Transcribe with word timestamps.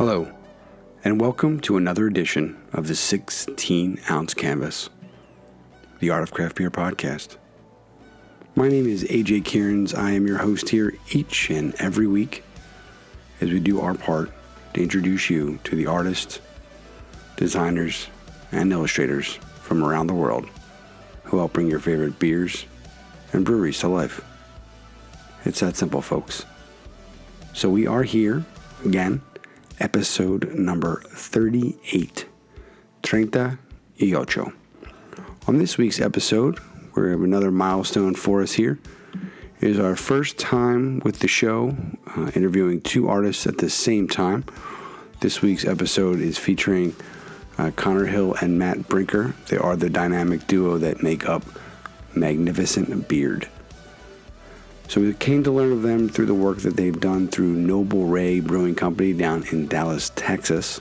Hello, 0.00 0.32
and 1.04 1.20
welcome 1.20 1.60
to 1.60 1.76
another 1.76 2.06
edition 2.06 2.56
of 2.72 2.86
the 2.88 2.94
16 2.94 4.00
ounce 4.08 4.32
canvas, 4.32 4.88
the 5.98 6.08
Art 6.08 6.22
of 6.22 6.30
Craft 6.30 6.56
Beer 6.56 6.70
podcast. 6.70 7.36
My 8.56 8.66
name 8.66 8.86
is 8.86 9.04
AJ 9.04 9.44
Cairns. 9.44 9.92
I 9.92 10.12
am 10.12 10.26
your 10.26 10.38
host 10.38 10.70
here 10.70 10.94
each 11.10 11.50
and 11.50 11.74
every 11.74 12.06
week 12.06 12.42
as 13.42 13.50
we 13.50 13.60
do 13.60 13.82
our 13.82 13.92
part 13.92 14.30
to 14.72 14.82
introduce 14.82 15.28
you 15.28 15.58
to 15.64 15.76
the 15.76 15.86
artists, 15.86 16.40
designers, 17.36 18.06
and 18.52 18.72
illustrators 18.72 19.34
from 19.60 19.84
around 19.84 20.06
the 20.06 20.14
world 20.14 20.48
who 21.24 21.36
help 21.36 21.52
bring 21.52 21.68
your 21.68 21.78
favorite 21.78 22.18
beers 22.18 22.64
and 23.34 23.44
breweries 23.44 23.80
to 23.80 23.88
life. 23.88 24.24
It's 25.44 25.60
that 25.60 25.76
simple, 25.76 26.00
folks. 26.00 26.46
So 27.52 27.68
we 27.68 27.86
are 27.86 28.02
here 28.02 28.42
again 28.82 29.20
episode 29.80 30.54
number 30.54 31.02
38, 31.08 32.26
Treinta 33.02 33.58
y 34.00 34.12
Ocho. 34.12 34.52
On 35.46 35.58
this 35.58 35.78
week's 35.78 36.00
episode, 36.00 36.58
we 36.94 37.10
have 37.10 37.22
another 37.22 37.50
milestone 37.50 38.14
for 38.14 38.42
us 38.42 38.52
here. 38.52 38.78
It 39.60 39.70
is 39.70 39.78
our 39.78 39.96
first 39.96 40.38
time 40.38 41.00
with 41.04 41.20
the 41.20 41.28
show, 41.28 41.76
uh, 42.16 42.30
interviewing 42.34 42.80
two 42.80 43.08
artists 43.08 43.46
at 43.46 43.58
the 43.58 43.70
same 43.70 44.06
time. 44.06 44.44
This 45.20 45.42
week's 45.42 45.64
episode 45.64 46.20
is 46.20 46.38
featuring 46.38 46.94
uh, 47.58 47.70
Connor 47.76 48.06
Hill 48.06 48.34
and 48.40 48.58
Matt 48.58 48.88
Brinker. 48.88 49.34
They 49.48 49.56
are 49.56 49.76
the 49.76 49.90
dynamic 49.90 50.46
duo 50.46 50.78
that 50.78 51.02
make 51.02 51.28
up 51.28 51.44
Magnificent 52.14 53.08
Beard. 53.08 53.48
So 54.90 55.00
we 55.00 55.14
came 55.14 55.44
to 55.44 55.52
learn 55.52 55.70
of 55.70 55.82
them 55.82 56.08
through 56.08 56.26
the 56.26 56.34
work 56.34 56.58
that 56.58 56.76
they've 56.76 56.98
done 56.98 57.28
through 57.28 57.52
Noble 57.52 58.06
Rey 58.06 58.40
Brewing 58.40 58.74
Company 58.74 59.12
down 59.12 59.44
in 59.52 59.68
Dallas, 59.68 60.10
Texas. 60.16 60.80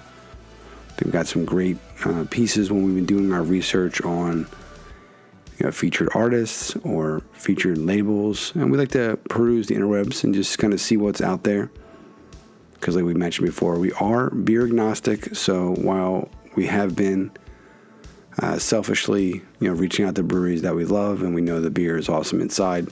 They've 0.98 1.14
got 1.14 1.28
some 1.28 1.46
great 1.46 1.78
uh, 2.04 2.26
pieces 2.32 2.72
when 2.72 2.84
we've 2.86 2.96
been 2.96 3.06
doing 3.06 3.32
our 3.32 3.44
research 3.44 4.02
on 4.02 4.48
you 5.60 5.68
know, 5.68 5.72
featured 5.72 6.10
artists 6.16 6.76
or 6.78 7.22
featured 7.34 7.78
labels, 7.78 8.52
and 8.56 8.72
we 8.72 8.80
like 8.80 8.90
to 8.94 9.20
peruse 9.30 9.68
the 9.68 9.76
interwebs 9.76 10.24
and 10.24 10.34
just 10.34 10.58
kind 10.58 10.74
of 10.74 10.82
see 10.82 10.98
what's 10.98 11.22
out 11.22 11.44
there. 11.44 11.70
Because, 12.74 12.96
like 12.96 13.06
we 13.06 13.14
mentioned 13.14 13.46
before, 13.46 13.78
we 13.78 13.92
are 13.92 14.32
beer 14.32 14.66
agnostic. 14.66 15.36
So 15.36 15.76
while 15.76 16.30
we 16.56 16.66
have 16.66 16.96
been 16.96 17.30
uh, 18.42 18.58
selfishly, 18.58 19.44
you 19.60 19.68
know, 19.68 19.74
reaching 19.74 20.06
out 20.06 20.16
to 20.16 20.24
breweries 20.24 20.64
that 20.64 20.74
we 20.74 20.86
love 20.86 21.22
and 21.22 21.36
we 21.36 21.42
know 21.42 21.62
the 21.62 21.70
beer 21.70 21.96
is 21.96 22.10
awesome 22.10 22.42
inside 22.42 22.88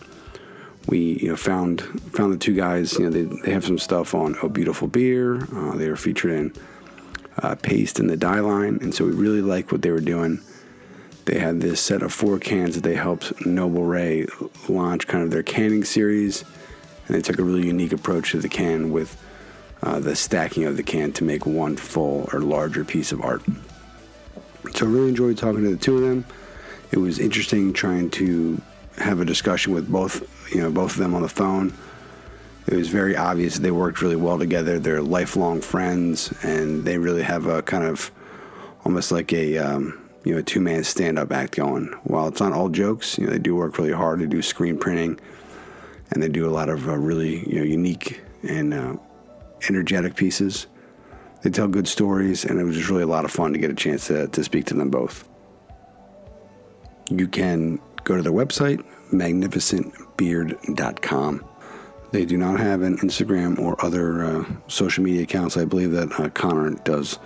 we 0.87 1.19
you 1.21 1.29
know 1.29 1.35
found 1.35 1.81
found 2.13 2.33
the 2.33 2.37
two 2.37 2.55
guys. 2.55 2.93
You 2.93 3.05
know 3.05 3.09
they, 3.09 3.23
they 3.23 3.51
have 3.51 3.65
some 3.65 3.77
stuff 3.77 4.15
on 4.15 4.35
Oh 4.41 4.49
Beautiful 4.49 4.87
Beer. 4.87 5.43
Uh, 5.53 5.75
they 5.75 5.89
were 5.89 5.95
featured 5.95 6.31
in 6.31 6.53
uh, 7.39 7.55
Paste 7.55 7.99
and 7.99 8.09
the 8.09 8.17
Dieline, 8.17 8.81
and 8.81 8.93
so 8.93 9.05
we 9.05 9.11
really 9.11 9.41
liked 9.41 9.71
what 9.71 9.81
they 9.81 9.91
were 9.91 9.99
doing. 9.99 10.41
They 11.25 11.39
had 11.39 11.59
this 11.59 11.81
set 11.81 12.03
of 12.03 12.13
four 12.13 12.39
cans 12.39 12.75
that 12.75 12.83
they 12.85 12.95
helped 12.95 13.45
Noble 13.45 13.83
Rey 13.83 14.27
launch 14.69 15.07
kind 15.07 15.23
of 15.23 15.31
their 15.31 15.43
canning 15.43 15.83
series, 15.83 16.45
and 17.07 17.15
they 17.15 17.21
took 17.21 17.37
a 17.37 17.43
really 17.43 17.67
unique 17.67 17.91
approach 17.91 18.31
to 18.31 18.39
the 18.39 18.49
can 18.49 18.91
with 18.91 19.21
uh, 19.83 19.99
the 19.99 20.15
stacking 20.15 20.63
of 20.63 20.77
the 20.77 20.83
can 20.83 21.11
to 21.13 21.23
make 21.23 21.45
one 21.45 21.75
full 21.75 22.29
or 22.31 22.39
larger 22.39 22.85
piece 22.85 23.11
of 23.11 23.21
art. 23.21 23.43
So 24.73 24.85
I 24.85 24.89
really 24.89 25.09
enjoyed 25.09 25.37
talking 25.37 25.63
to 25.63 25.69
the 25.69 25.77
two 25.77 25.97
of 25.97 26.01
them. 26.01 26.25
It 26.91 26.97
was 26.97 27.19
interesting 27.19 27.73
trying 27.73 28.09
to 28.11 28.61
have 28.97 29.19
a 29.19 29.25
discussion 29.25 29.73
with 29.73 29.91
both 29.91 30.23
you 30.51 30.61
know 30.61 30.71
both 30.71 30.91
of 30.91 30.97
them 30.97 31.13
on 31.13 31.21
the 31.21 31.29
phone. 31.29 31.73
It 32.67 32.75
was 32.75 32.89
very 32.89 33.15
obvious 33.15 33.59
they 33.59 33.71
worked 33.71 34.01
really 34.01 34.17
well 34.17 34.37
together. 34.37 34.77
They're 34.77 35.01
lifelong 35.01 35.61
friends, 35.61 36.33
and 36.43 36.83
they 36.83 36.97
really 36.97 37.23
have 37.23 37.45
a 37.45 37.61
kind 37.61 37.85
of 37.85 38.11
almost 38.83 39.11
like 39.11 39.31
a 39.33 39.57
um, 39.57 40.09
you 40.23 40.35
know 40.35 40.41
two 40.41 40.59
man 40.59 40.83
stand 40.83 41.17
up 41.17 41.31
act 41.31 41.55
going. 41.55 41.87
While 42.03 42.27
it's 42.27 42.41
not 42.41 42.53
all 42.53 42.69
jokes, 42.69 43.17
you 43.17 43.25
know 43.25 43.31
they 43.31 43.39
do 43.39 43.55
work 43.55 43.77
really 43.77 43.93
hard. 43.93 44.19
They 44.19 44.25
do 44.25 44.41
screen 44.41 44.77
printing, 44.77 45.19
and 46.11 46.21
they 46.21 46.29
do 46.29 46.47
a 46.47 46.51
lot 46.51 46.69
of 46.69 46.87
uh, 46.87 46.97
really 46.97 47.47
you 47.49 47.59
know 47.59 47.63
unique 47.63 48.21
and 48.43 48.73
uh, 48.73 48.95
energetic 49.69 50.15
pieces. 50.15 50.67
They 51.43 51.49
tell 51.49 51.67
good 51.67 51.87
stories, 51.87 52.45
and 52.45 52.59
it 52.59 52.63
was 52.63 52.75
just 52.75 52.89
really 52.89 53.03
a 53.03 53.07
lot 53.07 53.23
of 53.23 53.31
fun 53.31 53.53
to 53.53 53.59
get 53.59 53.69
a 53.69 53.75
chance 53.75 54.07
to, 54.07 54.27
to 54.27 54.43
speak 54.43 54.65
to 54.65 54.73
them 54.73 54.89
both. 54.89 55.27
You 57.09 57.27
can 57.27 57.79
go 58.03 58.17
to 58.17 58.21
their 58.23 58.33
website, 58.33 58.83
magnificentbeard.com. 60.17 61.45
They 62.11 62.25
do 62.25 62.37
not 62.37 62.59
have 62.59 62.81
an 62.81 62.97
Instagram 62.99 63.59
or 63.59 63.83
other 63.83 64.23
uh, 64.23 64.45
social 64.67 65.03
media 65.03 65.23
accounts. 65.23 65.57
I 65.57 65.65
believe 65.65 65.91
that 65.91 66.19
uh, 66.19 66.29
Connor 66.29 66.71
does 66.83 67.19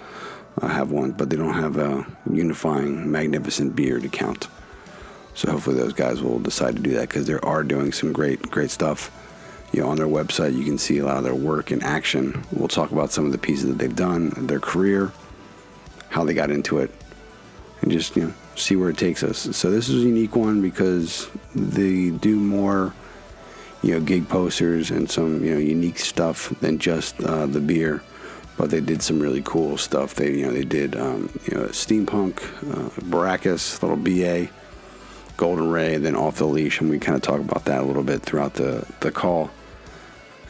uh, 0.61 0.67
have 0.67 0.91
one, 0.91 1.11
but 1.11 1.29
they 1.29 1.35
don't 1.35 1.53
have 1.53 1.77
a 1.77 2.05
unifying 2.31 3.11
Magnificent 3.11 3.75
Beard 3.75 4.05
account. 4.05 4.47
So 5.33 5.51
hopefully 5.51 5.77
those 5.77 5.93
guys 5.93 6.21
will 6.21 6.39
decide 6.39 6.75
to 6.75 6.81
do 6.81 6.91
that 6.91 7.09
because 7.09 7.27
they 7.27 7.35
are 7.35 7.63
doing 7.63 7.91
some 7.93 8.11
great, 8.11 8.41
great 8.49 8.71
stuff. 8.71 9.17
You 9.71 9.81
know, 9.81 9.89
on 9.89 9.97
their 9.97 10.07
website, 10.07 10.57
you 10.57 10.65
can 10.65 10.77
see 10.77 10.97
a 10.97 11.05
lot 11.05 11.17
of 11.17 11.23
their 11.23 11.35
work 11.35 11.71
in 11.71 11.81
action. 11.81 12.43
We'll 12.51 12.67
talk 12.67 12.91
about 12.91 13.11
some 13.11 13.25
of 13.25 13.31
the 13.31 13.37
pieces 13.37 13.67
that 13.67 13.77
they've 13.77 13.95
done, 13.95 14.31
their 14.35 14.59
career, 14.59 15.13
how 16.09 16.25
they 16.25 16.33
got 16.33 16.51
into 16.51 16.79
it, 16.79 16.91
and 17.81 17.89
just 17.89 18.17
you 18.17 18.25
know 18.25 18.33
see 18.61 18.75
where 18.75 18.89
it 18.89 18.97
takes 18.97 19.23
us. 19.23 19.55
So 19.55 19.71
this 19.71 19.89
is 19.89 20.03
a 20.03 20.07
unique 20.07 20.35
one 20.35 20.61
because 20.61 21.29
they 21.55 22.09
do 22.09 22.35
more, 22.37 22.93
you 23.81 23.93
know, 23.93 24.01
gig 24.01 24.29
posters 24.29 24.91
and 24.91 25.09
some 25.09 25.43
you 25.43 25.53
know 25.53 25.59
unique 25.59 25.99
stuff 25.99 26.49
than 26.61 26.79
just 26.79 27.21
uh, 27.23 27.45
the 27.45 27.59
beer. 27.59 28.01
But 28.57 28.69
they 28.69 28.81
did 28.81 29.01
some 29.01 29.19
really 29.19 29.41
cool 29.43 29.77
stuff. 29.77 30.15
They 30.15 30.31
you 30.31 30.45
know 30.45 30.53
they 30.53 30.65
did 30.65 30.95
um, 30.95 31.29
you 31.45 31.57
know 31.57 31.65
steampunk, 31.67 32.41
uh, 32.71 32.89
Baracus, 33.01 33.81
little 33.81 33.97
BA, 33.97 34.49
Golden 35.37 35.69
Ray, 35.69 35.95
and 35.95 36.05
then 36.05 36.15
off 36.15 36.37
the 36.37 36.45
leash, 36.45 36.79
and 36.81 36.89
we 36.89 36.99
kind 36.99 37.15
of 37.15 37.21
talk 37.21 37.39
about 37.39 37.65
that 37.65 37.81
a 37.81 37.85
little 37.85 38.03
bit 38.03 38.21
throughout 38.21 38.55
the 38.55 38.85
the 38.99 39.11
call. 39.11 39.49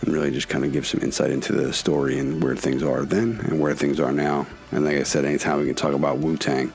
And 0.01 0.11
really 0.11 0.31
just 0.31 0.49
kind 0.49 0.65
of 0.65 0.71
give 0.71 0.87
some 0.87 1.01
insight 1.01 1.29
into 1.29 1.53
the 1.53 1.71
story 1.71 2.17
and 2.17 2.43
where 2.43 2.55
things 2.55 2.81
are 2.81 3.05
then 3.05 3.39
and 3.43 3.59
where 3.59 3.75
things 3.75 3.99
are 3.99 4.11
now. 4.11 4.47
And 4.71 4.83
like 4.83 4.97
I 4.97 5.03
said, 5.03 5.25
anytime 5.25 5.59
we 5.59 5.67
can 5.67 5.75
talk 5.75 5.93
about 5.93 6.17
Wu 6.17 6.37
Tang, 6.37 6.73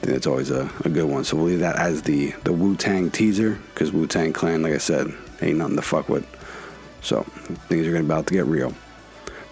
I 0.00 0.04
think 0.04 0.14
that's 0.14 0.26
always 0.26 0.50
a, 0.50 0.70
a 0.86 0.88
good 0.88 1.04
one. 1.04 1.24
So 1.24 1.36
we'll 1.36 1.44
leave 1.44 1.60
that 1.60 1.76
as 1.76 2.00
the, 2.02 2.32
the 2.44 2.54
Wu 2.54 2.74
Tang 2.74 3.10
teaser 3.10 3.60
because 3.74 3.92
Wu 3.92 4.06
Tang 4.06 4.32
Clan, 4.32 4.62
like 4.62 4.72
I 4.72 4.78
said, 4.78 5.12
ain't 5.42 5.58
nothing 5.58 5.76
to 5.76 5.82
fuck 5.82 6.08
with. 6.08 6.26
So 7.02 7.24
things 7.68 7.86
are 7.86 7.94
about 7.96 8.26
to 8.28 8.34
get 8.34 8.46
real. 8.46 8.72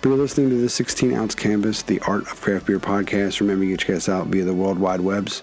But 0.00 0.08
you're 0.08 0.16
listening 0.16 0.48
to 0.50 0.56
the 0.56 0.70
16 0.70 1.12
ounce 1.12 1.34
canvas, 1.34 1.82
the 1.82 1.98
Art 2.00 2.22
of 2.22 2.40
Craft 2.40 2.66
Beer 2.66 2.78
podcast. 2.78 3.40
Remember, 3.40 3.64
you 3.64 3.76
can 3.76 3.86
check 3.86 3.96
us 3.96 4.08
out 4.08 4.28
via 4.28 4.44
the 4.44 4.54
World 4.54 4.78
Wide 4.78 5.00
Webs, 5.00 5.42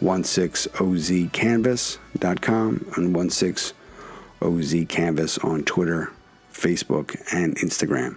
16ozcanvas.com 0.00 2.92
and 2.96 3.14
16ozcanvas 3.14 5.44
on 5.44 5.64
Twitter, 5.64 6.12
Facebook, 6.52 7.34
and 7.34 7.56
Instagram. 7.56 8.16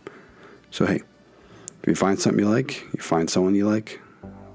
So, 0.71 0.85
hey, 0.85 1.01
if 1.81 1.87
you 1.87 1.95
find 1.95 2.17
something 2.19 2.45
you 2.45 2.49
like, 2.49 2.85
you 2.93 3.01
find 3.01 3.29
someone 3.29 3.55
you 3.55 3.67
like, 3.67 3.99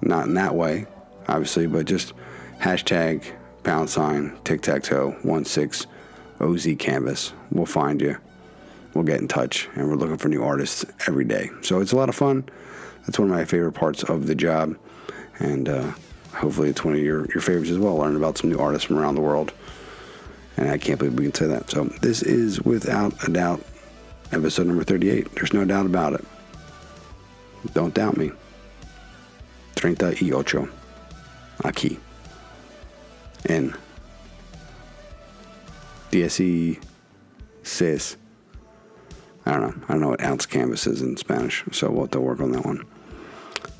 not 0.00 0.26
in 0.26 0.34
that 0.34 0.54
way, 0.54 0.87
obviously, 1.28 1.66
but 1.66 1.86
just 1.86 2.12
hashtag 2.58 3.25
pound 3.62 3.91
sign 3.91 4.36
tic 4.44 4.62
tac 4.62 4.82
toe 4.82 5.16
one 5.22 5.44
six 5.44 5.86
OZ 6.41 6.66
canvas. 6.78 7.32
We'll 7.50 7.66
find 7.66 8.00
you. 8.00 8.16
We'll 8.94 9.04
get 9.04 9.20
in 9.20 9.28
touch, 9.28 9.69
and 9.75 9.88
we're 9.88 9.97
looking 9.97 10.16
for 10.16 10.28
new 10.28 10.42
artists 10.42 10.84
every 11.06 11.25
day. 11.25 11.50
So 11.62 11.81
it's 11.81 11.92
a 11.92 11.97
lot 11.97 12.08
of 12.08 12.14
fun. 12.14 12.48
That's 13.03 13.19
one 13.19 13.31
of 13.31 13.36
my 13.36 13.44
favorite 13.44 13.72
parts 13.72 14.03
of 14.03 14.26
the 14.26 14.34
job, 14.34 14.76
and 15.38 15.69
uh, 15.69 15.92
hopefully 16.34 16.70
it's 16.70 16.84
one 16.84 16.94
of 16.94 17.00
your, 17.00 17.26
your 17.26 17.41
favorites 17.41 17.70
as 17.70 17.78
well. 17.78 17.98
Learn 17.98 18.16
about 18.16 18.38
some 18.38 18.50
new 18.50 18.58
artists 18.58 18.87
from 18.87 18.98
around 18.98 19.14
the 19.14 19.20
world, 19.20 19.52
and 20.56 20.69
I 20.69 20.78
can't 20.78 20.99
believe 20.99 21.14
we 21.14 21.25
can 21.25 21.34
say 21.34 21.46
that. 21.46 21.70
So 21.70 21.84
this 22.02 22.22
is 22.22 22.62
without 22.62 23.14
a 23.28 23.32
doubt 23.32 23.64
episode 24.32 24.67
number 24.67 24.84
38. 24.84 25.34
There's 25.34 25.52
no 25.52 25.64
doubt 25.64 25.87
about 25.87 26.14
it. 26.14 26.25
Don't 27.75 27.94
doubt 27.94 28.17
me. 28.17 28.32
Treinta 29.76 30.14
y 30.20 30.32
ocho 30.32 30.69
aquí 31.64 31.98
en 33.48 33.74
16. 36.10 36.80
I 39.46 39.52
don't 39.52 39.60
know. 39.60 39.84
I 39.88 39.92
don't 39.92 40.00
know 40.00 40.08
what 40.08 40.22
ounce 40.22 40.46
canvas 40.46 40.86
is 40.86 41.02
in 41.02 41.16
Spanish, 41.16 41.64
so 41.72 41.90
we'll 41.90 42.02
have 42.02 42.10
to 42.10 42.20
work 42.20 42.40
on 42.40 42.52
that 42.52 42.64
one. 42.64 42.84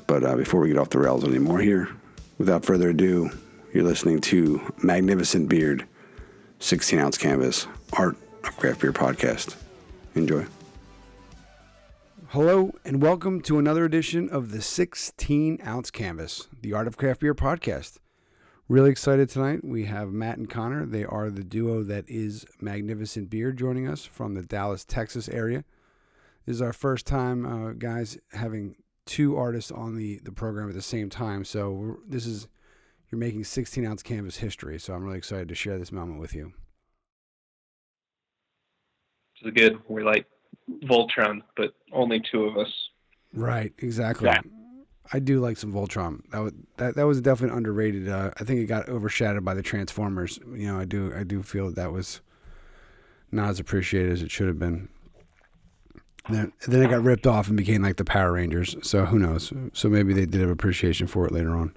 But 0.07 0.23
uh, 0.23 0.35
before 0.35 0.61
we 0.61 0.69
get 0.69 0.77
off 0.77 0.89
the 0.89 0.99
rails 0.99 1.23
anymore 1.23 1.59
here, 1.59 1.89
without 2.37 2.65
further 2.65 2.89
ado, 2.89 3.29
you're 3.73 3.83
listening 3.83 4.19
to 4.21 4.59
Magnificent 4.83 5.47
Beard, 5.47 5.85
16 6.59 6.99
ounce 6.99 7.17
canvas, 7.17 7.67
art 7.93 8.17
of 8.43 8.57
craft 8.57 8.81
beer 8.81 8.91
podcast. 8.91 9.55
Enjoy. 10.15 10.45
Hello, 12.31 12.71
and 12.85 13.01
welcome 13.01 13.41
to 13.41 13.59
another 13.59 13.83
edition 13.83 14.29
of 14.29 14.51
the 14.51 14.61
16 14.61 15.59
ounce 15.67 15.91
canvas, 15.91 16.47
the 16.61 16.71
Art 16.71 16.87
of 16.87 16.95
Craft 16.95 17.19
Beer 17.19 17.35
podcast. 17.35 17.97
Really 18.69 18.89
excited 18.89 19.27
tonight. 19.27 19.65
We 19.65 19.83
have 19.87 20.13
Matt 20.13 20.37
and 20.37 20.49
Connor. 20.49 20.85
They 20.85 21.03
are 21.03 21.29
the 21.29 21.43
duo 21.43 21.83
that 21.83 22.05
is 22.07 22.45
Magnificent 22.61 23.29
Beard 23.29 23.57
joining 23.57 23.85
us 23.85 24.05
from 24.05 24.33
the 24.33 24.43
Dallas, 24.43 24.85
Texas 24.85 25.27
area. 25.27 25.65
This 26.45 26.55
is 26.55 26.61
our 26.61 26.71
first 26.71 27.05
time, 27.05 27.45
uh, 27.45 27.73
guys, 27.73 28.17
having 28.31 28.77
two 29.05 29.35
artists 29.35 29.69
on 29.69 29.97
the 29.97 30.21
the 30.23 30.31
program 30.31 30.69
at 30.69 30.75
the 30.75 30.81
same 30.81 31.09
time. 31.09 31.43
So 31.43 31.97
this 32.07 32.25
is 32.25 32.47
you're 33.11 33.19
making 33.19 33.43
16 33.43 33.85
ounce 33.85 34.03
canvas 34.03 34.37
history. 34.37 34.79
So 34.79 34.93
I'm 34.93 35.03
really 35.03 35.17
excited 35.17 35.49
to 35.49 35.55
share 35.55 35.77
this 35.77 35.91
moment 35.91 36.21
with 36.21 36.33
you. 36.33 36.53
It's 39.35 39.53
good. 39.53 39.81
We're 39.89 40.05
like 40.05 40.27
Voltron, 40.83 41.41
but 41.55 41.73
only 41.91 42.21
two 42.31 42.43
of 42.43 42.57
us. 42.57 42.71
Right. 43.33 43.73
Exactly. 43.79 44.27
Yeah. 44.27 44.41
I 45.13 45.19
do 45.19 45.39
like 45.39 45.57
some 45.57 45.73
Voltron. 45.73 46.21
That 46.31 46.39
was 46.39 46.53
that, 46.77 46.95
that 46.95 47.05
was 47.05 47.19
definitely 47.21 47.57
underrated. 47.57 48.07
Uh, 48.07 48.31
I 48.39 48.43
think 48.43 48.61
it 48.61 48.65
got 48.65 48.87
overshadowed 48.87 49.43
by 49.43 49.53
the 49.53 49.61
Transformers. 49.61 50.39
You 50.47 50.67
know, 50.67 50.79
I 50.79 50.85
do 50.85 51.13
I 51.15 51.23
do 51.23 51.43
feel 51.43 51.67
that, 51.67 51.75
that 51.75 51.91
was 51.91 52.21
not 53.31 53.49
as 53.49 53.59
appreciated 53.59 54.11
as 54.13 54.21
it 54.21 54.31
should 54.31 54.47
have 54.47 54.59
been. 54.59 54.87
And 56.27 56.35
then, 56.35 56.53
then 56.67 56.83
it 56.83 56.89
got 56.89 57.01
ripped 57.01 57.25
off 57.25 57.47
and 57.47 57.57
became 57.57 57.81
like 57.81 57.97
the 57.97 58.05
Power 58.05 58.33
Rangers. 58.33 58.75
So 58.83 59.05
who 59.05 59.17
knows? 59.17 59.51
So 59.73 59.89
maybe 59.89 60.13
they 60.13 60.25
did 60.25 60.41
have 60.41 60.49
appreciation 60.49 61.07
for 61.07 61.25
it 61.25 61.31
later 61.31 61.55
on. 61.55 61.75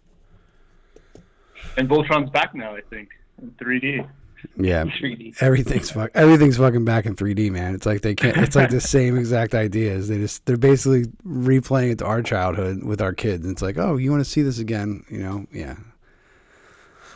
And 1.77 1.89
Voltron's 1.89 2.31
back 2.31 2.55
now, 2.55 2.77
I 2.77 2.83
think, 2.83 3.09
in 3.41 3.51
3D. 3.53 4.09
Yeah, 4.57 4.85
3D. 5.01 5.43
Everything's 5.43 5.91
fuck, 5.91 6.11
everything's 6.15 6.57
fucking 6.57 6.85
back 6.85 7.07
in 7.07 7.17
3D, 7.17 7.51
man. 7.51 7.75
It's 7.75 7.87
like 7.87 8.03
they 8.03 8.15
can't. 8.15 8.37
It's 8.37 8.57
like 8.57 8.71
the 8.71 8.81
same 8.97 9.17
exact 9.17 9.55
ideas. 9.55 10.09
They 10.09 10.19
just 10.19 10.45
they're 10.47 10.57
basically 10.57 11.05
replaying 11.27 11.93
it 11.93 11.99
to 11.99 12.07
our 12.07 12.23
childhood 12.23 12.85
with 12.85 13.01
our 13.01 13.13
kids. 13.13 13.45
And 13.45 13.53
it's 13.53 13.63
like, 13.63 13.79
oh, 13.79 13.97
you 13.97 14.11
want 14.11 14.25
to 14.25 14.31
see 14.31 14.43
this 14.43 14.59
again? 14.59 15.05
You 15.09 15.19
know, 15.19 15.47
yeah. 15.53 15.77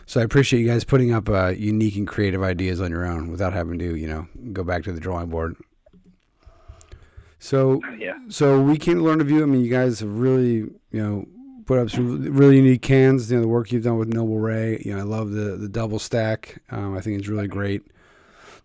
So 0.07 0.21
I 0.21 0.25
appreciate 0.25 0.61
you 0.61 0.67
guys 0.67 0.85
putting 0.85 1.13
up 1.13 1.29
uh, 1.29 1.49
unique 1.49 1.97
and 1.97 2.09
creative 2.09 2.43
ideas 2.43 2.81
on 2.81 2.91
your 2.91 3.05
own 3.05 3.31
without 3.31 3.53
having 3.53 3.79
to, 3.79 3.95
you 3.95 4.09
know, 4.09 4.27
go 4.55 4.65
back 4.65 4.85
to 4.85 4.93
the 4.93 5.01
drawing 5.01 5.29
board. 5.29 5.55
So 7.39 7.81
yeah. 7.99 8.19
So 8.29 8.61
we 8.61 8.79
came 8.79 8.97
to 8.97 9.05
learn 9.05 9.21
of 9.21 9.31
you. 9.31 9.43
I 9.43 9.47
mean, 9.47 9.63
you 9.63 9.71
guys 9.71 10.01
have 10.01 10.19
really, 10.19 10.57
you 10.57 10.73
know, 10.93 11.27
put 11.69 11.79
up 11.79 11.91
some 11.91 12.33
really 12.33 12.57
unique 12.57 12.81
cans. 12.81 13.31
You 13.31 13.37
know, 13.37 13.43
the 13.43 13.49
work 13.49 13.71
you've 13.71 13.85
done 13.85 13.99
with 13.99 14.09
Noble 14.09 14.39
Rey. 14.39 14.83
You 14.85 14.95
know, 14.95 15.01
I 15.01 15.03
love 15.03 15.31
the 15.33 15.57
the 15.57 15.69
double 15.69 15.99
stack. 15.99 16.63
Um, 16.71 16.97
I 16.97 17.03
think 17.03 17.19
it's 17.19 17.29
really 17.29 17.47
great. 17.47 17.83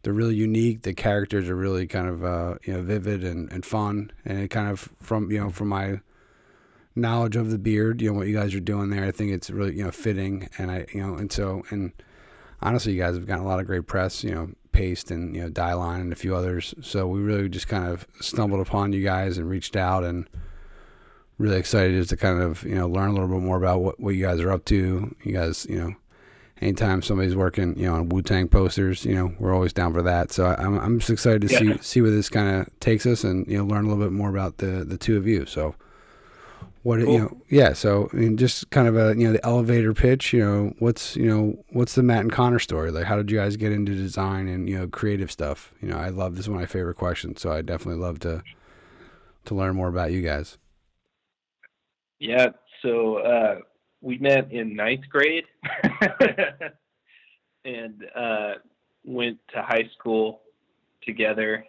They're 0.01 0.13
really 0.13 0.35
unique. 0.35 0.83
The 0.83 0.93
characters 0.93 1.49
are 1.49 1.55
really 1.55 1.85
kind 1.85 2.07
of 2.07 2.23
uh, 2.23 2.55
you 2.63 2.73
know 2.73 2.81
vivid 2.81 3.25
and, 3.25 3.51
and 3.51 3.65
fun. 3.65 4.11
And 4.23 4.39
it 4.39 4.47
kind 4.47 4.69
of 4.69 4.89
from 5.01 5.29
you 5.29 5.39
know 5.39 5.49
from 5.49 5.67
my 5.67 5.99
knowledge 6.95 7.35
of 7.35 7.51
the 7.51 7.57
beard, 7.57 8.01
you 8.01 8.09
know 8.09 8.17
what 8.17 8.27
you 8.27 8.37
guys 8.37 8.55
are 8.55 8.61
doing 8.61 8.89
there. 8.89 9.03
I 9.03 9.11
think 9.11 9.31
it's 9.31 9.49
really 9.49 9.75
you 9.75 9.83
know 9.83 9.91
fitting. 9.91 10.47
And 10.57 10.71
I 10.71 10.85
you 10.93 11.05
know 11.05 11.15
and 11.15 11.29
so 11.29 11.63
and 11.71 11.91
honestly, 12.61 12.93
you 12.93 12.99
guys 13.01 13.15
have 13.15 13.27
gotten 13.27 13.43
a 13.43 13.47
lot 13.47 13.59
of 13.59 13.65
great 13.65 13.85
press. 13.85 14.23
You 14.23 14.33
know, 14.33 14.49
Paste 14.71 15.11
and 15.11 15.35
you 15.35 15.41
know 15.41 15.49
Dieline 15.49 15.99
and 15.99 16.13
a 16.13 16.15
few 16.15 16.33
others. 16.33 16.73
So 16.81 17.05
we 17.05 17.19
really 17.19 17.49
just 17.49 17.67
kind 17.67 17.85
of 17.85 18.07
stumbled 18.21 18.65
upon 18.65 18.93
you 18.93 19.03
guys 19.03 19.37
and 19.37 19.49
reached 19.49 19.75
out 19.75 20.05
and 20.05 20.25
really 21.43 21.57
excited 21.57 21.93
just 21.93 22.09
to 22.09 22.17
kind 22.17 22.41
of 22.41 22.63
you 22.63 22.75
know 22.75 22.87
learn 22.87 23.09
a 23.09 23.13
little 23.13 23.27
bit 23.27 23.41
more 23.41 23.57
about 23.57 23.81
what, 23.81 23.99
what 23.99 24.15
you 24.15 24.25
guys 24.25 24.39
are 24.39 24.51
up 24.51 24.65
to. 24.65 25.15
You 25.23 25.33
guys, 25.33 25.65
you 25.69 25.79
know, 25.79 25.93
anytime 26.61 27.01
somebody's 27.01 27.35
working, 27.35 27.77
you 27.77 27.87
know, 27.87 27.95
on 27.95 28.09
Wu 28.09 28.21
Tang 28.21 28.47
posters, 28.47 29.05
you 29.05 29.13
know, 29.13 29.33
we're 29.39 29.53
always 29.53 29.73
down 29.73 29.93
for 29.93 30.01
that. 30.01 30.31
So 30.31 30.45
I'm 30.45 30.79
I'm 30.79 30.99
just 30.99 31.11
excited 31.11 31.47
to 31.47 31.53
yeah. 31.53 31.75
see 31.77 31.83
see 31.83 32.01
where 32.01 32.11
this 32.11 32.29
kind 32.29 32.61
of 32.61 32.79
takes 32.79 33.05
us 33.05 33.23
and 33.23 33.45
you 33.47 33.57
know 33.57 33.65
learn 33.65 33.85
a 33.85 33.87
little 33.89 34.03
bit 34.03 34.13
more 34.13 34.29
about 34.29 34.57
the 34.57 34.83
the 34.83 34.97
two 34.97 35.17
of 35.17 35.27
you. 35.27 35.45
So 35.45 35.75
what 36.83 36.99
cool. 36.99 37.13
you 37.13 37.19
know, 37.19 37.37
yeah. 37.49 37.73
So 37.73 38.09
I 38.13 38.17
mean, 38.17 38.37
just 38.37 38.69
kind 38.69 38.87
of 38.87 38.95
a 38.95 39.17
you 39.17 39.27
know 39.27 39.33
the 39.33 39.45
elevator 39.45 39.93
pitch. 39.93 40.33
You 40.33 40.39
know, 40.39 40.73
what's 40.79 41.15
you 41.15 41.25
know 41.25 41.57
what's 41.69 41.95
the 41.95 42.03
Matt 42.03 42.21
and 42.21 42.31
Connor 42.31 42.59
story? 42.59 42.91
Like, 42.91 43.05
how 43.05 43.15
did 43.15 43.31
you 43.31 43.37
guys 43.37 43.57
get 43.57 43.71
into 43.71 43.95
design 43.95 44.47
and 44.47 44.69
you 44.69 44.77
know 44.77 44.87
creative 44.87 45.31
stuff? 45.31 45.73
You 45.81 45.89
know, 45.89 45.97
I 45.97 46.09
love 46.09 46.35
this 46.35 46.45
is 46.45 46.49
one 46.49 46.57
of 46.57 46.61
my 46.61 46.67
favorite 46.67 46.95
questions. 46.95 47.41
So 47.41 47.51
I 47.51 47.61
definitely 47.61 48.01
love 48.01 48.19
to 48.19 48.43
to 49.45 49.55
learn 49.55 49.75
more 49.75 49.87
about 49.87 50.11
you 50.11 50.21
guys. 50.21 50.57
Yeah, 52.23 52.51
so 52.81 53.17
uh, 53.17 53.55
we 53.99 54.17
met 54.17 54.49
in 54.49 54.77
ninth 54.77 55.03
grade 55.09 55.43
and 57.65 58.05
uh, 58.15 58.53
went 59.03 59.39
to 59.53 59.61
high 59.61 59.89
school 59.99 60.39
together. 61.05 61.65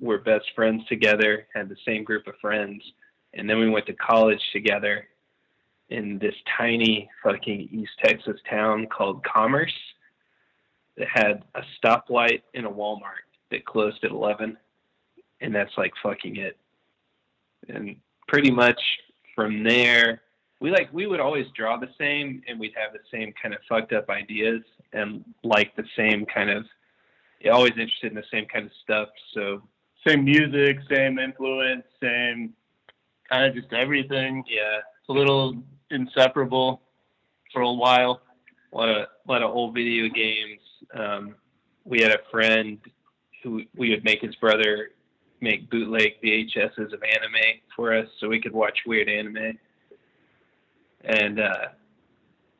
We're 0.00 0.22
best 0.22 0.46
friends 0.54 0.82
together, 0.86 1.46
had 1.54 1.68
the 1.68 1.76
same 1.86 2.04
group 2.04 2.26
of 2.26 2.36
friends. 2.40 2.82
And 3.34 3.50
then 3.50 3.58
we 3.58 3.68
went 3.68 3.84
to 3.88 3.92
college 3.92 4.40
together 4.50 5.08
in 5.90 6.18
this 6.20 6.34
tiny 6.56 7.10
fucking 7.22 7.68
East 7.70 7.92
Texas 8.02 8.40
town 8.48 8.86
called 8.86 9.22
Commerce 9.24 9.76
that 10.96 11.08
had 11.12 11.44
a 11.54 11.60
stoplight 11.78 12.40
and 12.54 12.64
a 12.64 12.70
Walmart 12.70 13.28
that 13.50 13.66
closed 13.66 14.02
at 14.04 14.10
11. 14.10 14.56
And 15.42 15.54
that's 15.54 15.76
like 15.76 15.92
fucking 16.02 16.36
it. 16.36 16.56
And 17.68 17.96
pretty 18.26 18.50
much 18.50 18.80
from 19.36 19.62
there, 19.62 20.22
we 20.60 20.72
like 20.72 20.92
we 20.92 21.06
would 21.06 21.20
always 21.20 21.46
draw 21.54 21.76
the 21.76 21.90
same, 21.98 22.42
and 22.48 22.58
we'd 22.58 22.74
have 22.74 22.92
the 22.92 22.98
same 23.12 23.32
kind 23.40 23.54
of 23.54 23.60
fucked 23.68 23.92
up 23.92 24.10
ideas, 24.10 24.62
and 24.92 25.24
like 25.44 25.76
the 25.76 25.84
same 25.96 26.26
kind 26.26 26.50
of 26.50 26.64
always 27.52 27.72
interested 27.72 28.10
in 28.10 28.14
the 28.14 28.24
same 28.32 28.46
kind 28.46 28.66
of 28.66 28.72
stuff. 28.82 29.08
So 29.34 29.62
same 30.06 30.24
music, 30.24 30.78
same 30.90 31.18
influence, 31.18 31.84
same 32.02 32.54
kind 33.30 33.44
of 33.46 33.54
just 33.54 33.72
everything. 33.72 34.42
Yeah, 34.48 34.78
it's 34.78 35.08
a 35.08 35.12
little 35.12 35.62
inseparable 35.90 36.80
for 37.52 37.62
a 37.62 37.72
while. 37.72 38.20
A 38.72 38.76
lot 38.76 38.88
of 38.88 38.96
a 38.96 39.32
lot 39.32 39.42
of 39.42 39.50
old 39.50 39.74
video 39.74 40.08
games. 40.08 40.60
Um, 40.94 41.34
we 41.84 42.00
had 42.00 42.10
a 42.10 42.18
friend 42.30 42.78
who 43.42 43.62
we 43.76 43.90
would 43.90 44.04
make 44.04 44.22
his 44.22 44.34
brother 44.36 44.90
make 45.40 45.70
bootleg 45.70 46.12
VHSs 46.22 46.92
of 46.92 47.02
anime 47.02 47.60
for 47.74 47.94
us 47.94 48.08
so 48.18 48.28
we 48.28 48.40
could 48.40 48.52
watch 48.52 48.78
weird 48.86 49.08
anime. 49.08 49.58
And 51.04 51.40
uh, 51.40 51.66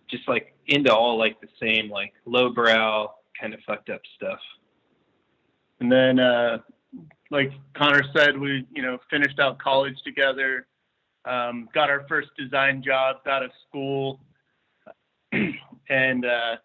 just 0.09 0.29
like 0.29 0.55
into 0.67 0.95
all 0.95 1.19
like 1.19 1.41
the 1.41 1.49
same 1.61 1.91
like 1.91 2.13
lowbrow 2.25 3.13
kind 3.41 3.55
of 3.55 3.61
fucked 3.67 3.91
up 3.91 4.01
stuff. 4.17 4.39
And 5.81 5.91
then 5.91 6.19
uh, 6.19 6.59
like 7.31 7.53
Connor 7.77 8.03
said, 8.15 8.39
we 8.39 8.67
you 8.75 8.83
know 8.83 8.99
finished 9.11 9.39
out 9.39 9.59
college 9.59 9.97
together, 10.05 10.67
um, 11.25 11.69
got 11.75 11.91
our 11.91 12.07
first 12.09 12.29
design 12.39 12.83
jobs 12.85 13.21
out 13.27 13.43
of 13.43 13.51
school, 13.69 14.21
and 15.33 16.25
uh, 16.25 16.57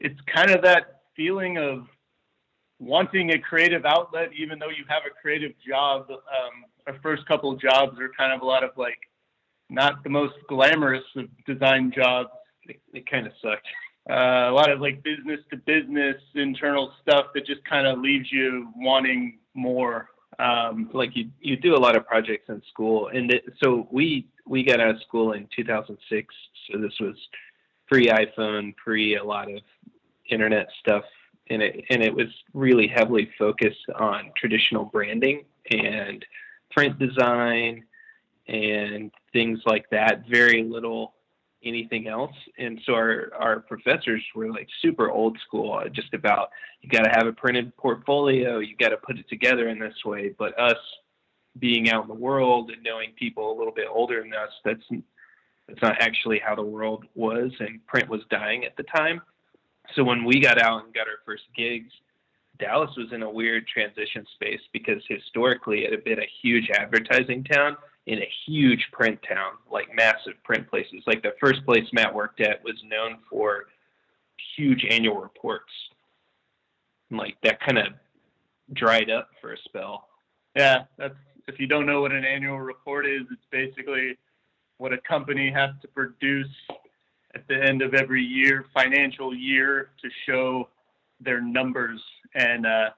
it's 0.00 0.18
kind 0.34 0.50
of 0.50 0.62
that 0.62 1.02
feeling 1.16 1.58
of 1.58 1.86
wanting 2.78 3.32
a 3.32 3.38
creative 3.38 3.84
outlet, 3.84 4.30
even 4.36 4.58
though 4.58 4.68
you 4.68 4.84
have 4.88 5.02
a 5.06 5.20
creative 5.20 5.52
job. 5.66 6.06
Um, 6.10 6.64
our 6.86 6.98
first 7.02 7.26
couple 7.26 7.52
of 7.52 7.60
jobs 7.60 7.98
are 8.00 8.10
kind 8.16 8.32
of 8.32 8.42
a 8.42 8.44
lot 8.44 8.64
of 8.64 8.70
like 8.76 8.98
not 9.68 10.02
the 10.04 10.10
most 10.10 10.34
glamorous 10.48 11.04
of 11.16 11.26
design 11.46 11.92
jobs. 11.94 12.30
It, 12.64 12.80
it 12.92 13.10
kind 13.10 13.26
of 13.26 13.32
sucked. 13.42 13.66
Uh, 14.08 14.48
a 14.48 14.52
lot 14.52 14.70
of 14.70 14.80
like 14.80 15.02
business 15.02 15.40
to 15.50 15.56
business 15.56 16.16
internal 16.34 16.92
stuff 17.02 17.26
that 17.34 17.44
just 17.44 17.62
kind 17.64 17.86
of 17.86 17.98
leaves 17.98 18.30
you 18.32 18.68
wanting 18.76 19.38
more. 19.54 20.08
Um, 20.38 20.88
like 20.94 21.10
you, 21.14 21.30
you 21.40 21.56
do 21.56 21.74
a 21.74 21.78
lot 21.78 21.96
of 21.96 22.06
projects 22.06 22.48
in 22.48 22.62
school, 22.70 23.08
and 23.08 23.32
it, 23.32 23.44
so 23.62 23.88
we 23.90 24.28
we 24.46 24.62
got 24.62 24.80
out 24.80 24.90
of 24.90 25.02
school 25.02 25.32
in 25.32 25.48
2006. 25.54 26.34
So 26.70 26.78
this 26.78 26.92
was 27.00 27.16
pre 27.88 28.06
iPhone, 28.06 28.74
pre 28.76 29.16
a 29.16 29.24
lot 29.24 29.50
of 29.50 29.60
internet 30.30 30.68
stuff 30.80 31.04
and 31.50 31.62
it 31.62 31.84
and 31.90 32.02
it 32.02 32.14
was 32.14 32.28
really 32.54 32.86
heavily 32.86 33.30
focused 33.38 33.88
on 33.98 34.32
traditional 34.36 34.84
branding 34.84 35.44
and 35.70 36.24
print 36.70 36.98
design 36.98 37.84
and 38.46 39.10
things 39.32 39.60
like 39.66 39.88
that. 39.90 40.24
Very 40.28 40.62
little 40.62 41.14
anything 41.64 42.06
else. 42.06 42.34
And 42.58 42.80
so 42.84 42.94
our 42.94 43.32
our 43.38 43.60
professors 43.60 44.22
were 44.34 44.50
like 44.50 44.68
super 44.80 45.10
old 45.10 45.38
school, 45.46 45.74
uh, 45.74 45.88
just 45.88 46.14
about 46.14 46.50
you 46.82 46.88
got 46.88 47.04
to 47.04 47.10
have 47.10 47.26
a 47.26 47.32
printed 47.32 47.76
portfolio, 47.76 48.58
you 48.58 48.76
got 48.76 48.90
to 48.90 48.96
put 48.98 49.18
it 49.18 49.28
together 49.28 49.68
in 49.68 49.78
this 49.78 50.04
way. 50.04 50.34
But 50.38 50.58
us 50.58 50.78
being 51.58 51.90
out 51.90 52.02
in 52.02 52.08
the 52.08 52.14
world 52.14 52.70
and 52.70 52.82
knowing 52.82 53.12
people 53.18 53.52
a 53.52 53.56
little 53.56 53.72
bit 53.72 53.86
older 53.90 54.22
than 54.22 54.32
us, 54.34 54.50
that's 54.64 54.84
that's 55.66 55.82
not 55.82 55.96
actually 56.00 56.40
how 56.44 56.54
the 56.54 56.62
world 56.62 57.04
was, 57.14 57.50
and 57.60 57.84
print 57.86 58.08
was 58.08 58.22
dying 58.30 58.64
at 58.64 58.76
the 58.76 58.84
time 58.84 59.20
so 59.94 60.04
when 60.04 60.24
we 60.24 60.40
got 60.40 60.60
out 60.60 60.84
and 60.84 60.94
got 60.94 61.08
our 61.08 61.18
first 61.24 61.44
gigs, 61.56 61.92
Dallas 62.58 62.90
was 62.96 63.12
in 63.12 63.22
a 63.22 63.30
weird 63.30 63.66
transition 63.66 64.26
space 64.34 64.60
because 64.72 65.02
historically 65.08 65.84
it 65.84 65.92
had 65.92 66.04
been 66.04 66.18
a 66.18 66.28
huge 66.42 66.70
advertising 66.70 67.44
town 67.44 67.76
in 68.06 68.18
a 68.18 68.28
huge 68.46 68.88
print 68.92 69.18
town, 69.28 69.52
like 69.70 69.94
massive 69.94 70.32
print 70.42 70.68
places. 70.68 71.02
Like 71.06 71.22
the 71.22 71.34
first 71.40 71.64
place 71.64 71.84
Matt 71.92 72.14
worked 72.14 72.40
at 72.40 72.62
was 72.64 72.76
known 72.84 73.18
for 73.30 73.66
huge 74.56 74.84
annual 74.90 75.20
reports. 75.20 75.72
Like 77.10 77.36
that 77.42 77.60
kind 77.60 77.78
of 77.78 77.86
dried 78.72 79.10
up 79.10 79.28
for 79.40 79.52
a 79.52 79.58
spell. 79.64 80.08
Yeah, 80.56 80.84
that's 80.96 81.14
if 81.46 81.58
you 81.58 81.66
don't 81.66 81.86
know 81.86 82.02
what 82.02 82.12
an 82.12 82.24
annual 82.24 82.60
report 82.60 83.06
is, 83.06 83.22
it's 83.30 83.42
basically 83.50 84.18
what 84.76 84.92
a 84.92 84.98
company 84.98 85.50
has 85.50 85.70
to 85.82 85.88
produce 85.88 86.46
at 87.34 87.46
the 87.48 87.62
end 87.62 87.82
of 87.82 87.94
every 87.94 88.22
year, 88.22 88.66
financial 88.74 89.34
year, 89.34 89.90
to 90.02 90.08
show 90.26 90.68
their 91.20 91.40
numbers. 91.40 92.00
And 92.34 92.66
uh, 92.66 92.90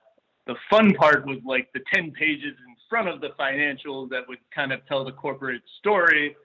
the 0.46 0.54
fun 0.68 0.94
part 0.94 1.26
was 1.26 1.38
like 1.44 1.72
the 1.72 1.80
10 1.92 2.12
pages 2.12 2.54
in 2.66 2.76
front 2.88 3.08
of 3.08 3.20
the 3.20 3.30
financials 3.38 4.10
that 4.10 4.28
would 4.28 4.38
kind 4.54 4.72
of 4.72 4.86
tell 4.86 5.04
the 5.04 5.12
corporate 5.12 5.62
story, 5.78 6.36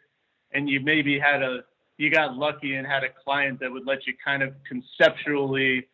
and 0.53 0.69
you 0.69 0.79
maybe 0.79 1.19
had 1.19 1.41
a 1.41 1.63
you 1.97 2.09
got 2.09 2.35
lucky 2.35 2.75
and 2.75 2.85
had 2.85 3.03
a 3.03 3.09
client 3.23 3.59
that 3.61 3.71
would 3.71 3.85
let 3.87 4.05
you 4.05 4.13
kind 4.23 4.43
of 4.43 4.53
conceptually 4.67 5.87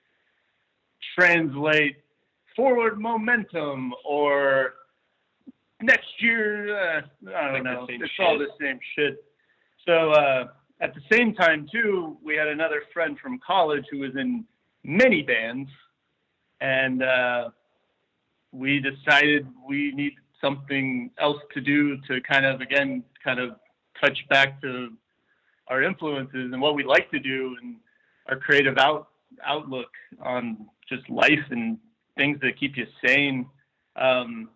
translate 1.15 1.97
forward 2.55 2.99
momentum 2.99 3.93
or 4.03 4.73
next 5.81 6.09
year. 6.19 6.75
Uh, 6.75 7.01
I 7.35 7.51
don't 7.51 7.63
know. 7.63 7.85
It's 7.87 8.11
shit. 8.13 8.25
all 8.25 8.37
the 8.37 8.47
same 8.59 8.79
shit. 8.95 9.23
So 9.85 10.11
uh, 10.11 10.47
at 10.81 10.95
the 10.95 11.01
same 11.11 11.33
time, 11.35 11.67
too, 11.71 12.17
we 12.23 12.35
had 12.35 12.47
another 12.47 12.83
friend 12.91 13.17
from 13.19 13.39
college 13.45 13.85
who 13.91 13.99
was 13.99 14.15
in 14.15 14.45
many 14.83 15.21
bands, 15.21 15.69
and 16.59 17.03
uh, 17.03 17.49
we 18.51 18.79
decided 18.79 19.47
we 19.67 19.91
need 19.93 20.13
something 20.41 21.11
else 21.19 21.37
to 21.53 21.61
do 21.61 21.97
to 22.07 22.19
kind 22.21 22.45
of 22.45 22.61
again 22.61 23.03
kind 23.23 23.39
of 23.39 23.51
touch 24.03 24.17
back 24.29 24.59
to 24.61 24.89
our 25.67 25.83
influences 25.83 26.51
and 26.51 26.59
what 26.59 26.73
we 26.73 26.83
like 26.83 27.09
to 27.11 27.19
do 27.19 27.55
and 27.61 27.75
our 28.27 28.37
creative 28.37 28.77
out 28.79 29.09
outlook 29.45 29.89
on 30.21 30.65
just 30.89 31.07
life 31.09 31.45
and 31.51 31.77
things 32.17 32.39
that 32.41 32.59
keep 32.59 32.75
you 32.75 32.85
sane. 33.05 33.47
Um, 33.95 34.49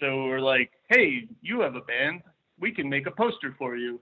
so 0.00 0.24
we're 0.24 0.40
like, 0.40 0.70
hey, 0.88 1.28
you 1.42 1.60
have 1.60 1.74
a 1.74 1.80
band, 1.80 2.22
we 2.60 2.72
can 2.72 2.88
make 2.88 3.06
a 3.06 3.10
poster 3.10 3.54
for 3.58 3.76
you. 3.76 4.00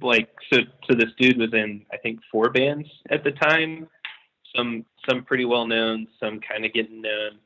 Like, 0.00 0.28
so 0.52 0.58
so 0.88 0.94
this 0.94 1.10
dude 1.18 1.38
was 1.38 1.52
in 1.52 1.84
I 1.92 1.96
think 1.98 2.20
four 2.30 2.50
bands 2.50 2.88
at 3.10 3.24
the 3.24 3.32
time. 3.32 3.88
Some 4.56 4.84
some 5.08 5.24
pretty 5.24 5.44
well 5.44 5.66
known, 5.66 6.08
some 6.18 6.40
kind 6.40 6.64
of 6.64 6.72
getting 6.72 7.02
known. 7.02 7.38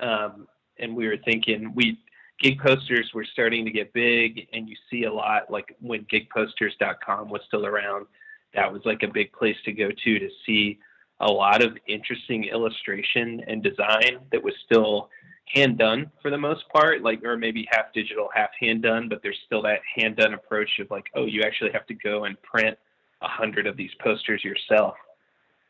Um, 0.00 0.48
and 0.78 0.96
we 0.96 1.06
were 1.06 1.18
thinking 1.24 1.72
we 1.74 1.98
gig 2.38 2.58
posters 2.58 3.10
were 3.14 3.24
starting 3.24 3.64
to 3.64 3.70
get 3.70 3.92
big 3.92 4.48
and 4.52 4.68
you 4.68 4.76
see 4.90 5.04
a 5.04 5.12
lot 5.12 5.50
like 5.50 5.76
when 5.80 6.04
gigposters.com 6.04 7.28
was 7.28 7.40
still 7.46 7.66
around 7.66 8.06
that 8.54 8.70
was 8.70 8.82
like 8.84 9.02
a 9.02 9.08
big 9.08 9.32
place 9.32 9.56
to 9.64 9.72
go 9.72 9.90
to 9.90 10.18
to 10.18 10.28
see 10.44 10.78
a 11.20 11.30
lot 11.30 11.62
of 11.62 11.76
interesting 11.86 12.44
illustration 12.44 13.42
and 13.46 13.62
design 13.62 14.18
that 14.32 14.42
was 14.42 14.54
still 14.64 15.08
hand 15.46 15.78
done 15.78 16.10
for 16.20 16.30
the 16.30 16.38
most 16.38 16.64
part, 16.72 17.02
like 17.02 17.22
or 17.24 17.36
maybe 17.36 17.66
half 17.70 17.92
digital, 17.94 18.28
half 18.34 18.50
hand 18.58 18.82
done, 18.82 19.08
but 19.08 19.20
there's 19.22 19.38
still 19.46 19.62
that 19.62 19.80
hand 19.96 20.16
done 20.16 20.34
approach 20.34 20.70
of 20.80 20.90
like, 20.90 21.06
oh, 21.14 21.26
you 21.26 21.42
actually 21.42 21.70
have 21.72 21.86
to 21.86 21.94
go 21.94 22.24
and 22.24 22.40
print 22.42 22.76
a 23.20 23.28
hundred 23.28 23.66
of 23.66 23.76
these 23.76 23.90
posters 24.02 24.42
yourself. 24.42 24.94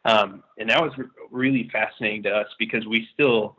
Um, 0.04 0.42
and 0.58 0.68
that 0.70 0.80
was 0.80 0.92
re- 0.96 1.06
really 1.30 1.70
fascinating 1.72 2.22
to 2.24 2.30
us 2.30 2.48
because 2.58 2.86
we 2.86 3.06
still 3.14 3.56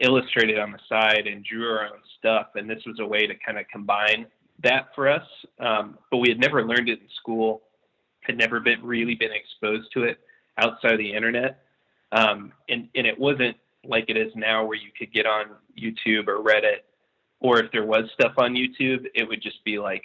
illustrated 0.00 0.58
on 0.58 0.72
the 0.72 0.78
side 0.88 1.26
and 1.26 1.44
drew 1.44 1.66
our 1.70 1.84
own 1.84 2.00
stuff, 2.18 2.48
and 2.54 2.68
this 2.68 2.82
was 2.86 2.98
a 3.00 3.06
way 3.06 3.26
to 3.26 3.34
kind 3.44 3.58
of 3.58 3.66
combine 3.72 4.26
that 4.62 4.88
for 4.94 5.08
us. 5.08 5.26
Um, 5.58 5.98
but 6.10 6.18
we 6.18 6.28
had 6.28 6.38
never 6.38 6.64
learned 6.64 6.88
it 6.88 7.00
in 7.00 7.08
school, 7.16 7.62
had 8.20 8.36
never 8.36 8.60
been 8.60 8.82
really 8.82 9.14
been 9.14 9.32
exposed 9.32 9.90
to 9.94 10.04
it 10.04 10.18
outside 10.58 10.92
of 10.92 10.98
the 10.98 11.12
internet, 11.12 11.62
um, 12.12 12.52
and 12.68 12.88
and 12.94 13.06
it 13.06 13.18
wasn't 13.18 13.56
like 13.84 14.06
it 14.08 14.16
is 14.16 14.32
now 14.34 14.64
where 14.64 14.76
you 14.76 14.90
could 14.96 15.12
get 15.12 15.26
on 15.26 15.46
YouTube 15.78 16.28
or 16.28 16.42
Reddit, 16.42 16.80
or 17.40 17.58
if 17.58 17.72
there 17.72 17.84
was 17.84 18.04
stuff 18.12 18.32
on 18.36 18.54
YouTube, 18.54 19.06
it 19.14 19.26
would 19.26 19.42
just 19.42 19.64
be 19.64 19.78
like 19.78 20.02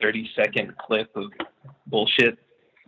30 0.00 0.30
second 0.34 0.76
clip 0.78 1.14
of 1.16 1.30
bullshit. 1.86 2.38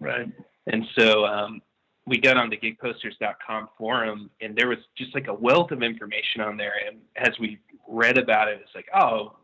Right. 0.00 0.28
And 0.66 0.84
so 0.96 1.24
um, 1.26 1.60
we 2.06 2.18
got 2.18 2.36
on 2.36 2.50
the 2.50 2.56
gigposters.com 2.56 3.68
forum 3.78 4.30
and 4.40 4.56
there 4.56 4.68
was 4.68 4.78
just 4.96 5.14
like 5.14 5.28
a 5.28 5.34
wealth 5.34 5.70
of 5.70 5.82
information 5.82 6.40
on 6.40 6.56
there. 6.56 6.74
And 6.86 6.98
as 7.16 7.38
we 7.38 7.58
read 7.88 8.18
about 8.18 8.48
it, 8.48 8.60
it's 8.62 8.74
like, 8.74 8.88
oh, 8.94 9.36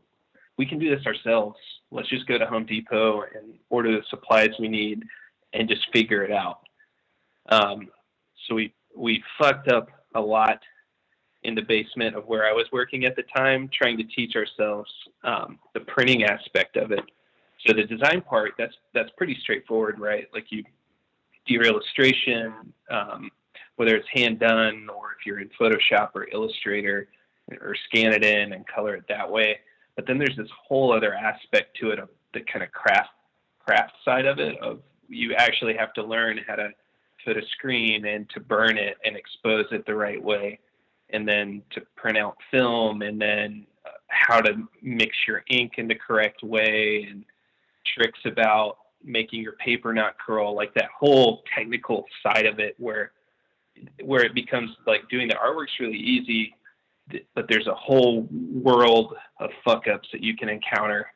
we 0.57 0.67
can 0.67 0.79
do 0.79 0.95
this 0.95 1.07
ourselves. 1.07 1.57
Let's 1.91 2.09
just 2.09 2.27
go 2.27 2.39
to 2.39 2.47
Home 2.47 2.67
Depot 2.67 3.23
and 3.35 3.55
order 3.69 3.93
the 3.93 4.03
supplies 4.11 4.51
we 4.59 4.69
need 4.69 5.05
and 5.53 5.69
just 5.69 5.87
figure 5.93 6.23
it 6.23 6.33
out. 6.33 6.61
Um, 7.49 7.89
so 8.47 8.55
we, 8.55 8.75
we 8.97 9.23
fucked 9.39 9.69
up 9.69 9.89
a 10.15 10.21
lot 10.21 10.61
in 11.43 11.55
the 11.55 11.63
basement 11.63 12.17
of 12.17 12.27
where 12.27 12.47
I 12.47 12.53
was 12.53 12.67
working 12.73 13.05
at 13.05 13.17
the 13.17 13.23
time, 13.35 13.71
trying 13.73 13.97
to 13.99 14.05
teach 14.05 14.37
ourselves 14.37 14.91
um, 15.25 15.59
the 15.75 15.81
printing 15.81 16.25
aspect 16.25 16.77
of 16.77 16.93
it. 16.93 17.05
So 17.67 17.75
the 17.75 17.85
design 17.85 18.23
part, 18.23 18.53
that's 18.59 18.75
that's 18.95 19.11
pretty 19.17 19.37
straightforward, 19.43 19.99
right? 19.99 20.29
Like 20.33 20.47
you 20.51 20.65
do 21.47 21.55
your 21.55 21.65
illustration, 21.65 22.53
um, 22.91 23.31
whether 23.77 23.97
it's 23.97 24.09
hand 24.13 24.39
done 24.39 24.89
or 24.95 25.13
if 25.19 25.27
you're 25.27 25.41
in 25.41 25.51
Photoshop 25.61 26.11
or 26.15 26.29
Illustrator, 26.33 27.09
or 27.61 27.75
scan 27.87 28.13
it 28.13 28.25
in 28.25 28.53
and 28.53 28.67
color 28.67 28.95
it 28.95 29.05
that 29.09 29.31
way. 29.31 29.59
But 29.97 30.07
then 30.07 30.19
there's 30.19 30.37
this 30.37 30.49
whole 30.67 30.93
other 30.93 31.15
aspect 31.15 31.77
to 31.81 31.91
it 31.91 31.99
of 31.99 32.09
the 32.33 32.41
kind 32.41 32.63
of 32.63 32.71
craft 32.73 33.11
craft 33.59 33.93
side 34.05 34.27
of 34.27 34.39
it 34.39 34.59
of 34.63 34.81
you 35.09 35.35
actually 35.35 35.75
have 35.77 35.93
to 35.95 36.03
learn 36.03 36.39
how 36.47 36.55
to 36.55 36.71
put 37.25 37.37
a 37.37 37.43
screen 37.53 38.07
and 38.07 38.29
to 38.31 38.41
burn 38.41 38.77
it 38.77 38.97
and 39.05 39.17
expose 39.17 39.67
it 39.73 39.87
the 39.87 39.95
right 39.95 40.23
way, 40.23 40.59
and 41.11 41.29
then 41.29 41.63
to 41.71 41.81
print 41.97 42.19
out 42.19 42.37
film, 42.51 43.03
and 43.03 43.21
then 43.21 43.67
uh, 43.87 43.91
how 44.09 44.41
to 44.41 44.69
mix 44.83 45.17
your 45.27 45.43
ink 45.49 45.73
in 45.79 45.89
the 45.89 45.95
correct 45.95 46.43
way, 46.43 47.07
and 47.11 47.25
tricks 47.95 48.21
about 48.25 48.77
making 49.03 49.41
your 49.43 49.53
paper 49.55 49.93
not 49.93 50.15
curl, 50.19 50.55
like 50.55 50.75
that 50.75 50.89
whole 50.97 51.43
technical 51.55 52.05
side 52.23 52.47
of 52.47 52.59
it, 52.59 52.75
where 52.79 53.13
where 54.05 54.23
it 54.25 54.35
becomes 54.35 54.71
like 54.87 55.09
doing 55.09 55.29
the 55.29 55.35
artwork's 55.35 55.73
really 55.81 55.97
easy, 55.97 56.55
but 57.35 57.47
there's 57.49 57.67
a 57.67 57.75
whole 57.75 58.29
world 58.53 59.15
of 59.39 59.51
fuck 59.65 59.89
ups 59.89 60.09
that 60.13 60.23
you 60.23 60.37
can 60.37 60.49
encounter 60.49 61.07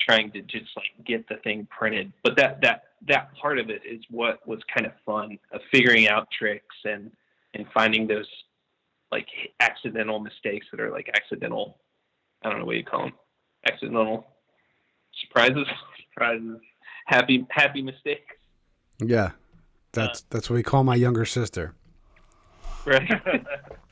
trying 0.00 0.30
to 0.32 0.42
just 0.42 0.66
like 0.76 1.06
get 1.06 1.28
the 1.28 1.36
thing 1.36 1.66
printed. 1.76 2.12
But 2.22 2.36
that 2.36 2.60
that 2.62 2.84
that 3.08 3.34
part 3.40 3.58
of 3.58 3.70
it 3.70 3.82
is 3.88 4.02
what 4.10 4.46
was 4.46 4.60
kind 4.74 4.86
of 4.86 4.92
fun 5.04 5.38
of 5.52 5.60
figuring 5.70 6.08
out 6.08 6.28
tricks 6.36 6.76
and 6.84 7.10
and 7.54 7.66
finding 7.72 8.06
those 8.06 8.28
like 9.12 9.28
accidental 9.60 10.18
mistakes 10.18 10.66
that 10.70 10.80
are 10.80 10.90
like 10.90 11.08
accidental. 11.14 11.78
I 12.42 12.50
don't 12.50 12.58
know 12.58 12.66
what 12.66 12.76
you 12.76 12.84
call 12.84 13.04
them 13.04 13.12
accidental 13.66 14.26
surprises 15.20 15.66
surprises 16.12 16.60
happy 17.06 17.46
happy 17.50 17.82
mistakes. 17.82 18.36
Yeah. 18.98 19.32
That's 19.92 20.20
uh, 20.20 20.24
that's 20.30 20.50
what 20.50 20.56
we 20.56 20.62
call 20.62 20.84
my 20.84 20.96
younger 20.96 21.24
sister. 21.24 21.74
right 22.86 23.08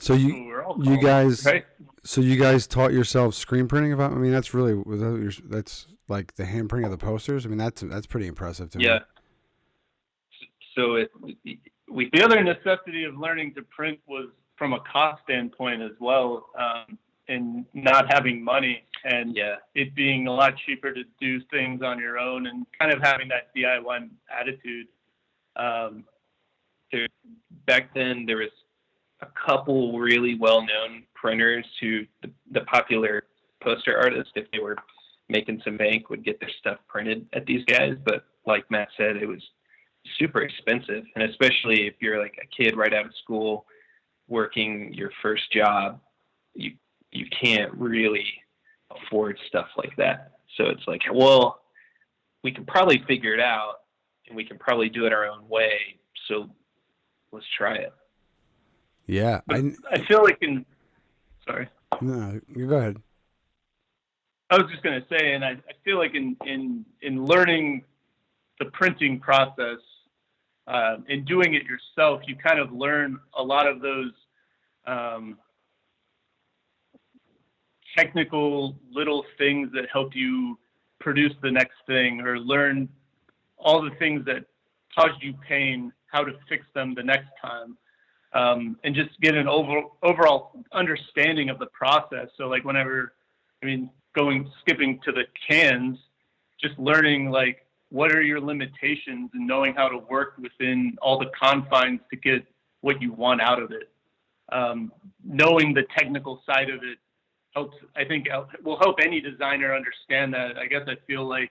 so 0.00 0.14
you 0.14 0.64
you 0.80 1.00
guys 1.00 1.44
right? 1.44 1.64
so 2.02 2.20
you 2.20 2.36
guys 2.36 2.66
taught 2.66 2.92
yourselves 2.92 3.36
screen 3.36 3.68
printing 3.68 3.92
about 3.92 4.12
I 4.12 4.16
mean 4.16 4.32
that's 4.32 4.52
really 4.54 4.74
that 4.74 5.20
your, 5.20 5.32
that's 5.48 5.86
like 6.10 6.34
the 6.34 6.44
hand 6.44 6.68
printing 6.68 6.84
of 6.84 6.90
the 6.90 7.02
posters. 7.02 7.46
I 7.46 7.48
mean, 7.48 7.58
that's 7.58 7.80
that's 7.82 8.06
pretty 8.06 8.26
impressive 8.26 8.68
to 8.70 8.80
yeah. 8.80 8.94
me. 8.94 9.00
So 10.76 10.96
it 10.96 11.10
we 11.88 12.10
the 12.12 12.22
other 12.22 12.42
necessity 12.42 13.04
of 13.04 13.16
learning 13.16 13.54
to 13.54 13.62
print 13.62 13.98
was 14.06 14.28
from 14.56 14.74
a 14.74 14.80
cost 14.80 15.22
standpoint 15.22 15.80
as 15.80 15.92
well, 16.00 16.46
um, 16.58 16.98
and 17.28 17.64
not 17.72 18.12
having 18.12 18.44
money 18.44 18.82
and 19.04 19.34
yeah. 19.34 19.54
it 19.74 19.94
being 19.94 20.26
a 20.26 20.32
lot 20.32 20.52
cheaper 20.66 20.92
to 20.92 21.02
do 21.18 21.40
things 21.50 21.80
on 21.82 21.98
your 21.98 22.18
own 22.18 22.48
and 22.48 22.66
kind 22.78 22.92
of 22.92 23.00
having 23.00 23.28
that 23.28 23.54
DIY 23.56 24.10
attitude. 24.30 24.88
Um, 25.56 26.04
there, 26.92 27.08
back 27.66 27.94
then, 27.94 28.26
there 28.26 28.36
was 28.36 28.50
a 29.22 29.28
couple 29.46 29.98
really 29.98 30.34
well-known 30.34 31.04
printers 31.14 31.66
who 31.80 32.06
the, 32.22 32.30
the 32.52 32.60
popular 32.62 33.24
poster 33.62 33.98
artists, 33.98 34.32
if 34.34 34.50
they 34.50 34.58
were 34.58 34.76
making 35.28 35.60
some 35.64 35.76
bank 35.76 36.10
would 36.10 36.24
get 36.24 36.40
their 36.40 36.50
stuff 36.58 36.78
printed 36.88 37.26
at 37.32 37.46
these 37.46 37.64
guys. 37.66 37.94
But 38.04 38.24
like 38.46 38.68
Matt 38.70 38.88
said, 38.96 39.16
it 39.16 39.26
was 39.26 39.42
super 40.18 40.42
expensive, 40.42 41.04
and 41.14 41.30
especially 41.30 41.86
if 41.86 41.94
you're 42.00 42.20
like 42.20 42.36
a 42.42 42.46
kid 42.62 42.76
right 42.76 42.94
out 42.94 43.06
of 43.06 43.12
school 43.22 43.66
working 44.28 44.92
your 44.94 45.10
first 45.22 45.52
job, 45.52 46.00
you 46.54 46.72
you 47.12 47.26
can't 47.42 47.72
really 47.74 48.24
afford 48.90 49.36
stuff 49.48 49.66
like 49.76 49.94
that. 49.96 50.32
So 50.56 50.66
it's 50.66 50.86
like, 50.86 51.02
well, 51.12 51.60
we 52.42 52.52
can 52.52 52.64
probably 52.64 53.02
figure 53.06 53.34
it 53.34 53.40
out, 53.40 53.80
and 54.26 54.36
we 54.36 54.44
can 54.44 54.58
probably 54.58 54.88
do 54.88 55.06
it 55.06 55.12
our 55.12 55.26
own 55.26 55.48
way. 55.48 55.98
So 56.28 56.48
let's 57.32 57.46
try 57.56 57.74
it. 57.74 57.92
Yeah, 59.10 59.40
I, 59.50 59.72
I 59.90 60.06
feel 60.06 60.22
like 60.22 60.38
in. 60.40 60.64
Sorry. 61.44 61.68
No, 62.00 62.40
you 62.54 62.68
go 62.68 62.76
ahead. 62.76 62.96
I 64.48 64.56
was 64.56 64.70
just 64.70 64.84
going 64.84 65.00
to 65.00 65.06
say, 65.08 65.34
and 65.34 65.44
I, 65.44 65.50
I, 65.50 65.72
feel 65.84 65.98
like 65.98 66.14
in, 66.14 66.36
in, 66.46 66.84
in 67.02 67.24
learning 67.24 67.82
the 68.60 68.66
printing 68.66 69.18
process 69.18 69.78
uh, 70.68 70.98
and 71.08 71.24
doing 71.26 71.54
it 71.54 71.62
yourself, 71.64 72.20
you 72.28 72.36
kind 72.36 72.60
of 72.60 72.72
learn 72.72 73.18
a 73.36 73.42
lot 73.42 73.66
of 73.66 73.80
those 73.80 74.12
um, 74.86 75.38
technical 77.98 78.76
little 78.92 79.24
things 79.38 79.70
that 79.74 79.86
help 79.92 80.14
you 80.14 80.56
produce 81.00 81.32
the 81.42 81.50
next 81.50 81.78
thing 81.86 82.20
or 82.20 82.38
learn 82.38 82.88
all 83.58 83.82
the 83.82 83.90
things 83.98 84.24
that 84.26 84.44
caused 84.96 85.20
you 85.20 85.34
pain, 85.48 85.92
how 86.06 86.22
to 86.22 86.32
fix 86.48 86.64
them 86.74 86.94
the 86.94 87.02
next 87.02 87.28
time. 87.42 87.76
Um, 88.32 88.76
and 88.84 88.94
just 88.94 89.10
get 89.20 89.34
an 89.34 89.48
over, 89.48 89.82
overall 90.02 90.52
understanding 90.72 91.50
of 91.50 91.58
the 91.58 91.66
process. 91.66 92.28
So 92.36 92.44
like 92.44 92.64
whenever, 92.64 93.14
I 93.62 93.66
mean, 93.66 93.90
going 94.14 94.50
skipping 94.60 95.00
to 95.04 95.12
the 95.12 95.24
cans, 95.48 95.98
just 96.60 96.78
learning 96.78 97.30
like 97.30 97.66
what 97.90 98.12
are 98.12 98.22
your 98.22 98.40
limitations 98.40 99.30
and 99.34 99.46
knowing 99.46 99.74
how 99.74 99.88
to 99.88 99.98
work 99.98 100.34
within 100.38 100.96
all 101.02 101.18
the 101.18 101.30
confines 101.40 102.00
to 102.10 102.16
get 102.16 102.44
what 102.82 103.02
you 103.02 103.12
want 103.12 103.40
out 103.40 103.60
of 103.60 103.72
it. 103.72 103.88
Um, 104.52 104.92
knowing 105.24 105.74
the 105.74 105.84
technical 105.96 106.42
side 106.46 106.70
of 106.70 106.82
it 106.82 106.98
helps. 107.54 107.76
I 107.96 108.04
think 108.04 108.26
will 108.64 108.78
help 108.78 108.96
any 109.00 109.20
designer 109.20 109.74
understand 109.74 110.34
that. 110.34 110.56
I 110.56 110.66
guess 110.66 110.82
I 110.86 110.94
feel 111.06 111.24
like 111.26 111.50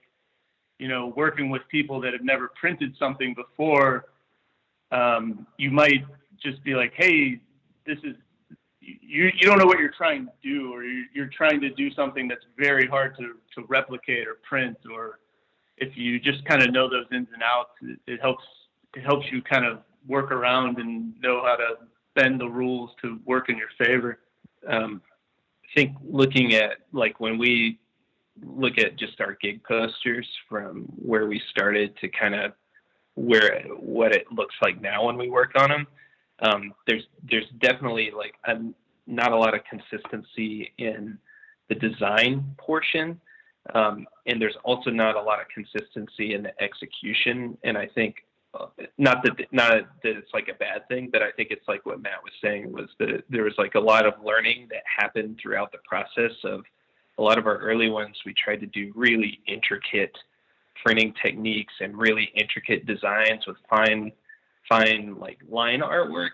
you 0.78 0.88
know 0.88 1.12
working 1.16 1.50
with 1.50 1.62
people 1.70 2.00
that 2.00 2.12
have 2.12 2.24
never 2.24 2.50
printed 2.60 2.94
something 2.98 3.34
before, 3.34 4.06
um, 4.92 5.46
you 5.56 5.70
might 5.70 6.04
just 6.42 6.62
be 6.64 6.74
like, 6.74 6.92
hey, 6.96 7.40
this 7.86 7.98
is 8.04 8.16
you, 8.80 9.30
you 9.34 9.46
don't 9.46 9.58
know 9.58 9.66
what 9.66 9.78
you're 9.78 9.92
trying 9.96 10.26
to 10.26 10.32
do, 10.42 10.72
or 10.72 10.84
you're, 10.84 11.06
you're 11.14 11.30
trying 11.36 11.60
to 11.60 11.70
do 11.70 11.92
something 11.92 12.28
that's 12.28 12.44
very 12.58 12.86
hard 12.86 13.16
to, 13.18 13.34
to 13.54 13.66
replicate 13.68 14.26
or 14.26 14.38
print, 14.48 14.76
or 14.92 15.20
if 15.76 15.96
you 15.96 16.18
just 16.18 16.44
kind 16.44 16.62
of 16.62 16.72
know 16.72 16.88
those 16.88 17.06
ins 17.12 17.28
and 17.32 17.42
outs, 17.42 17.70
it, 17.82 17.98
it 18.06 18.20
helps 18.20 18.44
it 18.96 19.02
helps 19.02 19.26
you 19.30 19.40
kind 19.42 19.64
of 19.64 19.80
work 20.06 20.32
around 20.32 20.78
and 20.78 21.12
know 21.20 21.42
how 21.44 21.56
to 21.56 21.74
bend 22.14 22.40
the 22.40 22.48
rules 22.48 22.90
to 23.02 23.20
work 23.24 23.48
in 23.48 23.56
your 23.56 23.68
favor. 23.78 24.18
Um, 24.66 25.00
I 25.64 25.68
think 25.74 25.96
looking 26.02 26.54
at 26.54 26.78
like 26.92 27.20
when 27.20 27.38
we 27.38 27.78
look 28.42 28.78
at 28.78 28.96
just 28.96 29.20
our 29.20 29.36
gig 29.40 29.62
posters 29.62 30.26
from 30.48 30.84
where 30.96 31.26
we 31.26 31.40
started 31.50 31.96
to 31.98 32.08
kind 32.08 32.34
of 32.34 32.52
where 33.14 33.62
what 33.78 34.12
it 34.12 34.26
looks 34.32 34.54
like 34.62 34.80
now 34.80 35.06
when 35.06 35.16
we 35.16 35.28
work 35.28 35.52
on 35.56 35.68
them 35.68 35.86
um, 36.40 36.72
there's 36.86 37.04
there's 37.28 37.46
definitely 37.60 38.10
like 38.16 38.34
a, 38.44 38.58
not 39.06 39.32
a 39.32 39.36
lot 39.36 39.54
of 39.54 39.60
consistency 39.68 40.72
in 40.78 41.18
the 41.68 41.74
design 41.74 42.54
portion, 42.58 43.20
um, 43.74 44.06
and 44.26 44.40
there's 44.40 44.56
also 44.64 44.90
not 44.90 45.16
a 45.16 45.22
lot 45.22 45.40
of 45.40 45.46
consistency 45.48 46.34
in 46.34 46.42
the 46.42 46.62
execution. 46.62 47.56
And 47.64 47.76
I 47.76 47.86
think 47.86 48.16
uh, 48.58 48.66
not 48.98 49.22
that 49.22 49.32
not 49.52 49.70
that 49.70 50.16
it's 50.16 50.32
like 50.32 50.48
a 50.48 50.54
bad 50.54 50.88
thing, 50.88 51.08
but 51.12 51.22
I 51.22 51.30
think 51.32 51.50
it's 51.50 51.68
like 51.68 51.84
what 51.86 52.02
Matt 52.02 52.22
was 52.22 52.32
saying 52.42 52.72
was 52.72 52.88
that 52.98 53.24
there 53.28 53.44
was 53.44 53.54
like 53.58 53.74
a 53.74 53.80
lot 53.80 54.06
of 54.06 54.14
learning 54.24 54.68
that 54.70 54.82
happened 54.84 55.38
throughout 55.40 55.72
the 55.72 55.78
process 55.86 56.32
of 56.44 56.62
a 57.18 57.22
lot 57.22 57.38
of 57.38 57.46
our 57.46 57.58
early 57.58 57.90
ones. 57.90 58.16
We 58.24 58.34
tried 58.34 58.60
to 58.60 58.66
do 58.66 58.92
really 58.96 59.40
intricate 59.46 60.16
printing 60.82 61.14
techniques 61.22 61.74
and 61.80 61.96
really 61.96 62.30
intricate 62.34 62.86
designs 62.86 63.46
with 63.46 63.56
fine 63.68 64.10
find 64.70 65.18
like 65.18 65.38
line 65.48 65.80
artwork 65.80 66.30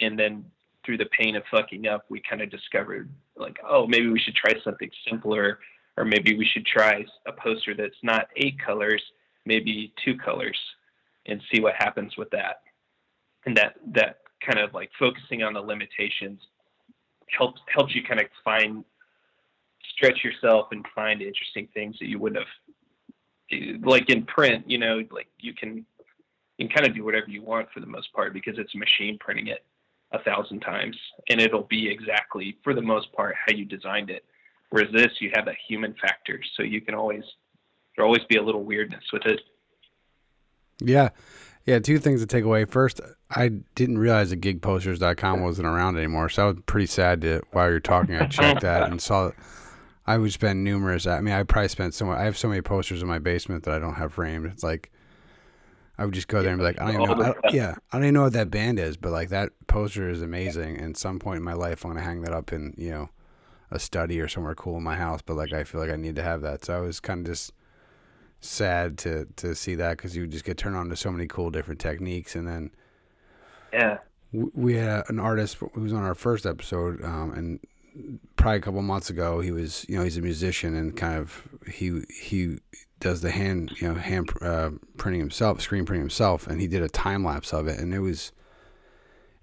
and 0.00 0.18
then 0.18 0.42
through 0.86 0.96
the 0.96 1.10
pain 1.18 1.36
of 1.36 1.42
fucking 1.50 1.86
up 1.86 2.06
we 2.08 2.22
kind 2.28 2.40
of 2.40 2.50
discovered 2.50 3.10
like 3.36 3.58
oh 3.68 3.86
maybe 3.86 4.08
we 4.08 4.18
should 4.18 4.34
try 4.34 4.54
something 4.64 4.90
simpler 5.06 5.58
or 5.98 6.06
maybe 6.06 6.34
we 6.38 6.46
should 6.46 6.64
try 6.64 7.04
a 7.26 7.32
poster 7.32 7.74
that's 7.74 8.02
not 8.02 8.28
eight 8.36 8.58
colors 8.64 9.02
maybe 9.44 9.92
two 10.02 10.16
colors 10.16 10.58
and 11.26 11.40
see 11.52 11.60
what 11.60 11.74
happens 11.78 12.16
with 12.16 12.30
that. 12.30 12.60
And 13.46 13.56
that 13.56 13.74
that 13.94 14.18
kind 14.44 14.58
of 14.58 14.74
like 14.74 14.90
focusing 14.98 15.42
on 15.42 15.54
the 15.54 15.60
limitations 15.60 16.40
helps 17.36 17.60
helps 17.72 17.94
you 17.94 18.02
kind 18.02 18.20
of 18.20 18.26
find 18.44 18.84
stretch 19.94 20.22
yourself 20.22 20.68
and 20.70 20.84
find 20.94 21.22
interesting 21.22 21.68
things 21.74 21.96
that 22.00 22.06
you 22.06 22.18
wouldn't 22.18 22.44
have 22.44 23.84
like 23.84 24.08
in 24.08 24.24
print 24.24 24.68
you 24.68 24.78
know 24.78 25.02
like 25.10 25.28
you 25.38 25.52
can 25.54 25.84
you 26.58 26.68
can 26.68 26.76
kind 26.76 26.88
of 26.88 26.94
do 26.94 27.04
whatever 27.04 27.26
you 27.28 27.42
want 27.42 27.68
for 27.72 27.80
the 27.80 27.86
most 27.86 28.12
part 28.12 28.32
because 28.32 28.58
it's 28.58 28.74
a 28.74 28.78
machine 28.78 29.18
printing 29.20 29.48
it 29.48 29.64
a 30.12 30.22
thousand 30.22 30.60
times 30.60 30.96
and 31.30 31.40
it'll 31.40 31.64
be 31.64 31.90
exactly 31.90 32.56
for 32.62 32.74
the 32.74 32.82
most 32.82 33.12
part 33.12 33.34
how 33.46 33.54
you 33.54 33.64
designed 33.64 34.10
it. 34.10 34.24
Whereas 34.70 34.90
this 34.92 35.12
you 35.20 35.30
have 35.34 35.46
that 35.46 35.56
human 35.66 35.94
factor 36.00 36.40
so 36.56 36.62
you 36.62 36.80
can 36.80 36.94
always 36.94 37.24
there'll 37.96 38.08
always 38.08 38.24
be 38.28 38.36
a 38.36 38.42
little 38.42 38.64
weirdness 38.64 39.04
with 39.12 39.26
it. 39.26 39.40
Yeah. 40.78 41.10
Yeah 41.64 41.78
two 41.78 41.98
things 41.98 42.20
to 42.20 42.26
take 42.26 42.44
away. 42.44 42.64
First 42.64 43.00
i 43.30 43.48
didn't 43.74 43.98
realize 43.98 44.30
that 44.30 44.40
gigposters.com 44.40 45.42
wasn't 45.42 45.66
around 45.66 45.96
anymore 45.96 46.28
so 46.28 46.42
i 46.42 46.46
was 46.50 46.58
pretty 46.66 46.86
sad 46.86 47.20
to 47.22 47.40
while 47.52 47.70
you're 47.70 47.80
talking 47.80 48.14
i 48.14 48.26
checked 48.26 48.60
that 48.60 48.90
and 48.90 49.00
saw 49.00 49.30
i 50.06 50.18
would 50.18 50.32
spend 50.32 50.62
numerous 50.62 51.06
i 51.06 51.20
mean 51.20 51.32
i 51.32 51.42
probably 51.42 51.68
spent 51.68 51.94
so 51.94 52.04
much 52.04 52.18
i 52.18 52.24
have 52.24 52.36
so 52.36 52.48
many 52.48 52.60
posters 52.60 53.00
in 53.00 53.08
my 53.08 53.18
basement 53.18 53.64
that 53.64 53.74
i 53.74 53.78
don't 53.78 53.94
have 53.94 54.12
framed. 54.12 54.44
It's 54.46 54.62
like 54.62 54.90
I 55.98 56.04
would 56.04 56.14
just 56.14 56.28
go 56.28 56.42
there 56.42 56.50
and 56.50 56.58
be 56.58 56.64
like, 56.64 56.80
I 56.80 56.90
don't 56.90 57.02
even 57.02 57.18
know. 57.18 57.24
I 57.24 57.26
don't, 57.32 57.54
yeah, 57.54 57.74
I 57.92 57.96
don't 57.96 58.04
even 58.04 58.14
know 58.14 58.22
what 58.22 58.32
that 58.32 58.50
band 58.50 58.78
is, 58.78 58.96
but 58.96 59.12
like 59.12 59.28
that 59.28 59.50
poster 59.66 60.08
is 60.08 60.22
amazing. 60.22 60.78
And 60.78 60.96
some 60.96 61.18
point 61.18 61.38
in 61.38 61.42
my 61.44 61.52
life, 61.52 61.84
I'm 61.84 61.90
gonna 61.92 62.02
hang 62.02 62.22
that 62.22 62.32
up 62.32 62.52
in 62.52 62.74
you 62.76 62.90
know 62.90 63.10
a 63.70 63.78
study 63.78 64.20
or 64.20 64.28
somewhere 64.28 64.54
cool 64.54 64.78
in 64.78 64.82
my 64.82 64.96
house. 64.96 65.20
But 65.22 65.36
like, 65.36 65.52
I 65.52 65.64
feel 65.64 65.80
like 65.80 65.90
I 65.90 65.96
need 65.96 66.16
to 66.16 66.22
have 66.22 66.40
that. 66.42 66.64
So 66.64 66.76
I 66.76 66.80
was 66.80 66.98
kind 66.98 67.20
of 67.20 67.26
just 67.26 67.52
sad 68.40 68.98
to 68.98 69.26
to 69.36 69.54
see 69.54 69.74
that 69.76 69.96
because 69.96 70.16
you 70.16 70.26
just 70.26 70.44
get 70.44 70.56
turned 70.56 70.76
on 70.76 70.88
to 70.88 70.96
so 70.96 71.10
many 71.10 71.26
cool 71.26 71.50
different 71.50 71.80
techniques, 71.80 72.34
and 72.34 72.48
then 72.48 72.70
yeah, 73.72 73.98
we 74.32 74.74
had 74.76 75.04
an 75.08 75.20
artist 75.20 75.56
who 75.56 75.80
was 75.80 75.92
on 75.92 76.02
our 76.02 76.14
first 76.14 76.46
episode, 76.46 77.02
um, 77.04 77.32
and 77.32 77.60
probably 78.36 78.58
a 78.58 78.60
couple 78.60 78.82
months 78.82 79.10
ago, 79.10 79.40
he 79.40 79.50
was 79.50 79.86
you 79.88 79.96
know 79.96 80.04
he's 80.04 80.16
a 80.16 80.22
musician 80.22 80.74
and 80.74 80.96
kind 80.96 81.18
of 81.18 81.42
he 81.70 82.02
he 82.08 82.58
does 83.00 83.20
the 83.20 83.30
hand 83.30 83.72
you 83.80 83.88
know 83.88 83.94
hand 83.94 84.30
uh, 84.40 84.70
printing 84.96 85.20
himself, 85.20 85.60
screen 85.60 85.84
printing 85.84 86.02
himself, 86.02 86.46
and 86.46 86.60
he 86.60 86.66
did 86.66 86.82
a 86.82 86.88
time 86.88 87.24
lapse 87.24 87.52
of 87.52 87.66
it, 87.66 87.78
and 87.78 87.92
it 87.94 88.00
was 88.00 88.32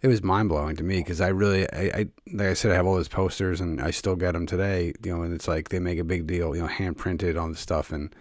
it 0.01 0.07
was 0.07 0.23
mind 0.23 0.49
blowing 0.49 0.75
to 0.77 0.83
me 0.83 0.97
because 0.97 1.19
I 1.21 1.27
really 1.29 1.69
I, 1.71 1.81
I 1.93 2.05
like 2.31 2.47
I 2.47 2.53
said 2.53 2.71
I 2.71 2.75
have 2.75 2.85
all 2.87 2.95
those 2.95 3.09
posters 3.09 3.59
and 3.61 3.81
I 3.81 3.91
still 3.91 4.15
get 4.15 4.31
them 4.31 4.45
today, 4.45 4.93
you 5.03 5.15
know, 5.15 5.23
and 5.23 5.33
it's 5.33 5.47
like 5.47 5.69
they 5.69 5.79
make 5.79 5.99
a 5.99 6.03
big 6.03 6.25
deal, 6.25 6.55
you 6.55 6.61
know, 6.61 6.67
hand 6.67 6.97
printed 6.97 7.37
on 7.37 7.51
the 7.51 7.57
stuff 7.57 7.91
and. 7.91 8.13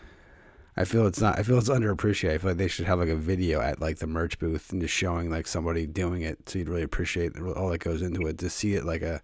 I 0.76 0.84
feel 0.84 1.08
it's 1.08 1.20
not. 1.20 1.36
I 1.36 1.42
feel 1.42 1.58
it's 1.58 1.68
underappreciated. 1.68 2.34
I 2.34 2.38
feel 2.38 2.50
like 2.50 2.58
they 2.58 2.68
should 2.68 2.84
have 2.84 3.00
like 3.00 3.08
a 3.08 3.16
video 3.16 3.60
at 3.60 3.80
like 3.80 3.98
the 3.98 4.06
merch 4.06 4.38
booth 4.38 4.70
and 4.70 4.80
just 4.80 4.94
showing 4.94 5.28
like 5.28 5.48
somebody 5.48 5.88
doing 5.88 6.22
it, 6.22 6.48
so 6.48 6.56
you'd 6.56 6.68
really 6.68 6.84
appreciate 6.84 7.32
all 7.56 7.70
that 7.70 7.78
goes 7.78 8.00
into 8.00 8.24
it. 8.28 8.38
To 8.38 8.48
see 8.48 8.74
it 8.74 8.84
like 8.84 9.02
a 9.02 9.20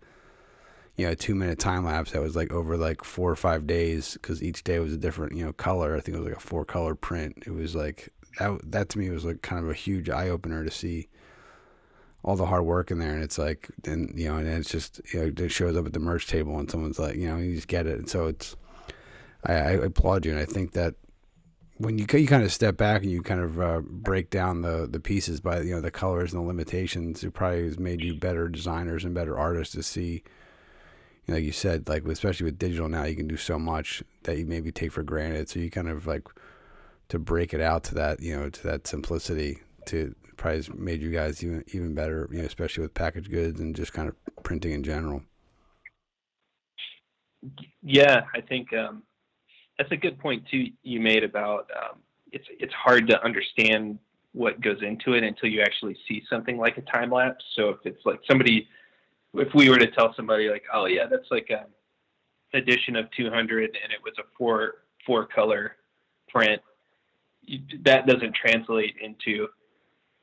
you 0.96 1.06
know, 1.06 1.12
a 1.12 1.16
two 1.16 1.34
minute 1.34 1.58
time 1.58 1.84
lapse 1.84 2.12
that 2.12 2.22
was 2.22 2.36
like 2.36 2.52
over 2.52 2.76
like 2.76 3.04
four 3.04 3.30
or 3.30 3.36
five 3.36 3.66
days 3.66 4.14
because 4.14 4.42
each 4.42 4.62
day 4.62 4.78
was 4.78 4.92
a 4.92 4.96
different, 4.96 5.36
you 5.36 5.44
know, 5.44 5.52
color. 5.52 5.96
I 5.96 6.00
think 6.00 6.16
it 6.16 6.20
was 6.20 6.28
like 6.28 6.36
a 6.36 6.40
four 6.40 6.64
color 6.64 6.94
print. 6.94 7.42
It 7.46 7.50
was 7.50 7.74
like 7.74 8.10
that, 8.38 8.58
that 8.64 8.88
to 8.90 8.98
me 8.98 9.10
was 9.10 9.24
like 9.24 9.42
kind 9.42 9.62
of 9.62 9.70
a 9.70 9.74
huge 9.74 10.08
eye 10.08 10.28
opener 10.28 10.64
to 10.64 10.70
see 10.70 11.08
all 12.22 12.36
the 12.36 12.46
hard 12.46 12.64
work 12.64 12.90
in 12.90 12.98
there. 12.98 13.12
And 13.12 13.22
it's 13.22 13.38
like, 13.38 13.68
then, 13.82 14.12
you 14.14 14.28
know, 14.28 14.36
and 14.36 14.48
it's 14.48 14.70
just, 14.70 15.00
you 15.12 15.20
know, 15.20 15.44
it 15.44 15.50
shows 15.50 15.76
up 15.76 15.86
at 15.86 15.92
the 15.92 16.00
merch 16.00 16.26
table 16.26 16.58
and 16.58 16.70
someone's 16.70 16.98
like, 16.98 17.16
you 17.16 17.28
know, 17.28 17.36
you 17.36 17.54
just 17.54 17.68
get 17.68 17.86
it. 17.86 17.98
And 17.98 18.08
so 18.08 18.26
it's, 18.26 18.56
I, 19.44 19.52
I 19.52 19.70
applaud 19.72 20.24
you. 20.24 20.32
And 20.32 20.40
I 20.40 20.46
think 20.46 20.72
that 20.72 20.94
when 21.78 21.98
you 21.98 22.06
you 22.12 22.26
kind 22.26 22.44
of 22.44 22.52
step 22.52 22.76
back 22.76 23.02
and 23.02 23.10
you 23.10 23.20
kind 23.20 23.40
of 23.40 23.60
uh, 23.60 23.80
break 23.80 24.30
down 24.30 24.62
the 24.62 24.86
the 24.88 25.00
pieces 25.00 25.40
by 25.40 25.60
you 25.60 25.74
know 25.74 25.80
the 25.80 25.90
colors 25.90 26.32
and 26.32 26.40
the 26.40 26.46
limitations, 26.46 27.24
it 27.24 27.32
probably 27.34 27.64
has 27.64 27.78
made 27.78 28.00
you 28.00 28.14
better 28.14 28.48
designers 28.48 29.04
and 29.04 29.12
better 29.12 29.36
artists 29.36 29.74
to 29.74 29.82
see 29.82 30.22
know, 31.32 31.34
like 31.34 31.44
you 31.44 31.52
said, 31.52 31.88
like 31.88 32.06
especially 32.06 32.44
with 32.44 32.58
digital 32.58 32.88
now, 32.88 33.04
you 33.04 33.16
can 33.16 33.28
do 33.28 33.36
so 33.36 33.58
much 33.58 34.02
that 34.24 34.38
you 34.38 34.46
maybe 34.46 34.72
take 34.72 34.92
for 34.92 35.02
granted. 35.02 35.48
So 35.48 35.60
you 35.60 35.70
kind 35.70 35.88
of 35.88 36.06
like 36.06 36.28
to 37.08 37.18
break 37.18 37.54
it 37.54 37.60
out 37.60 37.84
to 37.84 37.94
that, 37.94 38.20
you 38.20 38.36
know, 38.36 38.50
to 38.50 38.62
that 38.64 38.86
simplicity 38.86 39.60
to 39.86 40.14
probably 40.36 40.64
made 40.74 41.00
you 41.00 41.10
guys 41.10 41.42
even 41.42 41.64
even 41.68 41.94
better, 41.94 42.28
you 42.30 42.38
know, 42.38 42.44
especially 42.44 42.82
with 42.82 42.94
packaged 42.94 43.30
goods 43.30 43.60
and 43.60 43.74
just 43.74 43.92
kind 43.92 44.08
of 44.08 44.16
printing 44.42 44.72
in 44.72 44.82
general. 44.82 45.22
Yeah, 47.82 48.22
I 48.34 48.40
think 48.40 48.72
um, 48.72 49.02
that's 49.78 49.92
a 49.92 49.96
good 49.96 50.18
point 50.18 50.44
too. 50.50 50.66
You 50.82 51.00
made 51.00 51.24
about 51.24 51.70
um, 51.76 52.00
it's 52.32 52.46
it's 52.58 52.72
hard 52.72 53.08
to 53.08 53.22
understand 53.22 53.98
what 54.32 54.60
goes 54.60 54.82
into 54.82 55.12
it 55.12 55.22
until 55.22 55.48
you 55.48 55.60
actually 55.60 55.96
see 56.08 56.22
something 56.28 56.58
like 56.58 56.76
a 56.76 56.82
time 56.82 57.10
lapse. 57.10 57.44
So 57.54 57.68
if 57.68 57.78
it's 57.84 58.04
like 58.04 58.20
somebody 58.28 58.68
if 59.34 59.48
we 59.54 59.68
were 59.68 59.78
to 59.78 59.90
tell 59.90 60.14
somebody 60.14 60.48
like, 60.48 60.64
oh 60.72 60.86
yeah, 60.86 61.06
that's 61.10 61.30
like 61.30 61.50
a 61.50 61.66
edition 62.56 62.94
of 62.94 63.06
200 63.16 63.64
and 63.64 63.92
it 63.92 63.98
was 64.02 64.14
a 64.18 64.22
four 64.38 64.74
four 65.04 65.26
color 65.26 65.76
print, 66.28 66.62
that 67.84 68.06
doesn't 68.06 68.34
translate 68.34 68.94
into 69.00 69.48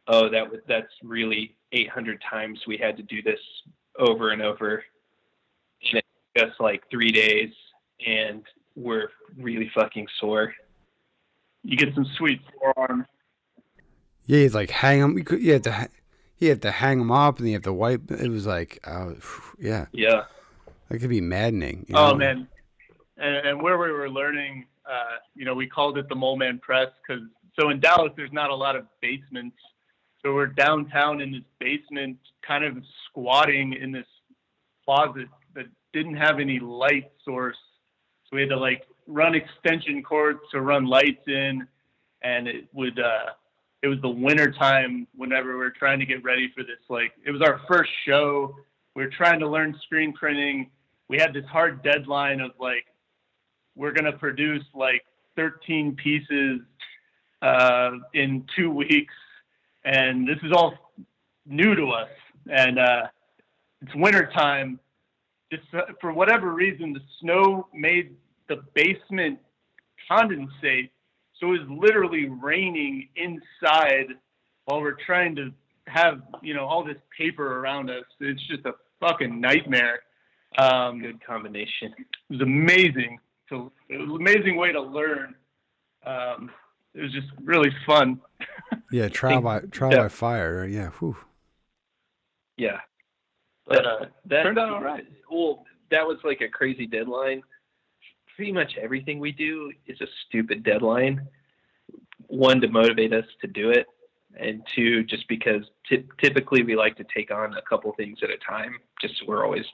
oh 0.07 0.29
that 0.29 0.49
was 0.49 0.59
that's 0.67 0.91
really 1.03 1.55
800 1.73 2.21
times 2.29 2.59
we 2.67 2.77
had 2.77 2.97
to 2.97 3.03
do 3.03 3.21
this 3.21 3.39
over 3.99 4.31
and 4.31 4.41
over 4.41 4.83
and 5.83 5.99
it 5.99 6.05
took 6.35 6.49
us 6.49 6.55
like 6.59 6.83
three 6.89 7.11
days 7.11 7.51
and 8.05 8.43
we're 8.75 9.09
really 9.37 9.69
fucking 9.73 10.07
sore. 10.19 10.53
You 11.63 11.77
get 11.77 11.93
some 11.93 12.05
sweet 12.17 12.41
forearm. 12.59 13.05
Yeah, 14.25 14.39
it's 14.39 14.55
like 14.55 14.69
hang 14.69 15.01
them. 15.01 15.17
You 15.17 15.53
have 15.53 15.61
to 15.63 15.89
you 16.41 16.49
have 16.49 16.61
to 16.61 16.71
hang 16.71 16.97
them 16.97 17.11
up 17.11 17.39
and 17.39 17.47
you 17.47 17.53
have 17.53 17.63
to 17.63 17.73
wipe. 17.73 18.09
It 18.11 18.29
was 18.29 18.45
like, 18.45 18.79
uh, 18.83 19.11
yeah, 19.59 19.85
yeah, 19.91 20.23
that 20.89 20.99
could 20.99 21.09
be 21.09 21.21
maddening. 21.21 21.85
oh 21.93 22.11
know? 22.11 22.15
man, 22.15 22.47
and, 23.17 23.35
and, 23.47 23.61
where 23.61 23.77
we 23.77 23.91
were 23.91 24.09
learning, 24.09 24.65
uh, 24.85 25.17
you 25.35 25.45
know, 25.45 25.53
we 25.53 25.67
called 25.67 25.97
it 25.97 26.09
the 26.09 26.15
Mole 26.15 26.37
Man 26.37 26.59
Press 26.59 26.87
because 27.07 27.23
so 27.59 27.69
in 27.69 27.79
Dallas 27.79 28.11
there's 28.17 28.33
not 28.33 28.49
a 28.49 28.55
lot 28.55 28.75
of 28.75 28.85
basements, 29.01 29.57
So 30.23 30.33
we're 30.33 30.47
downtown 30.47 31.21
in 31.21 31.31
this 31.31 31.43
basement, 31.59 32.17
kind 32.45 32.65
of 32.65 32.77
squatting 33.07 33.73
in 33.73 33.91
this 33.91 34.07
closet 34.83 35.27
that 35.53 35.65
didn't 35.93 36.15
have 36.15 36.39
any 36.39 36.59
light 36.59 37.11
source. 37.23 37.57
So 38.25 38.35
we 38.35 38.41
had 38.41 38.49
to 38.49 38.57
like 38.57 38.87
run 39.07 39.35
extension 39.35 40.01
cords 40.01 40.39
to 40.51 40.61
run 40.61 40.85
lights 40.85 41.27
in, 41.27 41.67
and 42.23 42.47
it 42.47 42.67
would. 42.73 42.99
Uh, 42.99 43.33
it 43.83 43.87
was 43.87 43.99
the 44.01 44.09
winter 44.09 44.51
time 44.51 45.07
whenever 45.15 45.49
we 45.49 45.55
were 45.55 45.71
trying 45.71 45.99
to 45.99 46.05
get 46.05 46.23
ready 46.23 46.51
for 46.55 46.63
this. 46.63 46.79
Like 46.89 47.13
it 47.25 47.31
was 47.31 47.41
our 47.41 47.61
first 47.67 47.89
show. 48.05 48.55
We 48.95 49.03
were 49.03 49.09
trying 49.09 49.39
to 49.39 49.49
learn 49.49 49.75
screen 49.83 50.13
printing. 50.13 50.69
We 51.07 51.17
had 51.17 51.33
this 51.33 51.45
hard 51.45 51.83
deadline 51.83 52.41
of 52.41 52.51
like 52.59 52.85
we're 53.75 53.91
gonna 53.91 54.17
produce 54.17 54.63
like 54.73 55.03
13 55.35 55.95
pieces 55.95 56.61
uh, 57.41 57.91
in 58.13 58.45
two 58.55 58.69
weeks, 58.69 59.13
and 59.83 60.27
this 60.27 60.37
is 60.43 60.51
all 60.51 60.73
new 61.45 61.75
to 61.75 61.87
us. 61.87 62.09
And 62.47 62.77
uh, 62.77 63.07
it's 63.81 63.95
winter 63.95 64.29
time. 64.35 64.79
Just 65.51 65.63
for 65.99 66.13
whatever 66.13 66.53
reason, 66.53 66.93
the 66.93 67.01
snow 67.19 67.67
made 67.73 68.15
the 68.47 68.63
basement 68.73 69.39
condensate, 70.09 70.89
so 71.41 71.47
it 71.47 71.59
was 71.59 71.67
literally 71.69 72.29
raining 72.29 73.09
inside 73.17 74.13
while 74.65 74.79
we're 74.79 74.95
trying 75.05 75.35
to 75.35 75.51
have 75.87 76.21
you 76.41 76.53
know 76.53 76.65
all 76.65 76.85
this 76.85 76.97
paper 77.17 77.59
around 77.59 77.89
us. 77.89 78.05
It's 78.21 78.41
just 78.47 78.65
a 78.65 78.73
fucking 79.01 79.41
nightmare. 79.41 79.99
Um, 80.57 81.01
Good 81.01 81.25
combination. 81.25 81.93
it 81.97 82.05
was 82.29 82.41
amazing. 82.41 83.19
To, 83.49 83.71
it 83.89 83.97
was 83.97 84.07
an 84.09 84.15
amazing 84.15 84.55
way 84.57 84.71
to 84.71 84.79
learn. 84.81 85.33
Um, 86.05 86.51
it 86.93 87.01
was 87.01 87.11
just 87.11 87.27
really 87.43 87.69
fun. 87.85 88.21
Yeah, 88.93 89.07
trial 89.07 89.39
by 89.39 89.59
trial 89.61 89.93
Yeah. 89.93 90.01
by 90.03 90.07
fire. 90.09 90.65
Yeah. 90.65 90.89
Whew. 90.99 91.15
Yeah. 92.57 92.79
But, 93.65 93.77
But 93.77 93.85
uh, 93.85 94.05
that 94.25 94.43
turned 94.43 94.59
out 94.59 94.69
all 94.69 94.83
right. 94.83 95.05
Well, 95.31 95.63
that 95.91 96.05
was 96.05 96.17
like 96.25 96.41
a 96.41 96.49
crazy 96.49 96.87
deadline. 96.87 97.41
Pretty 98.41 98.53
much 98.53 98.75
everything 98.81 99.19
we 99.19 99.31
do 99.31 99.71
is 99.85 100.01
a 100.01 100.07
stupid 100.25 100.63
deadline. 100.63 101.27
One 102.25 102.59
to 102.61 102.67
motivate 102.69 103.13
us 103.13 103.25
to 103.41 103.45
do 103.45 103.69
it, 103.69 103.85
and 104.35 104.65
two 104.75 105.03
just 105.03 105.27
because 105.27 105.61
ty- 105.87 106.05
typically 106.19 106.63
we 106.63 106.75
like 106.75 106.97
to 106.97 107.05
take 107.15 107.29
on 107.29 107.53
a 107.53 107.61
couple 107.61 107.93
things 107.93 108.17
at 108.23 108.31
a 108.31 108.37
time. 108.37 108.79
Just 108.99 109.13
we're 109.27 109.45
always 109.45 109.65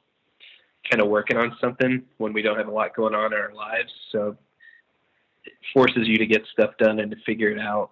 kind 0.91 1.01
of 1.01 1.07
working 1.07 1.37
on 1.37 1.55
something 1.61 2.03
when 2.17 2.33
we 2.33 2.41
don't 2.41 2.57
have 2.57 2.67
a 2.67 2.71
lot 2.71 2.93
going 2.93 3.15
on 3.15 3.31
in 3.31 3.39
our 3.39 3.53
lives. 3.53 3.93
So 4.11 4.35
it 5.45 5.53
forces 5.73 6.05
you 6.05 6.17
to 6.17 6.25
get 6.25 6.41
stuff 6.51 6.71
done 6.77 6.99
and 6.99 7.09
to 7.11 7.17
figure 7.25 7.51
it 7.51 7.59
out. 7.59 7.91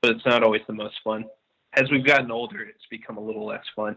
But 0.00 0.12
it's 0.12 0.24
not 0.24 0.42
always 0.42 0.62
the 0.68 0.72
most 0.72 0.94
fun. 1.04 1.26
As 1.74 1.90
we've 1.90 2.06
gotten 2.06 2.30
older, 2.30 2.62
it's 2.62 2.86
become 2.90 3.18
a 3.18 3.22
little 3.22 3.44
less 3.44 3.64
fun. 3.76 3.96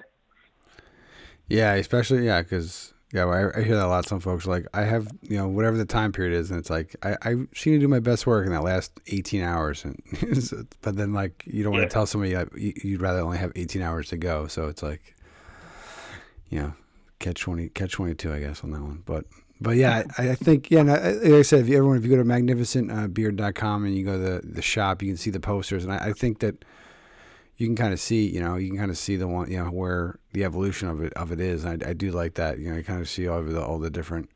Yeah, 1.48 1.76
especially 1.76 2.26
yeah, 2.26 2.42
because 2.42 2.94
yeah, 3.14 3.26
I, 3.26 3.60
I 3.60 3.64
hear 3.64 3.76
that 3.76 3.86
a 3.86 3.88
lot. 3.88 4.06
Some 4.08 4.20
folks 4.20 4.46
are 4.48 4.50
like 4.50 4.66
I 4.74 4.82
have 4.82 5.08
you 5.22 5.38
know 5.38 5.48
whatever 5.48 5.78
the 5.78 5.86
time 5.86 6.12
period 6.12 6.34
is, 6.38 6.50
and 6.52 6.60
it's 6.60 6.70
like 6.70 6.96
I 7.04 7.16
I 7.22 7.36
seem 7.54 7.74
to 7.74 7.80
do 7.80 7.88
my 7.88 8.00
best 8.00 8.26
work 8.28 8.46
in 8.46 8.52
that 8.52 8.64
last 8.64 8.92
eighteen 9.08 9.42
hours, 9.44 9.86
and 9.86 10.02
but 10.82 10.96
then 10.98 11.14
like 11.14 11.44
you 11.46 11.64
don't 11.64 11.72
want 11.74 11.84
Yeah. 11.84 11.88
to 11.90 11.94
tell 11.94 12.06
somebody 12.08 12.36
uh, 12.36 12.46
you- 12.56 12.74
you'd 12.84 13.02
rather 13.02 13.20
only 13.20 13.38
have 13.38 13.52
eighteen 13.56 13.82
hours 13.82 14.10
to 14.10 14.18
go, 14.18 14.48
so 14.48 14.68
it's 14.68 14.82
like 14.84 15.16
you 16.50 16.60
know 16.60 16.74
catch 17.20 17.42
twenty 17.42 17.70
catch 17.70 17.92
twenty 17.94 18.16
two 18.16 18.34
I 18.34 18.40
guess 18.40 18.64
on 18.64 18.72
that 18.72 18.82
one, 18.82 19.04
but. 19.06 19.26
But 19.62 19.78
yeah, 19.78 20.04
I, 20.18 20.32
I 20.32 20.36
think 20.36 20.70
yeah. 20.72 20.82
No, 20.82 20.94
like 20.94 21.34
I 21.34 21.42
said, 21.44 21.62
if 21.62 21.70
you, 21.70 21.78
everyone, 21.78 21.96
if 21.98 22.04
you 22.04 22.10
go 22.10 22.18
to 22.18 22.26
magnificentbeard.com 22.26 23.86
and 23.86 23.96
you 23.96 24.04
go 24.04 24.14
to 24.14 24.18
the, 24.18 24.42
the 24.56 24.62
shop, 24.62 25.02
you 25.02 25.08
can 25.08 25.16
see 25.16 25.30
the 25.30 25.40
posters, 25.40 25.86
and 25.86 25.94
I, 25.94 26.08
I 26.08 26.12
think 26.12 26.40
that 26.40 26.66
you 27.58 27.68
can 27.68 27.76
kind 27.76 27.94
of 27.94 28.00
see, 28.00 28.28
you 28.28 28.40
know, 28.40 28.56
you 28.56 28.70
can 28.70 28.78
kind 28.78 28.92
of 28.92 28.98
see 28.98 29.16
the 29.16 29.28
one, 29.28 29.50
you 29.52 29.64
know, 29.64 29.70
where 29.70 30.20
the 30.34 30.44
evolution 30.44 30.88
of 30.88 31.02
it 31.02 31.14
of 31.14 31.32
it 31.32 31.40
is. 31.40 31.64
And 31.64 31.84
I, 31.84 31.90
I 31.90 31.94
do 31.94 32.12
like 32.12 32.36
that. 32.36 32.60
You 32.60 32.70
know, 32.70 32.78
you 32.78 32.84
kind 32.84 33.02
of 33.02 33.10
see 33.10 33.28
all 33.28 33.44
the 33.44 33.64
all 33.64 33.80
the 33.80 33.90
different 33.90 34.30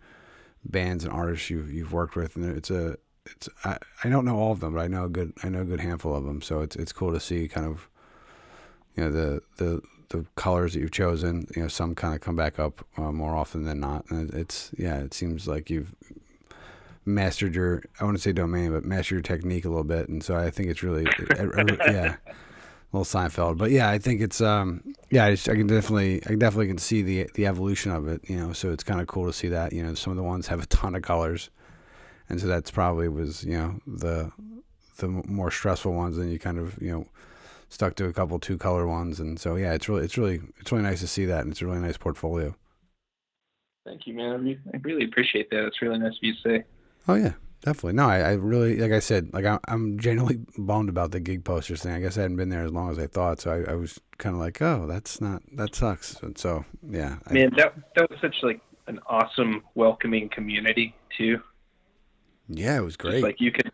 bands 0.63 1.03
and 1.03 1.13
artists 1.13 1.49
you've 1.49 1.71
you've 1.71 1.93
worked 1.93 2.15
with, 2.15 2.35
and 2.35 2.55
it's 2.55 2.69
a 2.69 2.97
it's 3.25 3.49
I, 3.63 3.77
I 4.03 4.09
don't 4.09 4.25
know 4.25 4.37
all 4.37 4.51
of 4.51 4.59
them, 4.59 4.73
but 4.73 4.81
I 4.81 4.87
know 4.87 5.05
a 5.05 5.09
good 5.09 5.33
I 5.43 5.49
know 5.49 5.61
a 5.61 5.65
good 5.65 5.79
handful 5.79 6.15
of 6.15 6.23
them. 6.25 6.41
So 6.41 6.61
it's 6.61 6.75
it's 6.75 6.93
cool 6.93 7.11
to 7.11 7.19
see 7.19 7.47
kind 7.47 7.65
of 7.65 7.89
you 8.95 9.03
know 9.03 9.11
the 9.11 9.41
the 9.57 9.81
the 10.09 10.25
colors 10.35 10.73
that 10.73 10.79
you've 10.79 10.91
chosen. 10.91 11.47
You 11.55 11.63
know, 11.63 11.67
some 11.67 11.95
kind 11.95 12.13
of 12.13 12.21
come 12.21 12.35
back 12.35 12.59
up 12.59 12.85
uh, 12.97 13.11
more 13.11 13.35
often 13.35 13.63
than 13.63 13.79
not. 13.79 14.05
And 14.09 14.33
it's 14.33 14.71
yeah, 14.77 14.99
it 14.99 15.13
seems 15.13 15.47
like 15.47 15.69
you've 15.69 15.95
mastered 17.05 17.55
your 17.55 17.83
I 17.99 18.03
want 18.03 18.17
to 18.17 18.21
say 18.21 18.31
domain, 18.31 18.71
but 18.71 18.85
mastered 18.85 19.15
your 19.15 19.21
technique 19.21 19.65
a 19.65 19.69
little 19.69 19.83
bit. 19.83 20.07
And 20.07 20.23
so 20.23 20.35
I 20.35 20.49
think 20.49 20.69
it's 20.69 20.83
really 20.83 21.07
yeah 21.87 22.17
little 22.91 23.05
Seinfeld. 23.05 23.57
But 23.57 23.71
yeah, 23.71 23.89
I 23.89 23.97
think 23.97 24.21
it's 24.21 24.41
um 24.41 24.83
yeah, 25.09 25.25
I, 25.25 25.31
just, 25.31 25.49
I 25.49 25.55
can 25.55 25.67
definitely 25.67 26.21
I 26.25 26.35
definitely 26.35 26.67
can 26.67 26.77
see 26.77 27.01
the 27.01 27.29
the 27.35 27.45
evolution 27.45 27.91
of 27.91 28.07
it, 28.07 28.21
you 28.29 28.37
know. 28.37 28.53
So 28.53 28.71
it's 28.71 28.83
kind 28.83 29.01
of 29.01 29.07
cool 29.07 29.25
to 29.25 29.33
see 29.33 29.49
that, 29.49 29.73
you 29.73 29.83
know, 29.83 29.93
some 29.93 30.11
of 30.11 30.17
the 30.17 30.23
ones 30.23 30.47
have 30.47 30.61
a 30.61 30.65
ton 30.67 30.95
of 30.95 31.01
colors. 31.01 31.49
And 32.29 32.41
so 32.41 32.47
that's 32.47 32.71
probably 32.71 33.07
was, 33.07 33.43
you 33.43 33.57
know, 33.57 33.79
the 33.85 34.31
the 34.97 35.07
more 35.07 35.51
stressful 35.51 35.93
ones 35.93 36.17
and 36.17 36.31
you 36.31 36.39
kind 36.39 36.57
of, 36.57 36.81
you 36.81 36.91
know, 36.91 37.07
stuck 37.69 37.95
to 37.95 38.05
a 38.05 38.13
couple 38.13 38.39
two 38.39 38.57
color 38.57 38.87
ones 38.87 39.19
and 39.19 39.39
so 39.39 39.55
yeah, 39.55 39.73
it's 39.73 39.87
really 39.89 40.03
it's 40.03 40.17
really 40.17 40.41
it's 40.59 40.71
really 40.71 40.83
nice 40.83 41.01
to 41.01 41.07
see 41.07 41.25
that 41.25 41.41
and 41.41 41.51
it's 41.51 41.61
a 41.61 41.65
really 41.65 41.79
nice 41.79 41.97
portfolio. 41.97 42.55
Thank 43.85 44.07
you, 44.07 44.13
man. 44.15 44.57
I 44.73 44.75
I 44.75 44.79
really 44.83 45.05
appreciate 45.05 45.49
that. 45.51 45.65
It's 45.65 45.81
really 45.81 45.99
nice 45.99 46.13
of 46.13 46.19
you 46.21 46.33
to 46.33 46.39
say. 46.41 46.63
Oh 47.07 47.15
yeah, 47.15 47.33
definitely. 47.63 47.93
No, 47.93 48.07
I, 48.07 48.19
I 48.19 48.31
really 48.33 48.77
like 48.77 48.91
I 48.91 48.99
said, 48.99 49.33
like 49.33 49.45
I, 49.45 49.59
I'm 49.67 49.97
genuinely 49.99 50.39
bummed 50.57 50.89
about 50.89 51.11
the 51.11 51.19
gig 51.19 51.43
posters 51.43 51.81
thing. 51.83 51.93
I 51.93 51.99
guess 51.99 52.17
I 52.17 52.21
hadn't 52.21 52.37
been 52.37 52.49
there 52.49 52.63
as 52.65 52.71
long 52.71 52.89
as 52.91 52.99
I 52.99 53.07
thought, 53.07 53.39
so 53.41 53.51
I, 53.51 53.71
I 53.71 53.75
was 53.75 53.99
kind 54.17 54.35
of 54.35 54.39
like, 54.41 54.61
oh, 54.61 54.85
that's 54.87 55.21
not 55.21 55.41
that 55.55 55.75
sucks. 55.75 56.21
And 56.21 56.37
so 56.37 56.65
yeah, 56.89 57.17
I, 57.27 57.33
Man, 57.33 57.51
that 57.57 57.73
that 57.95 58.09
was 58.09 58.19
such 58.21 58.35
like 58.43 58.61
an 58.87 58.99
awesome, 59.07 59.63
welcoming 59.75 60.29
community 60.29 60.95
too. 61.17 61.41
yeah, 62.47 62.77
it 62.77 62.81
was 62.81 62.95
Just 63.03 63.21
great. 63.21 63.23
like 63.23 63.41
you 63.41 63.51
could 63.51 63.71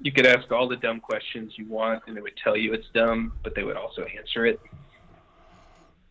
you 0.00 0.12
could 0.12 0.26
ask 0.26 0.50
all 0.50 0.66
the 0.68 0.76
dumb 0.76 1.00
questions 1.00 1.52
you 1.56 1.66
want, 1.68 2.02
and 2.06 2.16
they 2.16 2.20
would 2.22 2.36
tell 2.42 2.56
you 2.56 2.72
it's 2.72 2.88
dumb, 2.94 3.32
but 3.44 3.54
they 3.54 3.64
would 3.64 3.76
also 3.76 4.04
answer 4.18 4.46
it. 4.46 4.58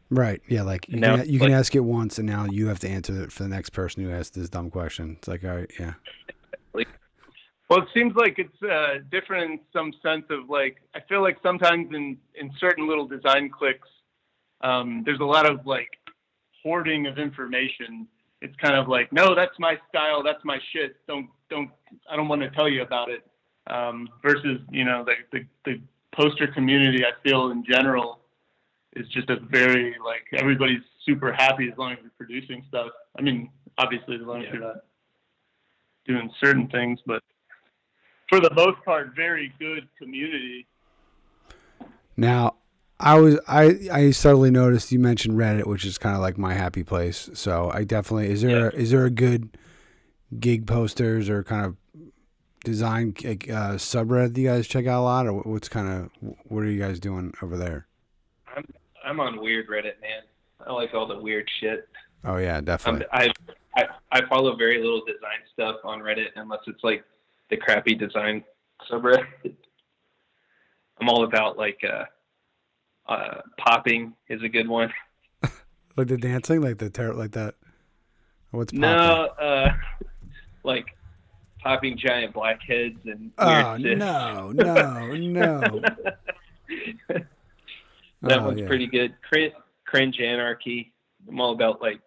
right? 0.09 0.41
Yeah, 0.47 0.63
like 0.63 0.87
you 0.89 0.97
Now, 0.97 1.17
can 1.17 1.29
you 1.29 1.39
can 1.39 1.51
ask 1.51 1.75
it 1.75 1.79
once, 1.81 2.17
and 2.19 2.27
now 2.27 2.45
you 2.45 2.67
have 2.67 2.79
to 2.79 2.89
answer 2.89 3.23
it 3.23 3.31
for 3.31 3.43
the 3.43 3.49
next 3.49 3.71
person 3.71 4.03
who 4.03 4.11
asked 4.11 4.33
this 4.35 4.49
dumb 4.49 4.69
question. 4.69 5.15
It's 5.17 5.27
like, 5.27 5.43
all 5.43 5.55
right, 5.55 5.71
yeah, 5.79 5.93
Well, 7.69 7.83
it 7.83 7.87
seems 7.93 8.15
like 8.15 8.39
it's 8.39 8.63
uh, 8.63 8.99
different 9.11 9.51
in 9.51 9.59
some 9.71 9.93
sense 10.01 10.25
of 10.31 10.49
like 10.49 10.77
I 10.95 11.01
feel 11.07 11.21
like 11.21 11.37
sometimes 11.43 11.93
in 11.93 12.17
in 12.33 12.51
certain 12.59 12.87
little 12.87 13.07
design 13.07 13.49
clicks, 13.49 13.87
um, 14.61 15.03
there's 15.05 15.19
a 15.19 15.25
lot 15.25 15.49
of 15.49 15.67
like 15.67 15.89
hoarding 16.63 17.05
of 17.05 17.19
information. 17.19 18.07
It's 18.41 18.55
kind 18.55 18.75
of 18.75 18.87
like, 18.87 19.11
no, 19.13 19.35
that's 19.35 19.57
my 19.59 19.77
style, 19.89 20.23
that's 20.23 20.43
my 20.43 20.57
shit. 20.73 20.95
Don't 21.07 21.29
don't 21.51 21.69
I 22.09 22.15
don't 22.15 22.27
want 22.27 22.41
to 22.41 22.49
tell 22.49 22.67
you 22.67 22.81
about 22.81 23.09
it. 23.09 23.23
Um, 23.67 24.09
versus 24.23 24.59
you 24.71 24.83
know 24.83 25.05
the, 25.05 25.13
the 25.31 25.45
the 25.65 25.81
poster 26.15 26.47
community, 26.47 27.03
I 27.05 27.11
feel 27.21 27.51
in 27.51 27.63
general 27.63 28.21
is 28.95 29.07
just 29.09 29.29
a 29.29 29.37
very 29.51 29.95
like 30.03 30.25
everybody's 30.41 30.81
super 31.05 31.31
happy 31.31 31.69
as 31.71 31.77
long 31.77 31.91
as 31.91 31.99
you're 32.01 32.11
producing 32.17 32.65
stuff. 32.67 32.87
I 33.15 33.21
mean, 33.21 33.51
obviously 33.77 34.15
as 34.15 34.21
long 34.21 34.39
as 34.39 34.45
Yeah. 34.45 34.53
you're 34.53 34.61
not 34.63 34.77
doing 36.09 36.29
certain 36.43 36.67
things, 36.67 36.99
but 37.05 37.21
for 38.27 38.39
the 38.39 38.53
most 38.53 38.83
part, 38.83 39.15
very 39.15 39.53
good 39.59 39.87
community. 39.97 40.67
Now, 42.17 42.55
I 42.99 43.17
was 43.19 43.39
I 43.47 43.79
I 43.91 44.11
subtly 44.11 44.51
noticed 44.51 44.91
you 44.91 44.99
mentioned 44.99 45.37
Reddit, 45.37 45.65
which 45.67 45.85
is 45.85 45.97
kind 45.97 46.15
of 46.15 46.21
like 46.21 46.37
my 46.37 46.53
happy 46.53 46.83
place. 46.83 47.29
So 47.33 47.71
I 47.73 47.85
definitely 47.85 48.29
is 48.29 48.41
there 48.41 48.71
is 48.71 48.91
there 48.91 49.05
a 49.05 49.09
good 49.09 49.57
gig 50.37 50.67
posters 50.67 51.29
or 51.29 51.43
kind 51.43 51.65
of 51.65 51.77
design 52.65 53.13
uh, 53.17 53.77
subreddit 53.77 54.33
that 54.33 54.41
you 54.41 54.49
guys 54.49 54.67
check 54.67 54.85
out 54.85 54.99
a 54.99 55.03
lot, 55.03 55.27
or 55.27 55.33
what's 55.43 55.69
kind 55.69 55.87
of 55.87 56.33
what 56.43 56.63
are 56.63 56.69
you 56.69 56.79
guys 56.79 56.99
doing 56.99 57.33
over 57.41 57.57
there? 57.57 57.87
I'm 58.55 58.65
I'm 59.05 59.19
on 59.21 59.39
weird 59.39 59.67
Reddit, 59.69 60.01
man. 60.01 60.23
I 60.67 60.73
like 60.73 60.93
all 60.93 61.07
the 61.07 61.17
weird 61.17 61.49
shit. 61.61 61.87
Oh 62.25 62.35
yeah, 62.35 62.57
I'm, 62.57 62.65
definitely. 62.65 63.05
I, 63.13 63.31
I 63.79 63.85
I 64.11 64.25
follow 64.27 64.55
very 64.55 64.77
little 64.81 65.01
design 65.05 65.41
stuff 65.53 65.77
on 65.83 65.99
Reddit 65.99 66.27
unless 66.35 66.59
it's 66.67 66.83
like 66.83 67.03
the 67.49 67.57
crappy 67.57 67.95
design 67.95 68.43
subreddit. 68.89 69.25
I'm 71.01 71.09
all 71.09 71.23
about 71.23 71.57
like 71.57 71.79
uh, 71.83 72.05
uh, 73.11 73.41
popping 73.57 74.13
is 74.27 74.41
a 74.43 74.49
good 74.49 74.67
one. 74.67 74.91
Like 75.97 76.07
the 76.07 76.17
dancing, 76.17 76.61
like 76.61 76.77
the 76.77 76.89
ter- 76.89 77.13
like 77.13 77.31
that. 77.31 77.55
What's 78.51 78.71
popping? 78.71 78.81
No, 78.81 79.25
uh, 79.41 79.73
like 80.63 80.85
popping 81.61 81.97
giant 81.97 82.33
blackheads 82.33 82.99
and 83.03 83.31
Oh 83.37 83.75
no, 83.77 84.51
no, 84.53 85.11
no. 85.17 85.81
that 87.09 87.27
Oh, 88.23 88.43
one's 88.45 88.61
yeah. 88.61 88.67
pretty 88.67 88.87
good. 88.87 89.13
Cringe, 89.27 89.51
cringe 89.85 90.21
anarchy. 90.21 90.93
I'm 91.27 91.41
all 91.41 91.51
about 91.51 91.81
like 91.81 91.99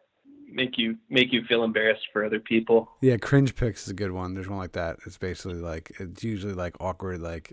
make 0.53 0.79
you 0.79 0.97
make 1.09 1.33
you 1.33 1.45
feel 1.45 1.65
embarrassed 1.65 2.07
for 2.13 2.25
other 2.25 2.41
people. 2.41 2.91
Yeah, 3.01 3.17
cringe 3.17 3.55
pics 3.55 3.83
is 3.85 3.89
a 3.89 3.95
good 3.95 4.13
one. 4.13 4.35
There's 4.35 4.49
one 4.49 4.59
like 4.59 4.73
that. 4.73 4.99
It's 5.07 5.19
basically 5.19 5.59
like 5.59 5.93
it's 5.99 6.23
usually 6.23 6.55
like 6.55 6.77
awkward 6.81 7.21
like 7.21 7.53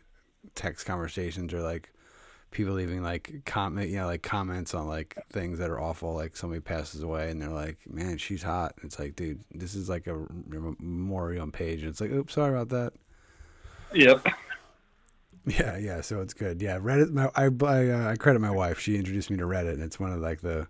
text 0.55 0.85
conversations 0.85 1.53
or 1.53 1.61
like 1.61 1.91
people 2.51 2.73
leaving 2.73 3.03
like 3.03 3.41
comment, 3.45 3.89
you 3.89 3.97
know, 3.97 4.05
like 4.05 4.23
comments 4.23 4.73
on 4.73 4.87
like 4.87 5.17
things 5.31 5.59
that 5.59 5.69
are 5.69 5.79
awful. 5.79 6.13
Like 6.13 6.35
somebody 6.35 6.61
passes 6.61 7.03
away 7.03 7.29
and 7.29 7.41
they're 7.41 7.49
like, 7.49 7.77
"Man, 7.87 8.17
she's 8.17 8.43
hot." 8.43 8.73
It's 8.83 8.99
like, 8.99 9.15
dude, 9.15 9.41
this 9.51 9.75
is 9.75 9.89
like 9.89 10.07
a 10.07 10.25
memorial 10.79 11.49
page, 11.51 11.81
and 11.81 11.89
it's 11.89 12.01
like, 12.01 12.11
"Oops, 12.11 12.33
sorry 12.33 12.53
about 12.53 12.69
that." 12.69 12.93
Yep. 13.93 14.25
Yeah, 15.45 15.77
yeah. 15.77 16.01
So 16.01 16.21
it's 16.21 16.33
good. 16.33 16.61
Yeah, 16.61 16.77
Reddit. 16.77 17.11
My, 17.11 17.31
I 17.33 17.45
I, 17.45 17.89
uh, 17.89 18.11
I 18.11 18.15
credit 18.17 18.39
my 18.39 18.51
wife. 18.51 18.79
She 18.79 18.97
introduced 18.97 19.31
me 19.31 19.37
to 19.37 19.45
Reddit, 19.45 19.73
and 19.73 19.81
it's 19.81 19.99
one 19.99 20.11
of 20.11 20.19
like 20.19 20.41
the 20.41 20.67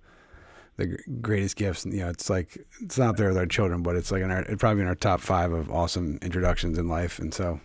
the 0.79 0.97
greatest 1.21 1.57
gifts. 1.57 1.85
You 1.85 1.97
know, 1.97 2.09
it's 2.09 2.29
like 2.29 2.57
it's 2.81 2.97
not 2.97 3.17
there 3.17 3.27
with 3.27 3.37
our 3.37 3.45
children, 3.45 3.83
but 3.83 3.95
it's 3.95 4.11
like 4.11 4.23
in 4.23 4.31
our 4.31 4.41
it's 4.43 4.59
probably 4.59 4.81
in 4.81 4.87
our 4.87 4.95
top 4.95 5.19
five 5.19 5.51
of 5.51 5.69
awesome 5.69 6.17
introductions 6.21 6.77
in 6.77 6.87
life. 6.87 7.19
And 7.19 7.33
so, 7.33 7.59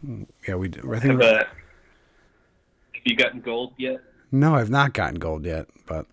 yeah, 0.46 0.57
we. 0.57 0.68
I 0.68 0.98
think. 0.98 1.20
Have, 1.20 1.22
uh, 1.22 1.44
have 1.44 3.03
you 3.05 3.16
gotten 3.16 3.40
gold 3.40 3.74
yet? 3.79 4.00
No, 4.33 4.57
I've 4.57 4.70
not 4.70 4.94
gotten 4.94 5.20
gold 5.20 5.46
yet, 5.46 5.66
but 5.87 6.07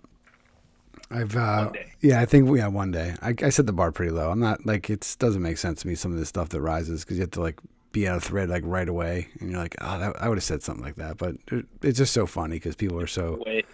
I've. 1.10 1.36
Uh, 1.36 1.72
yeah, 2.02 2.22
I 2.22 2.26
think 2.26 2.48
we 2.48 2.60
yeah, 2.60 2.68
one 2.68 2.92
day. 2.92 3.16
I, 3.22 3.34
I 3.42 3.50
set 3.50 3.66
the 3.66 3.74
bar 3.74 3.92
pretty 3.92 4.12
low. 4.12 4.30
I'm 4.30 4.40
not 4.40 4.66
like 4.66 4.90
it 4.90 5.16
doesn't 5.18 5.42
make 5.42 5.58
sense 5.58 5.82
to 5.82 5.88
me 5.88 5.96
some 5.96 6.12
of 6.12 6.20
this 6.20 6.30
stuff 6.30 6.50
that 6.50 6.62
rises 6.62 7.04
because 7.04 7.18
you 7.18 7.22
have 7.22 7.32
to 7.32 7.42
like 7.42 7.60
be 7.92 8.08
on 8.08 8.18
a 8.18 8.22
thread 8.22 8.48
like 8.50 8.64
right 8.64 8.88
away, 8.88 9.28
and 9.40 9.50
you're 9.50 9.60
like, 9.60 9.76
oh, 9.82 9.98
that, 9.98 10.22
I 10.22 10.30
would 10.30 10.38
have 10.38 10.44
said 10.44 10.62
something 10.62 10.86
like 10.86 10.98
that, 10.98 11.18
but 11.18 11.36
it's 11.82 11.98
just 11.98 12.14
so 12.14 12.28
funny 12.28 12.58
because 12.58 12.76
people 12.76 13.02
are 13.02 13.08
so. 13.08 13.42
Wait 13.44 13.66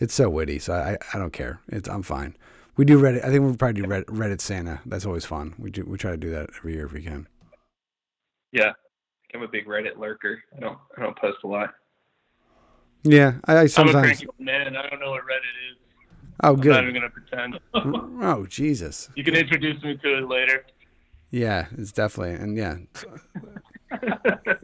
it's 0.00 0.14
so 0.14 0.28
witty, 0.30 0.58
so 0.58 0.74
I, 0.74 0.96
I 1.12 1.18
don't 1.18 1.32
care. 1.32 1.60
It's 1.68 1.88
I'm 1.88 2.02
fine. 2.02 2.36
We 2.76 2.84
do 2.84 3.00
Reddit. 3.00 3.24
I 3.24 3.30
think 3.30 3.42
we'll 3.42 3.56
probably 3.56 3.82
do 3.82 3.88
Reddit, 3.88 4.04
Reddit 4.04 4.40
Santa. 4.40 4.80
That's 4.86 5.04
always 5.04 5.24
fun. 5.24 5.54
We 5.58 5.70
do 5.70 5.84
we 5.84 5.98
try 5.98 6.12
to 6.12 6.16
do 6.16 6.30
that 6.30 6.50
every 6.56 6.74
year 6.74 6.86
if 6.86 6.92
we 6.92 7.02
can. 7.02 7.26
Yeah, 8.52 8.72
I'm 9.34 9.42
a 9.42 9.48
big 9.48 9.66
Reddit 9.66 9.98
lurker. 9.98 10.42
I 10.56 10.60
don't 10.60 10.78
I 10.96 11.02
don't 11.02 11.18
post 11.18 11.38
a 11.44 11.48
lot. 11.48 11.74
Yeah, 13.02 13.34
I, 13.46 13.58
I 13.58 13.66
sometimes. 13.66 13.96
I'm 13.96 14.00
a 14.00 14.06
cranky 14.06 14.26
man. 14.38 14.76
I 14.76 14.88
don't 14.88 15.00
know 15.00 15.10
what 15.10 15.22
Reddit 15.22 15.72
is. 15.72 15.78
Oh, 16.44 16.54
good. 16.54 16.76
I'm 16.76 16.84
not 16.84 16.90
even 16.90 16.94
gonna 16.94 17.10
pretend. 17.10 17.58
oh, 18.22 18.46
Jesus. 18.46 19.08
You 19.16 19.24
can 19.24 19.34
introduce 19.34 19.82
me 19.82 19.96
to 19.96 20.18
it 20.18 20.28
later. 20.28 20.64
Yeah, 21.30 21.66
it's 21.76 21.90
definitely 21.92 22.34
and 22.34 22.56
yeah. 22.56 22.76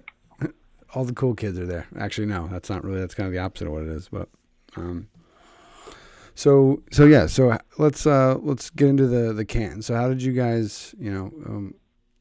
All 0.94 1.04
the 1.04 1.12
cool 1.12 1.34
kids 1.34 1.58
are 1.58 1.66
there. 1.66 1.88
Actually, 1.98 2.28
no, 2.28 2.46
that's 2.46 2.70
not 2.70 2.84
really. 2.84 3.00
That's 3.00 3.16
kind 3.16 3.26
of 3.26 3.32
the 3.32 3.40
opposite 3.40 3.66
of 3.66 3.72
what 3.72 3.82
it 3.82 3.88
is, 3.88 4.08
but. 4.08 4.28
Um, 4.76 5.08
so 6.34 6.82
so 6.90 7.04
yeah, 7.04 7.26
so 7.26 7.58
let's 7.78 8.06
uh 8.06 8.36
let's 8.40 8.70
get 8.70 8.88
into 8.88 9.06
the 9.06 9.32
the 9.32 9.44
can. 9.44 9.82
So 9.82 9.94
how 9.94 10.08
did 10.08 10.22
you 10.22 10.32
guys, 10.32 10.94
you 10.98 11.12
know, 11.12 11.32
um, 11.46 11.74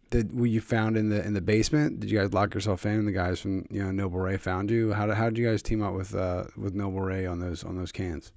did 0.09 0.31
you 0.33 0.61
found 0.61 0.97
in 0.97 1.09
the 1.09 1.25
in 1.25 1.33
the 1.33 1.41
basement? 1.41 1.99
Did 1.99 2.11
you 2.11 2.19
guys 2.19 2.33
lock 2.33 2.53
yourself 2.53 2.85
in? 2.85 3.05
The 3.05 3.11
guys 3.11 3.39
from 3.39 3.65
you 3.69 3.83
know 3.83 3.91
Noble 3.91 4.19
Rey 4.19 4.37
found 4.37 4.69
you. 4.69 4.93
How 4.93 5.07
did 5.07 5.15
how 5.15 5.25
did 5.25 5.37
you 5.37 5.47
guys 5.47 5.61
team 5.61 5.81
up 5.81 5.93
with 5.93 6.13
uh 6.15 6.45
with 6.55 6.73
Noble 6.73 7.01
Rey 7.01 7.25
on 7.25 7.39
those 7.39 7.63
on 7.63 7.75
those 7.75 7.91
cans? 7.91 8.31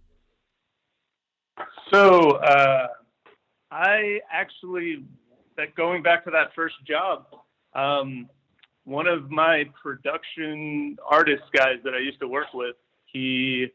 So 1.93 2.33
uh, 2.39 2.89
I 3.71 4.21
actually, 4.31 5.05
that 5.57 5.75
going 5.77 6.03
back 6.03 6.25
to 6.25 6.31
that 6.31 6.55
first 6.55 6.75
job, 6.87 7.27
um, 7.75 8.29
one 8.85 9.07
of 9.07 9.31
my 9.31 9.65
production 9.81 10.97
artist 11.09 11.45
guys 11.53 11.77
that 11.85 11.95
I 11.95 11.99
used 11.99 12.21
to 12.21 12.29
work 12.29 12.49
with, 12.55 12.77
he 13.07 13.67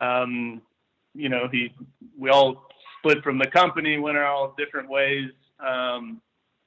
um, 0.00 0.62
you 1.14 1.28
know, 1.28 1.48
he 1.50 1.74
we 2.18 2.30
all 2.30 2.68
split 2.98 3.22
from 3.22 3.38
the 3.38 3.46
company, 3.46 3.98
went 3.98 4.16
our 4.16 4.24
all 4.24 4.54
different 4.56 4.88
ways. 4.88 5.30
Um, 5.64 6.20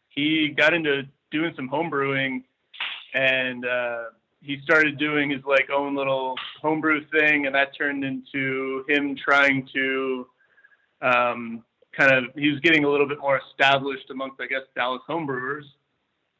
he 0.09 0.49
got 0.49 0.73
into 0.73 1.03
doing 1.31 1.53
some 1.55 1.67
home 1.67 1.89
brewing, 1.89 2.43
and 3.13 3.65
uh, 3.65 4.03
he 4.41 4.59
started 4.63 4.97
doing 4.97 5.29
his 5.29 5.41
like 5.45 5.69
own 5.69 5.95
little 5.95 6.35
homebrew 6.61 7.05
thing, 7.09 7.45
and 7.45 7.55
that 7.55 7.75
turned 7.77 8.03
into 8.03 8.85
him 8.87 9.15
trying 9.15 9.67
to 9.73 10.27
um, 11.01 11.63
kind 11.97 12.11
of 12.11 12.25
he 12.35 12.51
was 12.51 12.59
getting 12.61 12.83
a 12.83 12.89
little 12.89 13.07
bit 13.07 13.19
more 13.19 13.39
established 13.49 14.09
amongst 14.11 14.39
I 14.39 14.47
guess 14.47 14.61
Dallas 14.75 15.01
homebrewers, 15.09 15.63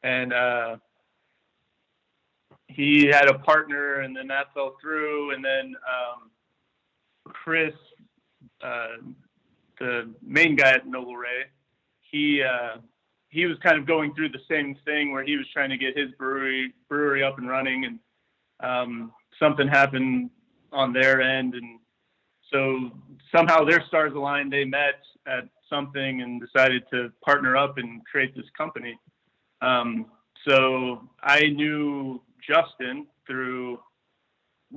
and 0.02 0.32
uh, 0.32 0.76
he 2.68 3.06
had 3.06 3.28
a 3.28 3.38
partner, 3.40 4.00
and 4.00 4.16
then 4.16 4.26
that 4.28 4.52
fell 4.54 4.76
through, 4.80 5.34
and 5.34 5.44
then 5.44 5.74
um, 5.86 6.30
Chris 7.24 7.74
uh, 8.62 8.96
the 9.78 10.12
main 10.22 10.56
guy 10.56 10.70
at 10.70 10.86
Noble 10.86 11.16
Rey, 11.16 11.44
he 12.10 12.42
uh, 12.42 12.78
he 13.28 13.46
was 13.46 13.56
kind 13.62 13.78
of 13.78 13.86
going 13.86 14.14
through 14.14 14.30
the 14.30 14.40
same 14.48 14.76
thing 14.84 15.12
where 15.12 15.24
he 15.24 15.36
was 15.36 15.46
trying 15.52 15.70
to 15.70 15.76
get 15.76 15.96
his 15.96 16.10
brewery 16.18 16.72
brewery 16.88 17.22
up 17.22 17.38
and 17.38 17.48
running, 17.48 17.84
and 17.84 17.98
um, 18.60 19.12
something 19.38 19.68
happened 19.68 20.30
on 20.72 20.92
their 20.92 21.20
end, 21.20 21.54
and 21.54 21.78
so 22.52 22.90
somehow 23.34 23.64
their 23.64 23.84
stars 23.88 24.12
aligned. 24.14 24.52
They 24.52 24.64
met 24.64 25.00
at 25.26 25.48
something 25.68 26.22
and 26.22 26.40
decided 26.40 26.84
to 26.92 27.12
partner 27.24 27.56
up 27.56 27.78
and 27.78 28.04
create 28.06 28.34
this 28.36 28.46
company. 28.56 28.98
Um, 29.60 30.06
so 30.46 31.08
I 31.22 31.48
knew 31.48 32.22
Justin 32.46 33.06
through 33.26 33.80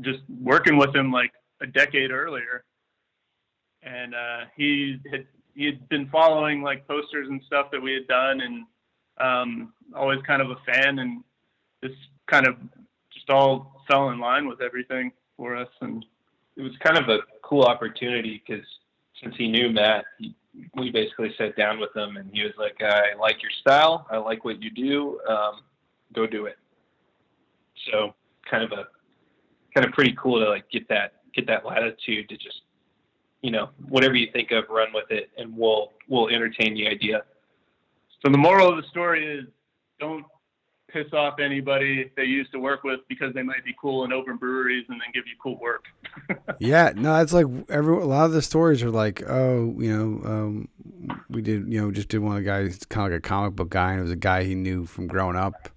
just 0.02 0.20
working 0.42 0.78
with 0.78 0.96
him 0.96 1.12
like 1.12 1.32
a 1.62 1.68
decade 1.68 2.12
earlier 2.12 2.63
and 3.84 4.13
uh, 4.13 4.46
he 4.56 5.00
had 5.12 5.26
he 5.56 5.65
had 5.65 5.88
been 5.89 6.08
following 6.10 6.62
like 6.62 6.88
posters 6.88 7.28
and 7.30 7.42
stuff 7.46 7.72
that 7.72 7.82
we 7.82 7.94
had 7.94 8.08
done, 8.08 8.42
and 8.42 8.65
um, 9.20 9.74
always 9.96 10.22
kind 10.26 10.42
of 10.42 10.52
a 10.52 10.58
fan, 10.65 11.00
and 11.00 11.24
this 11.82 11.92
kind 12.28 12.48
of 12.48 12.56
just 13.13 13.30
all 13.30 13.84
fell 13.89 14.10
in 14.10 14.20
line 14.20 14.48
with 14.48 14.62
everything 14.62 15.12
for 15.38 15.56
us, 15.56 15.70
and 15.82 16.06
it 16.56 16.62
was 16.62 16.74
kind 16.84 16.98
of 16.98 17.10
a 17.10 17.20
cool 17.42 17.63
opportunity 17.63 18.42
because 18.46 18.65
since 19.22 19.36
he 19.38 19.50
knew 19.50 19.70
Matt, 19.72 20.06
he, 20.18 20.36
we 20.76 20.92
basically 20.92 21.34
sat 21.38 21.56
down 21.56 21.80
with 21.80 21.96
him, 21.96 22.18
and 22.18 22.30
he 22.34 22.44
was 22.44 22.54
like, 22.58 22.82
"I 22.82 23.15
like 23.20 23.42
your 23.42 23.52
style, 23.62 24.08
I 24.10 24.18
like 24.18 24.46
what 24.46 24.62
you 24.62 24.70
do, 24.70 25.20
um, 25.28 25.62
go 26.13 26.28
do 26.28 26.46
it." 26.46 26.58
So 27.92 28.13
kind 28.50 28.63
of 28.63 28.72
a 28.72 28.88
kind 29.74 29.86
of 29.86 29.94
pretty 29.94 30.15
cool 30.22 30.39
to 30.39 30.50
like 30.50 30.70
get 30.70 30.88
that 30.89 31.13
get 31.34 31.48
that 31.48 31.65
latitude 31.65 32.28
to 32.30 32.38
just 32.38 32.62
you 33.41 33.52
know, 33.52 33.69
whatever 33.88 34.15
you 34.15 34.28
think 34.32 34.52
of, 34.52 34.65
run 34.69 34.89
with 34.93 35.10
it, 35.12 35.30
and 35.38 35.56
we'll 35.56 35.93
we'll 36.08 36.30
entertain 36.30 36.73
the 36.73 36.88
idea. 36.88 37.23
So 38.23 38.32
the 38.32 38.38
moral 38.38 38.69
of 38.69 38.75
the 38.75 38.88
story 38.89 39.25
is, 39.25 39.45
don't 39.99 40.25
piss 40.91 41.06
off 41.13 41.39
anybody 41.39 42.12
that 42.17 42.28
you 42.28 42.36
used 42.36 42.52
to 42.52 42.60
work 42.60 42.84
with 42.84 42.99
because 43.08 43.34
they 43.34 43.43
might 43.43 43.63
be 43.63 43.75
cool 43.80 44.04
and 44.04 44.12
open 44.12 44.38
breweries 44.38 44.86
and 44.89 44.99
then 44.99 45.08
give 45.13 45.23
you 45.28 45.36
cool 45.41 45.58
work. 45.60 45.86
yeah, 46.60 46.91
no, 46.95 47.15
it's 47.21 47.32
like 47.32 47.45
every 47.69 47.95
a 47.95 48.06
lot 48.06 48.25
of 48.25 48.32
the 48.32 48.41
stories 48.41 48.82
are 48.84 48.89
like, 48.89 49.23
oh, 49.30 49.75
you 49.78 49.95
know, 49.95 50.30
um, 50.30 50.67
we 51.30 51.41
did, 51.41 51.71
you 51.71 51.80
know, 51.80 51.91
just 51.91 52.10
did 52.10 52.19
one 52.19 52.38
of 52.38 52.43
the 52.43 52.49
guys, 52.49 52.80
kind 52.89 53.06
of 53.06 53.12
like 53.12 53.19
a 53.19 53.21
comic 53.21 53.56
book 53.56 53.69
guy, 53.69 53.91
and 53.91 53.99
it 53.99 54.04
was 54.04 54.12
a 54.12 54.17
guy 54.17 54.43
he 54.43 54.56
knew 54.56 54.86
from 54.86 55.08
growing 55.08 55.36
up 55.36 55.69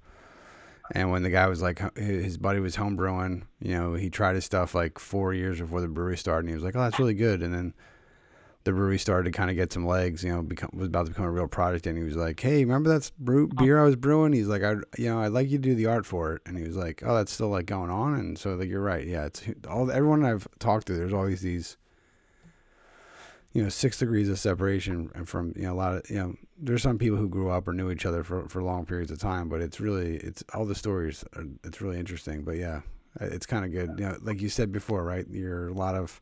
and 0.93 1.11
when 1.11 1.23
the 1.23 1.31
guy 1.31 1.47
was 1.49 1.63
like, 1.63 1.97
his 1.97 2.37
buddy 2.37 2.61
was 2.61 2.77
homebrewing, 2.77 3.43
you 3.61 3.73
know, 3.73 3.95
he 3.95 4.11
tried 4.11 4.35
his 4.35 4.45
stuff 4.45 4.75
like 4.75 4.99
four 4.99 5.33
years 5.33 5.59
before 5.61 5.81
the 5.81 5.89
brewery 5.89 6.19
started, 6.19 6.41
and 6.41 6.51
he 6.51 6.55
was 6.55 6.65
like, 6.65 6.77
"Oh, 6.77 6.81
that's 6.81 6.99
really 6.99 7.15
good." 7.15 7.43
And 7.43 7.53
then 7.53 7.75
the 8.65 8.73
brewery 8.73 8.99
started 8.99 9.33
to 9.33 9.37
kind 9.37 9.51
of 9.51 9.57
get 9.57 9.73
some 9.73 9.87
legs, 9.87 10.23
you 10.23 10.33
know, 10.33 10.43
become 10.43 10.71
was 10.75 10.89
about 10.89 11.07
to 11.07 11.13
become 11.13 11.25
a 11.25 11.31
real 11.31 11.49
product, 11.49 11.87
and 11.87 11.97
he 11.97 12.05
was 12.05 12.17
like, 12.17 12.39
"Hey, 12.39 12.65
remember 12.65 12.91
that 12.91 13.11
brew, 13.19 13.49
oh. 13.51 13.63
beer 13.63 13.81
I 13.81 13.85
was 13.85 13.97
brewing?" 13.97 14.35
He's 14.35 14.49
like, 14.49 14.63
"I, 14.63 14.75
you 14.99 15.09
know, 15.09 15.21
I'd 15.21 15.33
like 15.33 15.51
you 15.51 15.59
to 15.59 15.63
do 15.63 15.75
the 15.75 15.87
art 15.87 16.05
for 16.05 16.35
it," 16.35 16.43
and 16.45 16.59
he 16.59 16.65
was 16.65 16.77
like, 16.77 17.03
"Oh, 17.05 17.15
that's 17.15 17.33
still 17.33 17.49
like 17.49 17.67
going 17.67 17.91
on," 17.91 18.15
and 18.15 18.39
so 18.39 18.55
like 18.55 18.69
you're 18.69 18.83
right, 18.83 19.07
yeah, 19.07 19.25
it's 19.25 19.43
all 19.69 19.91
everyone 19.91 20.25
I've 20.25 20.47
talked 20.59 20.87
to. 20.89 20.95
There's 20.95 21.15
always 21.15 21.41
these 21.41 21.79
you 23.53 23.63
know 23.63 23.69
six 23.69 23.99
degrees 23.99 24.29
of 24.29 24.39
separation 24.39 25.11
and 25.15 25.29
from 25.29 25.53
you 25.57 25.63
know 25.63 25.73
a 25.73 25.75
lot 25.75 25.95
of 25.95 26.11
you 26.11 26.17
know 26.17 26.35
there's 26.59 26.83
some 26.83 26.99
people 26.99 27.19
who 27.19 27.29
grew 27.29 27.51
up 27.51 27.69
or 27.69 27.73
knew 27.73 27.91
each 27.91 28.07
other 28.07 28.23
for, 28.25 28.49
for 28.49 28.63
long 28.63 28.85
periods 28.85 29.11
of 29.11 29.19
time 29.19 29.49
but 29.49 29.61
it's 29.61 29.81
really 29.81 30.17
it's 30.17 30.43
all 30.55 30.65
the 30.65 30.75
stories 30.75 31.25
are, 31.37 31.45
it's 31.65 31.81
really 31.81 31.99
interesting 31.99 32.43
but 32.43 32.57
yeah 32.57 32.81
it's 33.21 33.45
kind 33.45 33.65
of 33.65 33.73
good. 33.73 33.99
You 33.99 34.09
know 34.09 34.17
like 34.23 34.41
you 34.41 34.49
said 34.49 34.73
before 34.73 35.05
right 35.05 35.27
you're 35.31 35.69
a 35.69 35.75
lot 35.75 35.95
of 35.95 36.21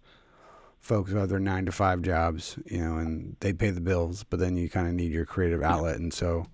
folks 0.80 1.10
who 1.10 1.18
have 1.18 1.28
their 1.28 1.38
nine 1.38 1.66
to 1.66 1.72
five 1.72 2.02
jobs 2.02 2.58
you 2.66 2.78
know 2.78 2.96
and 2.96 3.36
they 3.40 3.52
pay 3.52 3.70
the 3.70 3.80
bills 3.80 4.24
but 4.24 4.40
then 4.40 4.56
you 4.56 4.68
kind 4.68 4.88
of 4.88 4.94
need 4.94 5.12
your 5.12 5.26
creative 5.26 5.62
outlet 5.62 5.96
and 5.96 6.12
so 6.12 6.46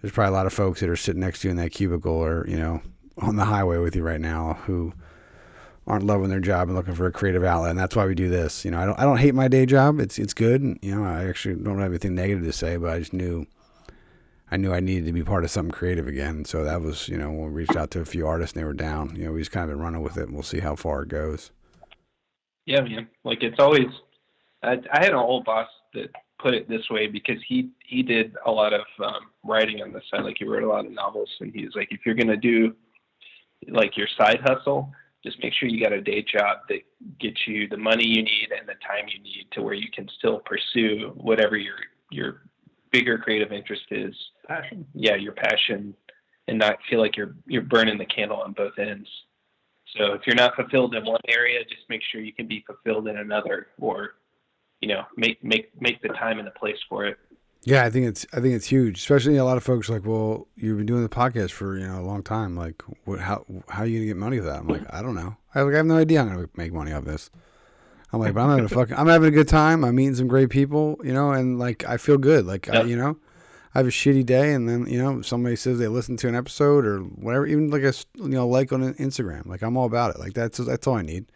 there's 0.00 0.12
probably 0.12 0.32
a 0.32 0.36
lot 0.36 0.46
of 0.46 0.52
folks 0.52 0.80
that 0.80 0.88
are 0.88 0.96
sitting 0.96 1.20
next 1.20 1.40
to 1.40 1.48
you 1.48 1.50
in 1.50 1.56
that 1.56 1.70
cubicle 1.70 2.12
or 2.12 2.46
you 2.46 2.56
know 2.56 2.80
on 3.16 3.36
the 3.36 3.44
highway 3.44 3.78
with 3.78 3.96
you 3.96 4.02
right 4.02 4.20
now 4.20 4.54
who 4.64 4.92
aren't 5.88 6.04
loving 6.04 6.28
their 6.28 6.38
job 6.38 6.68
and 6.68 6.76
looking 6.76 6.94
for 6.94 7.06
a 7.06 7.12
creative 7.12 7.42
outlet, 7.42 7.70
and 7.70 7.78
that's 7.78 7.96
why 7.96 8.06
we 8.06 8.14
do 8.14 8.28
this. 8.28 8.64
You 8.64 8.70
know, 8.70 8.78
I 8.78 8.86
don't 8.86 8.98
I 9.00 9.02
don't 9.02 9.16
hate 9.16 9.34
my 9.34 9.48
day 9.48 9.66
job. 9.66 9.98
It's 9.98 10.18
it's 10.18 10.34
good. 10.34 10.62
And, 10.62 10.78
you 10.82 10.94
know, 10.94 11.04
I 11.04 11.26
actually 11.26 11.56
don't 11.56 11.78
have 11.78 11.90
anything 11.90 12.14
negative 12.14 12.44
to 12.44 12.52
say, 12.52 12.76
but 12.76 12.90
I 12.90 12.98
just 12.98 13.14
knew 13.14 13.46
I 14.50 14.58
knew 14.58 14.72
I 14.72 14.80
needed 14.80 15.06
to 15.06 15.12
be 15.12 15.24
part 15.24 15.44
of 15.44 15.50
something 15.50 15.72
creative 15.72 16.06
again. 16.06 16.44
So 16.44 16.62
that 16.62 16.82
was 16.82 17.08
you 17.08 17.16
know 17.16 17.30
we 17.30 17.48
reached 17.48 17.76
out 17.76 17.90
to 17.92 18.00
a 18.00 18.04
few 18.04 18.26
artists 18.26 18.54
and 18.54 18.60
they 18.60 18.66
were 18.66 18.74
down. 18.74 19.16
You 19.16 19.24
know, 19.24 19.32
we 19.32 19.40
just 19.40 19.50
kind 19.50 19.64
of 19.64 19.76
been 19.76 19.82
running 19.82 20.02
with 20.02 20.18
it, 20.18 20.24
and 20.24 20.34
we'll 20.34 20.42
see 20.42 20.60
how 20.60 20.76
far 20.76 21.02
it 21.02 21.08
goes. 21.08 21.50
Yeah, 22.66 22.82
man. 22.82 23.08
Like 23.24 23.42
it's 23.42 23.58
always. 23.58 23.86
I, 24.62 24.72
I 24.92 25.04
had 25.04 25.10
an 25.10 25.14
old 25.14 25.44
boss 25.44 25.68
that 25.94 26.10
put 26.38 26.52
it 26.52 26.68
this 26.68 26.90
way 26.90 27.06
because 27.06 27.38
he 27.48 27.70
he 27.86 28.02
did 28.02 28.36
a 28.44 28.50
lot 28.50 28.74
of 28.74 28.82
um, 29.02 29.30
writing 29.42 29.80
on 29.80 29.92
the 29.92 30.02
side. 30.10 30.24
Like 30.24 30.36
he 30.38 30.44
wrote 30.44 30.64
a 30.64 30.68
lot 30.68 30.84
of 30.84 30.92
novels, 30.92 31.30
and 31.40 31.50
he 31.54 31.64
was 31.64 31.74
like, 31.74 31.88
if 31.92 32.00
you're 32.04 32.14
gonna 32.14 32.36
do 32.36 32.74
like 33.68 33.96
your 33.96 34.08
side 34.18 34.40
hustle, 34.42 34.92
just 35.24 35.42
make 35.42 35.52
sure 35.54 35.68
you 35.68 35.82
got 35.82 35.92
a 35.92 36.00
day 36.00 36.22
job 36.22 36.58
that 36.68 36.80
gets 37.18 37.46
you 37.46 37.68
the 37.68 37.76
money 37.76 38.06
you 38.06 38.22
need 38.22 38.48
and 38.56 38.68
the 38.68 38.74
time 38.74 39.08
you 39.12 39.22
need 39.22 39.46
to 39.52 39.62
where 39.62 39.74
you 39.74 39.90
can 39.92 40.08
still 40.18 40.40
pursue 40.40 41.12
whatever 41.16 41.56
your 41.56 41.76
your 42.10 42.42
bigger 42.92 43.18
creative 43.18 43.52
interest 43.52 43.84
is. 43.90 44.14
Passion. 44.46 44.86
Yeah, 44.94 45.16
your 45.16 45.32
passion, 45.32 45.94
and 46.46 46.58
not 46.58 46.78
feel 46.88 47.00
like 47.00 47.16
you're 47.16 47.34
you're 47.46 47.62
burning 47.62 47.98
the 47.98 48.06
candle 48.06 48.40
on 48.40 48.52
both 48.52 48.78
ends. 48.78 49.08
So 49.96 50.12
if 50.12 50.22
you're 50.26 50.36
not 50.36 50.54
fulfilled 50.54 50.94
in 50.94 51.04
one 51.04 51.20
area, 51.28 51.64
just 51.64 51.82
make 51.88 52.02
sure 52.10 52.20
you 52.20 52.32
can 52.32 52.46
be 52.46 52.64
fulfilled 52.66 53.08
in 53.08 53.18
another, 53.18 53.68
or 53.80 54.14
you 54.80 54.88
know, 54.88 55.02
make 55.16 55.42
make 55.42 55.70
make 55.80 56.00
the 56.02 56.08
time 56.08 56.38
and 56.38 56.46
the 56.46 56.52
place 56.52 56.78
for 56.88 57.06
it. 57.06 57.18
Yeah, 57.64 57.84
I 57.84 57.90
think 57.90 58.06
it's 58.06 58.26
I 58.32 58.40
think 58.40 58.54
it's 58.54 58.66
huge. 58.66 58.98
Especially 58.98 59.36
a 59.36 59.44
lot 59.44 59.56
of 59.56 59.64
folks 59.64 59.90
are 59.90 59.94
like, 59.94 60.06
well, 60.06 60.46
you've 60.56 60.78
been 60.78 60.86
doing 60.86 61.02
the 61.02 61.08
podcast 61.08 61.50
for 61.50 61.76
you 61.76 61.86
know 61.86 62.00
a 62.00 62.02
long 62.02 62.22
time. 62.22 62.56
Like, 62.56 62.82
what, 63.04 63.20
how 63.20 63.44
how 63.68 63.82
are 63.82 63.86
you 63.86 63.98
gonna 63.98 64.06
get 64.06 64.16
money 64.16 64.36
with 64.38 64.46
that? 64.46 64.60
I'm 64.60 64.68
like, 64.68 64.82
I 64.90 65.02
don't 65.02 65.14
know. 65.14 65.36
I 65.54 65.62
like 65.62 65.74
I 65.74 65.78
have 65.78 65.86
no 65.86 65.96
idea 65.96 66.20
I'm 66.20 66.28
gonna 66.28 66.48
make 66.56 66.72
money 66.72 66.92
off 66.92 67.04
this. 67.04 67.30
I'm 68.12 68.20
like, 68.20 68.32
but 68.32 68.40
I'm 68.40 68.50
having 68.50 68.64
a 68.64 68.68
fucking, 68.68 68.96
I'm 68.96 69.06
having 69.06 69.28
a 69.28 69.36
good 69.36 69.48
time. 69.48 69.84
I'm 69.84 69.94
meeting 69.94 70.14
some 70.14 70.28
great 70.28 70.48
people, 70.48 70.98
you 71.04 71.12
know, 71.12 71.32
and 71.32 71.58
like 71.58 71.84
I 71.86 71.98
feel 71.98 72.16
good. 72.16 72.46
Like 72.46 72.68
I, 72.70 72.82
you 72.82 72.96
know, 72.96 73.18
I 73.74 73.78
have 73.80 73.86
a 73.86 73.90
shitty 73.90 74.24
day, 74.24 74.54
and 74.54 74.66
then 74.66 74.86
you 74.86 75.02
know 75.02 75.20
somebody 75.20 75.56
says 75.56 75.78
they 75.78 75.88
listen 75.88 76.16
to 76.18 76.28
an 76.28 76.34
episode 76.34 76.86
or 76.86 77.00
whatever, 77.00 77.46
even 77.46 77.70
like 77.70 77.82
a 77.82 77.92
you 78.14 78.28
know 78.28 78.48
like 78.48 78.72
on 78.72 78.94
Instagram. 78.94 79.44
Like 79.46 79.62
I'm 79.62 79.76
all 79.76 79.84
about 79.84 80.14
it. 80.14 80.20
Like 80.20 80.32
that's 80.32 80.58
that's 80.58 80.86
all 80.86 80.94
I 80.94 81.02
need. 81.02 81.26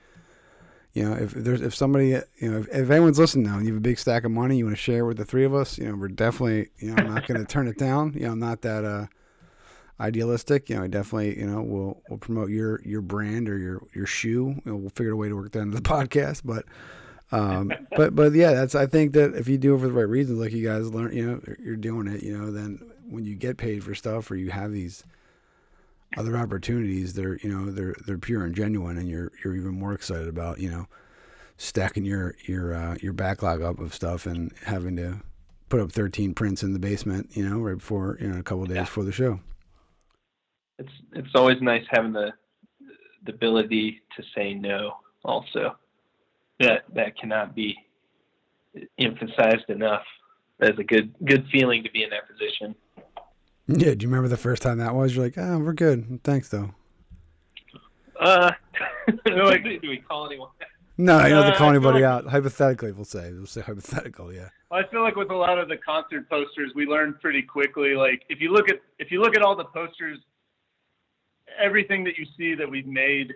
You 0.93 1.09
know, 1.09 1.17
if 1.17 1.33
there's 1.33 1.63
if 1.63 1.75
somebody 1.75 2.09
you 2.09 2.51
know 2.51 2.59
if, 2.59 2.69
if 2.69 2.91
anyone's 2.91 3.19
listening 3.19 3.47
now 3.47 3.57
and 3.57 3.67
you 3.67 3.73
have 3.73 3.81
a 3.81 3.83
big 3.83 3.99
stack 3.99 4.25
of 4.25 4.31
money 4.31 4.59
you 4.59 4.67
want 4.67 4.77
to 4.77 4.83
share 4.83 5.07
with 5.07 5.17
the 5.17 5.25
three 5.25 5.45
of 5.45 5.55
us, 5.55 5.79
you 5.79 5.89
know, 5.89 5.97
we're 5.97 6.09
definitely 6.09 6.69
you 6.79 6.91
know 6.91 6.97
I'm 6.99 7.15
not 7.15 7.27
going 7.27 7.41
to 7.41 7.47
turn 7.47 7.67
it 7.67 7.79
down. 7.79 8.13
You 8.13 8.27
know, 8.27 8.33
I'm 8.33 8.39
not 8.39 8.61
that 8.63 8.85
uh 8.85 9.07
idealistic. 9.99 10.69
You 10.69 10.77
know, 10.77 10.83
I 10.83 10.89
definitely 10.89 11.39
you 11.39 11.47
know 11.47 11.63
we'll 11.63 12.03
we'll 12.09 12.19
promote 12.19 12.51
your 12.51 12.83
your 12.85 13.01
brand 13.01 13.49
or 13.49 13.57
your 13.57 13.83
your 13.95 14.07
shoe. 14.07 14.55
You 14.55 14.63
know, 14.65 14.77
we'll 14.77 14.91
figure 14.91 15.13
out 15.13 15.15
a 15.15 15.17
way 15.17 15.29
to 15.31 15.37
work 15.37 15.53
that 15.53 15.61
into 15.61 15.77
the 15.77 15.83
podcast, 15.89 16.43
but. 16.45 16.65
Um, 17.35 17.73
but 17.97 18.15
but 18.15 18.35
yeah, 18.35 18.53
that's 18.53 18.75
I 18.75 18.85
think 18.85 19.15
that 19.15 19.35
if 19.35 19.49
you 19.49 19.57
do 19.57 19.75
it 19.75 19.79
for 19.79 19.87
the 19.87 19.93
right 19.95 20.03
reasons, 20.03 20.39
like 20.39 20.53
you 20.53 20.69
guys 20.69 20.93
learn, 20.93 21.17
you 21.17 21.25
know, 21.25 21.41
you're 21.65 21.77
doing 21.77 22.07
it, 22.07 22.23
you 22.23 22.37
know, 22.37 22.53
then 22.53 22.79
when 23.09 23.25
you 23.25 23.35
get 23.35 23.57
paid 23.57 23.83
for 23.83 23.95
stuff 23.95 24.31
or 24.31 24.37
you 24.37 24.51
have 24.51 24.71
these 24.71 25.03
other 26.17 26.37
opportunities, 26.37 27.15
they're 27.15 27.37
you 27.39 27.49
know 27.49 27.71
they're 27.71 27.95
they're 28.07 28.19
pure 28.19 28.45
and 28.45 28.55
genuine, 28.55 28.99
and 28.99 29.09
you're 29.09 29.33
you're 29.45 29.55
even 29.55 29.79
more 29.79 29.93
excited 29.95 30.29
about 30.29 30.59
you 30.59 30.71
know 30.71 30.87
stacking 31.57 32.05
your 32.05 32.35
your 32.47 32.75
uh, 32.75 32.97
your 33.01 33.13
backlog 33.13 33.63
up 33.63 33.79
of 33.79 33.95
stuff 33.95 34.27
and 34.27 34.53
having 34.65 34.97
to 34.97 35.21
put 35.69 35.81
up 35.81 35.91
13 35.91 36.35
prints 36.35 36.63
in 36.63 36.75
the 36.75 36.79
basement, 36.79 37.31
you 37.35 37.49
know, 37.49 37.59
right 37.59 37.79
before 37.79 38.19
you 38.21 38.29
know 38.29 38.39
a 38.39 38.43
couple 38.43 38.63
of 38.63 38.69
days 38.69 38.77
Yeah. 38.77 38.85
before 38.85 39.05
the 39.05 39.13
show. 39.13 39.41
It's 40.79 40.93
it's 41.13 41.35
always 41.35 41.61
nice 41.61 41.85
having 41.91 42.13
the 42.13 42.33
the 43.25 43.33
ability 43.33 44.03
to 44.17 44.23
say 44.35 44.55
no. 44.55 44.95
Also, 45.25 45.77
that 46.61 46.85
that 46.95 47.17
cannot 47.19 47.55
be 47.55 47.77
emphasized 48.99 49.69
enough. 49.69 50.03
As 50.61 50.79
a 50.79 50.85
good 50.85 51.13
good 51.25 51.47
feeling 51.53 51.83
to 51.85 51.91
be 51.91 52.05
in 52.05 52.11
that 52.11 52.29
position. 52.29 52.75
Yeah, 53.69 53.95
do 53.95 54.05
you 54.05 54.09
remember 54.09 54.29
the 54.29 54.37
first 54.37 54.63
time 54.63 54.79
that 54.79 54.95
was? 54.95 55.15
You're 55.15 55.25
like, 55.25 55.39
oh, 55.39 55.59
we're 55.59 55.73
good, 55.73 56.21
thanks 56.25 56.49
though. 56.49 56.75
Uh, 58.21 58.51
like- 59.27 59.65
do 59.65 59.89
we 59.89 59.99
call 59.99 60.27
anyone? 60.27 60.49
No, 60.99 61.23
you 61.23 61.31
don't 61.31 61.43
have 61.45 61.53
to 61.53 61.55
Uh, 61.55 61.59
call 61.59 61.69
I 61.69 61.71
anybody 61.71 62.01
like- 62.03 62.05
out. 62.05 62.27
Hypothetically, 62.27 62.93
we'll 62.93 63.05
say 63.05 63.33
we'll 63.33 63.47
say 63.47 63.61
hypothetical. 63.63 64.33
Yeah. 64.33 64.49
I 64.71 64.83
feel 64.91 65.03
like 65.03 65.17
with 65.17 65.31
a 65.31 65.35
lot 65.37 65.59
of 65.59 65.69
the 65.69 65.77
concert 65.79 66.29
posters, 66.29 66.73
we 66.75 66.87
learned 66.87 67.21
pretty 67.21 67.43
quickly. 67.43 67.95
Like 67.95 68.23
if 68.29 68.41
you 68.41 68.53
look 68.53 68.69
at 68.69 68.81
if 68.99 69.11
you 69.11 69.21
look 69.21 69.35
at 69.37 69.43
all 69.43 69.57
the 69.57 69.65
posters, 69.65 70.19
everything 71.59 72.05
that 72.05 72.19
you 72.19 72.27
see 72.37 72.55
that 72.55 72.71
we've 72.71 72.87
made, 72.87 73.33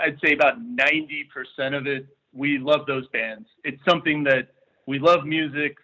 I'd 0.00 0.18
say 0.24 0.32
about 0.32 0.60
ninety 0.62 1.24
percent 1.32 1.74
of 1.74 1.86
it, 1.86 2.06
we 2.32 2.58
love 2.58 2.86
those 2.86 3.06
bands. 3.08 3.48
It's 3.64 3.80
something 3.88 4.24
that 4.24 4.48
we 4.86 4.98
love 4.98 5.24
music. 5.26 5.76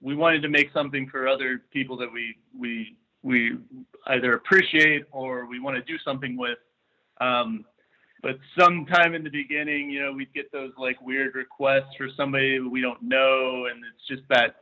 We 0.00 0.14
wanted 0.14 0.42
to 0.42 0.48
make 0.48 0.72
something 0.72 1.08
for 1.08 1.26
other 1.26 1.62
people 1.72 1.96
that 1.98 2.12
we 2.12 2.36
we 2.56 2.96
we 3.22 3.58
either 4.06 4.34
appreciate 4.34 5.04
or 5.10 5.46
we 5.46 5.60
want 5.60 5.76
to 5.76 5.82
do 5.82 5.98
something 6.04 6.36
with. 6.36 6.58
Um, 7.20 7.64
but 8.22 8.38
sometime 8.58 9.14
in 9.14 9.22
the 9.22 9.30
beginning, 9.30 9.90
you 9.90 10.02
know, 10.02 10.12
we'd 10.12 10.32
get 10.34 10.50
those 10.50 10.72
like 10.78 11.00
weird 11.00 11.34
requests 11.34 11.94
for 11.96 12.08
somebody 12.16 12.58
we 12.60 12.80
don't 12.80 13.02
know, 13.02 13.66
and 13.66 13.82
it's 13.84 14.06
just 14.08 14.22
that 14.28 14.56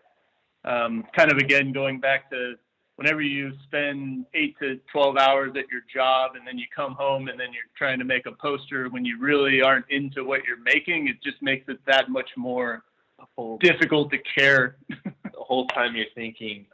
um, 0.65 1.05
kind 1.17 1.31
of 1.31 1.39
again 1.39 1.73
going 1.73 2.01
back 2.01 2.29
to 2.31 2.55
whenever 2.97 3.21
you 3.21 3.53
spend 3.65 4.27
eight 4.35 4.59
to 4.59 4.79
twelve 4.91 5.17
hours 5.17 5.53
at 5.57 5.71
your 5.71 5.83
job, 5.93 6.33
and 6.37 6.47
then 6.47 6.59
you 6.59 6.67
come 6.75 6.95
home 6.95 7.29
and 7.29 7.39
then 7.39 7.53
you're 7.53 7.63
trying 7.77 7.99
to 7.99 8.05
make 8.05 8.27
a 8.27 8.33
poster 8.33 8.89
when 8.89 9.05
you 9.05 9.19
really 9.19 9.63
aren't 9.63 9.87
into 9.91 10.25
what 10.25 10.45
you're 10.45 10.63
making, 10.63 11.09
it 11.09 11.17
just 11.23 11.41
makes 11.43 11.67
it 11.69 11.79
that 11.87 12.11
much 12.11 12.29
more 12.37 12.85
whole 13.37 13.59
difficult 13.59 14.11
to 14.13 14.19
care. 14.19 14.77
the 14.89 15.31
whole 15.39 15.67
time 15.69 15.97
you're 15.97 16.07
thinking, 16.15 16.67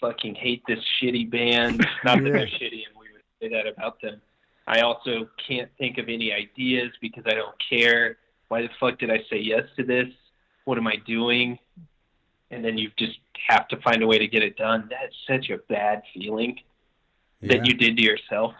fucking 0.00 0.34
hate 0.34 0.62
this 0.66 0.78
shitty 1.00 1.30
band. 1.30 1.78
Not 2.04 2.22
that 2.22 2.24
they're 2.32 2.46
shitty, 2.46 2.82
and 2.86 2.96
we 2.98 3.06
would 3.12 3.22
say 3.40 3.48
that 3.50 3.66
about 3.66 4.00
them. 4.00 4.20
I 4.66 4.80
also 4.80 5.28
can't 5.46 5.70
think 5.78 5.98
of 5.98 6.08
any 6.08 6.32
ideas 6.32 6.90
because 7.00 7.24
I 7.26 7.34
don't 7.34 7.54
care. 7.68 8.16
Why 8.48 8.62
the 8.62 8.70
fuck 8.80 8.98
did 8.98 9.10
I 9.10 9.18
say 9.30 9.38
yes 9.38 9.62
to 9.76 9.84
this? 9.84 10.08
What 10.64 10.78
am 10.78 10.86
I 10.86 10.96
doing? 11.06 11.58
And 12.50 12.64
then 12.64 12.78
you 12.78 12.90
just 12.98 13.18
have 13.48 13.68
to 13.68 13.76
find 13.82 14.02
a 14.02 14.06
way 14.06 14.18
to 14.18 14.26
get 14.26 14.42
it 14.42 14.56
done. 14.56 14.88
That's 14.90 15.14
such 15.26 15.50
a 15.50 15.58
bad 15.68 16.02
feeling 16.14 16.58
Yeah. 17.40 17.56
that 17.56 17.66
you 17.66 17.74
did 17.74 17.96
to 17.98 18.02
yourself. 18.02 18.54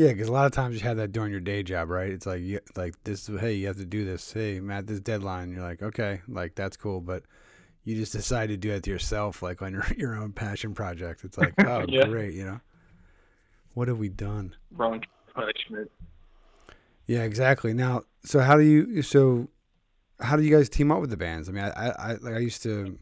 Yeah, 0.00 0.14
because 0.14 0.28
a 0.28 0.32
lot 0.32 0.46
of 0.46 0.52
times 0.52 0.76
you 0.76 0.80
have 0.88 0.96
that 0.96 1.12
during 1.12 1.30
your 1.30 1.42
day 1.42 1.62
job, 1.62 1.90
right? 1.90 2.10
It's 2.10 2.24
like, 2.24 2.40
you, 2.40 2.58
like 2.74 2.94
this. 3.04 3.26
Hey, 3.26 3.52
you 3.52 3.66
have 3.66 3.76
to 3.76 3.84
do 3.84 4.06
this. 4.06 4.32
Hey, 4.32 4.58
Matt, 4.58 4.86
this 4.86 4.98
deadline. 4.98 5.52
You're 5.52 5.60
like, 5.60 5.82
okay, 5.82 6.22
like 6.26 6.54
that's 6.54 6.74
cool, 6.78 7.02
but 7.02 7.24
you 7.84 7.94
just 7.94 8.12
decide 8.12 8.46
to 8.48 8.56
do 8.56 8.70
it 8.70 8.82
to 8.84 8.90
yourself, 8.90 9.42
like 9.42 9.60
on 9.60 9.72
your 9.74 9.84
your 9.98 10.14
own 10.16 10.32
passion 10.32 10.72
project. 10.72 11.22
It's 11.22 11.36
like, 11.36 11.52
oh, 11.66 11.84
Yeah. 11.88 12.06
great, 12.06 12.32
you 12.32 12.46
know. 12.46 12.60
What 13.74 13.88
have 13.88 13.98
we 13.98 14.08
done? 14.08 14.56
Wrong 14.72 15.04
punishment. 15.34 15.90
Yeah, 17.06 17.24
exactly. 17.24 17.74
Now, 17.74 18.04
so 18.24 18.40
how 18.40 18.56
do 18.56 18.62
you? 18.62 19.02
So, 19.02 19.48
how 20.18 20.34
do 20.34 20.42
you 20.42 20.56
guys 20.56 20.70
team 20.70 20.90
up 20.90 21.02
with 21.02 21.10
the 21.10 21.18
bands? 21.18 21.46
I 21.50 21.52
mean, 21.52 21.64
I, 21.64 21.68
I, 21.68 21.88
I 21.88 22.12
like 22.22 22.34
I 22.36 22.38
used 22.38 22.62
to, 22.62 22.98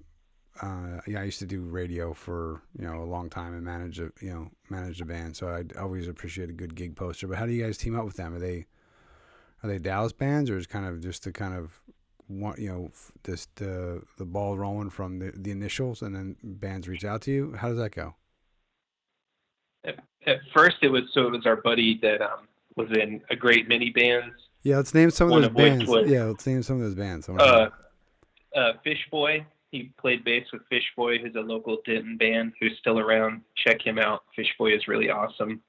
uh, 0.63 1.01
yeah, 1.07 1.21
I 1.21 1.25
used 1.25 1.39
to 1.41 1.47
do 1.47 1.61
radio 1.63 2.13
for 2.13 2.63
you 2.79 2.87
know 2.87 3.03
a 3.03 3.05
long 3.05 3.29
time 3.31 3.55
and 3.55 3.65
manage 3.65 4.01
a 4.01 4.11
you 4.21 4.31
know 4.31 4.51
manage 4.71 5.01
a 5.01 5.05
band. 5.05 5.37
So 5.37 5.49
I 5.49 5.65
always 5.81 6.09
appreciate 6.09 6.51
a 6.51 6.53
good 6.53 6.75
gig 6.75 6.97
poster. 6.97 7.27
But 7.29 7.39
how 7.39 7.47
do 7.47 7.53
you 7.53 7.65
guys 7.65 7.79
team 7.79 7.99
up 7.99 8.05
with 8.05 8.17
them? 8.17 8.35
Are 8.35 8.39
they 8.39 8.67
are 9.63 9.69
they 9.69 9.79
Dallas 9.79 10.13
bands 10.13 10.51
or 10.51 10.57
is 10.57 10.67
kind 10.67 10.87
of 10.87 11.01
just 11.01 11.23
to 11.25 11.33
kind 11.33 11.55
of 11.55 11.81
want 12.29 12.59
you 12.59 12.69
know 12.71 12.87
f- 12.93 13.13
this 13.23 13.47
the 13.57 14.03
the 14.19 14.25
ball 14.25 14.59
rolling 14.59 14.91
from 14.91 15.19
the 15.19 15.33
the 15.35 15.51
initials 15.51 16.03
and 16.03 16.15
then 16.15 16.37
bands 16.43 16.89
reach 16.89 17.05
out 17.05 17.23
to 17.23 17.31
you? 17.31 17.55
How 17.57 17.69
does 17.69 17.79
that 17.79 17.91
go? 17.95 18.15
At, 19.85 20.01
at 20.27 20.39
first, 20.55 20.77
it 20.83 20.89
was 20.89 21.05
so 21.13 21.27
it 21.27 21.33
was 21.33 21.47
our 21.47 21.57
buddy 21.57 21.99
that 22.03 22.21
um, 22.21 22.49
was 22.77 22.89
in 22.93 23.23
a 23.31 23.37
great 23.37 23.69
many 23.69 23.91
bands. 23.91 24.35
Yeah, 24.63 24.77
let's 24.77 24.93
name 24.93 25.11
some 25.11 25.31
of 25.33 25.35
those 25.41 25.47
of 25.47 25.55
bands. 25.57 25.87
was- 25.87 26.11
yeah, 26.11 26.25
let's 26.25 26.47
name 26.47 26.63
some 26.63 26.77
of 26.77 26.83
those 26.83 26.95
bands. 26.95 27.29
Uh, 27.29 27.71
uh, 28.57 28.73
Fishboy. 28.83 29.45
He 29.71 29.93
played 30.01 30.25
bass 30.25 30.47
with 30.53 30.63
Fishboy, 30.71 31.19
who's 31.21 31.35
a 31.37 31.41
local 31.41 31.79
Denton 31.85 32.17
band 32.17 32.53
who's 32.59 32.77
still 32.81 32.99
around. 32.99 33.43
Check 33.67 33.87
him 33.87 33.99
out. 33.99 34.23
Fishboy 34.35 34.75
is 34.75 34.89
really 34.89 35.11
awesome. 35.11 35.61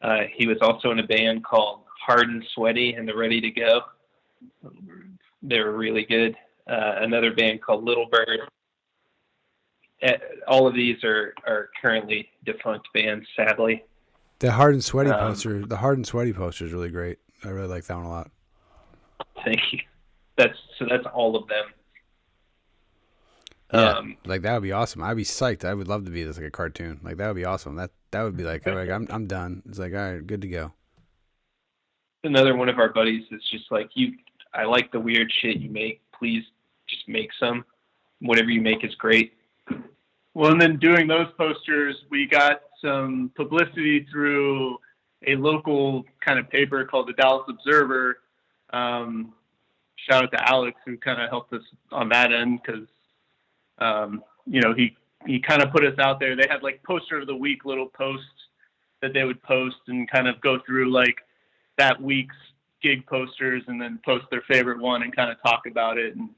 Uh, 0.00 0.22
he 0.34 0.46
was 0.46 0.58
also 0.60 0.90
in 0.90 0.98
a 0.98 1.06
band 1.06 1.44
called 1.44 1.80
Hard 2.06 2.28
and 2.28 2.44
Sweaty 2.54 2.94
and 2.94 3.06
the 3.06 3.14
Ready 3.16 3.40
to 3.40 3.50
Go. 3.50 3.80
They 5.42 5.60
were 5.60 5.76
really 5.76 6.04
good. 6.04 6.36
Uh, 6.66 6.96
another 7.00 7.34
band 7.34 7.60
called 7.60 7.84
Little 7.84 8.06
Bird. 8.06 8.40
Uh, 10.02 10.12
all 10.48 10.66
of 10.66 10.74
these 10.74 11.02
are, 11.04 11.34
are 11.46 11.68
currently 11.80 12.28
defunct 12.44 12.88
bands, 12.94 13.26
sadly. 13.36 13.84
The 14.38 14.52
hard 14.52 14.74
and 14.74 14.84
sweaty 14.84 15.10
Um, 15.10 15.20
poster, 15.20 15.64
the 15.64 15.76
hard 15.76 15.98
and 15.98 16.06
sweaty 16.06 16.32
poster 16.32 16.64
is 16.64 16.72
really 16.72 16.90
great. 16.90 17.18
I 17.44 17.48
really 17.48 17.68
like 17.68 17.84
that 17.84 17.96
one 17.96 18.06
a 18.06 18.10
lot. 18.10 18.30
Thank 19.44 19.60
you. 19.72 19.80
That's 20.36 20.58
so. 20.78 20.86
That's 20.88 21.06
all 21.14 21.36
of 21.36 21.46
them. 21.48 21.66
Yeah, 23.74 23.98
Um, 23.98 24.16
like 24.24 24.42
that 24.42 24.54
would 24.54 24.62
be 24.62 24.72
awesome. 24.72 25.02
I'd 25.02 25.16
be 25.16 25.24
psyched. 25.24 25.64
I 25.64 25.74
would 25.74 25.88
love 25.88 26.04
to 26.04 26.10
be 26.10 26.22
this 26.24 26.36
like 26.38 26.46
a 26.46 26.50
cartoon. 26.50 27.00
Like 27.02 27.16
that 27.16 27.26
would 27.26 27.36
be 27.36 27.44
awesome. 27.44 27.76
That 27.76 27.90
that 28.12 28.22
would 28.22 28.36
be 28.36 28.44
like, 28.44 28.66
all 28.66 28.74
right, 28.76 28.90
I'm 28.90 29.06
I'm 29.10 29.26
done. 29.26 29.62
It's 29.68 29.78
like, 29.78 29.92
all 29.92 30.12
right, 30.12 30.24
good 30.26 30.42
to 30.42 30.48
go. 30.48 30.72
another 32.22 32.56
one 32.56 32.68
of 32.68 32.78
our 32.78 32.88
buddies 32.92 33.24
is 33.30 33.42
just 33.50 33.70
like 33.70 33.90
you 33.94 34.12
I 34.54 34.64
like 34.64 34.92
the 34.92 35.00
weird 35.00 35.32
shit 35.40 35.56
you 35.56 35.70
make. 35.70 36.00
Please 36.16 36.44
just 36.88 37.08
make 37.08 37.30
some. 37.40 37.64
Whatever 38.20 38.50
you 38.50 38.60
make 38.60 38.84
is 38.84 38.94
great. 38.94 39.32
Well, 40.34 40.52
and 40.52 40.60
then 40.60 40.78
doing 40.78 41.06
those 41.06 41.26
posters, 41.36 41.96
we 42.10 42.26
got 42.26 42.62
some 42.80 43.30
publicity 43.36 44.06
through 44.10 44.76
a 45.26 45.36
local 45.36 46.04
kind 46.24 46.38
of 46.38 46.48
paper 46.50 46.84
called 46.84 47.08
the 47.08 47.12
Dallas 47.14 47.44
Observer. 47.48 48.18
Um, 48.72 49.32
shout 49.96 50.24
out 50.24 50.32
to 50.32 50.48
Alex 50.48 50.76
who 50.84 50.96
kind 50.98 51.20
of 51.20 51.28
helped 51.30 51.52
us 51.52 51.62
on 51.92 52.08
that 52.10 52.32
end 52.32 52.60
because, 52.64 52.86
um, 53.78 54.22
you 54.46 54.60
know, 54.60 54.74
he 54.74 54.96
he 55.26 55.40
kind 55.40 55.62
of 55.62 55.70
put 55.70 55.84
us 55.84 55.98
out 55.98 56.20
there. 56.20 56.36
They 56.36 56.46
had 56.48 56.62
like 56.62 56.82
poster 56.82 57.20
of 57.20 57.26
the 57.26 57.36
week 57.36 57.64
little 57.64 57.88
posts 57.88 58.26
that 59.00 59.12
they 59.12 59.24
would 59.24 59.42
post 59.42 59.76
and 59.88 60.10
kind 60.10 60.28
of 60.28 60.40
go 60.40 60.58
through 60.66 60.92
like 60.92 61.16
that 61.78 62.00
week's 62.00 62.36
gig 62.82 63.06
posters 63.06 63.62
and 63.66 63.80
then 63.80 63.98
post 64.04 64.26
their 64.30 64.42
favorite 64.48 64.78
one 64.78 65.02
and 65.02 65.14
kind 65.14 65.30
of 65.30 65.36
talk 65.42 65.62
about 65.70 65.98
it. 65.98 66.14
And 66.14 66.30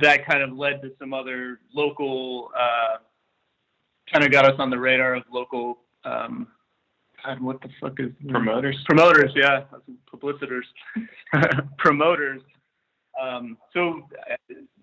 that 0.00 0.26
kind 0.26 0.42
of 0.42 0.56
led 0.56 0.82
to 0.82 0.90
some 0.98 1.12
other 1.12 1.60
local, 1.74 2.50
uh, 2.58 2.98
kind 4.10 4.24
of 4.24 4.32
got 4.32 4.46
us 4.46 4.58
on 4.58 4.70
the 4.70 4.78
radar 4.78 5.14
of 5.14 5.24
local, 5.30 5.78
um, 6.04 6.48
God, 7.24 7.40
what 7.40 7.60
the 7.60 7.68
fuck 7.80 8.00
is 8.00 8.10
Promoters. 8.28 8.76
Promoters, 8.86 9.32
yeah, 9.36 9.64
publicitors, 10.10 10.66
promoters. 11.78 12.42
Um, 13.20 13.58
so 13.72 14.08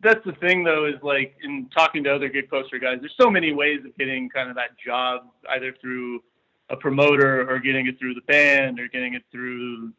that's 0.01 0.23
the 0.25 0.33
thing, 0.33 0.63
though, 0.63 0.85
is 0.85 1.01
like 1.01 1.35
in 1.43 1.67
talking 1.75 2.03
to 2.03 2.13
other 2.13 2.29
gig 2.29 2.49
poster 2.49 2.79
guys, 2.79 2.97
there's 2.99 3.15
so 3.19 3.29
many 3.29 3.53
ways 3.53 3.79
of 3.85 3.95
getting 3.97 4.29
kind 4.29 4.49
of 4.49 4.55
that 4.55 4.77
job, 4.83 5.23
either 5.49 5.73
through 5.81 6.21
a 6.69 6.75
promoter 6.75 7.49
or 7.49 7.59
getting 7.59 7.87
it 7.87 7.97
through 7.97 8.13
the 8.13 8.21
band 8.21 8.79
or 8.79 8.87
getting 8.87 9.15
it 9.15 9.23
through 9.31 9.91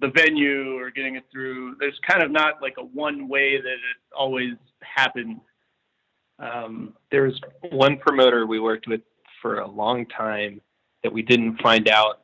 the 0.00 0.08
venue 0.14 0.78
or 0.78 0.90
getting 0.90 1.16
it 1.16 1.24
through. 1.32 1.74
There's 1.80 1.98
kind 2.08 2.22
of 2.22 2.30
not 2.30 2.62
like 2.62 2.74
a 2.78 2.84
one 2.84 3.28
way 3.28 3.60
that 3.60 3.66
it 3.66 3.98
always 4.16 4.52
happens. 4.80 5.38
Um, 6.38 6.94
there 7.10 7.24
was 7.24 7.40
one 7.70 7.98
promoter 7.98 8.46
we 8.46 8.60
worked 8.60 8.86
with 8.86 9.00
for 9.42 9.58
a 9.60 9.66
long 9.66 10.06
time 10.06 10.60
that 11.02 11.12
we 11.12 11.22
didn't 11.22 11.60
find 11.60 11.88
out 11.88 12.22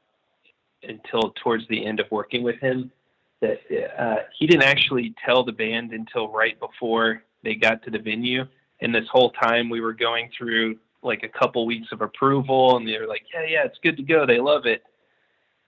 until 0.85 1.33
towards 1.43 1.67
the 1.69 1.85
end 1.85 1.99
of 1.99 2.07
working 2.11 2.45
with 2.45 2.61
him 2.61 2.93
that 3.41 3.59
uh, 3.99 4.23
he 4.39 4.47
didn't 4.47 4.65
actually 4.65 5.15
tell 5.25 5.45
the 5.45 5.53
band 5.53 5.93
until 5.93 6.29
right 6.29 6.59
before 6.59 7.23
they 7.43 7.55
got 7.55 7.83
to 7.85 7.91
the 7.91 7.99
venue. 7.99 8.45
And 8.81 8.95
this 8.95 9.05
whole 9.11 9.31
time 9.31 9.69
we 9.69 9.81
were 9.81 9.93
going 9.93 10.31
through 10.37 10.79
like 11.03 11.23
a 11.23 11.39
couple 11.39 11.67
weeks 11.67 11.89
of 11.93 12.01
approval, 12.01 12.77
and 12.77 12.89
they 12.89 12.99
were 12.99 13.07
like, 13.07 13.23
"Yeah, 13.33 13.45
yeah, 13.47 13.65
it's 13.65 13.79
good 13.83 13.97
to 13.99 14.03
go. 14.03 14.27
They 14.27 14.41
love 14.41 14.67
it." 14.67 14.83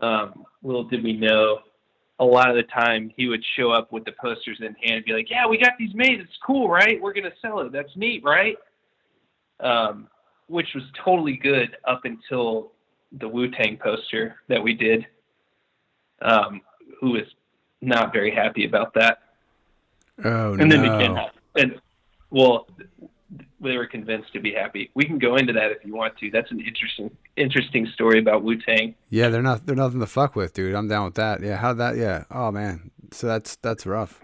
Um, 0.01 0.45
little 0.63 0.85
did 0.85 1.05
we 1.05 1.13
know, 1.13 1.61
a 2.19 2.25
lot 2.25 2.51
of 2.51 2.57
the 2.57 2.63
time 2.65 3.13
he 3.17 3.29
would 3.29 3.45
show 3.57 3.71
up 3.71 3.93
with 3.93 4.05
the 4.05 4.13
posters 4.13 4.59
in 4.61 4.75
hand, 4.83 4.97
and 4.97 5.05
be 5.05 5.13
like, 5.13 5.31
"Yeah, 5.31 5.47
we 5.47 5.59
got 5.59 5.73
these 5.79 5.95
made. 5.95 6.21
It's 6.21 6.39
cool, 6.45 6.69
right? 6.69 7.01
We're 7.01 7.13
gonna 7.13 7.35
sell 7.43 7.61
it. 7.61 7.73
That's 7.73 7.95
neat, 7.97 8.25
right?" 8.25 8.57
Um, 9.61 10.09
which 10.49 10.69
was 10.75 10.85
totally 11.05 11.37
good 11.37 11.77
up 11.87 12.05
until 12.05 12.73
the 13.13 13.29
Wu 13.29 13.51
Tang 13.51 13.77
poster 13.77 14.37
that 14.49 14.63
we 14.63 14.75
did. 14.75 15.07
Um, 16.23 16.63
who 17.01 17.11
was 17.11 17.25
not 17.81 18.13
very 18.13 18.31
happy 18.31 18.65
about 18.65 18.95
that. 18.95 19.19
Oh 20.25 20.55
and 20.55 20.59
no! 20.59 20.63
And 20.63 20.73
then 20.73 20.83
became 20.83 21.17
and 21.57 21.81
well, 22.31 22.67
they 23.61 23.77
were 23.77 23.87
convinced 23.87 24.33
to 24.33 24.41
be 24.41 24.53
happy. 24.53 24.91
We 24.95 25.05
can 25.05 25.19
go 25.19 25.37
into 25.37 25.53
that 25.55 25.71
if 25.71 25.85
you 25.85 25.95
want 25.95 26.17
to. 26.19 26.31
That's 26.31 26.51
an 26.51 26.61
interesting 26.61 27.11
interesting 27.37 27.87
story 27.95 28.19
about 28.19 28.43
Wu 28.43 28.61
Tang. 28.61 28.95
yeah, 29.11 29.29
they're 29.29 29.43
not. 29.43 29.67
They're 29.67 29.77
nothing 29.77 30.01
to 30.01 30.07
fuck 30.07 30.37
with, 30.37 30.55
dude. 30.55 30.75
I'm 30.75 30.89
down 30.89 31.07
with 31.07 31.15
that. 31.15 31.43
Yeah, 31.43 31.57
how 31.57 31.73
that? 31.75 31.97
Yeah. 31.97 32.25
Oh 32.31 32.51
man. 32.51 32.91
So 33.13 33.27
that's 33.27 33.57
that's 33.57 33.87
rough. 33.87 34.21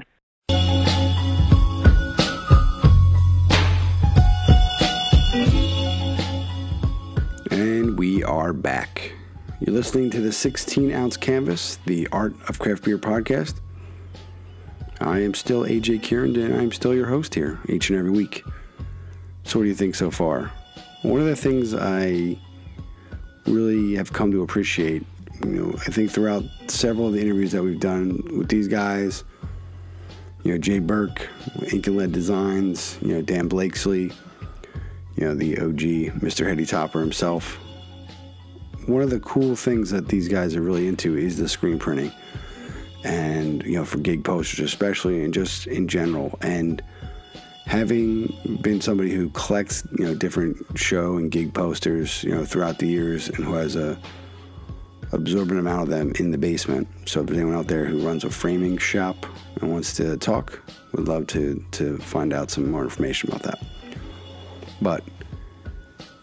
And 7.51 7.99
we 7.99 8.25
are 8.25 8.53
back. 8.53 8.92
You're 9.65 9.77
listening 9.77 10.11
to 10.11 10.21
the 10.21 10.33
16 10.33 10.93
ounce 10.93 11.17
canvas, 11.17 11.79
the 11.87 12.09
Art 12.11 12.35
of 12.49 12.59
Craft 12.59 12.83
Beer 12.83 12.99
podcast. 12.99 13.61
I 15.01 15.21
am 15.21 15.35
still 15.35 15.63
AJ 15.63 16.03
Kieran, 16.03 16.35
and 16.35 16.53
I'm 16.53 16.73
still 16.73 16.93
your 16.93 17.07
host 17.07 17.33
here 17.33 17.61
each 17.69 17.89
and 17.89 17.97
every 17.97 18.11
week. 18.11 18.43
So, 19.45 19.61
what 19.61 19.63
do 19.63 19.69
you 19.69 19.77
think 19.77 19.95
so 19.95 20.11
far? 20.11 20.51
One 21.03 21.21
of 21.21 21.29
the 21.29 21.37
things 21.37 21.75
I 21.75 22.37
really 23.47 23.95
have 23.95 24.13
come 24.13 24.33
to 24.33 24.43
appreciate, 24.43 25.05
you 25.45 25.51
know, 25.51 25.75
I 25.87 25.93
think 25.93 26.11
throughout 26.11 26.43
several 26.67 27.07
of 27.07 27.13
the 27.13 27.21
interviews 27.21 27.53
that 27.53 27.63
we've 27.63 27.79
done 27.79 28.21
with 28.37 28.49
these 28.49 28.67
guys, 28.67 29.23
you 30.43 30.51
know, 30.51 30.59
Jay 30.59 30.81
Burke, 30.81 31.29
Ink 31.73 31.87
and 31.87 31.97
Lead 31.97 32.11
Designs, 32.11 32.99
you 33.01 33.15
know, 33.15 33.23
Dan 33.23 33.47
Blakeslee, 33.47 34.11
you 35.15 35.25
know, 35.25 35.37
the 35.37 35.57
OG 35.59 36.19
Mr. 36.21 36.49
Heady 36.49 36.67
Topper 36.67 36.99
himself. 36.99 37.61
One 38.87 39.03
of 39.03 39.11
the 39.11 39.21
cool 39.21 39.57
things 39.57 39.91
that 39.91 40.09
these 40.09 40.29
guys 40.29 40.57
are 40.57 40.63
really 40.63 40.89
into 40.89 41.17
is 41.17 41.37
the 41.39 41.49
screen 41.49 41.79
printing. 41.79 42.13
And, 43.05 43.63
you 43.65 43.77
know, 43.77 43.85
for 43.85 43.99
gig 43.99 44.25
posters 44.25 44.61
especially 44.61 45.25
and 45.25 45.35
just 45.35 45.67
in 45.67 45.89
general. 45.89 46.39
And 46.41 46.83
having 47.67 48.33
been 48.61 48.81
somebody 48.81 49.13
who 49.13 49.31
collects, 49.31 49.85
you 49.99 50.05
know, 50.05 50.15
different 50.15 50.59
show 50.79 51.17
and 51.17 51.31
gig 51.31 51.53
posters, 51.53 52.23
you 52.23 52.35
know, 52.35 52.45
throughout 52.45 52.79
the 52.79 52.87
years 52.87 53.29
and 53.29 53.45
who 53.45 53.55
has 53.55 53.77
a 53.77 53.99
absorbent 55.13 55.61
amount 55.61 55.83
of 55.83 55.89
them 55.89 56.13
in 56.19 56.31
the 56.31 56.39
basement. 56.39 56.89
So 57.07 57.21
if 57.21 57.27
there's 57.27 57.39
anyone 57.39 57.57
out 57.57 57.69
there 57.69 57.85
who 57.85 58.07
runs 58.07 58.25
a 58.25 58.31
framing 58.31 58.79
shop 58.79 59.27
and 59.61 59.71
wants 59.71 59.95
to 59.95 60.17
talk, 60.17 60.61
would 60.93 61.09
love 61.09 61.27
to 61.29 61.63
to 61.73 61.99
find 61.99 62.33
out 62.33 62.51
some 62.51 62.71
more 62.71 62.85
information 62.85 63.31
about 63.31 63.43
that. 63.43 63.59
But 64.81 65.05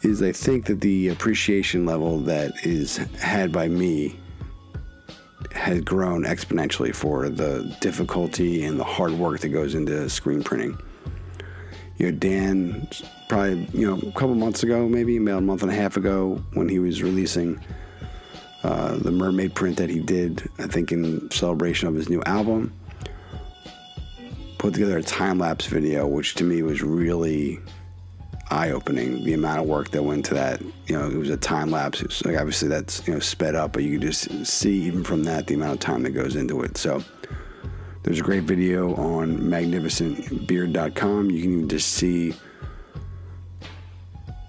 is 0.01 0.21
I 0.21 0.31
think 0.31 0.65
that 0.67 0.81
the 0.81 1.09
appreciation 1.09 1.85
level 1.85 2.19
that 2.21 2.65
is 2.65 2.97
had 2.97 3.51
by 3.51 3.67
me 3.67 4.17
has 5.51 5.81
grown 5.81 6.23
exponentially 6.23 6.93
for 6.93 7.29
the 7.29 7.75
difficulty 7.81 8.63
and 8.63 8.79
the 8.79 8.83
hard 8.83 9.11
work 9.13 9.41
that 9.41 9.49
goes 9.49 9.75
into 9.75 10.09
screen 10.09 10.43
printing. 10.43 10.77
You 11.97 12.11
know, 12.11 12.17
Dan, 12.17 12.87
probably 13.27 13.67
you 13.73 13.85
know 13.85 13.97
a 14.07 14.11
couple 14.13 14.35
months 14.35 14.63
ago, 14.63 14.87
maybe 14.87 15.17
about 15.17 15.39
a 15.39 15.41
month 15.41 15.63
and 15.63 15.71
a 15.71 15.75
half 15.75 15.97
ago, 15.97 16.41
when 16.53 16.69
he 16.69 16.79
was 16.79 17.03
releasing 17.03 17.59
uh, 18.63 18.95
the 18.97 19.11
mermaid 19.11 19.53
print 19.53 19.77
that 19.77 19.89
he 19.89 19.99
did, 19.99 20.47
I 20.59 20.67
think 20.67 20.91
in 20.91 21.29
celebration 21.31 21.87
of 21.87 21.95
his 21.95 22.09
new 22.09 22.21
album, 22.23 22.73
put 24.57 24.73
together 24.73 24.97
a 24.97 25.03
time 25.03 25.39
lapse 25.39 25.65
video, 25.65 26.07
which 26.07 26.35
to 26.35 26.43
me 26.43 26.61
was 26.61 26.81
really 26.81 27.59
eye 28.51 28.71
opening. 28.71 29.23
The 29.23 29.33
amount 29.33 29.61
of 29.61 29.67
work 29.67 29.91
that 29.91 30.03
went 30.03 30.25
to 30.25 30.33
that, 30.35 30.61
you 30.87 30.97
know, 30.97 31.07
it 31.07 31.15
was 31.15 31.29
a 31.29 31.37
time 31.37 31.71
lapse. 31.71 32.01
It's 32.01 32.23
like 32.25 32.37
obviously 32.37 32.67
that's 32.67 33.07
you 33.07 33.13
know 33.13 33.19
sped 33.19 33.55
up, 33.55 33.73
but 33.73 33.83
you 33.83 33.99
can 33.99 34.07
just 34.07 34.45
see 34.45 34.81
even 34.83 35.03
from 35.03 35.23
that 35.23 35.47
the 35.47 35.55
amount 35.55 35.73
of 35.73 35.79
time 35.79 36.03
that 36.03 36.11
goes 36.11 36.35
into 36.35 36.61
it. 36.61 36.77
So 36.77 37.03
there's 38.03 38.19
a 38.19 38.23
great 38.23 38.43
video 38.43 38.95
on 38.95 39.37
magnificentbeard.com. 39.37 41.31
You 41.31 41.41
can 41.41 41.51
even 41.53 41.69
just 41.69 41.89
see 41.93 42.33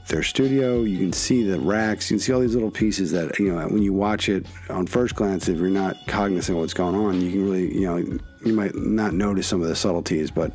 their 0.09 0.23
studio. 0.23 0.83
You 0.83 0.99
can 0.99 1.13
see 1.13 1.45
the 1.45 1.59
racks. 1.59 2.11
You 2.11 2.17
can 2.17 2.21
see 2.21 2.33
all 2.33 2.41
these 2.41 2.55
little 2.55 2.71
pieces 2.71 3.13
that 3.13 3.39
you 3.39 3.53
know 3.53 3.67
when 3.69 3.83
you 3.83 3.93
watch 3.93 4.29
it 4.29 4.47
on 4.69 4.87
first 4.87 5.15
glance. 5.15 5.49
If 5.49 5.59
you're 5.59 5.69
not 5.69 5.97
cognizant 6.07 6.57
of 6.57 6.61
what's 6.61 6.75
going 6.75 6.95
on, 6.95 7.21
you 7.21 7.31
can 7.31 7.45
really 7.45 7.75
you 7.75 7.87
know 7.87 7.97
you 7.97 8.55
might 8.55 8.75
not 8.75 9.15
notice 9.15 9.47
some 9.47 9.63
of 9.63 9.69
the 9.69 9.77
subtleties, 9.77 10.31
but 10.31 10.53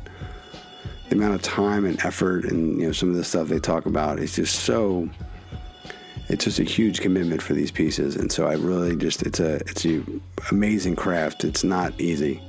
the 1.08 1.16
amount 1.16 1.34
of 1.34 1.42
time 1.42 1.84
and 1.84 1.98
effort 2.04 2.44
and 2.44 2.80
you 2.80 2.86
know 2.86 2.92
some 2.92 3.10
of 3.10 3.16
the 3.16 3.24
stuff 3.24 3.48
they 3.48 3.58
talk 3.58 3.86
about 3.86 4.18
is 4.18 4.36
just 4.36 4.60
so. 4.60 5.08
It's 6.28 6.44
just 6.44 6.58
a 6.58 6.64
huge 6.64 7.00
commitment 7.00 7.40
for 7.40 7.54
these 7.54 7.70
pieces, 7.70 8.16
and 8.16 8.32
so 8.32 8.48
I 8.48 8.54
really 8.54 8.96
just 8.96 9.22
it's 9.22 9.38
a 9.38 9.56
it's 9.66 9.86
a 9.86 10.02
amazing 10.50 10.96
craft. 10.96 11.44
It's 11.44 11.62
not 11.62 12.00
easy 12.00 12.42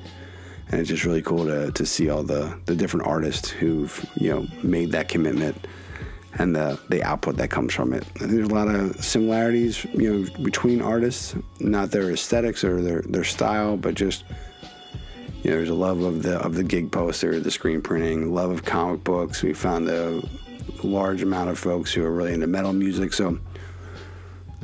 and 0.70 0.82
it's 0.82 0.89
just 0.89 1.05
really 1.05 1.22
cool 1.22 1.45
to, 1.45 1.72
to 1.72 1.86
see 1.86 2.10
all 2.10 2.24
the, 2.24 2.58
the 2.66 2.76
different 2.76 3.08
artists 3.08 3.49
who've 3.49 4.05
you 4.16 4.30
know 4.30 4.47
made 4.64 4.91
that 4.91 5.08
commitment 5.08 5.68
and 6.39 6.55
the, 6.55 6.80
the 6.89 7.01
output 7.03 7.38
that 7.38 7.49
comes 7.49 7.74
from 7.74 7.93
it. 7.93 8.03
I 8.18 8.20
think 8.20 8.32
there's 8.32 8.49
a 8.49 8.53
lot 8.53 8.68
of 8.68 9.03
similarities 9.03 9.86
you 9.86 10.14
know 10.14 10.43
between 10.43 10.82
artists, 10.82 11.36
not 11.60 11.91
their 11.91 12.12
aesthetics 12.12 12.64
or 12.64 12.82
their, 12.82 13.01
their 13.03 13.24
style, 13.24 13.78
but 13.78 13.95
just 13.95 14.24
you 15.47 15.53
know 15.53 15.59
there's 15.59 15.69
a 15.69 15.73
love 15.73 16.01
of 16.01 16.23
the 16.23 16.39
of 16.39 16.55
the 16.55 16.63
gig 16.63 16.91
poster, 16.91 17.39
the 17.39 17.49
screen 17.49 17.81
printing, 17.81 18.33
love 18.35 18.51
of 18.51 18.65
comic 18.65 19.01
books. 19.05 19.41
We 19.41 19.53
found 19.53 19.87
a 19.87 20.21
large 20.83 21.21
amount 21.21 21.49
of 21.49 21.57
folks 21.57 21.93
who 21.93 22.03
are 22.03 22.11
really 22.11 22.33
into 22.33 22.47
metal 22.47 22.73
music, 22.73 23.13
so. 23.13 23.39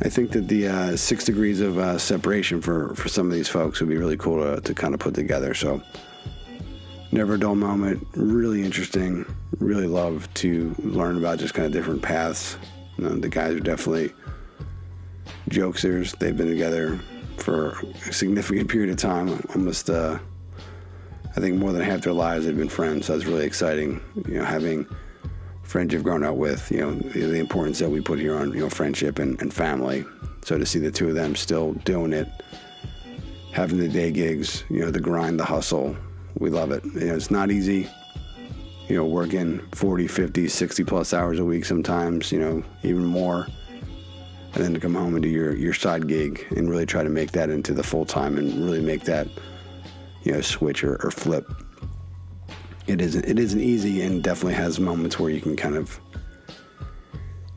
I 0.01 0.09
think 0.09 0.31
that 0.31 0.47
the 0.47 0.67
uh, 0.67 0.97
six 0.97 1.23
degrees 1.23 1.61
of 1.61 1.77
uh, 1.77 1.99
separation 1.99 2.61
for, 2.61 2.95
for 2.95 3.07
some 3.07 3.27
of 3.27 3.33
these 3.33 3.47
folks 3.47 3.79
would 3.79 3.87
be 3.87 3.95
really 3.95 4.17
cool 4.17 4.43
to, 4.43 4.59
to 4.59 4.73
kind 4.73 4.93
of 4.93 4.99
put 4.99 5.13
together. 5.13 5.53
So, 5.53 5.81
never 7.11 7.35
a 7.35 7.39
dull 7.39 7.53
moment. 7.53 8.05
Really 8.15 8.63
interesting. 8.63 9.23
Really 9.59 9.85
love 9.85 10.27
to 10.33 10.75
learn 10.79 11.17
about 11.17 11.37
just 11.37 11.53
kind 11.53 11.67
of 11.67 11.71
different 11.71 12.01
paths. 12.01 12.57
You 12.97 13.05
know, 13.05 13.15
the 13.15 13.29
guys 13.29 13.53
are 13.53 13.59
definitely 13.59 14.11
jokesters. 15.49 16.17
They've 16.17 16.35
been 16.35 16.49
together 16.49 16.99
for 17.37 17.77
a 18.07 18.11
significant 18.11 18.69
period 18.69 18.89
of 18.89 18.97
time. 18.97 19.45
Almost, 19.53 19.91
uh, 19.91 20.17
I 21.35 21.39
think, 21.39 21.57
more 21.57 21.71
than 21.71 21.81
half 21.81 22.01
their 22.01 22.13
lives 22.13 22.45
they've 22.45 22.57
been 22.57 22.69
friends. 22.69 23.07
So 23.07 23.13
that's 23.13 23.27
really 23.27 23.45
exciting. 23.45 24.01
You 24.27 24.39
know, 24.39 24.45
having 24.45 24.85
friends 25.63 25.93
you've 25.93 26.03
grown 26.03 26.23
up 26.23 26.35
with, 26.35 26.69
you 26.71 26.77
know, 26.79 26.93
the, 26.93 27.21
the 27.21 27.39
importance 27.39 27.79
that 27.79 27.89
we 27.89 28.01
put 28.01 28.19
here 28.19 28.35
on, 28.35 28.53
you 28.53 28.59
know, 28.59 28.69
friendship 28.69 29.17
and, 29.19 29.41
and 29.41 29.53
family. 29.53 30.05
So 30.43 30.57
to 30.57 30.65
see 30.65 30.79
the 30.79 30.91
two 30.91 31.09
of 31.09 31.15
them 31.15 31.35
still 31.35 31.73
doing 31.85 32.13
it, 32.13 32.27
having 33.51 33.79
the 33.79 33.87
day 33.87 34.11
gigs, 34.11 34.63
you 34.69 34.79
know, 34.81 34.91
the 34.91 34.99
grind, 34.99 35.39
the 35.39 35.45
hustle, 35.45 35.95
we 36.37 36.49
love 36.49 36.71
it. 36.71 36.83
You 36.85 37.05
know, 37.07 37.15
it's 37.15 37.31
not 37.31 37.49
easy, 37.49 37.87
you 38.87 38.97
know, 38.97 39.05
working 39.05 39.59
40, 39.73 40.07
50, 40.07 40.47
60 40.47 40.83
plus 40.83 41.13
hours 41.13 41.39
a 41.39 41.45
week 41.45 41.65
sometimes, 41.65 42.31
you 42.31 42.39
know, 42.39 42.63
even 42.83 43.05
more. 43.05 43.47
and 44.53 44.63
then 44.63 44.73
to 44.73 44.79
come 44.79 44.93
home 44.93 45.15
and 45.15 45.23
do 45.23 45.29
your 45.29 45.55
your 45.55 45.73
side 45.73 46.07
gig 46.07 46.45
and 46.55 46.69
really 46.69 46.85
try 46.85 47.03
to 47.03 47.09
make 47.09 47.31
that 47.31 47.49
into 47.49 47.73
the 47.73 47.83
full 47.83 48.05
time 48.05 48.37
and 48.37 48.63
really 48.63 48.81
make 48.81 49.03
that 49.03 49.27
you 50.23 50.31
know 50.31 50.41
switch 50.41 50.83
or, 50.83 50.95
or 51.03 51.11
flip. 51.11 51.49
It 52.87 53.01
isn't 53.01 53.25
it 53.25 53.39
isn't 53.39 53.61
easy 53.61 54.01
and 54.01 54.23
definitely 54.23 54.55
has 54.55 54.79
moments 54.79 55.19
where 55.19 55.29
you 55.29 55.41
can 55.41 55.55
kind 55.55 55.75
of 55.75 55.99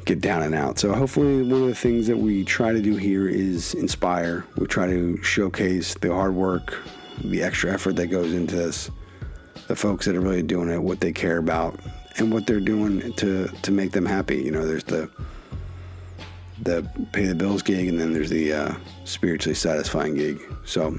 get 0.05 0.21
down 0.21 0.43
and 0.43 0.55
out. 0.55 0.79
So 0.79 0.93
hopefully 0.95 1.43
one 1.43 1.63
of 1.63 1.69
the 1.69 1.75
things 1.75 2.07
that 2.07 2.17
we 2.17 2.45
try 2.45 2.73
to 2.73 2.81
do 2.81 2.97
here 2.97 3.29
is 3.29 3.75
inspire. 3.75 4.45
We 4.57 4.67
try 4.67 4.87
to 4.87 5.21
showcase 5.23 5.95
the 5.95 6.15
hard 6.15 6.35
work, 6.35 6.79
the 7.25 7.43
extra 7.43 7.73
effort 7.73 7.97
that 7.97 8.07
goes 8.07 8.33
into 8.33 8.55
this, 8.55 8.91
the 9.67 9.75
folks 9.75 10.07
that 10.07 10.15
are 10.15 10.21
really 10.21 10.45
doing 10.45 10.71
it, 10.71 10.81
what 10.81 11.01
they 11.01 11.13
care 11.13 11.39
about, 11.39 11.81
and 12.19 12.33
what 12.33 12.47
they're 12.47 12.61
doing 12.61 13.13
to 13.15 13.49
to 13.49 13.73
make 13.73 13.93
them 13.93 14.07
happy. 14.07 14.37
You 14.37 14.53
know, 14.53 14.65
there's 14.65 14.85
the 14.85 15.11
the 16.63 16.89
pay 17.13 17.27
the 17.27 17.35
bills 17.35 17.63
gig, 17.63 17.89
and 17.89 18.01
then 18.01 18.13
there's 18.13 18.31
the 18.31 18.53
uh, 18.53 18.75
spiritually 19.05 19.55
satisfying 19.55 20.15
gig. 20.15 20.41
So 20.65 20.99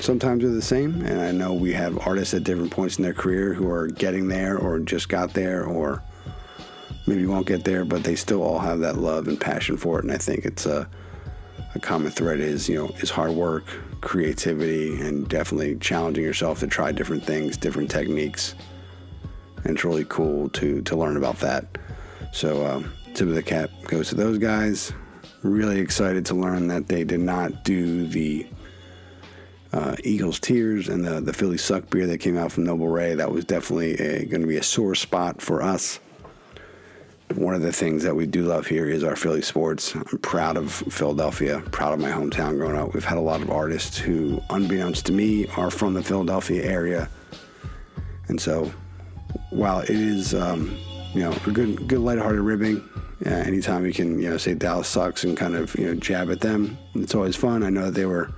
sometimes 0.00 0.42
they're 0.42 0.52
the 0.52 0.62
same, 0.62 1.02
and 1.02 1.20
I 1.20 1.32
know 1.32 1.54
we 1.54 1.72
have 1.72 2.06
artists 2.06 2.34
at 2.34 2.44
different 2.44 2.70
points 2.70 2.98
in 2.98 3.04
their 3.04 3.14
career 3.14 3.54
who 3.54 3.70
are 3.70 3.88
getting 3.88 4.28
there, 4.28 4.58
or 4.58 4.78
just 4.78 5.08
got 5.08 5.34
there, 5.34 5.64
or 5.64 6.02
maybe 7.06 7.26
won't 7.26 7.46
get 7.46 7.64
there, 7.64 7.84
but 7.84 8.04
they 8.04 8.16
still 8.16 8.42
all 8.42 8.58
have 8.58 8.80
that 8.80 8.98
love 8.98 9.28
and 9.28 9.40
passion 9.40 9.76
for 9.76 9.98
it. 9.98 10.04
And 10.04 10.12
I 10.12 10.18
think 10.18 10.44
it's 10.44 10.66
a 10.66 10.88
a 11.74 11.78
common 11.78 12.10
thread 12.10 12.38
is 12.38 12.68
you 12.68 12.76
know 12.76 12.88
is 13.00 13.10
hard 13.10 13.32
work, 13.32 13.64
creativity, 14.00 15.00
and 15.00 15.28
definitely 15.28 15.76
challenging 15.76 16.24
yourself 16.24 16.60
to 16.60 16.66
try 16.66 16.92
different 16.92 17.24
things, 17.24 17.56
different 17.56 17.90
techniques. 17.90 18.54
And 19.64 19.74
it's 19.76 19.84
really 19.84 20.04
cool 20.08 20.48
to 20.50 20.82
to 20.82 20.96
learn 20.96 21.16
about 21.16 21.38
that. 21.40 21.78
So 22.32 22.66
um, 22.66 22.92
tip 23.14 23.28
of 23.28 23.34
the 23.34 23.42
cap 23.42 23.70
goes 23.84 24.08
to 24.10 24.14
those 24.14 24.38
guys. 24.38 24.92
Really 25.42 25.80
excited 25.80 26.24
to 26.26 26.34
learn 26.34 26.68
that 26.68 26.88
they 26.88 27.04
did 27.04 27.20
not 27.20 27.64
do 27.64 28.06
the 28.06 28.46
uh, 29.72 29.96
Eagles 30.04 30.38
Tears 30.38 30.88
and 30.88 31.04
the 31.04 31.20
the 31.20 31.32
Philly 31.32 31.58
Suck 31.58 31.88
beer 31.90 32.06
that 32.06 32.18
came 32.18 32.36
out 32.36 32.52
from 32.52 32.64
Noble 32.64 32.88
Rey. 32.88 33.14
That 33.14 33.32
was 33.32 33.44
definitely 33.44 33.96
going 34.26 34.42
to 34.42 34.46
be 34.46 34.56
a 34.56 34.62
sore 34.62 34.94
spot 34.94 35.40
for 35.40 35.62
us 35.62 35.98
one 37.36 37.54
of 37.54 37.62
the 37.62 37.72
things 37.72 38.02
that 38.02 38.14
we 38.14 38.26
do 38.26 38.42
love 38.42 38.66
here 38.66 38.86
is 38.86 39.04
our 39.04 39.16
Philly 39.16 39.42
sports. 39.42 39.94
I'm 39.94 40.18
proud 40.18 40.56
of 40.56 40.72
Philadelphia, 40.72 41.62
proud 41.70 41.92
of 41.92 42.00
my 42.00 42.10
hometown 42.10 42.56
growing 42.56 42.76
up. 42.76 42.94
We've 42.94 43.04
had 43.04 43.18
a 43.18 43.22
lot 43.22 43.42
of 43.42 43.50
artists 43.50 43.98
who, 43.98 44.40
unbeknownst 44.50 45.06
to 45.06 45.12
me, 45.12 45.46
are 45.56 45.70
from 45.70 45.94
the 45.94 46.02
Philadelphia 46.02 46.64
area. 46.64 47.08
And 48.28 48.40
so, 48.40 48.72
while 49.50 49.80
it 49.80 49.90
is, 49.90 50.34
um, 50.34 50.76
you 51.14 51.20
know, 51.20 51.32
a 51.46 51.50
good, 51.50 51.88
good 51.88 52.00
lighthearted 52.00 52.40
ribbing, 52.40 52.88
uh, 53.26 53.30
anytime 53.30 53.86
you 53.86 53.92
can, 53.92 54.20
you 54.20 54.30
know, 54.30 54.36
say 54.36 54.54
Dallas 54.54 54.88
sucks 54.88 55.24
and 55.24 55.36
kind 55.36 55.54
of, 55.54 55.74
you 55.78 55.86
know, 55.86 55.94
jab 55.94 56.30
at 56.30 56.40
them, 56.40 56.76
it's 56.94 57.14
always 57.14 57.36
fun. 57.36 57.62
I 57.62 57.70
know 57.70 57.86
that 57.86 57.94
they 57.94 58.06
were 58.06 58.32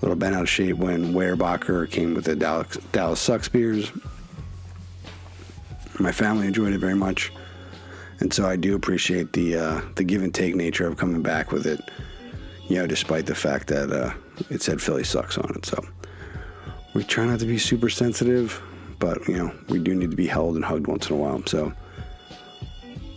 little 0.00 0.16
bent 0.16 0.34
out 0.34 0.42
of 0.42 0.48
shape 0.48 0.76
when 0.76 1.12
Weyerbacher 1.12 1.90
came 1.90 2.14
with 2.14 2.24
the 2.24 2.36
Dallas, 2.36 2.76
Dallas 2.92 3.20
sucks 3.20 3.48
beers. 3.48 3.90
My 5.98 6.12
family 6.12 6.46
enjoyed 6.46 6.72
it 6.72 6.78
very 6.78 6.94
much 6.94 7.32
and 8.20 8.32
so 8.32 8.46
I 8.46 8.56
do 8.56 8.74
appreciate 8.74 9.32
the 9.32 9.56
uh, 9.56 9.80
the 9.94 10.04
give 10.04 10.22
and 10.22 10.34
take 10.34 10.54
nature 10.54 10.86
of 10.86 10.96
coming 10.96 11.22
back 11.22 11.52
with 11.52 11.66
it. 11.66 11.80
You 12.68 12.76
know, 12.76 12.86
despite 12.86 13.26
the 13.26 13.34
fact 13.34 13.68
that 13.68 13.90
uh, 13.90 14.12
it 14.50 14.62
said 14.62 14.82
Philly 14.82 15.04
sucks 15.04 15.38
on 15.38 15.52
it. 15.54 15.64
So 15.64 15.82
we 16.94 17.04
try 17.04 17.24
not 17.24 17.40
to 17.40 17.46
be 17.46 17.58
super 17.58 17.88
sensitive, 17.88 18.60
but 18.98 19.26
you 19.28 19.36
know, 19.36 19.52
we 19.68 19.78
do 19.78 19.94
need 19.94 20.10
to 20.10 20.16
be 20.16 20.26
held 20.26 20.56
and 20.56 20.64
hugged 20.64 20.86
once 20.86 21.08
in 21.08 21.16
a 21.16 21.18
while. 21.18 21.42
So 21.46 21.72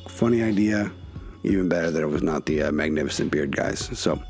funny 0.07 0.43
idea. 0.43 0.91
Even 1.43 1.67
better 1.67 1.89
that 1.89 2.03
it 2.03 2.05
was 2.05 2.21
not 2.21 2.45
the 2.45 2.61
uh, 2.61 2.71
magnificent 2.71 3.32
beard 3.32 3.55
guys. 3.55 3.89
So 3.97 4.21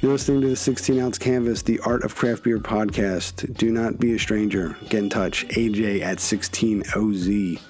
you're 0.00 0.12
listening 0.12 0.40
to 0.40 0.48
the 0.48 0.56
16 0.56 0.98
ounce 0.98 1.18
canvas, 1.18 1.62
the 1.62 1.78
Art 1.80 2.04
of 2.04 2.14
Craft 2.14 2.44
Beer 2.44 2.58
podcast. 2.58 3.56
Do 3.56 3.70
not 3.70 3.98
be 3.98 4.14
a 4.14 4.18
stranger. 4.18 4.76
Get 4.88 5.02
in 5.02 5.10
touch. 5.10 5.46
AJ 5.48 6.00
at 6.02 6.18
16OZ 6.18 7.60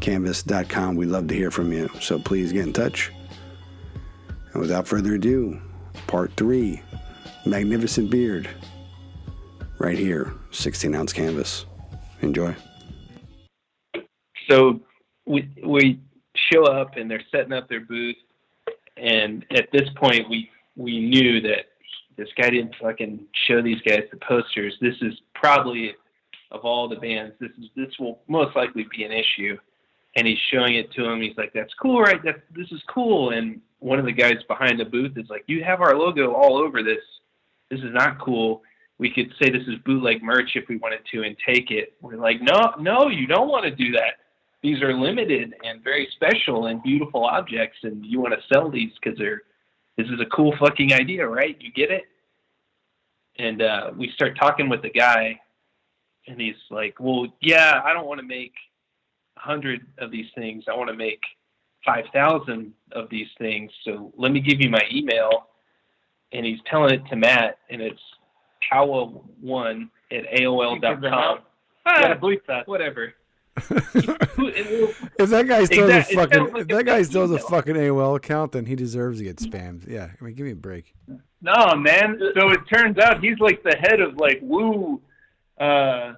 canvas.com. 0.00 0.96
We'd 0.96 1.06
love 1.06 1.28
to 1.28 1.34
hear 1.34 1.50
from 1.50 1.72
you, 1.72 1.90
so 2.00 2.18
please 2.18 2.52
get 2.52 2.66
in 2.66 2.72
touch. 2.72 3.12
And 4.52 4.60
without 4.60 4.86
further 4.86 5.14
ado, 5.14 5.60
part 6.06 6.32
three 6.36 6.80
Magnificent 7.44 8.10
Beard, 8.10 8.48
right 9.78 9.98
here, 9.98 10.32
16 10.50 10.94
ounce 10.94 11.12
canvas. 11.12 11.66
Enjoy. 12.22 12.54
So 14.48 14.80
we, 15.26 15.48
we 15.64 16.00
show 16.34 16.64
up 16.64 16.96
and 16.96 17.10
they're 17.10 17.22
setting 17.30 17.52
up 17.52 17.68
their 17.68 17.80
booth, 17.80 18.16
and 18.96 19.44
at 19.50 19.70
this 19.72 19.88
point, 19.96 20.28
we, 20.30 20.50
we 20.76 21.00
knew 21.00 21.40
that 21.40 21.66
this 22.16 22.28
guy 22.40 22.50
didn't 22.50 22.74
fucking 22.80 23.20
show 23.46 23.62
these 23.62 23.80
guys 23.82 24.02
the 24.10 24.18
posters. 24.18 24.74
This 24.80 24.94
is 25.02 25.14
probably 25.34 25.94
of 26.50 26.60
all 26.64 26.88
the 26.88 26.96
bands, 26.96 27.34
this 27.40 27.50
is 27.58 27.66
this 27.74 27.92
will 27.98 28.20
most 28.28 28.54
likely 28.54 28.86
be 28.96 29.04
an 29.04 29.12
issue 29.12 29.56
and 30.16 30.26
he's 30.26 30.38
showing 30.50 30.76
it 30.76 30.90
to 30.92 31.04
him. 31.04 31.20
He's 31.20 31.36
like, 31.36 31.52
"That's 31.52 31.72
cool, 31.74 32.00
right? 32.00 32.22
That 32.24 32.42
this 32.50 32.72
is 32.72 32.82
cool." 32.88 33.30
And 33.30 33.60
one 33.78 33.98
of 33.98 34.06
the 34.06 34.12
guys 34.12 34.42
behind 34.48 34.80
the 34.80 34.84
booth 34.84 35.16
is 35.16 35.28
like, 35.28 35.44
"You 35.46 35.62
have 35.62 35.80
our 35.80 35.94
logo 35.94 36.32
all 36.32 36.56
over 36.56 36.82
this. 36.82 37.04
This 37.70 37.80
is 37.80 37.92
not 37.92 38.18
cool. 38.18 38.62
We 38.98 39.10
could 39.10 39.30
say 39.38 39.50
this 39.50 39.66
is 39.68 39.76
bootleg 39.84 40.22
merch 40.22 40.56
if 40.56 40.68
we 40.68 40.76
wanted 40.76 41.04
to 41.12 41.22
and 41.22 41.36
take 41.46 41.70
it." 41.70 41.94
We're 42.00 42.16
like, 42.16 42.40
"No, 42.40 42.74
no, 42.80 43.08
you 43.08 43.26
don't 43.26 43.48
want 43.48 43.64
to 43.64 43.70
do 43.70 43.92
that. 43.92 44.20
These 44.62 44.82
are 44.82 44.94
limited 44.94 45.54
and 45.62 45.84
very 45.84 46.08
special 46.12 46.66
and 46.66 46.82
beautiful 46.82 47.24
objects, 47.26 47.78
and 47.82 48.04
you 48.04 48.20
want 48.20 48.34
to 48.34 48.46
sell 48.48 48.70
these 48.70 48.92
because 48.94 49.18
they're 49.18 49.42
this 49.96 50.06
is 50.06 50.20
a 50.20 50.26
cool 50.26 50.54
fucking 50.58 50.92
idea, 50.92 51.26
right? 51.26 51.56
You 51.60 51.72
get 51.72 51.90
it?" 51.90 52.04
And 53.38 53.62
uh, 53.62 53.90
we 53.96 54.10
start 54.14 54.38
talking 54.38 54.68
with 54.68 54.82
the 54.82 54.90
guy, 54.90 55.38
and 56.26 56.40
he's 56.40 56.56
like, 56.70 56.96
"Well, 57.00 57.26
yeah, 57.40 57.82
I 57.84 57.92
don't 57.92 58.06
want 58.06 58.20
to 58.20 58.26
make." 58.26 58.52
a 59.36 59.40
hundred 59.40 59.86
of 59.98 60.10
these 60.10 60.26
things. 60.34 60.64
I 60.68 60.74
want 60.74 60.90
to 60.90 60.96
make 60.96 61.22
five 61.84 62.04
thousand 62.12 62.72
of 62.92 63.08
these 63.10 63.28
things. 63.38 63.70
So 63.84 64.12
let 64.16 64.32
me 64.32 64.40
give 64.40 64.60
you 64.60 64.70
my 64.70 64.82
email. 64.92 65.48
And 66.32 66.44
he's 66.44 66.58
telling 66.68 66.92
it 66.92 67.06
to 67.06 67.16
Matt, 67.16 67.58
and 67.70 67.80
it's 67.80 68.00
cowa1 68.72 69.88
at 70.10 70.24
AOL.com. 70.40 71.38
Ah, 71.86 72.00
yeah, 72.00 72.16
bleep 72.16 72.40
that. 72.48 72.66
Whatever. 72.66 73.14
If 75.18 75.30
that 75.30 75.48
guy 75.48 75.64
still 75.64 75.88
has 75.88 76.10
a 76.10 76.14
fucking 76.14 76.52
like 76.52 76.62
if 76.62 76.68
that 76.68 76.84
guy 76.84 77.02
still 77.02 77.22
has 77.22 77.30
a 77.30 77.38
fucking 77.38 77.74
AOL 77.74 78.16
account, 78.16 78.52
then 78.52 78.66
he 78.66 78.74
deserves 78.74 79.18
to 79.18 79.24
get 79.24 79.36
spammed. 79.36 79.88
Yeah, 79.88 80.10
I 80.20 80.24
mean, 80.24 80.34
give 80.34 80.44
me 80.44 80.52
a 80.52 80.56
break. 80.56 80.94
No, 81.40 81.74
man. 81.74 82.20
So 82.38 82.50
it 82.50 82.60
turns 82.72 82.98
out 82.98 83.22
he's 83.22 83.38
like 83.38 83.62
the 83.62 83.76
head 83.76 84.00
of 84.00 84.16
like 84.16 84.40
Wu, 84.42 85.00
uh, 85.58 86.14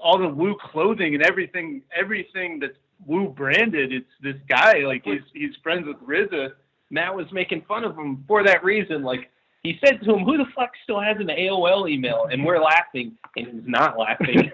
all 0.00 0.18
the 0.18 0.28
Wu 0.28 0.56
clothing 0.72 1.14
and 1.14 1.22
everything, 1.22 1.82
everything 1.94 2.58
that's 2.58 2.76
Wu 3.04 3.28
branded. 3.28 3.92
It's 3.92 4.06
this 4.22 4.36
guy, 4.48 4.78
like 4.86 5.02
he's 5.04 5.22
he's 5.34 5.54
friends 5.62 5.86
with 5.86 5.96
RZA. 6.00 6.52
Matt 6.90 7.14
was 7.14 7.26
making 7.32 7.62
fun 7.62 7.84
of 7.84 7.96
him 7.96 8.24
for 8.26 8.44
that 8.44 8.64
reason. 8.64 9.02
Like 9.02 9.30
he 9.66 9.78
said 9.84 10.00
to 10.02 10.14
him, 10.14 10.24
"Who 10.24 10.36
the 10.36 10.46
fuck 10.54 10.70
still 10.84 11.00
has 11.00 11.16
an 11.18 11.28
AOL 11.28 11.88
email?" 11.90 12.28
And 12.30 12.44
we're 12.44 12.62
laughing, 12.62 13.18
and 13.36 13.46
he's 13.46 13.62
not 13.66 13.98
laughing. 13.98 14.50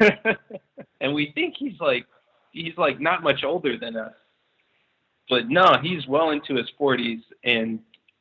and 1.00 1.14
we 1.14 1.32
think 1.34 1.54
he's 1.58 1.78
like 1.80 2.06
he's 2.52 2.76
like 2.78 2.98
not 3.00 3.22
much 3.22 3.44
older 3.44 3.76
than 3.78 3.96
us, 3.96 4.14
but 5.28 5.48
no, 5.48 5.76
he's 5.82 6.06
well 6.06 6.30
into 6.30 6.54
his 6.54 6.68
forties 6.78 7.20
and 7.44 7.78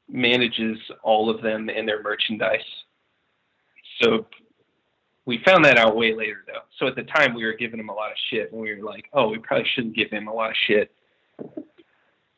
manages 0.10 0.78
all 1.02 1.30
of 1.30 1.42
them 1.42 1.70
and 1.70 1.88
their 1.88 2.04
merchandise. 2.04 2.60
So 4.02 4.28
we 5.26 5.42
found 5.46 5.64
that 5.64 5.78
out 5.78 5.96
way 5.96 6.14
later 6.14 6.44
though. 6.46 6.64
So 6.78 6.88
at 6.88 6.96
the 6.96 7.04
time 7.04 7.34
we 7.34 7.46
were 7.46 7.54
giving 7.54 7.80
him 7.80 7.89
a 7.89 7.94
lot 7.94 8.12
of 8.12 8.18
shit 8.30 8.52
and 8.52 8.60
we 8.60 8.76
were 8.76 8.84
like, 8.84 9.06
oh, 9.14 9.30
we 9.30 9.38
probably 9.38 9.68
shouldn't 9.74 9.96
give 9.96 10.10
him 10.10 10.28
a 10.28 10.34
lot 10.34 10.50
of 10.50 10.56
shit. 10.68 10.92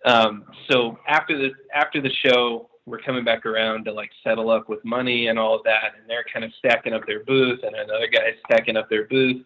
Um, 0.06 0.44
so 0.70 1.00
after 1.08 1.38
the 1.38 1.52
after 1.74 2.02
the 2.02 2.12
show, 2.12 2.70
we're 2.86 3.00
coming 3.00 3.24
back 3.24 3.46
around 3.46 3.86
to 3.86 3.94
like 3.94 4.12
settle 4.24 4.50
up 4.50 4.68
with 4.68 4.84
money 4.84 5.28
and 5.28 5.40
all 5.40 5.56
of 5.56 5.64
that, 5.64 5.94
and 6.00 6.10
they're 6.10 6.26
kind 6.32 6.44
of 6.44 6.52
stacking 6.60 6.94
up 6.94 7.06
their 7.06 7.24
booth, 7.24 7.60
and 7.64 7.76
another 7.76 8.08
guy's 8.08 8.36
stacking 8.46 8.76
up 8.76 8.90
their 8.90 9.08
booth, 9.08 9.46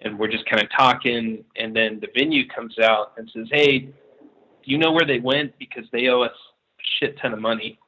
and 0.00 0.18
we're 0.18 0.30
just 0.30 0.44
kind 0.46 0.62
of 0.62 0.68
talking, 0.76 1.44
and 1.56 1.74
then 1.74 2.00
the 2.00 2.08
venue 2.16 2.46
comes 2.48 2.78
out 2.78 3.12
and 3.16 3.30
says, 3.32 3.46
"Hey, 3.50 3.78
do 3.78 3.92
you 4.64 4.78
know 4.78 4.92
where 4.92 5.06
they 5.06 5.20
went? 5.20 5.56
Because 5.58 5.84
they 5.92 6.08
owe 6.08 6.22
us 6.22 6.36
a 6.78 6.82
shit 6.98 7.18
ton 7.18 7.32
of 7.32 7.40
money." 7.40 7.78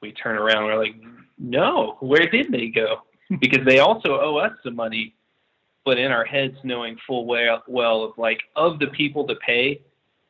We 0.00 0.12
turn 0.12 0.36
around, 0.36 0.64
we're 0.64 0.78
like, 0.78 0.96
"No, 1.38 1.96
where 2.00 2.26
did 2.26 2.50
they 2.50 2.68
go?" 2.68 3.02
because 3.40 3.64
they 3.64 3.78
also 3.78 4.20
owe 4.20 4.36
us 4.36 4.52
some 4.62 4.76
money. 4.76 5.14
But 5.84 5.98
in 5.98 6.12
our 6.12 6.24
heads, 6.24 6.56
knowing 6.62 6.96
full 7.06 7.26
well, 7.26 7.62
well 7.66 8.04
of 8.04 8.12
like 8.16 8.40
of 8.54 8.78
the 8.78 8.86
people 8.88 9.26
to 9.26 9.34
pay, 9.36 9.80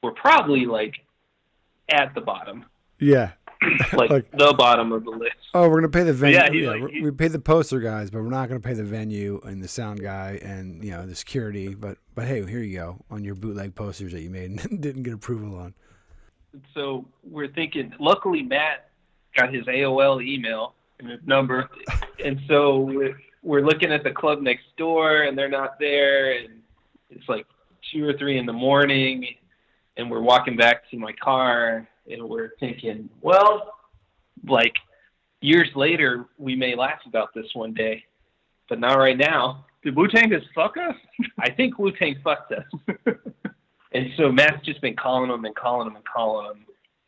we're 0.02 0.12
probably 0.12 0.64
like 0.66 0.94
at 1.90 2.14
the 2.14 2.20
bottom. 2.20 2.64
Yeah. 3.02 3.32
like, 3.92 4.10
like, 4.10 4.30
the 4.32 4.54
bottom 4.56 4.92
of 4.92 5.04
the 5.04 5.10
list. 5.10 5.36
Oh, 5.54 5.68
we're 5.68 5.80
gonna 5.80 5.88
pay 5.88 6.02
the 6.02 6.12
venue. 6.12 6.36
Yeah, 6.36 6.50
yeah 6.52 6.70
like, 6.70 6.92
we 7.02 7.10
pay 7.10 7.28
the 7.28 7.38
poster 7.38 7.80
guys, 7.80 8.10
but 8.10 8.22
we're 8.22 8.30
not 8.30 8.48
gonna 8.48 8.60
pay 8.60 8.74
the 8.74 8.84
venue 8.84 9.40
and 9.44 9.62
the 9.62 9.68
sound 9.68 10.00
guy 10.00 10.40
and 10.42 10.82
you 10.82 10.90
know 10.90 11.06
the 11.06 11.14
security. 11.14 11.74
But 11.74 11.98
but 12.14 12.26
hey, 12.26 12.44
here 12.44 12.60
you 12.60 12.76
go 12.76 13.04
on 13.10 13.24
your 13.24 13.34
bootleg 13.34 13.74
posters 13.74 14.12
that 14.12 14.20
you 14.20 14.30
made 14.30 14.50
and 14.50 14.80
didn't 14.80 15.04
get 15.04 15.14
approval 15.14 15.58
on. 15.58 15.74
so 16.74 17.06
we're 17.22 17.48
thinking. 17.48 17.92
Luckily, 18.00 18.42
Matt 18.42 18.90
got 19.36 19.54
his 19.54 19.64
AOL 19.66 20.24
email 20.24 20.74
and 20.98 21.10
his 21.10 21.20
number, 21.24 21.70
and 22.24 22.40
so 22.48 22.80
we're, 22.80 23.16
we're 23.42 23.64
looking 23.64 23.92
at 23.92 24.02
the 24.02 24.10
club 24.10 24.40
next 24.42 24.64
door, 24.76 25.22
and 25.22 25.38
they're 25.38 25.48
not 25.48 25.78
there, 25.78 26.32
and 26.36 26.62
it's 27.10 27.28
like 27.28 27.46
two 27.92 28.04
or 28.08 28.12
three 28.14 28.38
in 28.38 28.46
the 28.46 28.52
morning, 28.52 29.26
and 29.96 30.10
we're 30.10 30.20
walking 30.20 30.56
back 30.56 30.88
to 30.90 30.96
my 30.96 31.12
car, 31.12 31.88
and 32.10 32.28
we're 32.28 32.50
thinking, 32.60 33.08
well, 33.20 33.74
like 34.46 34.74
years 35.40 35.68
later, 35.74 36.26
we 36.38 36.56
may 36.56 36.74
laugh 36.74 37.00
about 37.06 37.34
this 37.34 37.46
one 37.54 37.74
day, 37.74 38.04
but 38.68 38.80
not 38.80 38.94
right 38.94 39.16
now. 39.16 39.66
Did 39.82 39.96
Wu 39.96 40.08
Tang 40.08 40.30
just 40.30 40.46
fuck 40.54 40.76
us? 40.76 40.94
I 41.40 41.50
think 41.50 41.78
Wu 41.78 41.92
Tang 41.92 42.16
fucked 42.22 42.52
us. 42.52 42.64
and 43.92 44.08
so 44.16 44.30
Matt's 44.30 44.64
just 44.64 44.80
been 44.80 44.96
calling 44.96 45.30
him 45.30 45.44
and 45.44 45.54
calling 45.54 45.88
him 45.88 45.96
and 45.96 46.04
calling 46.04 46.46
him. 46.46 46.66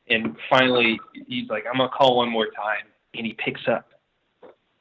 And 0.08 0.36
finally, 0.50 0.98
he's 1.28 1.48
like, 1.48 1.64
I'm 1.70 1.78
going 1.78 1.88
to 1.88 1.96
call 1.96 2.16
one 2.18 2.30
more 2.30 2.46
time. 2.46 2.86
And 3.14 3.24
he 3.24 3.32
picks 3.34 3.62
up. 3.68 3.88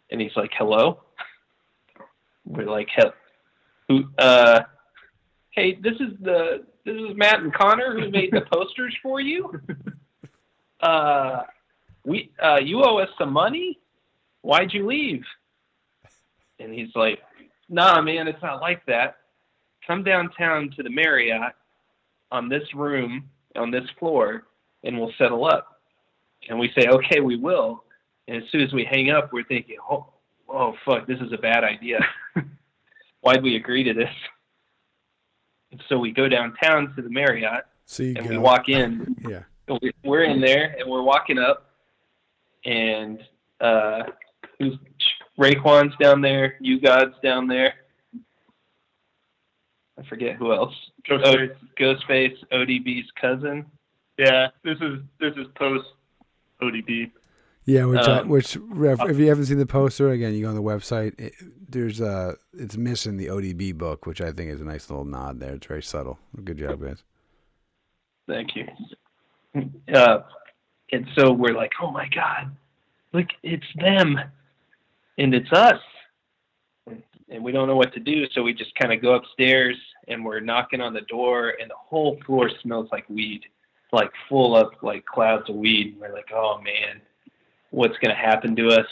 And 0.09 0.19
he's 0.19 0.35
like, 0.35 0.51
hello? 0.57 1.01
We're 2.45 2.69
like, 2.69 2.89
who, 3.87 4.05
uh, 4.17 4.61
hey, 5.51 5.77
this 5.81 5.93
is 5.93 6.17
the, 6.21 6.65
this 6.83 6.95
is 6.95 7.15
Matt 7.15 7.39
and 7.39 7.53
Connor 7.53 7.93
who 7.93 8.09
made 8.09 8.31
the 8.31 8.41
posters 8.51 8.95
for 9.01 9.21
you. 9.21 9.61
Uh, 10.83 11.43
we, 12.05 12.29
uh, 12.43 12.59
you 12.61 12.83
owe 12.83 12.97
us 12.97 13.09
some 13.17 13.31
money. 13.31 13.79
Why'd 14.41 14.73
you 14.73 14.85
leave? 14.85 15.23
And 16.59 16.73
he's 16.73 16.93
like, 16.93 17.19
nah, 17.69 18.01
man, 18.01 18.27
it's 18.27 18.41
not 18.41 18.59
like 18.59 18.85
that. 18.87 19.17
Come 19.87 20.03
downtown 20.03 20.71
to 20.75 20.83
the 20.83 20.89
Marriott 20.89 21.53
on 22.31 22.49
this 22.49 22.63
room, 22.75 23.29
on 23.55 23.71
this 23.71 23.85
floor, 23.97 24.43
and 24.83 24.99
we'll 24.99 25.13
settle 25.17 25.45
up. 25.45 25.79
And 26.49 26.59
we 26.59 26.69
say, 26.77 26.87
okay, 26.89 27.21
we 27.21 27.37
will. 27.37 27.85
And 28.27 28.43
as 28.43 28.49
soon 28.51 28.61
as 28.61 28.73
we 28.73 28.83
hang 28.83 29.09
up, 29.09 29.31
we're 29.31 29.45
thinking, 29.45 29.77
oh, 29.89 30.07
oh 30.49 30.75
fuck, 30.83 31.07
this 31.07 31.19
is 31.21 31.31
a 31.31 31.37
bad 31.37 31.63
idea. 31.63 31.99
Why'd 33.21 33.41
we 33.41 33.55
agree 33.55 33.83
to 33.85 33.93
this? 33.93 34.13
And 35.71 35.81
so 35.87 35.97
we 35.97 36.11
go 36.11 36.27
downtown 36.27 36.93
to 36.97 37.01
the 37.01 37.09
Marriott, 37.09 37.65
so 37.85 38.03
and 38.03 38.17
go. 38.17 38.29
we 38.29 38.37
walk 38.37 38.67
in. 38.67 39.15
yeah. 39.29 39.43
We're 40.03 40.23
in 40.23 40.41
there, 40.41 40.75
and 40.77 40.89
we're 40.89 41.03
walking 41.03 41.39
up, 41.39 41.71
and 42.65 43.19
uh, 43.61 44.03
who's 44.59 44.77
Raekwon's 45.39 45.95
down 45.99 46.21
there. 46.21 46.55
U-God's 46.59 47.15
down 47.23 47.47
there. 47.47 47.73
I 49.97 50.03
forget 50.07 50.35
who 50.35 50.53
else. 50.53 50.73
Ghostface. 51.09 51.51
O- 51.51 51.65
Ghostface, 51.79 52.35
ODB's 52.51 53.09
cousin. 53.19 53.65
Yeah, 54.17 54.47
this 54.63 54.77
is 54.81 54.99
this 55.19 55.33
is 55.37 55.47
post 55.55 55.87
ODB. 56.61 57.11
Yeah, 57.65 57.85
which 57.85 58.01
um, 58.01 58.19
I, 58.19 58.21
which 58.23 58.55
if 58.57 59.17
you 59.17 59.29
haven't 59.29 59.45
seen 59.45 59.57
the 59.57 59.65
poster 59.65 60.09
again, 60.09 60.33
you 60.33 60.43
go 60.43 60.49
on 60.49 60.55
the 60.55 60.61
website. 60.61 61.19
It, 61.19 61.33
there's 61.69 62.01
uh 62.01 62.33
it's 62.53 62.75
missing 62.75 63.17
the 63.17 63.27
ODB 63.27 63.77
book, 63.77 64.05
which 64.05 64.21
I 64.21 64.31
think 64.31 64.51
is 64.51 64.61
a 64.61 64.65
nice 64.65 64.89
little 64.89 65.05
nod 65.05 65.39
there. 65.39 65.53
It's 65.53 65.65
very 65.65 65.81
subtle. 65.81 66.19
Good 66.43 66.57
job, 66.57 66.81
guys. 66.81 67.03
Thank 68.27 68.55
you. 68.55 68.67
Uh, 69.55 70.19
and 70.91 71.07
so 71.15 71.31
we're 71.31 71.55
like, 71.55 71.71
oh 71.81 71.91
my 71.91 72.07
god, 72.09 72.55
look, 73.13 73.27
it's 73.43 73.65
them 73.75 74.19
and 75.17 75.33
it's 75.33 75.51
us. 75.51 75.79
And 77.29 77.43
we 77.43 77.51
don't 77.51 77.67
know 77.67 77.75
what 77.75 77.93
to 77.93 77.99
do, 77.99 78.25
so 78.33 78.43
we 78.43 78.53
just 78.53 78.75
kind 78.75 78.93
of 78.93 79.01
go 79.01 79.13
upstairs 79.15 79.75
and 80.07 80.23
we're 80.23 80.39
knocking 80.39 80.81
on 80.81 80.93
the 80.93 81.01
door, 81.01 81.53
and 81.59 81.69
the 81.69 81.75
whole 81.75 82.19
floor 82.25 82.51
smells 82.61 82.89
like 82.91 83.09
weed, 83.09 83.41
like 83.91 84.11
full 84.27 84.55
of 84.55 84.73
like 84.81 85.05
clouds 85.05 85.49
of 85.49 85.55
weed. 85.55 85.93
And 85.93 86.01
we're 86.01 86.13
like, 86.13 86.29
oh 86.33 86.59
man, 86.61 87.01
what's 87.71 87.97
gonna 87.99 88.15
happen 88.15 88.55
to 88.57 88.67
us? 88.67 88.87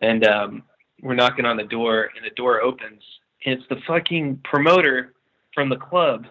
And 0.00 0.26
um, 0.26 0.62
we're 1.02 1.14
knocking 1.14 1.44
on 1.44 1.56
the 1.56 1.64
door, 1.64 2.10
and 2.16 2.24
the 2.24 2.34
door 2.34 2.62
opens, 2.62 3.02
and 3.44 3.58
it's 3.58 3.68
the 3.68 3.80
fucking 3.86 4.40
promoter 4.44 5.14
from 5.54 5.68
the 5.68 5.76
club. 5.76 6.26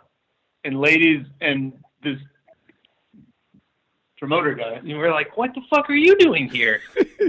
And 0.66 0.80
ladies, 0.80 1.26
and 1.42 1.72
this 2.04 2.18
promoter 4.20 4.54
guy. 4.54 4.74
And 4.74 4.88
we're 4.98 5.12
like, 5.12 5.38
what 5.38 5.54
the 5.54 5.62
fuck 5.70 5.90
are 5.90 5.96
you 5.96 6.18
doing 6.18 6.50
here? 6.50 6.82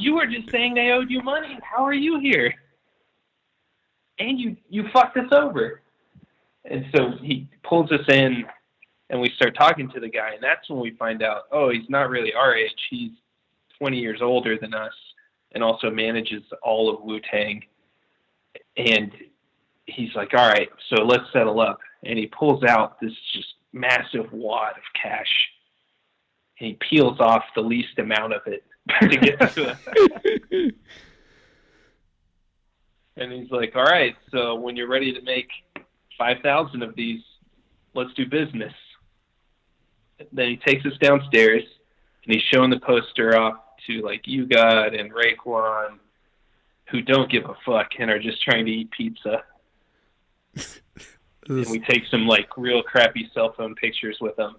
You 0.00 0.14
were 0.14 0.26
just 0.26 0.50
saying 0.50 0.74
they 0.74 0.92
owed 0.92 1.10
you 1.10 1.22
money. 1.22 1.58
How 1.62 1.84
are 1.84 1.92
you 1.92 2.18
here? 2.18 2.54
And 4.18 4.40
you 4.40 4.56
you 4.70 4.88
fucked 4.94 5.18
us 5.18 5.30
over. 5.30 5.82
And 6.64 6.86
so 6.94 7.12
he 7.22 7.46
pulls 7.62 7.92
us 7.92 8.08
in 8.08 8.44
and 9.10 9.20
we 9.20 9.28
start 9.36 9.54
talking 9.54 9.90
to 9.90 10.00
the 10.00 10.08
guy 10.08 10.30
and 10.32 10.42
that's 10.42 10.68
when 10.70 10.80
we 10.80 10.92
find 10.92 11.22
out, 11.22 11.42
oh, 11.52 11.68
he's 11.68 11.88
not 11.90 12.08
really 12.08 12.32
our 12.32 12.54
age. 12.54 12.72
He's 12.88 13.10
20 13.78 13.98
years 13.98 14.20
older 14.22 14.56
than 14.58 14.72
us 14.72 14.92
and 15.52 15.62
also 15.62 15.90
manages 15.90 16.44
all 16.62 16.88
of 16.88 17.02
Wu-Tang. 17.02 17.62
And 18.78 19.12
he's 19.84 20.14
like, 20.14 20.32
"All 20.32 20.48
right, 20.48 20.70
so 20.88 21.02
let's 21.02 21.24
settle 21.32 21.60
up." 21.60 21.78
And 22.04 22.18
he 22.18 22.26
pulls 22.26 22.64
out 22.64 22.98
this 23.00 23.12
just 23.34 23.54
massive 23.72 24.32
wad 24.32 24.78
of 24.78 24.82
cash. 25.00 25.28
And 26.60 26.68
he 26.68 26.74
peels 26.74 27.18
off 27.20 27.42
the 27.54 27.62
least 27.62 27.98
amount 27.98 28.34
of 28.34 28.42
it 28.46 28.64
to 29.00 29.16
get 29.16 29.38
to 29.54 29.76
it. 30.52 30.74
and 33.16 33.32
he's 33.32 33.50
like, 33.50 33.74
"All 33.74 33.84
right, 33.84 34.14
so 34.30 34.54
when 34.54 34.76
you're 34.76 34.88
ready 34.88 35.12
to 35.12 35.22
make 35.22 35.48
five 36.18 36.38
thousand 36.42 36.82
of 36.82 36.94
these, 36.94 37.22
let's 37.94 38.12
do 38.14 38.26
business." 38.26 38.74
Then 40.32 40.48
he 40.48 40.56
takes 40.58 40.84
us 40.84 40.92
downstairs, 41.00 41.62
and 42.24 42.34
he's 42.34 42.42
showing 42.42 42.70
the 42.70 42.80
poster 42.80 43.38
off 43.38 43.56
to 43.86 44.02
like 44.02 44.26
U-God 44.26 44.94
and 44.94 45.10
Raekwon, 45.12 45.98
who 46.90 47.00
don't 47.00 47.30
give 47.30 47.44
a 47.46 47.54
fuck 47.64 47.88
and 47.98 48.10
are 48.10 48.18
just 48.18 48.42
trying 48.42 48.66
to 48.66 48.70
eat 48.70 48.90
pizza. 48.90 49.42
and 51.48 51.70
we 51.70 51.80
take 51.80 52.02
some 52.10 52.26
like 52.26 52.56
real 52.58 52.82
crappy 52.82 53.30
cell 53.32 53.54
phone 53.56 53.74
pictures 53.74 54.18
with 54.20 54.36
them, 54.36 54.56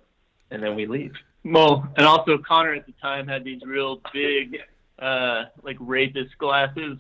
and 0.50 0.64
then 0.64 0.76
we 0.76 0.88
leave. 0.88 1.14
Well, 1.44 1.92
and 1.98 2.06
also 2.06 2.38
Connor 2.38 2.74
at 2.76 2.86
the 2.86 2.94
time 3.02 3.28
had 3.28 3.44
these 3.44 3.62
real 3.66 4.00
big, 4.14 4.58
uh, 5.00 5.46
like 5.64 5.78
rapist 5.80 6.38
glasses, 6.38 6.98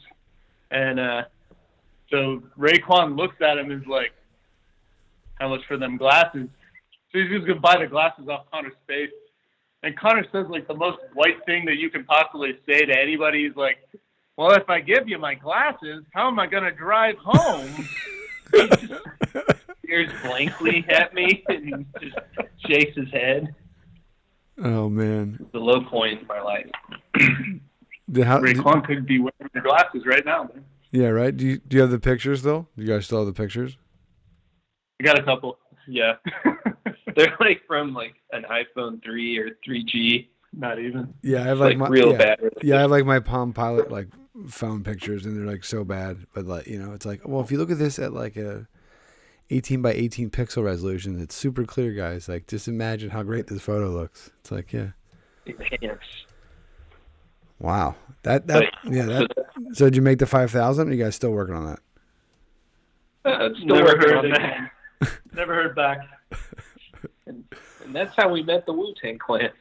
and 0.72 1.00
uh, 1.00 1.24
so 2.10 2.42
Raekwon 2.58 3.16
looks 3.18 3.36
at 3.42 3.58
him 3.58 3.70
and 3.70 3.82
is 3.82 3.88
like, 3.88 4.14
"How 5.36 5.50
much 5.50 5.62
for 5.68 5.78
them 5.78 5.98
glasses?" 5.98 6.48
So 7.12 7.20
he's 7.20 7.30
just 7.30 7.46
gonna 7.46 7.60
buy 7.60 7.78
the 7.78 7.88
glasses 7.88 8.28
off 8.30 8.50
Connor's 8.52 8.74
face, 8.88 9.12
and 9.84 9.98
Connor 9.98 10.26
says 10.32 10.48
like 10.50 10.68
the 10.68 10.76
most 10.76 10.98
white 11.14 11.46
thing 11.46 11.66
that 11.66 11.78
you 11.78 11.92
can 11.92 12.04
possibly 12.06 12.58
say 12.68 12.86
to 12.86 13.00
anybody. 13.00 13.46
He's 13.46 13.56
like, 13.56 13.78
"Well, 14.38 14.54
if 14.54 14.68
I 14.70 14.80
give 14.80 15.08
you 15.08 15.20
my 15.20 15.36
glasses, 15.36 16.04
how 16.14 16.28
am 16.28 16.39
I 16.39 16.48
gonna 16.48 16.72
drive 16.72 17.16
home?" 17.20 17.88
stares 19.92 20.12
blankly 20.24 20.86
at 20.89 21.14
me 21.14 21.44
and 21.48 21.86
just 22.02 22.18
shakes 22.66 22.96
his 22.96 23.10
head. 23.12 23.54
Oh 24.58 24.89
man, 24.89 25.45
the 25.52 25.60
low 25.60 25.82
point 25.82 26.22
in 26.22 26.28
my 26.28 26.41
life. 26.41 26.70
the, 28.08 28.26
how, 28.26 28.39
Raekwon 28.39 28.86
could 28.86 29.06
be 29.06 29.20
wearing 29.20 29.49
the 29.54 29.62
glasses 29.62 30.06
right 30.06 30.26
now. 30.26 30.43
Man. 30.43 30.66
Yeah, 30.91 31.08
right. 31.08 31.36
Do 31.36 31.45
you 31.45 31.58
do 31.60 31.78
you 31.78 31.82
have 31.82 31.91
the 31.91 31.99
pictures 31.99 32.41
though? 32.43 32.68
Do 32.76 32.84
you 32.84 32.88
guys 32.88 33.06
still 33.06 33.20
have 33.20 33.28
the 33.28 33.34
pictures? 33.34 33.78
I 34.99 35.06
got 35.06 35.18
a 35.18 35.24
couple. 35.24 35.58
Yeah, 35.88 36.16
they're 37.16 37.36
like 37.39 37.62
from 37.66 37.93
like 37.93 38.16
an 38.32 38.43
iPhone 38.43 39.04
three 39.04 39.38
or 39.38 39.52
three 39.64 39.84
G. 39.84 40.30
Not 40.54 40.80
even. 40.80 41.14
Yeah, 41.22 41.39
I 41.39 41.43
have 41.43 41.60
like, 41.60 41.70
like 41.70 41.78
my 41.78 41.88
real 41.88 42.12
yeah, 42.12 42.18
bad. 42.18 42.39
Yeah, 42.62 42.78
I 42.78 42.82
have 42.82 42.91
like 42.91 43.06
my 43.06 43.20
Palm 43.20 43.54
Pilot 43.54 43.89
like 43.89 44.10
phone 44.47 44.84
pictures, 44.84 45.26
and 45.26 45.36
they're 45.36 45.52
like 45.52 45.64
so 45.64 45.84
bad. 45.84 46.26
But 46.34 46.45
like 46.45 46.68
you 46.68 46.78
know, 46.78 46.93
it's 46.93 47.06
like 47.06 47.28
well, 47.28 47.41
if 47.41 47.52
you 47.52 47.58
look 47.58 47.72
at 47.72 47.80
this 47.80 47.99
at 47.99 48.14
like 48.14 48.36
a 48.36 48.68
18 49.52 49.82
by 49.82 49.93
18 49.93 50.30
pixel 50.30 50.64
resolution. 50.64 51.20
It's 51.20 51.36
super 51.36 51.66
clear, 51.66 51.91
guys. 51.91 52.30
Like, 52.30 52.47
just 52.47 52.68
imagine 52.68 53.10
how 53.10 53.22
great 53.24 53.47
this 53.47 53.62
photo 53.62 53.89
looks. 53.89 54.32
It's 54.39 54.52
like, 54.52 54.72
yeah. 54.72 54.91
Enhance. 55.45 55.99
Wow. 57.60 57.95
That 58.24 58.47
that 58.47 58.72
but, 58.84 58.93
yeah. 58.93 59.06
That, 59.06 59.32
so, 59.36 59.64
so, 59.74 59.86
did 59.86 59.95
you 59.95 60.02
make 60.02 60.20
the 60.20 60.26
five 60.26 60.52
thousand? 60.52 60.89
Are 60.89 60.93
you 60.93 61.04
guys 61.04 61.16
still 61.16 61.32
working 61.32 61.56
on 61.56 61.66
that? 61.66 61.80
Uh, 63.26 63.49
still 63.56 63.76
Never 63.76 63.86
working 63.86 64.10
heard 64.10 64.26
on 64.26 64.32
that. 64.32 64.72
Never 65.34 65.54
heard 65.56 65.76
back. 65.76 65.99
and, 67.26 67.43
and 67.84 67.95
that's 67.95 68.16
how 68.16 68.30
we 68.30 68.43
met 68.43 68.66
the 68.66 68.74
Wu 68.74 68.93
Tang 69.02 69.18
Clan. 69.18 69.52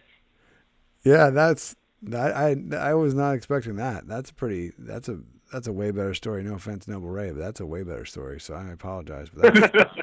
Yeah, 1.04 1.30
that's 1.30 1.76
that. 2.02 2.36
I 2.36 2.56
I 2.76 2.94
was 2.94 3.14
not 3.14 3.32
expecting 3.34 3.76
that. 3.76 4.06
That's 4.06 4.30
pretty. 4.30 4.72
That's 4.78 5.08
a 5.08 5.20
that's 5.52 5.66
a 5.66 5.72
way 5.72 5.90
better 5.90 6.14
story. 6.14 6.42
No 6.42 6.54
offense, 6.54 6.86
Noble 6.88 7.08
Rey, 7.08 7.30
but 7.30 7.40
that's 7.40 7.60
a 7.60 7.66
way 7.66 7.82
better 7.82 8.04
story. 8.04 8.40
So 8.40 8.54
I 8.54 8.70
apologize. 8.70 9.28
But 9.32 9.56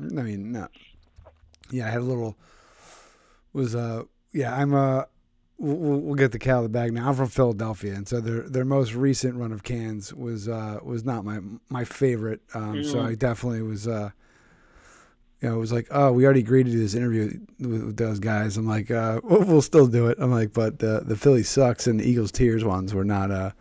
I 0.00 0.22
mean, 0.22 0.52
no. 0.52 0.68
Yeah, 1.70 1.86
I 1.86 1.90
had 1.90 2.00
a 2.00 2.04
little. 2.04 2.36
Was 3.52 3.74
uh 3.74 4.04
yeah 4.32 4.54
I'm 4.54 4.72
uh 4.74 5.02
we'll, 5.58 6.00
we'll 6.00 6.14
get 6.14 6.30
the 6.30 6.38
cat 6.38 6.54
out 6.54 6.58
of 6.58 6.62
the 6.64 6.68
bag 6.68 6.92
now. 6.92 7.08
I'm 7.08 7.14
from 7.14 7.28
Philadelphia, 7.28 7.94
and 7.94 8.06
so 8.06 8.20
their 8.20 8.42
their 8.42 8.64
most 8.64 8.94
recent 8.94 9.34
run 9.34 9.52
of 9.52 9.62
cans 9.62 10.14
was 10.14 10.48
uh 10.48 10.78
was 10.82 11.04
not 11.04 11.24
my 11.24 11.40
my 11.68 11.84
favorite. 11.84 12.40
Um, 12.54 12.76
mm. 12.76 12.90
so 12.90 13.00
I 13.00 13.14
definitely 13.14 13.62
was 13.62 13.88
uh 13.88 14.10
you 15.40 15.48
know, 15.48 15.56
it 15.56 15.58
was 15.58 15.72
like, 15.72 15.88
oh, 15.90 16.12
we 16.12 16.24
already 16.24 16.40
agreed 16.40 16.66
to 16.66 16.72
do 16.72 16.78
this 16.78 16.94
interview 16.94 17.40
with, 17.58 17.82
with 17.82 17.96
those 17.96 18.18
guys. 18.18 18.58
I'm 18.58 18.66
like, 18.66 18.90
uh, 18.90 19.20
we'll, 19.24 19.44
we'll, 19.44 19.62
still 19.62 19.86
do 19.86 20.08
it. 20.08 20.18
I'm 20.20 20.30
like, 20.30 20.52
but 20.52 20.80
the 20.80 21.02
the 21.04 21.16
Philly 21.16 21.42
sucks 21.42 21.86
and 21.86 21.98
the 21.98 22.08
Eagles 22.08 22.30
tears 22.30 22.62
ones 22.62 22.92
were 22.92 23.04
not 23.04 23.30
uh, 23.30 23.52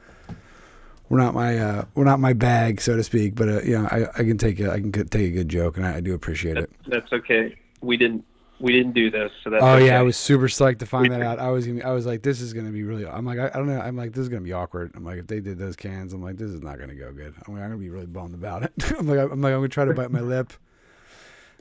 were 1.10 1.18
not 1.18 1.34
my 1.34 1.58
uh, 1.58 1.86
were 1.96 2.06
not 2.06 2.20
my 2.20 2.34
bag, 2.34 2.82
so 2.82 2.96
to 2.96 3.04
speak. 3.04 3.36
But 3.36 3.50
uh, 3.50 3.62
you 3.62 3.78
know, 3.78 3.88
I, 3.92 4.08
I 4.16 4.24
can 4.24 4.38
take 4.38 4.60
a 4.60 4.72
I 4.72 4.80
can 4.80 4.92
take 4.92 5.30
a 5.30 5.32
good 5.32 5.50
joke, 5.50 5.78
and 5.78 5.86
I, 5.86 5.96
I 5.96 6.00
do 6.00 6.14
appreciate 6.14 6.56
that's, 6.56 6.66
it. 6.66 6.72
That's 6.88 7.14
okay. 7.14 7.56
We 7.82 7.98
didn't 7.98 8.26
we 8.60 8.74
didn't 8.74 8.94
do 8.94 9.10
this, 9.10 9.32
so 9.44 9.50
that's. 9.50 9.64
Oh 9.64 9.76
okay. 9.76 9.88
yeah, 9.88 10.00
I 10.00 10.02
was 10.02 10.18
super 10.18 10.48
psyched 10.48 10.80
to 10.80 10.86
find 10.86 11.12
that 11.12 11.22
out. 11.22 11.40
I 11.40 11.50
was 11.50 11.66
gonna, 11.66 11.84
I 11.84 11.92
was 11.92 12.06
like, 12.06 12.22
this 12.22 12.42
is 12.42 12.54
gonna 12.54 12.72
be 12.72 12.84
really. 12.84 13.06
I'm 13.08 13.26
like, 13.26 13.40
I, 13.40 13.48
I, 13.48 13.58
don't 13.58 13.68
know. 13.68 13.80
I'm 13.80 13.96
like, 13.96 14.12
this 14.12 14.22
is 14.22 14.30
gonna 14.30 14.42
be 14.42 14.54
awkward. 14.54 14.92
I'm 14.96 15.06
like, 15.06 15.18
if 15.18 15.28
they 15.28 15.40
did 15.40 15.58
those 15.58 15.76
cans, 15.76 16.14
I'm 16.14 16.22
like, 16.22 16.38
this 16.38 16.52
is 16.52 16.62
not 16.62 16.78
gonna 16.78 16.96
go 16.96 17.12
good. 17.12 17.34
I'm 17.48 17.54
like, 17.54 17.64
I'm 17.64 17.70
gonna 17.70 17.78
be 17.78 17.90
really 17.90 18.06
bummed 18.06 18.36
about 18.36 18.64
it. 18.64 18.74
I'm 19.00 19.08
like, 19.08 19.20
I'm 19.20 19.42
like, 19.42 19.54
I'm 19.54 19.60
gonna 19.60 19.70
try 19.70 19.86
to 19.86 19.94
bite 19.94 20.12
my 20.12 20.20
lip. 20.22 20.54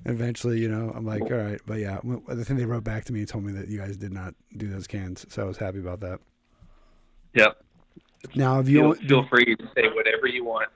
And 0.04 0.14
eventually, 0.14 0.60
you 0.60 0.68
know, 0.68 0.92
I'm 0.94 1.04
like, 1.04 1.22
all 1.22 1.36
right, 1.36 1.60
but 1.66 1.78
yeah, 1.78 1.98
the 2.28 2.44
thing 2.44 2.56
they 2.56 2.64
wrote 2.64 2.84
back 2.84 3.04
to 3.06 3.12
me 3.12 3.20
and 3.20 3.28
told 3.28 3.44
me 3.44 3.52
that 3.54 3.68
you 3.68 3.78
guys 3.78 3.96
did 3.96 4.12
not 4.12 4.32
do 4.56 4.68
those 4.68 4.86
cans, 4.86 5.26
so 5.28 5.42
I 5.42 5.44
was 5.44 5.56
happy 5.56 5.80
about 5.80 6.00
that. 6.00 6.20
Yep. 7.34 7.64
Now, 8.34 8.60
if 8.60 8.68
you 8.68 8.94
feel, 8.94 9.08
feel 9.08 9.28
free 9.28 9.56
to 9.56 9.64
say 9.74 9.88
whatever 9.94 10.26
you 10.26 10.44
want. 10.44 10.68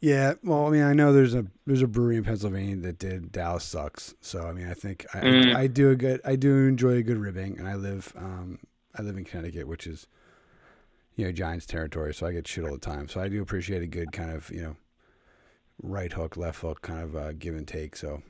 Yeah, 0.00 0.34
well, 0.44 0.66
I 0.66 0.70
mean, 0.70 0.84
I 0.84 0.92
know 0.92 1.12
there's 1.12 1.34
a 1.34 1.44
there's 1.66 1.82
a 1.82 1.88
brewery 1.88 2.16
in 2.16 2.24
Pennsylvania 2.24 2.76
that 2.76 2.98
did 2.98 3.32
Dallas 3.32 3.64
sucks. 3.64 4.14
So 4.20 4.42
I 4.42 4.52
mean, 4.52 4.68
I 4.68 4.74
think 4.74 5.04
I, 5.12 5.18
mm. 5.18 5.54
I, 5.54 5.62
I, 5.62 5.66
do 5.66 5.90
a 5.90 5.96
good 5.96 6.20
I 6.24 6.36
do 6.36 6.66
enjoy 6.68 6.92
a 6.92 7.02
good 7.02 7.18
ribbing, 7.18 7.58
and 7.58 7.66
I 7.66 7.74
live 7.74 8.12
um 8.16 8.60
I 8.96 9.02
live 9.02 9.16
in 9.16 9.24
Connecticut, 9.24 9.66
which 9.66 9.88
is 9.88 10.06
you 11.16 11.24
know 11.24 11.32
Giants 11.32 11.66
territory, 11.66 12.14
so 12.14 12.26
I 12.26 12.32
get 12.32 12.46
shit 12.46 12.64
all 12.64 12.72
the 12.72 12.78
time. 12.78 13.08
So 13.08 13.20
I 13.20 13.28
do 13.28 13.42
appreciate 13.42 13.82
a 13.82 13.88
good 13.88 14.12
kind 14.12 14.30
of 14.30 14.48
you 14.50 14.62
know 14.62 14.76
right 15.82 16.12
hook, 16.12 16.36
left 16.36 16.60
hook 16.60 16.80
kind 16.82 17.02
of 17.02 17.16
uh, 17.16 17.32
give 17.32 17.56
and 17.56 17.66
take. 17.66 17.96
So 17.96 18.22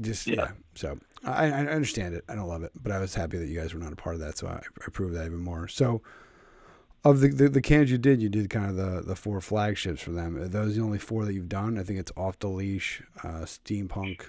just 0.00 0.28
yeah. 0.28 0.34
yeah. 0.36 0.48
So 0.76 0.98
I, 1.24 1.46
I 1.46 1.66
understand 1.66 2.14
it. 2.14 2.22
I 2.28 2.36
don't 2.36 2.48
love 2.48 2.62
it, 2.62 2.70
but 2.80 2.92
I 2.92 3.00
was 3.00 3.16
happy 3.16 3.38
that 3.38 3.48
you 3.48 3.58
guys 3.58 3.74
were 3.74 3.80
not 3.80 3.92
a 3.92 3.96
part 3.96 4.14
of 4.14 4.20
that. 4.20 4.38
So 4.38 4.46
I, 4.46 4.52
I 4.52 4.84
approve 4.86 5.14
that 5.14 5.26
even 5.26 5.40
more. 5.40 5.66
So 5.66 6.00
of 7.04 7.20
the, 7.20 7.28
the, 7.28 7.48
the 7.48 7.60
cans 7.60 7.90
you 7.90 7.98
did, 7.98 8.20
you 8.20 8.28
did 8.28 8.50
kind 8.50 8.70
of 8.70 8.76
the 8.76 9.02
the 9.02 9.16
four 9.16 9.40
flagships 9.40 10.02
for 10.02 10.10
them. 10.10 10.36
Are 10.36 10.48
those 10.48 10.76
the 10.76 10.82
only 10.82 10.98
four 10.98 11.24
that 11.24 11.32
you've 11.32 11.48
done? 11.48 11.78
I 11.78 11.82
think 11.82 11.98
it's 11.98 12.12
off 12.16 12.38
the 12.38 12.48
leash, 12.48 13.02
uh, 13.22 13.44
steampunk, 13.44 14.22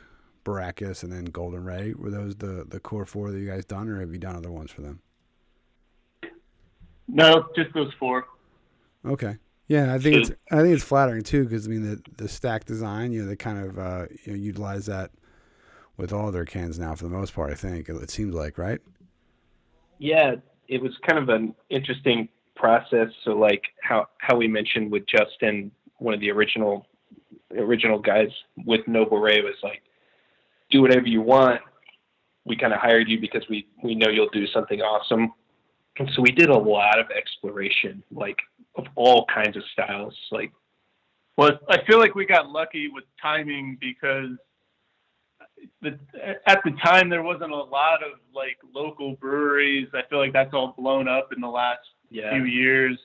Baracus, 0.46 1.04
and 1.04 1.12
then 1.12 1.26
Golden 1.26 1.64
Ray. 1.64 1.94
Were 1.94 2.12
those 2.12 2.36
the 2.36 2.66
the 2.68 2.80
core 2.80 3.06
four 3.06 3.32
that 3.32 3.40
you 3.40 3.48
guys 3.48 3.66
done, 3.66 3.90
or 3.90 4.00
have 4.00 4.12
you 4.12 4.20
done 4.20 4.36
other 4.36 4.52
ones 4.52 4.72
for 4.72 4.82
them? 4.82 5.02
No, 7.08 7.48
just 7.56 7.74
those 7.74 7.92
four. 8.00 8.26
Okay. 9.06 9.38
Yeah, 9.68 9.94
I 9.94 10.00
think 10.00 10.16
it's 10.16 10.32
I 10.52 10.62
think 10.62 10.74
it's 10.74 10.84
flattering 10.84 11.24
too 11.24 11.44
because 11.44 11.68
I 11.68 11.70
mean 11.70 11.84
the 11.84 12.02
the 12.18 12.28
stack 12.28 12.66
design, 12.66 13.12
you 13.12 13.22
know, 13.22 13.28
they 13.28 13.36
kind 13.36 13.64
of 13.64 13.78
uh, 13.78 14.06
you 14.26 14.34
know, 14.34 14.38
utilize 14.38 14.88
that 14.88 15.12
with 15.98 16.14
all 16.14 16.32
their 16.32 16.46
cans 16.46 16.80
now 16.80 16.96
for 16.96 17.04
the 17.04 17.10
most 17.10 17.34
part. 17.34 17.52
I 17.52 17.56
think 17.56 17.90
it 17.90 18.10
seems 18.10 18.34
like 18.34 18.58
right. 18.58 18.80
Yeah, 20.00 20.36
it 20.68 20.82
was 20.82 20.98
kind 21.06 21.20
of 21.20 21.30
an 21.30 21.54
interesting 21.70 22.30
process. 22.60 23.08
So 23.24 23.32
like 23.32 23.64
how 23.82 24.08
how 24.20 24.36
we 24.38 24.48
mentioned 24.48 24.92
with 24.92 25.04
Justin, 25.08 25.72
one 25.98 26.14
of 26.14 26.20
the 26.20 26.30
original 26.30 26.86
original 27.58 27.98
guys 27.98 28.30
with 28.66 28.88
Noble 28.88 29.18
Rey 29.18 29.42
was 29.42 29.56
like, 29.64 29.82
do 30.70 30.82
whatever 30.82 31.08
you 31.08 31.22
want. 31.22 31.62
We 32.46 32.56
kind 32.56 32.74
of 32.74 32.80
hired 32.80 33.10
you 33.10 33.20
because 33.20 33.44
we 33.50 33.68
we 33.84 33.96
know 33.96 34.10
you'll 34.10 34.30
do 34.30 34.46
something 34.48 34.82
awesome. 34.82 35.32
And 35.98 36.10
so 36.16 36.22
we 36.22 36.32
did 36.32 36.50
a 36.50 36.58
lot 36.58 37.00
of 37.00 37.08
exploration, 37.12 38.04
like 38.12 38.38
of 38.76 38.86
all 38.96 39.26
kinds 39.34 39.58
of 39.58 39.64
styles. 39.74 40.16
Like, 40.32 40.52
well, 41.38 41.52
I 41.70 41.84
feel 41.86 42.00
like 42.00 42.16
we 42.16 42.26
got 42.26 42.50
lucky 42.50 42.88
with 42.88 43.04
timing 43.22 43.78
because 43.80 44.38
the, 45.82 46.00
at 46.48 46.60
the 46.64 46.72
time 46.84 47.10
there 47.10 47.24
wasn't 47.24 47.52
a 47.52 47.56
lot 47.56 48.04
of 48.04 48.20
like 48.34 48.58
local 48.74 49.16
breweries. 49.16 49.88
I 49.94 50.02
feel 50.10 50.20
like 50.20 50.34
that's 50.34 50.54
all 50.54 50.74
blown 50.78 51.08
up 51.08 51.30
in 51.36 51.42
the 51.42 51.48
last 51.48 51.82
yeah. 52.10 52.32
few 52.32 52.44
years. 52.44 52.98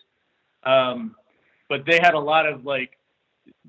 Um, 0.65 1.15
but 1.69 1.85
they 1.87 1.99
had 2.01 2.15
a 2.15 2.19
lot 2.19 2.47
of 2.47 2.65
like 2.65 2.99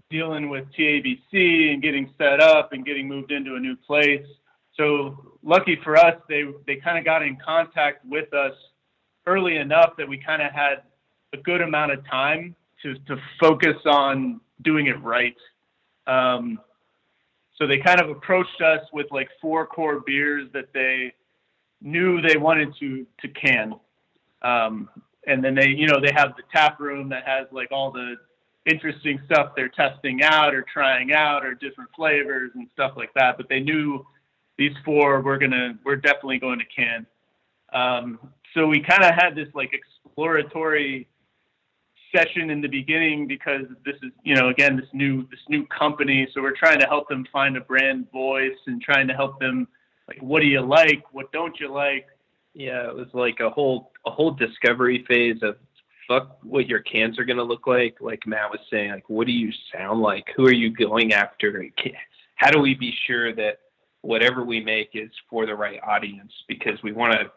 dealing 0.10 0.50
with 0.50 0.66
TABC 0.78 1.74
and 1.74 1.82
getting 1.82 2.12
set 2.18 2.40
up 2.40 2.74
and 2.74 2.86
getting 2.86 3.08
moved 3.08 3.32
into 3.32 3.56
a 3.56 3.60
new 3.60 3.76
place. 3.76 4.26
So 4.78 5.36
lucky 5.44 5.80
for 5.84 5.96
us, 5.98 6.16
they 6.28 6.44
they 6.68 6.76
kind 6.76 6.98
of 6.98 7.06
got 7.06 7.24
in 7.24 7.38
contact 7.44 8.06
with 8.06 8.34
us 8.34 8.54
early 9.26 9.58
enough 9.58 9.94
that 9.98 10.08
we 10.08 10.18
kind 10.18 10.42
of 10.42 10.52
had 10.52 10.84
a 11.34 11.38
good 11.38 11.62
amount 11.62 11.92
of 11.92 12.06
time 12.08 12.56
to 12.84 12.96
to 13.08 13.18
focus 13.40 13.78
on 13.86 14.42
doing 14.62 14.88
it 14.88 15.02
right. 15.02 15.36
Um, 16.08 16.60
so 17.58 17.66
they 17.66 17.78
kind 17.78 18.02
of 18.02 18.10
approached 18.10 18.62
us 18.62 18.82
with 18.92 19.08
like 19.12 19.30
four 19.42 19.66
core 19.66 20.02
beers 20.06 20.50
that 20.54 20.74
they 20.74 21.14
knew 21.82 22.22
they 22.22 22.38
wanted 22.38 22.74
to 22.80 23.06
to 23.22 23.28
can. 23.30 23.76
Um, 24.42 24.90
and 25.28 25.44
then 25.44 25.56
they, 25.56 25.70
you 25.70 25.88
know, 25.88 26.00
they 26.00 26.12
have 26.16 26.36
the 26.36 26.44
tap 26.54 26.80
room 26.80 27.10
that 27.10 27.28
has 27.28 27.48
like 27.52 27.72
all 27.72 27.92
the 27.92 28.16
interesting 28.66 29.20
stuff 29.26 29.52
they're 29.56 29.70
testing 29.70 30.24
out 30.24 30.54
or 30.54 30.66
trying 30.72 31.14
out 31.14 31.46
or 31.46 31.54
different 31.54 31.90
flavors 31.96 32.52
and 32.56 32.68
stuff 32.74 32.94
like 32.96 33.14
that. 33.14 33.38
But 33.38 33.48
they 33.50 33.60
knew 33.60 34.06
these 34.58 34.74
four 34.84 35.22
were 35.22 35.38
gonna, 35.38 35.78
we're 35.84 35.98
definitely 35.98 36.40
going 36.40 36.60
to 36.60 36.66
can. 36.66 37.06
Um, 37.74 38.20
so 38.54 38.68
we 38.68 38.80
kind 38.82 39.04
of 39.04 39.14
had 39.14 39.36
this 39.36 39.50
like 39.54 39.72
exploratory 39.74 41.08
session 42.16 42.50
in 42.50 42.62
the 42.62 42.68
beginning 42.68 43.28
because 43.28 43.66
this 43.86 43.96
is, 44.02 44.12
you 44.24 44.36
know, 44.36 44.50
again 44.50 44.78
this 44.78 44.88
new 44.94 45.24
this 45.30 45.40
new 45.50 45.66
company. 45.68 46.28
So 46.34 46.42
we're 46.42 46.56
trying 46.56 46.80
to 46.80 46.86
help 46.86 47.10
them 47.10 47.26
find 47.32 47.58
a 47.58 47.62
brand 47.62 48.10
voice 48.12 48.58
and 48.68 48.82
trying 48.82 49.08
to 49.08 49.14
help 49.14 49.40
them 49.40 49.68
like, 50.08 50.22
what 50.22 50.42
do 50.42 50.48
you 50.48 50.62
like, 50.62 51.04
what 51.12 51.32
don't 51.32 51.60
you 51.60 51.72
like, 51.72 52.08
yeah, 52.56 52.88
it 52.88 52.96
was 52.96 53.08
like 53.14 53.42
a 53.42 53.50
whole 53.50 53.92
a 54.06 54.12
whole 54.12 54.32
discovery 54.32 55.06
phase 55.08 55.44
of 55.44 55.58
fuck 56.08 56.38
what 56.44 56.68
your 56.68 56.80
cans 56.80 57.20
are 57.20 57.26
gonna 57.26 57.44
look 57.44 57.68
like. 57.68 57.98
Like 58.00 58.26
Matt 58.26 58.50
was 58.50 58.62
saying, 58.72 58.92
like 58.92 59.10
what 59.10 59.28
do 59.28 59.34
you 59.34 59.52
sound 59.74 60.02
like? 60.02 60.26
Who 60.36 60.46
are 60.46 60.54
you 60.54 60.72
going 60.72 61.14
after? 61.14 61.66
How 62.36 62.50
do 62.50 62.60
we 62.60 62.74
be 62.74 62.94
sure 63.06 63.36
that 63.36 63.60
whatever 64.02 64.46
we 64.46 64.62
make 64.62 64.92
is 64.94 65.12
for 65.30 65.46
the 65.46 65.56
right 65.56 65.80
audience? 65.86 66.32
Because 66.48 66.82
we 66.82 66.94
want 66.94 67.14
to 67.14 67.32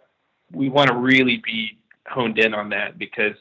we 0.52 0.68
want 0.68 0.88
to 0.88 0.94
really 0.94 1.42
be 1.44 1.78
honed 2.06 2.38
in 2.38 2.54
on 2.54 2.68
that 2.70 2.96
because 2.96 3.34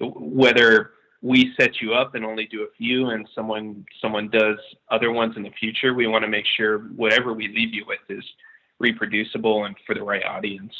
whether 0.00 0.92
we 1.20 1.52
set 1.60 1.80
you 1.80 1.94
up 1.94 2.14
and 2.14 2.24
only 2.24 2.46
do 2.46 2.62
a 2.62 2.70
few 2.76 3.10
and 3.10 3.28
someone 3.34 3.84
someone 4.00 4.28
does 4.28 4.56
other 4.90 5.10
ones 5.10 5.36
in 5.36 5.42
the 5.42 5.50
future 5.58 5.92
we 5.92 6.06
want 6.06 6.22
to 6.22 6.28
make 6.28 6.46
sure 6.56 6.78
whatever 6.96 7.34
we 7.34 7.48
leave 7.48 7.74
you 7.74 7.84
with 7.86 7.98
is 8.08 8.24
reproducible 8.78 9.64
and 9.64 9.74
for 9.84 9.94
the 9.94 10.02
right 10.02 10.24
audience 10.24 10.72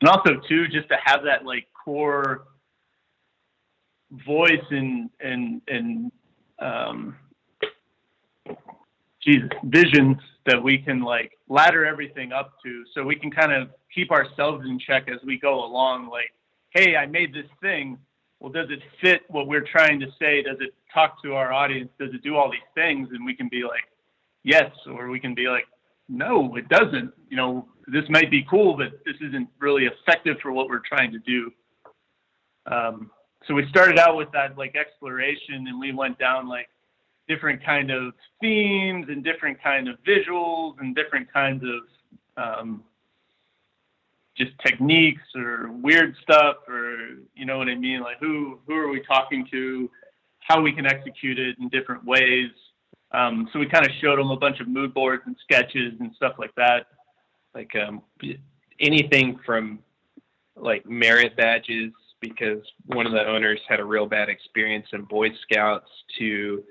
and 0.00 0.08
also 0.08 0.40
too 0.48 0.66
just 0.68 0.88
to 0.88 0.96
have 1.04 1.22
that 1.24 1.44
like 1.44 1.66
core 1.84 2.44
voice 4.26 4.64
and 4.70 5.10
and 5.20 5.60
and 5.68 6.12
um 6.60 7.16
Jesus, 9.22 9.50
visions 9.64 10.16
that 10.46 10.62
we 10.62 10.78
can 10.78 11.00
like 11.00 11.32
ladder 11.48 11.84
everything 11.84 12.32
up 12.32 12.52
to 12.64 12.84
so 12.94 13.04
we 13.04 13.16
can 13.16 13.30
kind 13.30 13.52
of 13.52 13.68
keep 13.94 14.10
ourselves 14.10 14.64
in 14.64 14.78
check 14.78 15.08
as 15.08 15.18
we 15.26 15.38
go 15.38 15.64
along 15.64 16.08
like 16.08 16.32
hey 16.70 16.96
i 16.96 17.06
made 17.06 17.34
this 17.34 17.50
thing. 17.60 17.98
Well 18.40 18.52
does 18.52 18.68
it 18.70 18.80
fit 19.00 19.22
what 19.28 19.48
we're 19.48 19.66
trying 19.66 19.98
to 20.00 20.06
say? 20.18 20.42
Does 20.42 20.58
it 20.60 20.72
talk 20.94 21.20
to 21.24 21.34
our 21.34 21.52
audience? 21.52 21.90
Does 21.98 22.14
it 22.14 22.22
do 22.22 22.36
all 22.36 22.50
these 22.50 22.60
things? 22.74 23.08
And 23.12 23.24
we 23.24 23.34
can 23.34 23.48
be 23.48 23.62
like 23.62 23.84
yes 24.44 24.70
or 24.86 25.08
we 25.08 25.18
can 25.18 25.34
be 25.34 25.48
like 25.48 25.66
no 26.08 26.54
it 26.56 26.68
doesn't. 26.68 27.12
You 27.28 27.36
know 27.36 27.68
this 27.92 28.04
might 28.08 28.30
be 28.30 28.44
cool, 28.48 28.76
but 28.76 29.00
this 29.04 29.16
isn't 29.20 29.48
really 29.58 29.86
effective 29.86 30.36
for 30.42 30.52
what 30.52 30.68
we're 30.68 30.82
trying 30.86 31.12
to 31.12 31.18
do. 31.18 31.50
Um, 32.70 33.10
so 33.46 33.54
we 33.54 33.66
started 33.70 33.98
out 33.98 34.16
with 34.16 34.30
that 34.32 34.58
like 34.58 34.76
exploration, 34.76 35.66
and 35.68 35.80
we 35.80 35.92
went 35.92 36.18
down 36.18 36.48
like 36.48 36.68
different 37.28 37.64
kind 37.64 37.90
of 37.90 38.14
themes 38.40 39.06
and 39.08 39.22
different 39.22 39.62
kind 39.62 39.88
of 39.88 39.96
visuals 40.06 40.74
and 40.80 40.94
different 40.94 41.32
kinds 41.32 41.62
of 41.64 42.42
um, 42.42 42.82
just 44.36 44.52
techniques 44.64 45.22
or 45.34 45.70
weird 45.72 46.14
stuff 46.22 46.56
or 46.68 46.96
you 47.34 47.44
know 47.44 47.58
what 47.58 47.68
I 47.68 47.74
mean? 47.74 48.00
Like 48.00 48.18
who 48.20 48.58
who 48.66 48.74
are 48.74 48.88
we 48.88 49.02
talking 49.02 49.46
to? 49.50 49.90
How 50.40 50.60
we 50.60 50.72
can 50.72 50.86
execute 50.86 51.38
it 51.38 51.56
in 51.58 51.68
different 51.68 52.04
ways. 52.04 52.50
Um, 53.12 53.48
so 53.52 53.58
we 53.58 53.66
kind 53.66 53.84
of 53.84 53.92
showed 54.00 54.18
them 54.18 54.30
a 54.30 54.36
bunch 54.36 54.60
of 54.60 54.68
mood 54.68 54.94
boards 54.94 55.22
and 55.26 55.36
sketches 55.42 55.94
and 56.00 56.14
stuff 56.16 56.34
like 56.38 56.54
that 56.56 56.86
like 57.58 57.74
um, 57.76 58.02
anything 58.78 59.38
from 59.44 59.80
like 60.56 60.86
merit 60.88 61.36
badges 61.36 61.92
because 62.20 62.62
one 62.86 63.04
of 63.04 63.12
the 63.12 63.26
owners 63.26 63.60
had 63.68 63.80
a 63.80 63.84
real 63.84 64.06
bad 64.06 64.28
experience 64.28 64.86
in 64.92 65.02
Boy 65.02 65.28
Scouts 65.42 65.90
to 66.18 66.62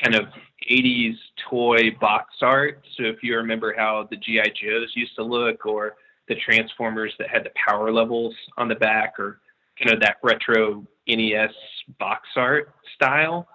kind 0.00 0.14
of 0.14 0.26
80s 0.70 1.16
toy 1.50 1.90
box 2.00 2.34
art. 2.40 2.84
So 2.96 3.04
if 3.04 3.16
you 3.22 3.36
remember 3.36 3.74
how 3.76 4.06
the 4.10 4.16
GI 4.16 4.52
Joes 4.62 4.92
used 4.94 5.14
to 5.16 5.24
look 5.24 5.66
or 5.66 5.96
the 6.28 6.36
Transformers 6.36 7.12
that 7.18 7.28
had 7.28 7.44
the 7.44 7.50
power 7.66 7.92
levels 7.92 8.34
on 8.56 8.68
the 8.68 8.76
back 8.76 9.14
or 9.18 9.40
kind 9.82 9.92
of 9.92 10.00
that 10.00 10.18
retro 10.22 10.86
NES 11.08 11.50
box 11.98 12.28
art 12.36 12.72
style 12.94 13.48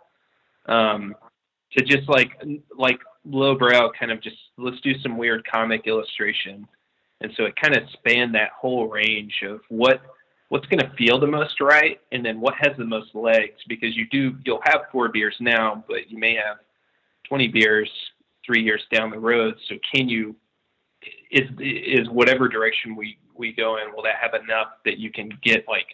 um, 0.65 1.15
to 1.77 1.83
just 1.83 2.09
like 2.09 2.31
like 2.77 2.99
lowbrow 3.25 3.91
kind 3.97 4.11
of 4.11 4.21
just 4.21 4.35
let's 4.57 4.79
do 4.81 4.97
some 4.99 5.17
weird 5.17 5.45
comic 5.49 5.87
illustration. 5.87 6.67
And 7.21 7.31
so 7.37 7.45
it 7.45 7.55
kind 7.55 7.75
of 7.75 7.83
spanned 7.93 8.35
that 8.35 8.49
whole 8.59 8.89
range 8.89 9.43
of 9.47 9.61
what 9.69 10.01
what's 10.49 10.67
going 10.67 10.79
to 10.79 10.95
feel 10.97 11.19
the 11.19 11.25
most 11.25 11.59
right 11.61 11.99
and 12.11 12.23
then 12.23 12.39
what 12.39 12.53
has 12.59 12.77
the 12.77 12.85
most 12.85 13.15
legs 13.15 13.59
because 13.67 13.95
you 13.95 14.05
do 14.11 14.35
you'll 14.45 14.61
have 14.65 14.81
four 14.91 15.09
beers 15.09 15.35
now 15.39 15.83
but 15.87 16.11
you 16.11 16.17
may 16.19 16.35
have 16.35 16.57
20 17.27 17.47
beers 17.47 17.89
three 18.45 18.61
years 18.61 18.83
down 18.93 19.09
the 19.09 19.17
road 19.17 19.55
so 19.67 19.75
can 19.91 20.07
you 20.07 20.35
is 21.31 21.49
is 21.59 22.07
whatever 22.09 22.47
direction 22.47 22.95
we 22.95 23.17
we 23.35 23.51
go 23.51 23.77
in 23.77 23.95
will 23.95 24.03
that 24.03 24.17
have 24.21 24.39
enough 24.39 24.67
that 24.85 24.99
you 24.99 25.11
can 25.11 25.27
get 25.41 25.65
like 25.67 25.87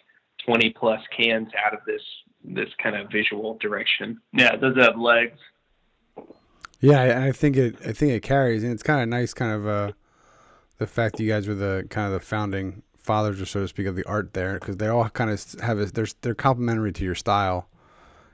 20 0.44 0.70
plus 0.70 1.00
cans 1.16 1.48
out 1.64 1.72
of 1.72 1.80
this 1.86 2.02
this 2.44 2.68
kind 2.82 2.96
of 2.96 3.10
visual 3.10 3.56
direction 3.62 4.20
Yeah, 4.34 4.56
does 4.56 4.76
it 4.76 4.82
have 4.82 4.98
legs? 4.98 5.38
Yeah, 6.80 7.24
I, 7.26 7.32
think 7.32 7.56
it. 7.56 7.76
I 7.86 7.92
think 7.92 8.12
it 8.12 8.22
carries, 8.22 8.62
and 8.62 8.72
it's 8.72 8.82
kind 8.82 9.02
of 9.02 9.08
nice, 9.08 9.34
kind 9.34 9.52
of 9.52 9.68
uh, 9.68 9.92
the 10.78 10.86
fact 10.86 11.16
that 11.16 11.22
you 11.22 11.28
guys 11.28 11.46
were 11.46 11.54
the 11.54 11.86
kind 11.90 12.06
of 12.06 12.12
the 12.14 12.24
founding 12.24 12.82
fathers, 12.98 13.40
or 13.40 13.46
so 13.46 13.60
to 13.60 13.68
speak, 13.68 13.86
of 13.86 13.96
the 13.96 14.04
art 14.06 14.32
there, 14.32 14.54
because 14.54 14.78
they 14.78 14.88
all 14.88 15.08
kind 15.10 15.30
of 15.30 15.60
have 15.60 15.78
a, 15.78 15.86
they're 15.86 16.06
they're 16.22 16.34
complementary 16.34 16.92
to 16.92 17.04
your 17.04 17.14
style, 17.14 17.68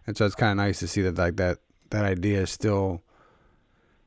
and 0.06 0.16
so 0.16 0.24
it's 0.24 0.36
kind 0.36 0.52
of 0.52 0.56
nice 0.64 0.78
to 0.78 0.86
see 0.86 1.02
that 1.02 1.18
like 1.18 1.36
that 1.36 1.58
that 1.90 2.04
idea 2.04 2.42
is 2.42 2.50
still, 2.50 3.02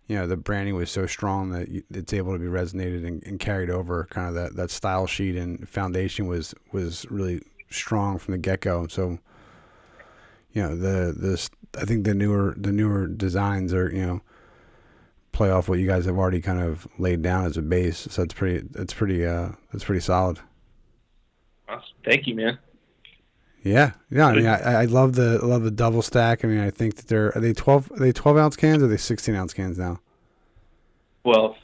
you 0.07 0.15
know, 0.15 0.25
the 0.25 0.37
branding 0.37 0.75
was 0.75 0.89
so 0.89 1.05
strong 1.05 1.49
that 1.49 1.67
it's 1.91 2.13
able 2.13 2.31
to 2.31 2.39
be 2.39 2.45
resonated 2.45 3.05
and, 3.05 3.21
and 3.23 3.41
carried 3.41 3.69
over. 3.69 4.07
Kind 4.09 4.29
of 4.29 4.35
that 4.35 4.55
that 4.55 4.71
style 4.71 5.05
sheet 5.05 5.35
and 5.35 5.67
foundation 5.67 6.27
was 6.27 6.55
was 6.71 7.05
really 7.11 7.41
strong 7.69 8.17
from 8.17 8.31
the 8.31 8.37
get 8.37 8.61
go. 8.61 8.87
So, 8.87 9.19
you 10.53 10.61
know, 10.61 10.77
the 10.77 11.11
the 11.11 11.49
I 11.77 11.83
think 11.83 12.05
the 12.05 12.15
newer 12.15 12.55
the 12.57 12.71
newer 12.71 13.05
designs 13.05 13.73
are 13.73 13.91
you 13.91 14.05
know 14.05 14.21
play 15.31 15.49
off 15.51 15.69
what 15.69 15.79
you 15.79 15.87
guys 15.87 16.05
have 16.05 16.17
already 16.17 16.41
kind 16.41 16.59
of 16.61 16.87
laid 16.97 17.21
down 17.21 17.45
as 17.45 17.57
a 17.57 17.61
base. 17.61 18.07
So 18.09 18.23
it's 18.23 18.33
pretty 18.33 18.67
it's 18.75 18.93
pretty 18.93 19.25
uh 19.25 19.49
it's 19.73 19.83
pretty 19.83 20.01
solid. 20.01 20.39
awesome. 21.67 21.83
thank 22.03 22.27
you 22.27 22.35
man 22.35 22.57
Yeah, 23.63 23.91
yeah. 24.09 24.27
I 24.27 24.35
mean, 24.35 24.45
I, 24.47 24.81
I 24.81 24.85
love 24.85 25.15
the 25.15 25.39
I 25.41 25.45
love 25.45 25.63
the 25.63 25.71
double 25.71 26.01
stack. 26.01 26.43
I 26.43 26.47
mean, 26.47 26.59
I 26.59 26.71
think 26.71 26.95
that 26.95 27.07
they're 27.07 27.35
are 27.37 27.41
they 27.41 27.53
twelve 27.53 27.91
are 27.91 27.99
they 27.99 28.11
twelve 28.11 28.37
ounce 28.37 28.55
cans 28.55 28.81
or 28.81 28.85
are 28.85 28.89
they 28.89 28.97
sixteen 28.97 29.35
ounce 29.35 29.53
cans 29.53 29.77
now? 29.77 29.99
well 31.23 31.55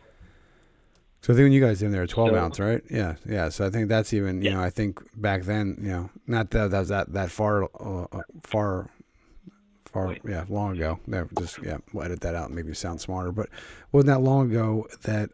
So 1.22 1.34
I 1.34 1.36
think 1.36 1.46
when 1.46 1.52
you 1.54 1.62
guys 1.62 1.80
did 1.80 1.86
them, 1.86 1.92
they 1.94 2.00
were 2.00 2.08
twelve 2.08 2.30
So- 2.32 2.36
ounce, 2.38 2.60
right? 2.60 2.84
Yeah, 2.90 3.16
yeah. 3.26 3.50
So 3.50 3.66
I 3.66 3.70
think 3.70 3.88
that's 3.90 4.14
even 4.14 4.42
you 4.42 4.52
know 4.52 4.62
I 4.62 4.70
think 4.70 5.00
back 5.20 5.44
then 5.44 5.78
you 5.82 5.90
know 5.90 6.10
not 6.28 6.52
that 6.52 6.72
that 6.72 6.80
was 6.80 6.90
that 6.90 7.14
that 7.14 7.32
far 7.32 7.64
uh, 7.64 8.04
uh, 8.12 8.22
far 8.44 8.90
far 9.96 10.08
Wait. 10.10 10.22
yeah 10.28 10.44
long 10.50 10.76
ago. 10.76 11.00
Never 11.08 11.30
just 11.40 11.58
yeah 11.64 11.78
we'll 11.94 12.04
edit 12.04 12.20
that 12.22 12.36
out 12.36 12.48
and 12.48 12.56
make 12.56 12.66
me 12.66 12.74
sound 12.74 13.00
smarter. 13.02 13.32
But 13.32 13.50
wasn't 13.92 14.08
that 14.08 14.20
long 14.22 14.52
ago 14.52 14.88
that 15.04 15.30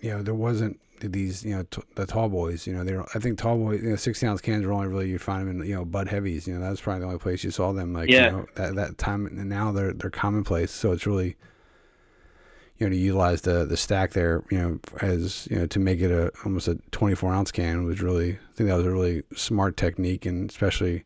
you 0.00 0.10
know 0.10 0.22
there 0.22 0.34
wasn't 0.34 0.80
these 1.00 1.44
you 1.44 1.54
know 1.54 1.62
t- 1.64 1.82
the 1.96 2.06
tall 2.06 2.28
boys. 2.30 2.66
You 2.66 2.72
know 2.74 2.82
they 2.84 2.94
were 2.94 3.06
I 3.14 3.18
think 3.18 3.38
tall 3.38 3.58
boys 3.58 3.82
you 3.82 3.90
know 3.90 3.96
sixteen 3.96 4.30
ounce 4.30 4.40
cans 4.40 4.64
were 4.64 4.72
only 4.72 4.88
really 4.88 5.10
you'd 5.10 5.20
find 5.20 5.46
them 5.46 5.60
in 5.60 5.68
you 5.68 5.74
know 5.74 5.84
Bud 5.84 6.08
Heavies. 6.08 6.48
You 6.48 6.54
know 6.54 6.60
that 6.60 6.70
was 6.70 6.80
probably 6.80 7.00
the 7.00 7.06
only 7.06 7.18
place 7.18 7.44
you 7.44 7.50
saw 7.50 7.72
them 7.72 7.92
like 7.92 8.08
Yeah. 8.08 8.26
you 8.26 8.32
know 8.32 8.46
that 8.54 8.74
that 8.76 8.98
time 8.98 9.26
and 9.26 9.48
now 9.48 9.72
they're 9.72 9.92
they're 9.92 10.10
commonplace. 10.10 10.70
So 10.70 10.92
it's 10.92 11.06
really 11.06 11.36
you 12.78 12.86
know, 12.86 12.90
to 12.90 12.96
utilize 12.96 13.42
the 13.42 13.64
the 13.64 13.76
stack 13.76 14.12
there, 14.14 14.42
you 14.50 14.58
know, 14.58 14.80
as 15.00 15.46
you 15.50 15.58
know, 15.58 15.66
to 15.66 15.78
make 15.78 16.00
it 16.00 16.10
a 16.10 16.32
almost 16.44 16.66
a 16.66 16.76
24 16.90 17.32
ounce 17.32 17.52
can 17.52 17.84
was 17.84 18.00
really, 18.02 18.32
I 18.32 18.52
think 18.56 18.68
that 18.68 18.76
was 18.76 18.86
a 18.86 18.90
really 18.90 19.22
smart 19.36 19.76
technique, 19.76 20.26
and 20.26 20.50
especially 20.50 21.04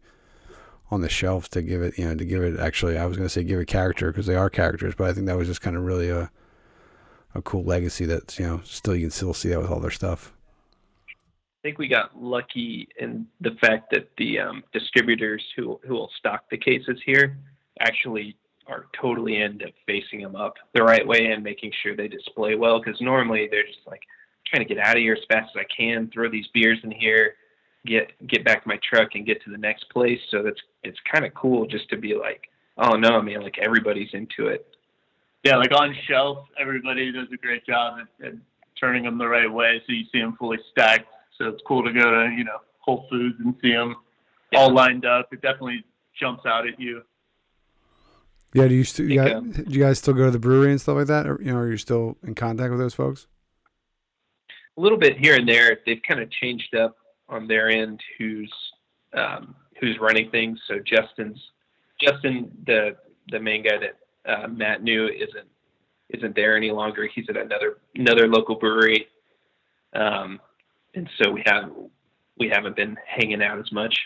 on 0.91 1.01
the 1.01 1.09
shelf 1.09 1.49
to 1.51 1.63
give 1.63 1.83
it, 1.83 1.99
you 1.99 2.07
know, 2.07 2.15
to 2.15 2.25
give 2.25 2.43
it 2.43 2.59
actually, 2.59 2.97
I 2.97 3.07
was 3.07 3.17
going 3.17 3.27
to 3.27 3.33
say 3.33 3.45
give 3.45 3.61
it 3.61 3.67
character 3.67 4.11
because 4.11 4.27
they 4.27 4.37
are 4.37 4.49
characters, 4.49 4.95
but 4.95 5.09
I 5.09 5.13
think 5.13 5.27
that 5.27 5.37
was 5.37 5.49
just 5.49 5.61
kind 5.61 5.77
of 5.77 5.85
really 5.85 6.09
a 6.09 6.31
a 7.35 7.43
cool 7.43 7.63
legacy 7.63 8.07
that's 8.07 8.39
you 8.39 8.47
know 8.47 8.61
still 8.65 8.95
you 8.95 9.03
can 9.03 9.11
still 9.11 9.35
see 9.35 9.51
that 9.51 9.61
with 9.61 9.71
all 9.71 9.81
their 9.81 9.91
stuff. 9.91 10.33
I 11.09 11.61
think 11.63 11.79
we 11.79 11.89
got 11.89 12.17
lucky 12.21 12.89
in 12.99 13.27
the 13.41 13.57
fact 13.61 13.91
that 13.91 14.09
the 14.17 14.39
um, 14.39 14.65
distributors 14.73 15.45
who 15.57 15.81
who 15.87 15.95
will 15.95 16.11
stock 16.19 16.45
the 16.51 16.57
cases 16.57 17.01
here 17.05 17.37
actually 17.81 18.37
are 18.67 18.87
totally 19.01 19.41
into 19.41 19.67
facing 19.87 20.21
them 20.21 20.37
up 20.37 20.55
the 20.75 20.83
right 20.83 21.07
way 21.07 21.27
and 21.27 21.43
making 21.43 21.73
sure 21.83 21.97
they 21.97 22.09
display 22.09 22.55
well. 22.55 22.81
Because 22.81 23.01
normally 23.01 23.49
they're 23.51 23.67
just 23.67 23.87
like 23.87 24.03
trying 24.47 24.67
to 24.67 24.75
get 24.75 24.83
out 24.83 24.97
of 24.97 25.03
here 25.03 25.15
as 25.15 25.25
fast 25.31 25.51
as 25.57 25.65
I 25.65 25.75
can, 25.75 26.11
throw 26.13 26.31
these 26.31 26.47
beers 26.55 26.79
in 26.85 26.91
here, 26.91 27.35
get 27.89 28.13
get 28.27 28.45
back 28.45 28.63
to 28.63 28.69
my 28.69 28.79
truck 28.89 29.11
and 29.15 29.27
get 29.27 29.43
to 29.45 29.51
the 29.51 29.59
next 29.59 29.89
place. 29.91 30.21
So 30.31 30.43
that's 30.43 30.61
it's 30.83 30.99
kind 31.11 31.25
of 31.25 31.35
cool 31.35 31.67
just 31.67 31.89
to 31.91 31.97
be 31.97 32.15
like, 32.15 32.49
oh 32.77 32.95
no, 32.95 33.21
man, 33.23 33.43
like 33.43 33.59
everybody's 33.59 34.11
into 34.13 34.49
it. 34.49 34.67
Yeah, 35.45 35.57
like 35.57 35.73
on 35.73 35.95
shelf, 36.09 36.47
everybody 36.59 37.11
does 37.13 37.29
a 37.33 37.37
great 37.37 37.65
job 37.65 37.99
at, 38.01 38.27
at 38.27 38.35
turning 38.79 39.05
them 39.05 39.19
the 39.19 39.27
right 39.27 39.51
way, 39.51 39.83
so 39.87 39.93
you 39.93 40.05
see 40.13 40.21
them 40.21 40.37
fully 40.39 40.59
stacked. 40.71 41.09
So 41.39 41.49
it's 41.49 41.63
cool 41.67 41.83
to 41.85 41.93
go 41.93 42.11
to 42.11 42.35
you 42.37 42.45
know 42.45 42.59
Whole 42.81 43.07
Foods 43.11 43.37
and 43.45 43.55
see 43.63 43.73
them 43.73 43.97
all 44.55 44.73
lined 44.73 45.05
up. 45.05 45.33
It 45.33 45.41
definitely 45.43 45.85
jumps 46.19 46.45
out 46.47 46.67
at 46.67 46.79
you. 46.79 47.03
Yeah, 48.55 48.67
do 48.67 48.75
you 48.75 48.85
st- 48.85 49.11
you 49.11 49.23
Think, 49.23 49.31
guys, 49.31 49.37
um, 49.37 49.65
do 49.65 49.79
you 49.79 49.85
guys 49.85 49.99
still 49.99 50.15
go 50.15 50.25
to 50.25 50.31
the 50.31 50.39
brewery 50.39 50.71
and 50.71 50.81
stuff 50.81 50.97
like 50.97 51.07
that, 51.07 51.27
or 51.27 51.41
you 51.41 51.53
know, 51.53 51.59
are 51.59 51.71
you 51.71 51.77
still 51.77 52.17
in 52.23 52.35
contact 52.35 52.71
with 52.71 52.81
those 52.81 52.95
folks? 52.95 53.27
a 54.79 54.81
little 54.81 54.99
bit 54.99 55.19
here 55.19 55.35
and 55.35 55.49
there. 55.49 55.81
They've 55.85 56.01
kind 56.07 56.21
of 56.21 56.31
changed 56.31 56.75
up 56.75 56.97
on 57.29 57.47
their 57.47 57.69
end 57.69 58.01
who's 58.19 58.53
um, 59.15 59.55
who's 59.81 59.99
running 60.01 60.31
things. 60.31 60.59
So 60.69 60.77
Justin's 60.79 61.39
Justin, 62.01 62.51
the 62.67 62.97
the 63.31 63.41
main 63.41 63.63
guy 63.63 63.77
that 63.79 64.31
uh, 64.31 64.49
Matt 64.49 64.83
knew, 64.83 65.07
isn't 65.07 65.49
isn't 66.11 66.35
there 66.35 66.57
any 66.57 66.71
longer. 66.71 67.09
He's 67.13 67.27
at 67.29 67.37
another 67.37 67.79
another 67.95 68.29
local 68.29 68.55
brewery, 68.57 69.07
um, 69.95 70.41
and 70.95 71.09
so 71.21 71.31
we 71.31 71.43
have 71.47 71.71
we 72.39 72.49
haven't 72.49 72.77
been 72.77 72.97
hanging 73.07 73.43
out 73.43 73.59
as 73.59 73.71
much. 73.73 73.99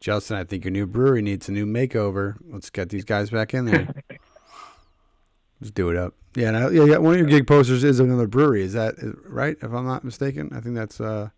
Justin, 0.00 0.38
I 0.38 0.44
think 0.44 0.64
your 0.64 0.70
new 0.72 0.86
brewery 0.86 1.20
needs 1.20 1.48
a 1.48 1.52
new 1.52 1.66
makeover. 1.66 2.36
Let's 2.50 2.70
get 2.70 2.88
these 2.88 3.04
guys 3.04 3.28
back 3.28 3.52
in 3.52 3.66
there. 3.66 3.92
Let's 5.60 5.72
do 5.72 5.90
it 5.90 5.96
up. 5.96 6.14
Yeah, 6.34 6.54
and 6.54 6.74
yeah, 6.74 6.84
yeah. 6.84 6.96
One 6.96 7.12
of 7.14 7.20
your 7.20 7.28
gig 7.28 7.46
posters 7.46 7.84
is 7.84 8.00
another 8.00 8.26
brewery. 8.26 8.62
Is 8.62 8.72
that 8.72 8.94
is- 8.96 9.14
right? 9.26 9.56
If 9.60 9.72
I'm 9.72 9.86
not 9.86 10.04
mistaken, 10.04 10.50
I 10.54 10.60
think 10.60 10.74
that's 10.74 11.00
uh, 11.00 11.28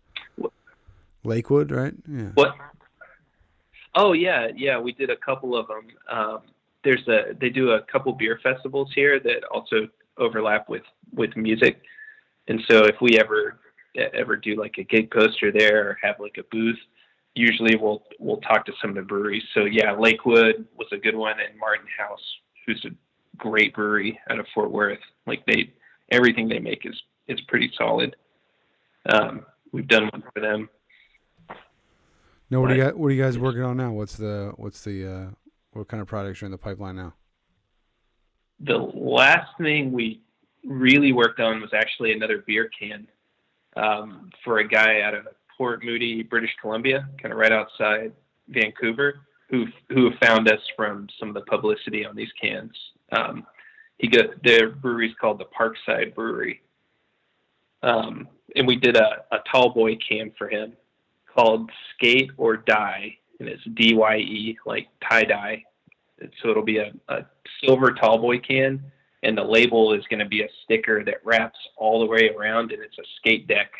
Lakewood, 1.23 1.71
right? 1.71 1.93
Yeah. 2.09 2.29
What? 2.33 2.55
Oh 3.95 4.13
yeah, 4.13 4.47
yeah. 4.55 4.79
We 4.79 4.91
did 4.91 5.09
a 5.09 5.15
couple 5.17 5.55
of 5.55 5.67
them. 5.67 5.87
Um, 6.09 6.39
there's 6.83 7.07
a 7.07 7.33
they 7.39 7.49
do 7.49 7.71
a 7.71 7.81
couple 7.83 8.11
beer 8.13 8.39
festivals 8.43 8.91
here 8.93 9.19
that 9.19 9.43
also 9.51 9.87
overlap 10.17 10.69
with 10.69 10.83
with 11.13 11.35
music, 11.35 11.81
and 12.47 12.61
so 12.69 12.83
if 12.85 12.95
we 13.01 13.19
ever 13.19 13.59
ever 13.95 14.35
do 14.35 14.55
like 14.55 14.75
a 14.79 14.83
gig 14.83 15.11
poster 15.11 15.51
there 15.51 15.89
or 15.89 15.97
have 16.01 16.19
like 16.19 16.37
a 16.39 16.43
booth, 16.51 16.79
usually 17.35 17.75
we'll 17.75 18.03
we'll 18.19 18.37
talk 18.37 18.65
to 18.65 18.73
some 18.81 18.91
of 18.91 18.95
the 18.95 19.01
breweries. 19.01 19.43
So 19.53 19.65
yeah, 19.65 19.91
Lakewood 19.91 20.65
was 20.75 20.87
a 20.91 20.97
good 20.97 21.15
one, 21.15 21.35
and 21.39 21.57
Martin 21.59 21.87
House, 21.97 22.23
who's 22.65 22.83
a 22.85 23.37
great 23.37 23.73
brewery 23.73 24.19
out 24.29 24.39
of 24.39 24.45
Fort 24.53 24.71
Worth. 24.71 24.99
Like 25.27 25.45
they 25.45 25.73
everything 26.11 26.47
they 26.47 26.59
make 26.59 26.85
is 26.85 26.99
is 27.27 27.39
pretty 27.47 27.71
solid. 27.77 28.15
Um, 29.11 29.45
we've 29.71 29.87
done 29.87 30.09
one 30.11 30.23
for 30.33 30.39
them. 30.39 30.69
No, 32.53 32.61
what 32.61 32.69
do 32.69 32.75
you 32.75 32.83
got? 32.83 32.97
What 32.97 33.07
are 33.07 33.11
you 33.11 33.21
guys 33.21 33.37
working 33.37 33.63
on 33.63 33.77
now? 33.77 33.91
What's 33.91 34.15
the 34.15 34.53
what's 34.57 34.83
the 34.83 35.11
uh, 35.11 35.25
what 35.73 35.87
kind 35.87 36.01
of 36.01 36.07
products 36.07 36.41
are 36.41 36.45
in 36.45 36.51
the 36.51 36.57
pipeline 36.57 36.95
now? 36.95 37.13
the 38.59 38.77
last 38.77 39.49
thing 39.57 39.91
we 39.91 40.21
really 40.65 41.11
worked 41.11 41.39
on 41.39 41.61
was 41.61 41.71
actually 41.73 42.13
another 42.13 42.43
beer 42.45 42.69
can 42.79 43.07
um, 43.75 44.29
for 44.43 44.59
a 44.59 44.67
guy 44.67 45.01
out 45.01 45.13
of 45.13 45.27
Port 45.57 45.83
Moody, 45.83 46.23
British 46.23 46.51
Columbia, 46.61 47.07
kind 47.21 47.31
of 47.31 47.37
right 47.37 47.51
outside 47.51 48.13
Vancouver, 48.47 49.21
who 49.49 49.65
who 49.89 50.11
found 50.21 50.49
us 50.49 50.61
from 50.75 51.07
some 51.19 51.29
of 51.29 51.35
the 51.35 51.41
publicity 51.41 52.05
on 52.05 52.15
these 52.15 52.31
cans. 52.41 52.71
Um, 53.11 53.45
he 53.97 54.07
got 54.07 54.41
their 54.43 54.69
brewery's 54.69 55.15
called 55.19 55.39
the 55.39 55.45
Parkside 55.45 56.15
Brewery, 56.15 56.61
um, 57.83 58.27
and 58.55 58.67
we 58.67 58.75
did 58.75 58.95
a, 58.95 59.25
a 59.31 59.39
tall 59.51 59.73
boy 59.73 59.97
can 60.07 60.31
for 60.37 60.47
him 60.49 60.73
called 61.33 61.69
Skate 61.95 62.31
or 62.37 62.57
Die, 62.57 63.17
and 63.39 63.49
it's 63.49 63.63
D 63.73 63.93
Y 63.93 64.17
E 64.17 64.57
like 64.65 64.87
tie 65.09 65.23
dye. 65.23 65.63
So 66.41 66.49
it'll 66.49 66.63
be 66.63 66.77
a, 66.77 66.93
a 67.09 67.25
silver 67.63 67.91
tall 67.91 68.17
boy 68.17 68.39
can, 68.39 68.81
and 69.23 69.37
the 69.37 69.43
label 69.43 69.93
is 69.93 70.03
going 70.09 70.19
to 70.19 70.25
be 70.25 70.41
a 70.41 70.47
sticker 70.63 71.03
that 71.03 71.15
wraps 71.23 71.59
all 71.77 71.99
the 71.99 72.05
way 72.05 72.29
around, 72.29 72.71
and 72.71 72.81
it's 72.81 72.97
a 72.97 73.03
skate 73.17 73.47
deck 73.47 73.71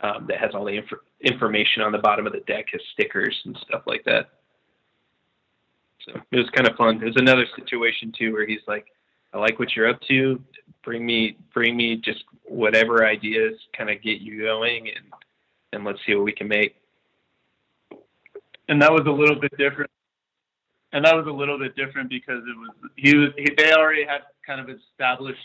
um, 0.00 0.26
that 0.28 0.38
has 0.38 0.54
all 0.54 0.64
the 0.64 0.76
inf- 0.76 1.04
information 1.20 1.82
on 1.82 1.92
the 1.92 1.98
bottom 1.98 2.26
of 2.26 2.32
the 2.32 2.40
deck, 2.40 2.66
has 2.72 2.80
stickers 2.92 3.36
and 3.44 3.56
stuff 3.66 3.82
like 3.86 4.04
that. 4.04 4.30
So 6.04 6.20
it 6.30 6.36
was 6.36 6.48
kind 6.50 6.68
of 6.68 6.76
fun. 6.76 6.98
There's 6.98 7.16
another 7.16 7.46
situation 7.56 8.12
too 8.16 8.32
where 8.32 8.46
he's 8.46 8.66
like, 8.66 8.86
"I 9.32 9.38
like 9.38 9.58
what 9.58 9.74
you're 9.76 9.88
up 9.88 10.00
to. 10.02 10.42
Bring 10.84 11.04
me, 11.04 11.36
bring 11.52 11.76
me 11.76 11.96
just 11.96 12.24
whatever 12.44 13.04
ideas 13.04 13.58
kind 13.76 13.90
of 13.90 14.00
get 14.02 14.20
you 14.20 14.42
going, 14.42 14.88
and 14.88 15.12
and 15.72 15.84
let's 15.84 15.98
see 16.06 16.14
what 16.14 16.24
we 16.24 16.32
can 16.32 16.48
make." 16.48 16.77
And 18.68 18.80
that 18.82 18.92
was 18.92 19.02
a 19.06 19.10
little 19.10 19.38
bit 19.40 19.56
different. 19.58 19.90
And 20.92 21.04
that 21.04 21.14
was 21.14 21.26
a 21.26 21.30
little 21.30 21.58
bit 21.58 21.76
different 21.76 22.08
because 22.08 22.42
it 22.44 22.56
was 22.56 22.70
he 22.96 23.16
was 23.16 23.30
he, 23.36 23.48
they 23.56 23.72
already 23.72 24.04
had 24.04 24.22
kind 24.46 24.60
of 24.60 24.74
established 24.74 25.38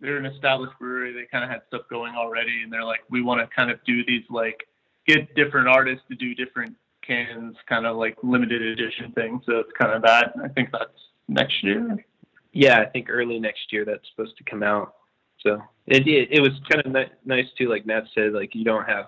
they're 0.00 0.16
an 0.16 0.26
established 0.26 0.72
brewery. 0.78 1.12
They 1.12 1.26
kind 1.30 1.44
of 1.44 1.50
had 1.50 1.60
stuff 1.68 1.82
going 1.90 2.14
already. 2.14 2.62
And 2.62 2.72
they're 2.72 2.84
like 2.84 3.00
we 3.10 3.22
want 3.22 3.40
to 3.40 3.54
kind 3.54 3.70
of 3.70 3.78
do 3.84 4.04
these 4.06 4.22
like 4.30 4.66
get 5.06 5.34
different 5.34 5.68
artists 5.68 6.04
to 6.08 6.14
do 6.16 6.34
different 6.34 6.76
cans 7.06 7.56
kind 7.68 7.86
of 7.86 7.96
like 7.96 8.16
limited 8.22 8.62
edition 8.62 9.12
things. 9.12 9.42
So 9.46 9.58
it's 9.58 9.72
kind 9.80 9.92
of 9.92 10.02
that 10.02 10.34
i 10.44 10.48
think 10.48 10.70
that's 10.72 10.90
next 11.28 11.62
year. 11.62 12.04
Yeah, 12.52 12.80
I 12.80 12.86
think 12.86 13.08
early 13.08 13.38
next 13.38 13.72
year 13.72 13.84
that's 13.84 14.06
supposed 14.10 14.36
to 14.36 14.44
come 14.44 14.62
out. 14.62 14.94
So 15.40 15.62
it 15.86 16.06
it, 16.06 16.28
it 16.30 16.40
was 16.40 16.52
kind 16.70 16.84
of 16.84 16.92
ni- 16.92 17.14
nice 17.24 17.46
too. 17.56 17.68
Like 17.68 17.86
Matt 17.86 18.04
said, 18.14 18.32
like 18.32 18.54
you 18.54 18.64
don't 18.64 18.86
have 18.86 19.06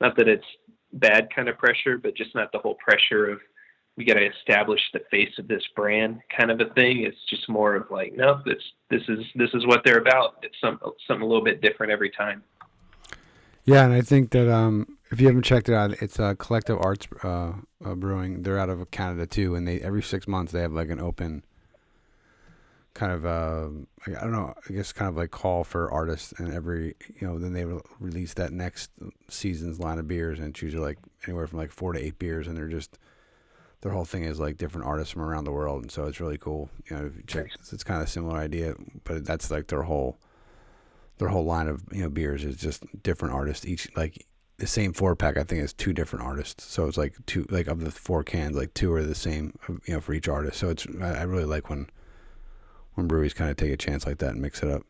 not 0.00 0.16
that 0.16 0.28
it's 0.28 0.44
bad 0.92 1.28
kind 1.34 1.48
of 1.48 1.58
pressure, 1.58 1.98
but 1.98 2.16
just 2.16 2.34
not 2.34 2.52
the 2.52 2.58
whole 2.58 2.76
pressure 2.76 3.30
of 3.30 3.40
we 3.96 4.04
got 4.04 4.14
to 4.14 4.26
establish 4.26 4.80
the 4.92 5.00
face 5.10 5.32
of 5.38 5.48
this 5.48 5.62
brand 5.74 6.20
kind 6.36 6.52
of 6.52 6.60
a 6.60 6.72
thing. 6.74 7.02
It's 7.02 7.18
just 7.28 7.48
more 7.48 7.74
of 7.74 7.90
like, 7.90 8.14
no, 8.14 8.40
this 8.44 8.62
this 8.90 9.02
is 9.08 9.24
this 9.34 9.50
is 9.54 9.66
what 9.66 9.80
they're 9.84 9.98
about. 9.98 10.36
It's 10.42 10.54
some 10.60 10.78
something 11.06 11.22
a 11.22 11.26
little 11.26 11.44
bit 11.44 11.60
different 11.60 11.92
every 11.92 12.10
time. 12.10 12.42
Yeah, 13.64 13.84
and 13.84 13.92
I 13.92 14.00
think 14.00 14.30
that 14.30 14.50
um, 14.50 14.96
if 15.10 15.20
you 15.20 15.26
haven't 15.26 15.42
checked 15.42 15.68
it 15.68 15.74
out, 15.74 16.00
it's 16.00 16.18
uh, 16.18 16.34
Collective 16.38 16.78
Arts 16.80 17.06
uh, 17.22 17.52
uh, 17.84 17.94
Brewing. 17.94 18.42
They're 18.42 18.58
out 18.58 18.70
of 18.70 18.90
Canada 18.90 19.26
too, 19.26 19.56
and 19.56 19.66
they 19.66 19.80
every 19.80 20.02
six 20.02 20.28
months 20.28 20.52
they 20.52 20.60
have 20.60 20.72
like 20.72 20.90
an 20.90 21.00
open 21.00 21.42
kind 22.98 23.12
of 23.12 23.24
uh, 23.24 23.68
I 24.08 24.20
don't 24.20 24.32
know, 24.32 24.52
I 24.68 24.72
guess 24.72 24.92
kind 24.92 25.08
of 25.08 25.16
like 25.16 25.30
call 25.30 25.62
for 25.62 25.90
artists, 25.92 26.32
and 26.38 26.52
every 26.52 26.96
you 27.20 27.28
know 27.28 27.38
then 27.38 27.52
they 27.52 27.64
re- 27.64 27.80
release 28.00 28.34
that 28.34 28.52
next 28.52 28.90
season's 29.28 29.78
line 29.78 29.98
of 29.98 30.08
beers, 30.08 30.40
and 30.40 30.48
it's 30.48 30.60
usually 30.60 30.82
like 30.82 30.98
anywhere 31.24 31.46
from 31.46 31.58
like 31.58 31.70
four 31.70 31.92
to 31.92 32.04
eight 32.04 32.18
beers, 32.18 32.48
and 32.48 32.56
they're 32.56 32.66
just 32.66 32.98
their 33.82 33.92
whole 33.92 34.04
thing 34.04 34.24
is 34.24 34.40
like 34.40 34.56
different 34.56 34.88
artists 34.88 35.12
from 35.12 35.22
around 35.22 35.44
the 35.44 35.52
world, 35.52 35.82
and 35.82 35.92
so 35.92 36.06
it's 36.06 36.20
really 36.20 36.38
cool. 36.38 36.68
You 36.90 36.96
know, 36.96 37.06
if 37.06 37.16
you 37.16 37.22
check, 37.24 37.52
it's, 37.54 37.72
it's 37.72 37.84
kind 37.84 38.02
of 38.02 38.08
a 38.08 38.10
similar 38.10 38.36
idea, 38.36 38.74
but 39.04 39.24
that's 39.24 39.48
like 39.48 39.68
their 39.68 39.82
whole 39.82 40.18
their 41.18 41.28
whole 41.28 41.44
line 41.44 41.68
of 41.68 41.84
you 41.92 42.02
know 42.02 42.10
beers 42.10 42.44
is 42.44 42.56
just 42.56 42.82
different 43.04 43.32
artists. 43.32 43.64
Each 43.64 43.88
like 43.96 44.26
the 44.56 44.66
same 44.66 44.92
four 44.92 45.14
pack, 45.14 45.36
I 45.36 45.44
think, 45.44 45.62
is 45.62 45.72
two 45.72 45.92
different 45.92 46.24
artists. 46.24 46.64
So 46.64 46.88
it's 46.88 46.98
like 46.98 47.14
two 47.26 47.46
like 47.48 47.68
of 47.68 47.78
the 47.84 47.92
four 47.92 48.24
cans, 48.24 48.56
like 48.56 48.74
two 48.74 48.92
are 48.92 49.04
the 49.04 49.14
same, 49.14 49.56
you 49.86 49.94
know, 49.94 50.00
for 50.00 50.14
each 50.14 50.28
artist. 50.28 50.58
So 50.58 50.70
it's 50.70 50.84
I, 51.00 51.18
I 51.18 51.22
really 51.22 51.44
like 51.44 51.70
when 51.70 51.88
when 52.98 53.06
breweries 53.06 53.32
kind 53.32 53.50
of 53.50 53.56
take 53.56 53.72
a 53.72 53.76
chance 53.76 54.04
like 54.04 54.18
that 54.18 54.30
and 54.30 54.42
mix 54.42 54.62
it 54.62 54.68
up. 54.68 54.82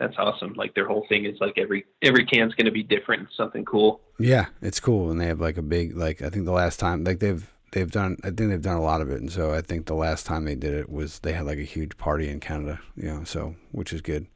That's 0.00 0.16
awesome. 0.18 0.54
Like 0.54 0.74
their 0.74 0.88
whole 0.88 1.06
thing 1.08 1.26
is 1.26 1.36
like 1.40 1.56
every 1.56 1.84
every 2.02 2.26
can's 2.26 2.54
going 2.54 2.66
to 2.66 2.72
be 2.72 2.82
different, 2.82 3.28
something 3.36 3.64
cool. 3.64 4.00
Yeah, 4.18 4.46
it's 4.60 4.80
cool, 4.80 5.10
and 5.12 5.20
they 5.20 5.26
have 5.26 5.40
like 5.40 5.58
a 5.58 5.62
big 5.62 5.96
like 5.96 6.22
I 6.22 6.30
think 6.30 6.44
the 6.44 6.52
last 6.52 6.80
time 6.80 7.04
like 7.04 7.20
they've 7.20 7.48
they've 7.70 7.90
done 7.90 8.16
I 8.24 8.28
think 8.28 8.50
they've 8.50 8.60
done 8.60 8.78
a 8.78 8.82
lot 8.82 9.00
of 9.00 9.10
it, 9.10 9.20
and 9.20 9.30
so 9.30 9.54
I 9.54 9.60
think 9.60 9.86
the 9.86 9.94
last 9.94 10.26
time 10.26 10.44
they 10.44 10.56
did 10.56 10.74
it 10.74 10.90
was 10.90 11.20
they 11.20 11.34
had 11.34 11.46
like 11.46 11.58
a 11.58 11.62
huge 11.62 11.96
party 11.98 12.28
in 12.28 12.40
Canada, 12.40 12.80
you 12.96 13.04
know, 13.04 13.22
so 13.22 13.54
which 13.70 13.92
is 13.92 14.00
good 14.00 14.26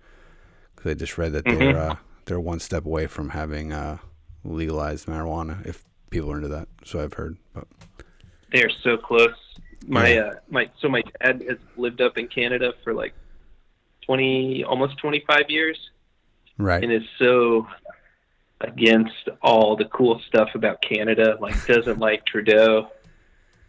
because 0.76 0.90
I 0.90 0.94
just 0.94 1.18
read 1.18 1.32
that 1.32 1.44
they're 1.44 1.76
uh, 1.76 1.96
they're 2.26 2.38
one 2.38 2.60
step 2.60 2.84
away 2.84 3.08
from 3.08 3.30
having 3.30 3.72
uh, 3.72 3.98
legalized 4.44 5.06
marijuana 5.06 5.66
if 5.66 5.84
people 6.10 6.30
are 6.30 6.36
into 6.36 6.48
that. 6.48 6.68
So 6.84 7.02
I've 7.02 7.14
heard, 7.14 7.38
but 7.54 7.66
They're 8.52 8.70
so 8.84 8.96
close. 8.96 9.30
My 9.88 10.14
Yeah. 10.14 10.20
uh 10.20 10.34
my 10.48 10.70
so 10.80 10.88
my 10.88 11.02
dad 11.20 11.42
has 11.48 11.58
lived 11.76 12.00
up 12.00 12.18
in 12.18 12.28
Canada 12.28 12.72
for 12.82 12.92
like 12.94 13.14
20 14.06 14.64
almost 14.64 14.98
25 14.98 15.48
years 15.48 15.78
right, 16.58 16.82
and 16.82 16.92
is 16.92 17.02
so 17.18 17.66
against 18.60 19.28
all 19.42 19.76
the 19.76 19.84
cool 19.86 20.20
stuff 20.28 20.48
about 20.54 20.80
Canada. 20.82 21.36
Like 21.40 21.54
doesn't 21.66 21.98
like 21.98 22.24
Trudeau, 22.26 22.88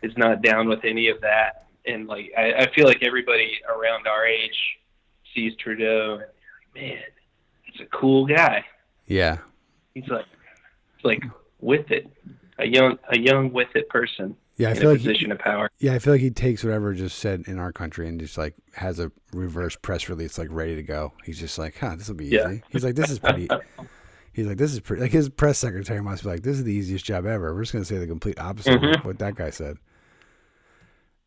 is 0.02 0.16
not 0.18 0.42
down 0.42 0.68
with 0.70 0.84
any 0.86 1.10
of 1.10 1.22
that, 1.22 1.68
and 1.86 2.08
like 2.08 2.32
I, 2.38 2.54
I 2.54 2.72
feel 2.74 2.86
like 2.86 3.04
everybody 3.04 3.60
around 3.68 4.08
our 4.08 4.26
age 4.26 4.58
sees 5.36 5.54
Trudeau 5.58 6.20
and 6.76 6.84
man, 6.90 7.04
he's 7.64 7.82
a 7.82 7.86
cool 7.98 8.26
guy. 8.26 8.64
yeah, 9.08 9.38
He's 9.94 10.08
like, 10.08 10.26
he's 10.96 11.06
like 11.06 11.24
with 11.60 11.90
it, 11.92 12.10
a 12.58 12.66
young 12.66 12.98
a 13.10 13.18
young 13.20 13.52
with 13.52 13.70
it 13.76 13.90
person 13.90 14.36
yeah. 14.58 14.70
I 14.70 14.74
feel 14.74 14.92
like 14.92 15.00
he, 15.02 15.30
of 15.32 15.40
power. 15.40 15.70
yeah, 15.80 15.94
I 15.94 16.00
feel 16.00 16.14
like 16.14 16.22
he 16.22 16.30
takes 16.32 16.64
whatever 16.64 16.94
just 16.94 17.20
said 17.20 17.44
in 17.48 17.60
our 17.60 17.72
country 17.72 18.08
and 18.08 18.20
just 18.20 18.38
like 18.38 18.54
has 18.74 19.00
a 19.00 19.12
reverse 19.34 19.76
press 19.76 20.10
release 20.10 20.38
like 20.38 20.50
ready 20.52 20.76
to 20.76 20.84
go. 20.84 21.14
He's 21.24 21.40
just 21.40 21.58
like, 21.58 21.78
huh, 21.80 21.96
this 21.96 22.08
will 22.08 22.16
be 22.16 22.26
Yeah. 22.28 22.50
easy. 22.50 22.64
He's 22.70 22.84
like, 22.84 22.96
this 22.96 23.10
is 23.10 23.20
pretty. 23.20 23.48
He's 24.34 24.46
like, 24.46 24.58
this 24.58 24.72
is 24.72 24.80
pretty. 24.80 25.02
Like 25.02 25.12
his 25.12 25.30
press 25.30 25.58
secretary 25.58 26.00
must 26.02 26.22
be 26.24 26.30
like, 26.30 26.44
this 26.44 26.58
is 26.58 26.64
the 26.64 26.72
easiest 26.74 27.06
job 27.06 27.26
ever. 27.26 27.56
We're 27.56 27.62
just 27.64 27.74
gonna 27.74 27.86
say 27.86 27.98
the 27.98 28.06
complete 28.06 28.40
opposite 28.40 28.76
of 28.76 28.82
Mhm. 28.82 29.04
what 29.06 29.18
that 29.20 29.34
guy 29.36 29.50
said. 29.50 29.78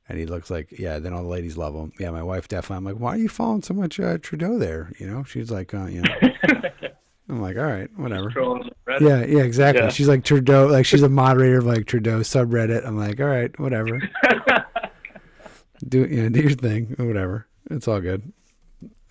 And 0.09 0.18
he 0.18 0.26
looks 0.26 0.49
like, 0.51 0.78
yeah. 0.78 0.99
Then 1.01 1.12
all 1.12 1.22
the 1.22 1.28
ladies 1.28 1.57
love 1.57 1.74
him. 1.74 1.93
Yeah, 1.99 2.11
my 2.11 2.22
wife 2.22 2.47
definitely. 2.49 2.76
I'm 2.78 2.85
like, 2.85 3.01
why 3.03 3.14
are 3.14 3.18
you 3.18 3.28
following 3.28 3.62
so 3.62 3.74
much 3.74 3.99
uh, 4.01 4.18
Trudeau 4.18 4.59
there? 4.59 4.93
You 4.99 5.07
know, 5.09 5.24
she's 5.24 5.51
like, 5.51 5.72
uh, 5.74 5.87
you 5.87 6.03
know. 6.03 6.14
I'm 7.31 7.41
like, 7.41 7.57
all 7.57 7.64
right, 7.64 7.89
whatever. 7.97 8.28
Trolling 8.31 8.64
the 8.64 8.93
Reddit. 8.93 9.01
Yeah, 9.01 9.24
yeah, 9.39 9.45
exactly. 9.45 9.85
Yeah. 9.85 9.91
She's 9.91 10.09
like 10.09 10.24
Trudeau, 10.24 10.66
like 10.66 10.85
she's 10.85 11.03
a 11.03 11.09
moderator 11.09 11.59
of 11.59 11.66
like 11.66 11.87
Trudeau 11.87 12.20
subreddit. 12.20 12.85
I'm 12.85 12.99
like, 12.99 13.20
all 13.20 13.26
right, 13.26 13.57
whatever. 13.59 14.01
do 15.89 16.05
you 16.05 16.22
know, 16.24 16.28
do 16.28 16.41
your 16.41 16.51
thing, 16.51 16.97
or 16.99 17.07
whatever. 17.07 17.47
It's 17.70 17.87
all 17.87 18.01
good. 18.01 18.33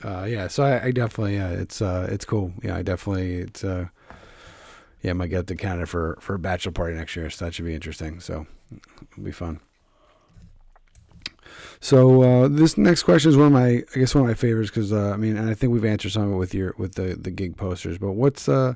Uh, 0.03 0.25
yeah, 0.29 0.47
so 0.47 0.63
I, 0.63 0.85
I 0.85 0.91
definitely, 0.91 1.35
yeah, 1.35 1.49
it's 1.49 1.81
uh, 1.81 2.07
it's 2.11 2.25
cool. 2.25 2.53
Yeah, 2.61 2.75
I 2.75 2.81
definitely, 2.81 3.35
it's 3.35 3.63
uh, 3.63 3.87
yeah, 5.01 5.11
I 5.11 5.13
might 5.13 5.27
get 5.27 5.47
to 5.47 5.55
Canada 5.55 5.85
for 5.85 6.17
for 6.19 6.35
a 6.35 6.39
bachelor 6.39 6.73
party 6.73 6.97
next 6.97 7.15
year, 7.15 7.29
so 7.29 7.45
that 7.45 7.53
should 7.53 7.65
be 7.65 7.73
interesting. 7.73 8.19
So 8.19 8.45
it'll 9.11 9.23
be 9.23 9.31
fun. 9.31 9.61
So 11.81 12.23
uh, 12.23 12.47
this 12.49 12.77
next 12.77 13.03
question 13.03 13.29
is 13.29 13.37
one 13.37 13.47
of 13.47 13.53
my, 13.53 13.83
I 13.95 13.99
guess, 13.99 14.13
one 14.13 14.23
of 14.23 14.27
my 14.27 14.33
favorites 14.33 14.69
because 14.69 14.91
uh, 14.91 15.11
I 15.11 15.17
mean, 15.17 15.37
and 15.37 15.49
I 15.49 15.53
think 15.53 15.71
we've 15.71 15.85
answered 15.85 16.11
some 16.11 16.23
of 16.23 16.33
it 16.33 16.37
with 16.37 16.53
your 16.53 16.75
with 16.77 16.95
the 16.95 17.15
the 17.15 17.31
gig 17.31 17.55
posters. 17.55 17.97
But 17.97 18.11
what's 18.11 18.49
uh, 18.49 18.73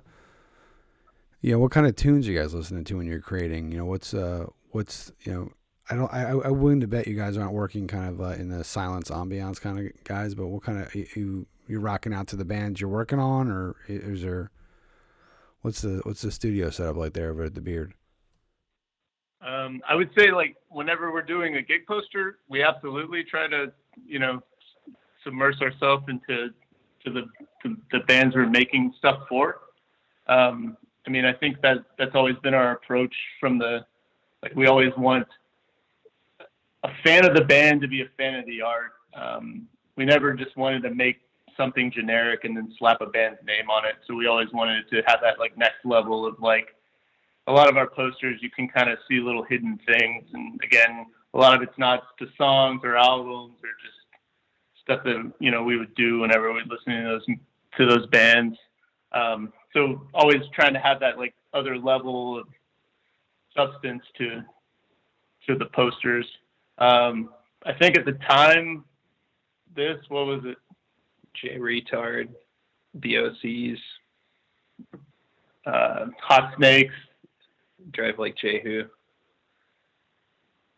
you 1.41 1.51
know, 1.51 1.59
what 1.59 1.71
kind 1.71 1.85
of 1.85 1.95
tunes 1.95 2.27
you 2.27 2.37
guys 2.37 2.53
listening 2.53 2.85
to 2.85 2.97
when 2.97 3.05
you're 3.05 3.19
creating? 3.19 3.71
You 3.71 3.79
know, 3.79 3.85
what's 3.85 4.13
uh, 4.13 4.45
what's 4.71 5.11
you 5.23 5.33
know, 5.33 5.51
I 5.89 5.95
don't, 5.95 6.13
I, 6.13 6.29
I 6.29 6.49
willing 6.49 6.79
to 6.79 6.87
bet 6.87 7.07
you 7.07 7.15
guys 7.15 7.37
aren't 7.37 7.51
working 7.51 7.87
kind 7.87 8.09
of 8.09 8.21
uh, 8.21 8.35
in 8.35 8.47
the 8.47 8.63
silence 8.63 9.09
ambiance 9.09 9.59
kind 9.59 9.79
of 9.79 10.03
guys. 10.05 10.33
But 10.33 10.47
what 10.47 10.63
kind 10.63 10.79
of 10.79 10.95
you 10.95 11.45
you're 11.67 11.81
rocking 11.81 12.13
out 12.13 12.27
to 12.27 12.37
the 12.37 12.45
bands 12.45 12.79
you're 12.79 12.89
working 12.89 13.19
on, 13.19 13.51
or 13.51 13.75
is 13.87 14.21
there 14.21 14.49
what's 15.61 15.81
the 15.81 15.99
what's 16.03 16.21
the 16.21 16.31
studio 16.31 16.69
setup 16.69 16.95
like 16.95 17.13
there 17.13 17.31
over 17.31 17.43
at 17.43 17.55
the 17.55 17.61
Beard? 17.61 17.93
Um, 19.45 19.81
I 19.87 19.95
would 19.95 20.09
say 20.17 20.31
like 20.31 20.55
whenever 20.69 21.11
we're 21.11 21.21
doing 21.21 21.57
a 21.57 21.61
gig 21.61 21.85
poster, 21.85 22.39
we 22.47 22.63
absolutely 22.63 23.23
try 23.23 23.47
to, 23.47 23.71
you 24.05 24.19
know, 24.19 24.41
submerge 25.23 25.61
ourselves 25.61 26.05
into 26.07 26.49
to 27.05 27.11
the 27.11 27.23
to 27.63 27.77
the 27.91 27.99
bands 28.07 28.35
we're 28.35 28.47
making 28.47 28.93
stuff 28.97 29.19
for. 29.27 29.59
Um, 30.27 30.77
I 31.05 31.09
mean, 31.09 31.25
I 31.25 31.33
think 31.33 31.61
that 31.61 31.79
that's 31.97 32.15
always 32.15 32.35
been 32.37 32.53
our 32.53 32.71
approach 32.71 33.13
from 33.39 33.57
the 33.57 33.85
like 34.41 34.55
we 34.55 34.67
always 34.67 34.93
want 34.97 35.27
a 36.83 36.89
fan 37.03 37.25
of 37.25 37.35
the 37.35 37.43
band 37.43 37.81
to 37.81 37.87
be 37.87 38.01
a 38.01 38.09
fan 38.17 38.35
of 38.35 38.45
the 38.45 38.61
art. 38.61 38.93
Um, 39.13 39.67
we 39.95 40.05
never 40.05 40.33
just 40.33 40.55
wanted 40.57 40.83
to 40.83 40.93
make 40.93 41.21
something 41.55 41.91
generic 41.91 42.45
and 42.45 42.55
then 42.57 42.73
slap 42.79 43.01
a 43.01 43.05
band's 43.05 43.39
name 43.45 43.69
on 43.69 43.85
it. 43.85 43.95
So 44.07 44.15
we 44.15 44.27
always 44.27 44.51
wanted 44.53 44.89
to 44.89 45.01
have 45.07 45.19
that 45.21 45.39
like 45.39 45.57
next 45.57 45.85
level 45.85 46.25
of 46.25 46.39
like 46.39 46.75
a 47.47 47.51
lot 47.51 47.69
of 47.69 47.77
our 47.77 47.89
posters 47.89 48.39
you 48.41 48.49
can 48.49 48.67
kind 48.67 48.89
of 48.89 48.97
see 49.09 49.19
little 49.19 49.43
hidden 49.43 49.79
things 49.85 50.25
and 50.33 50.59
again 50.63 51.05
a 51.33 51.37
lot 51.37 51.55
of 51.55 51.61
it's 51.61 51.77
not 51.77 52.03
to 52.19 52.27
songs 52.37 52.81
or 52.83 52.95
albums 52.95 53.55
or 53.63 53.69
just 53.81 53.93
stuff 54.81 55.03
that 55.03 55.31
you 55.39 55.51
know 55.51 55.63
we 55.63 55.77
would 55.77 55.93
do 55.95 56.19
whenever 56.19 56.51
we're 56.51 56.61
listening 56.61 57.03
to 57.03 57.09
those 57.09 57.25
to 57.77 57.85
those 57.87 58.05
bands. 58.07 58.57
Um, 59.11 59.51
so 59.73 60.07
always 60.13 60.41
trying 60.53 60.73
to 60.73 60.79
have 60.79 60.99
that 60.99 61.17
like 61.17 61.33
other 61.53 61.77
level 61.77 62.37
of 62.37 62.47
substance 63.55 64.03
to 64.17 64.43
to 65.47 65.57
the 65.57 65.65
posters. 65.65 66.25
Um, 66.77 67.29
i 67.65 67.71
think 67.73 67.97
at 67.97 68.05
the 68.05 68.17
time 68.27 68.83
this 69.75 69.97
what 70.09 70.25
was 70.25 70.41
it? 70.45 70.57
Jay 71.33 71.57
Reatard, 71.57 72.29
BOCs, 72.99 73.77
uh, 75.65 76.05
hot 76.21 76.53
snakes 76.57 76.93
Drive 77.91 78.19
Like 78.19 78.35
Jehu. 78.37 78.83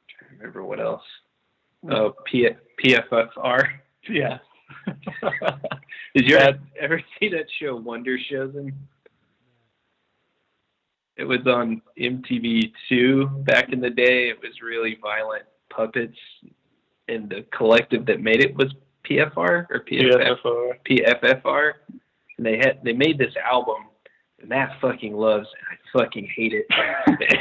Trying 0.09 0.29
to 0.31 0.37
remember 0.37 0.63
what 0.63 0.79
else. 0.79 1.03
Hmm. 1.83 1.91
Oh, 1.93 2.13
P- 2.25 2.49
PFFR. 2.83 3.63
yeah 4.09 4.37
Did 6.15 6.27
you 6.29 6.37
That- 6.37 6.59
ever, 6.79 7.01
see 7.19 7.29
that 7.29 7.45
show 7.59 7.75
Wonder 7.75 8.17
Showzen? 8.17 8.71
It 11.17 11.23
was 11.23 11.39
on 11.47 11.81
MTV2 11.97 13.45
back 13.45 13.71
in 13.71 13.79
the 13.79 13.89
day. 13.89 14.27
It 14.29 14.37
was 14.41 14.51
really 14.61 14.97
violent 15.01 15.43
puppets, 15.69 16.17
and 17.07 17.29
the 17.29 17.45
collective 17.55 18.05
that 18.07 18.19
made 18.19 18.41
it 18.43 18.53
was 18.55 18.73
PFR 19.09 19.65
or 19.69 19.85
PFF, 19.89 20.37
PFFR. 20.43 20.73
PFFR. 20.85 21.71
And 22.37 22.45
they 22.45 22.57
had 22.57 22.79
they 22.83 22.91
made 22.91 23.17
this 23.17 23.33
album, 23.37 23.85
Matt 24.47 24.77
fucking 24.81 25.15
loves, 25.15 25.47
and 25.59 25.77
I 25.77 26.03
fucking 26.03 26.29
hate 26.35 26.53
it. 26.53 26.65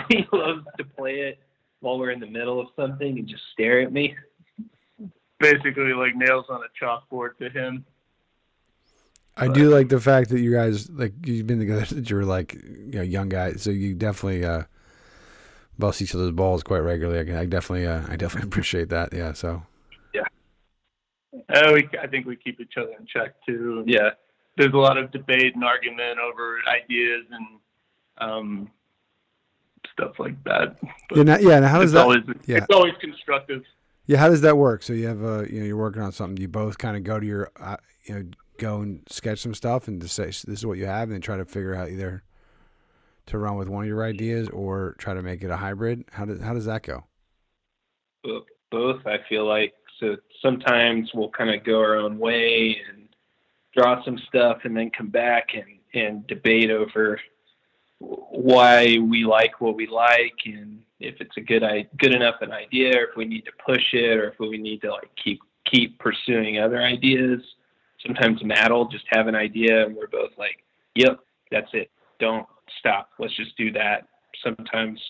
he 0.09 0.26
loves 0.32 0.64
to 0.78 0.84
play 0.84 1.20
it 1.20 1.38
while 1.80 1.98
we're 1.98 2.11
in 2.11 2.20
the 2.20 2.26
middle 2.26 2.61
of 2.61 2.68
something 2.76 3.18
and 3.18 3.28
just 3.28 3.42
stare 3.52 3.80
at 3.80 3.92
me. 3.92 4.14
Basically, 5.40 5.92
like 5.92 6.16
nails 6.16 6.46
on 6.48 6.61
a 6.62 6.84
chalkboard 6.84 7.36
to 7.38 7.50
him. 7.50 7.84
I 9.36 9.48
do 9.48 9.68
like 9.68 9.88
the 9.88 10.00
fact 10.00 10.30
that 10.30 10.40
you 10.40 10.52
guys 10.52 10.88
like 10.90 11.12
you've 11.24 11.46
been 11.46 11.59
together 11.59 11.84
since 11.86 12.09
you 12.09 12.16
were 12.16 12.24
like 12.24 12.55
you 12.55 12.92
know 12.92 13.02
young 13.02 13.28
guys, 13.28 13.62
so 13.62 13.70
you 13.70 13.94
definitely 13.94 14.44
uh, 14.44 14.62
bust 15.78 16.00
each 16.02 16.14
other's 16.14 16.30
balls 16.30 16.62
quite 16.62 16.78
regularly. 16.78 17.32
I, 17.32 17.40
I 17.40 17.44
definitely 17.46 17.86
uh, 17.86 18.02
I 18.09 18.16
definitely 18.16 18.48
appreciate 18.50 18.88
that. 18.90 19.12
Yeah, 19.12 19.32
so 19.32 19.62
Yeah. 20.14 20.22
Uh, 21.52 21.72
we, 21.74 21.88
I 22.00 22.07
think 22.07 22.26
we 22.26 22.36
keep 22.36 22.61
each 22.61 22.74
other 22.76 22.92
in 22.98 23.07
check 23.07 23.34
too. 23.44 23.84
Yeah. 23.86 24.11
There's 24.57 24.72
a 24.72 24.78
lot 24.78 24.96
of 24.96 25.11
debate 25.11 25.55
and 25.55 25.64
argument 25.64 26.18
over 26.18 26.59
ideas 26.68 27.24
and 27.30 27.46
um, 28.18 28.70
stuff 29.92 30.12
like 30.18 30.42
that. 30.44 30.76
But 31.09 31.16
yeah, 31.16 31.22
now, 31.22 31.38
yeah. 31.38 31.61
Now 31.61 31.68
how 31.68 31.80
does 31.80 31.90
it's 31.90 31.94
that? 31.94 32.02
always 32.02 32.22
yeah. 32.46 32.59
it's 32.59 32.66
always 32.74 32.94
constructive. 33.00 33.62
Yeah, 34.07 34.18
how 34.18 34.28
does 34.28 34.42
that 34.42 34.57
work? 34.57 34.82
So 34.82 34.92
you 34.92 35.07
have 35.07 35.22
a 35.22 35.46
you 35.50 35.61
know 35.61 35.66
you're 35.66 35.76
working 35.76 36.02
on 36.02 36.12
something. 36.12 36.40
You 36.40 36.48
both 36.48 36.78
kind 36.78 36.96
of 36.96 37.05
go 37.05 37.18
to 37.18 37.26
your 37.26 37.50
uh, 37.61 37.76
you 38.05 38.14
know 38.14 38.24
go 38.59 38.80
and 38.80 39.02
sketch 39.09 39.40
some 39.40 39.55
stuff 39.55 39.88
and 39.88 40.00
just 40.00 40.14
say 40.14 40.26
this 40.26 40.46
is 40.46 40.66
what 40.66 40.78
you 40.78 40.86
have, 40.86 41.05
and 41.05 41.12
then 41.12 41.20
try 41.20 41.36
to 41.36 41.44
figure 41.44 41.74
out 41.74 41.88
either 41.90 42.22
to 43.26 43.38
run 43.38 43.57
with 43.57 43.68
one 43.68 43.84
of 43.84 43.88
your 43.88 44.05
ideas 44.05 44.48
or 44.50 44.94
try 44.98 45.14
to 45.14 45.22
make 45.22 45.42
it 45.42 45.50
a 45.50 45.57
hybrid. 45.57 46.05
How 46.12 46.24
does 46.24 46.40
how 46.40 46.55
does 46.55 46.66
that 46.66 46.82
go? 46.82 47.05
Bo- 48.22 48.46
Both, 48.70 49.07
I 49.07 49.18
feel 49.28 49.46
like. 49.46 49.74
So 50.00 50.16
sometimes 50.42 51.11
we'll 51.14 51.30
kind 51.30 51.55
of 51.55 51.64
go 51.64 51.78
our 51.78 51.96
own 51.96 52.18
way 52.18 52.76
and 52.90 53.03
draw 53.77 54.03
some 54.05 54.18
stuff 54.29 54.59
and 54.64 54.77
then 54.77 54.91
come 54.91 55.09
back 55.09 55.49
and, 55.55 55.79
and 55.95 56.27
debate 56.27 56.70
over 56.70 57.18
why 57.99 58.99
we 58.99 59.25
like 59.25 59.61
what 59.61 59.77
we 59.77 59.87
like 59.87 60.35
and 60.45 60.81
if 61.01 61.14
it's 61.20 61.37
a 61.37 61.41
good 61.41 61.62
good 61.99 62.14
enough 62.14 62.37
an 62.41 62.53
idea 62.53 62.91
or 62.97 63.05
if 63.05 63.16
we 63.16 63.25
need 63.25 63.45
to 63.45 63.53
push 63.64 63.83
it 63.93 64.18
or 64.18 64.31
if 64.31 64.39
we 64.39 64.59
need 64.59 64.81
to 64.83 64.91
like 64.91 65.11
keep 65.22 65.41
keep 65.70 65.99
pursuing 65.99 66.59
other 66.59 66.83
ideas. 66.83 67.41
Sometimes 68.05 68.45
matt 68.45 68.70
will 68.70 68.89
just 68.89 69.05
have 69.09 69.27
an 69.27 69.35
idea 69.35 69.87
and 69.87 69.97
we're 69.97 70.09
both 70.09 70.33
like 70.37 70.62
yep 70.95 71.18
that's 71.51 71.70
it. 71.72 71.91
Don't 72.18 72.47
stop. 72.79 73.11
Let's 73.18 73.37
just 73.37 73.57
do 73.57 73.72
that. 73.72 74.07
Sometimes 74.43 75.01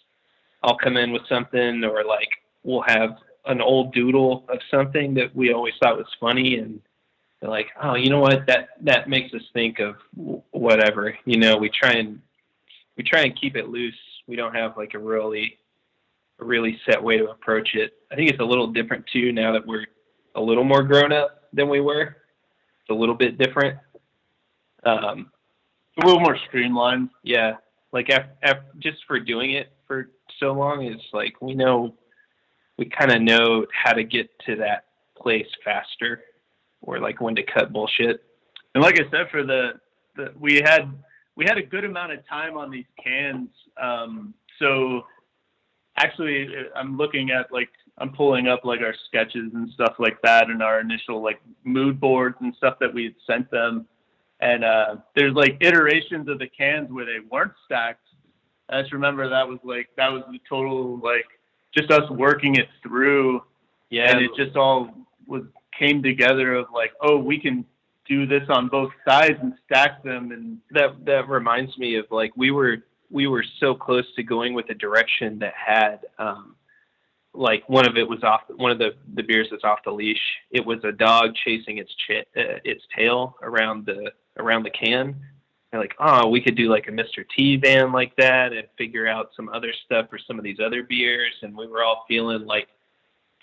i'll 0.63 0.79
come 0.79 0.97
in 0.97 1.13
with 1.13 1.23
something 1.29 1.85
or 1.85 2.05
like 2.05 2.29
we'll 2.63 2.85
have 2.87 3.11
an 3.47 3.61
old 3.61 3.93
doodle 3.93 4.45
of 4.49 4.59
something 4.71 5.15
that 5.15 5.35
we 5.37 5.53
always 5.53 5.75
thought 5.83 5.97
was 5.97 6.07
funny 6.19 6.57
and 6.57 6.81
they're 7.45 7.51
like 7.51 7.69
oh 7.83 7.95
you 7.95 8.09
know 8.09 8.21
what? 8.21 8.47
That 8.47 8.71
that 8.81 9.07
makes 9.07 9.35
us 9.35 9.43
think 9.53 9.79
of 9.79 9.97
whatever. 10.51 11.15
You 11.27 11.37
know 11.39 11.59
we 11.59 11.69
try 11.69 11.93
and 11.93 12.19
we 12.97 13.05
try 13.05 13.21
and 13.21 13.39
keep 13.39 13.55
it 13.55 13.69
loose. 13.69 13.95
We 14.27 14.35
don't 14.35 14.55
have 14.55 14.79
like 14.79 14.95
a 14.95 14.99
really 14.99 15.59
a 16.41 16.45
really 16.45 16.81
set 16.89 17.03
way 17.03 17.19
to 17.19 17.29
approach 17.29 17.75
it. 17.75 17.93
I 18.11 18.17
think 18.17 18.31
it's 18.31 18.41
a 18.41 18.45
little 18.45 18.69
different 18.69 19.05
too 19.13 19.31
now 19.31 19.53
that 19.53 19.67
we're 19.67 19.85
a 20.35 20.41
little 20.41 20.65
more 20.65 20.83
grown 20.83 21.13
up 21.13 21.43
than 21.53 21.69
we 21.69 21.83
were. 21.83 22.17
It's 22.81 22.91
a 22.91 22.95
little 22.95 23.15
bit 23.15 23.37
different. 23.37 23.79
Um 24.87 25.31
a 26.03 26.07
little 26.07 26.21
more 26.21 26.39
streamlined. 26.49 27.11
yeah. 27.25 27.57
Like 27.93 28.09
af- 28.09 28.31
af- 28.43 28.65
just 28.79 29.05
for 29.07 29.21
doing 29.21 29.51
it 29.51 29.71
for 29.87 30.09
so 30.41 30.55
long 30.55 30.83
it's 30.87 31.05
like 31.13 31.43
we 31.43 31.55
know 31.55 31.95
we 32.79 32.87
kind 32.87 33.13
of 33.13 33.21
know 33.21 33.67
how 33.71 33.93
to 33.93 34.03
get 34.03 34.31
to 34.47 34.57
that 34.57 34.87
place 35.15 35.47
faster 35.63 36.23
or 36.85 36.99
like 37.01 37.21
when 37.21 37.35
to 37.35 37.43
cut 37.43 37.73
bullshit 37.73 38.23
And 38.75 38.83
like 38.83 39.01
I 39.01 39.11
said, 39.11 39.31
for 39.31 39.43
the, 39.43 39.73
the 40.17 40.33
we 40.39 40.57
had 40.65 40.93
we 41.37 41.45
had 41.45 41.59
a 41.59 41.63
good 41.63 41.85
amount 41.85 42.13
of 42.13 42.27
time 42.29 42.57
on 42.57 42.71
these 42.71 42.87
cans. 43.03 43.49
Um, 43.81 44.35
so 44.59 45.03
actually, 45.99 46.47
uh, 46.47 46.79
I'm 46.79 46.97
looking 46.97 47.31
at 47.31 47.53
like 47.53 47.71
I'm 47.99 48.13
pulling 48.13 48.49
up 48.49 48.65
like 48.65 48.81
our 48.81 48.95
sketches 49.09 49.53
and 49.55 49.71
stuff 49.71 49.95
like 49.99 50.21
that, 50.23 50.49
and 50.49 50.63
our 50.63 50.81
initial 50.81 51.23
like 51.23 51.41
mood 51.65 52.01
boards 52.01 52.37
and 52.41 52.55
stuff 52.57 52.79
that 52.81 52.93
we 52.93 53.05
had 53.05 53.15
sent 53.27 53.51
them. 53.51 53.87
And 54.41 54.65
uh, 54.65 54.97
there's 55.15 55.35
like 55.35 55.57
iterations 55.61 56.29
of 56.29 56.39
the 56.39 56.49
cans 56.49 56.91
where 56.91 57.05
they 57.05 57.25
weren't 57.31 57.53
stacked. 57.65 58.07
I 58.69 58.81
just 58.81 58.93
remember 58.93 59.29
that 59.29 59.47
was 59.47 59.59
like 59.63 59.89
that 59.97 60.11
was 60.11 60.23
the 60.31 60.41
total 60.49 60.99
like 61.03 61.27
just 61.77 61.91
us 61.91 62.09
working 62.11 62.55
it 62.55 62.69
through 62.83 63.43
yeah 63.91 64.11
and 64.11 64.25
it 64.25 64.31
just 64.37 64.57
all 64.57 64.95
was 65.27 65.43
came 65.79 66.03
together 66.03 66.55
of 66.55 66.67
like, 66.73 66.93
oh, 67.01 67.19
we 67.19 67.39
can 67.39 67.65
do 68.07 68.27
this 68.27 68.43
on 68.49 68.69
both 68.69 68.93
sides 69.07 69.39
and 69.41 69.55
stack 69.65 70.03
them. 70.03 70.33
And 70.33 70.59
that 70.71 71.05
that 71.05 71.29
reminds 71.29 71.77
me 71.79 71.97
of 71.97 72.07
like 72.11 72.33
we 72.37 72.51
were 72.51 72.79
we 73.11 73.27
were 73.27 73.45
so 73.61 73.75
close 73.75 74.05
to 74.17 74.23
going 74.23 74.55
with 74.55 74.69
a 74.71 74.75
direction 74.75 75.39
that 75.39 75.55
had 75.55 76.01
um 76.19 76.57
like 77.33 77.69
one 77.69 77.87
of 77.87 77.97
it 77.97 78.09
was 78.09 78.23
off 78.23 78.43
one 78.57 78.71
of 78.71 78.79
the 78.79 78.91
the 79.15 79.23
beers 79.23 79.49
that's 79.51 79.65
off 79.65 79.81
the 79.85 79.91
leash. 79.91 80.21
It 80.51 80.65
was 80.65 80.79
a 80.85 80.93
dog 80.93 81.35
chasing 81.45 81.79
its 81.79 81.93
ch- 81.95 82.27
uh, 82.37 82.61
its 82.65 82.83
tail 82.97 83.37
around 83.43 83.87
the 83.87 84.13
around 84.39 84.65
the 84.65 84.71
can. 84.71 85.17
Like 85.73 85.95
oh 85.99 86.29
we 86.29 86.41
could 86.41 86.57
do 86.57 86.69
like 86.71 86.87
a 86.87 86.93
Mr. 86.93 87.25
T 87.37 87.57
van 87.57 87.91
like 87.91 88.15
that 88.17 88.53
and 88.53 88.69
figure 88.79 89.09
out 89.09 89.31
some 89.35 89.49
other 89.49 89.73
stuff 89.85 90.09
for 90.09 90.19
some 90.19 90.39
of 90.39 90.45
these 90.45 90.59
other 90.65 90.85
beers. 90.85 91.33
And 91.43 91.57
we 91.57 91.67
were 91.67 91.83
all 91.83 92.05
feeling 92.07 92.47
like 92.47 92.69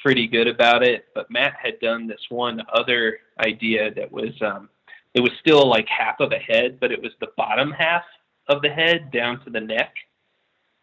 pretty 0.02 0.28
good 0.28 0.48
about 0.48 0.84
it 0.84 1.06
but 1.14 1.30
Matt 1.30 1.54
had 1.62 1.80
done 1.80 2.08
this 2.08 2.22
one 2.30 2.62
other 2.74 3.20
idea 3.40 3.94
that 3.94 4.12
was 4.12 4.32
um 4.42 4.70
it 5.14 5.20
was 5.20 5.32
still 5.40 5.68
like 5.68 5.88
half 5.88 6.20
of 6.20 6.32
a 6.32 6.40
head, 6.40 6.80
but 6.80 6.92
it 6.92 7.02
was 7.02 7.12
the 7.20 7.28
bottom 7.36 7.72
half 7.72 8.04
of 8.48 8.62
the 8.62 8.70
head 8.70 9.12
down 9.12 9.44
to 9.44 9.50
the 9.50 9.60
neck, 9.60 9.94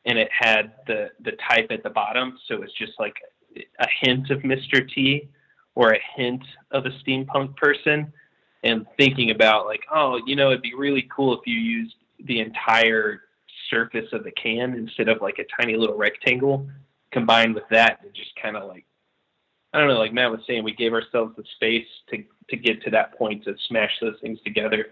and 0.04 0.18
it 0.18 0.28
had 0.38 0.72
the 0.86 1.08
the 1.24 1.32
type 1.48 1.68
at 1.70 1.82
the 1.82 1.90
bottom, 1.90 2.38
so 2.46 2.62
it's 2.62 2.74
just 2.74 2.92
like 2.98 3.16
a 3.56 3.86
hint 4.00 4.30
of 4.30 4.40
Mr. 4.40 4.86
T 4.94 5.28
or 5.74 5.92
a 5.92 6.00
hint 6.16 6.42
of 6.70 6.84
a 6.86 6.90
steampunk 6.90 7.56
person. 7.56 8.12
And 8.64 8.84
thinking 8.96 9.30
about 9.30 9.66
like, 9.66 9.82
oh, 9.94 10.20
you 10.26 10.34
know, 10.34 10.48
it'd 10.48 10.62
be 10.62 10.74
really 10.74 11.08
cool 11.14 11.32
if 11.32 11.46
you 11.46 11.54
used 11.54 11.94
the 12.26 12.40
entire 12.40 13.22
surface 13.70 14.08
of 14.12 14.24
the 14.24 14.32
can 14.32 14.74
instead 14.74 15.08
of 15.08 15.22
like 15.22 15.38
a 15.38 15.62
tiny 15.62 15.76
little 15.76 15.96
rectangle. 15.96 16.68
Combined 17.12 17.54
with 17.54 17.64
that, 17.70 18.00
and 18.02 18.12
just 18.12 18.32
kind 18.42 18.54
of 18.54 18.68
like 18.68 18.84
I 19.72 19.78
don't 19.78 19.88
know, 19.88 19.98
like 19.98 20.14
Matt 20.14 20.30
was 20.30 20.40
saying, 20.46 20.64
we 20.64 20.74
gave 20.74 20.92
ourselves 20.92 21.34
the 21.36 21.44
space 21.56 21.86
to 22.10 22.24
to 22.50 22.56
get 22.56 22.82
to 22.82 22.90
that 22.90 23.16
point 23.18 23.44
to 23.44 23.54
smash 23.68 23.90
those 24.00 24.16
things 24.22 24.38
together. 24.42 24.86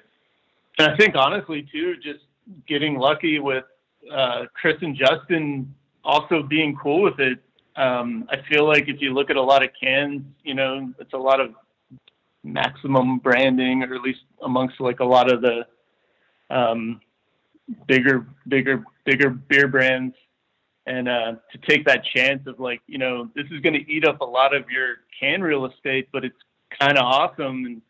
and 0.78 0.92
I 0.92 0.96
think 0.96 1.14
honestly 1.16 1.66
too, 1.72 1.96
just 1.96 2.20
getting 2.68 2.98
lucky 2.98 3.38
with 3.38 3.64
uh, 4.12 4.44
Chris 4.60 4.76
and 4.82 4.94
Justin 4.94 5.74
also 6.04 6.42
being 6.42 6.76
cool 6.76 7.02
with 7.02 7.18
it. 7.18 7.38
Um, 7.76 8.26
I 8.30 8.36
feel 8.48 8.66
like 8.66 8.88
if 8.88 9.00
you 9.00 9.12
look 9.12 9.30
at 9.30 9.36
a 9.36 9.42
lot 9.42 9.62
of 9.62 9.70
cans, 9.80 10.22
you 10.44 10.54
know, 10.54 10.92
it's 10.98 11.12
a 11.12 11.18
lot 11.18 11.40
of 11.40 11.54
maximum 12.42 13.18
branding, 13.18 13.82
or 13.82 13.94
at 13.94 14.02
least 14.02 14.20
amongst 14.42 14.80
like 14.80 15.00
a 15.00 15.04
lot 15.04 15.30
of 15.30 15.42
the 15.42 15.66
um, 16.48 17.00
bigger, 17.86 18.26
bigger, 18.48 18.84
bigger 19.04 19.30
beer 19.30 19.68
brands. 19.68 20.14
And 20.86 21.08
uh, 21.08 21.32
to 21.50 21.58
take 21.68 21.84
that 21.86 22.04
chance 22.04 22.46
of 22.46 22.60
like, 22.60 22.80
you 22.86 22.98
know, 22.98 23.28
this 23.34 23.46
is 23.50 23.60
going 23.60 23.74
to 23.74 23.90
eat 23.90 24.06
up 24.06 24.20
a 24.20 24.24
lot 24.24 24.54
of 24.54 24.70
your 24.70 24.98
can 25.18 25.42
real 25.42 25.66
estate, 25.66 26.08
but 26.12 26.24
it's 26.24 26.36
kind 26.80 26.96
of 26.96 27.04
awesome. 27.04 27.64
And 27.66 27.82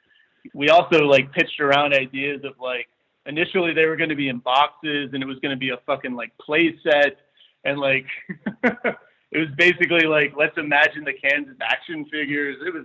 we 0.55 0.71
also 0.71 1.05
like 1.05 1.31
pitched 1.33 1.61
around 1.61 1.93
ideas 1.93 2.43
of 2.45 2.53
like, 2.59 2.89
initially 3.27 3.75
they 3.75 3.85
were 3.85 3.97
going 3.97 4.09
to 4.09 4.17
be 4.17 4.29
in 4.29 4.39
boxes 4.39 5.11
and 5.13 5.23
it 5.23 5.27
was 5.27 5.39
going 5.41 5.51
to 5.51 5.59
be 5.59 5.71
a 5.71 5.79
fucking 5.85 6.15
like 6.15 6.33
play 6.39 6.75
set. 6.83 7.19
And 7.65 7.79
like 7.79 8.07
it 8.65 9.39
was 9.39 9.49
basically 9.59 10.07
like 10.07 10.33
let's 10.37 10.57
imagine 10.57 11.05
the 11.05 11.13
cans 11.13 11.49
as 11.51 11.57
action 11.61 12.07
figures. 12.07 12.57
It 12.65 12.73
was 12.73 12.85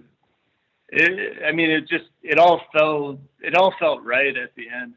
it, 0.94 1.44
i 1.48 1.54
mean 1.54 1.70
it 1.70 1.88
just 1.88 2.10
it 2.22 2.38
all 2.38 2.62
felt 2.74 3.20
it 3.40 3.56
all 3.56 3.74
felt 3.80 4.04
right 4.04 4.36
at 4.36 4.54
the 4.56 4.68
end. 4.70 4.96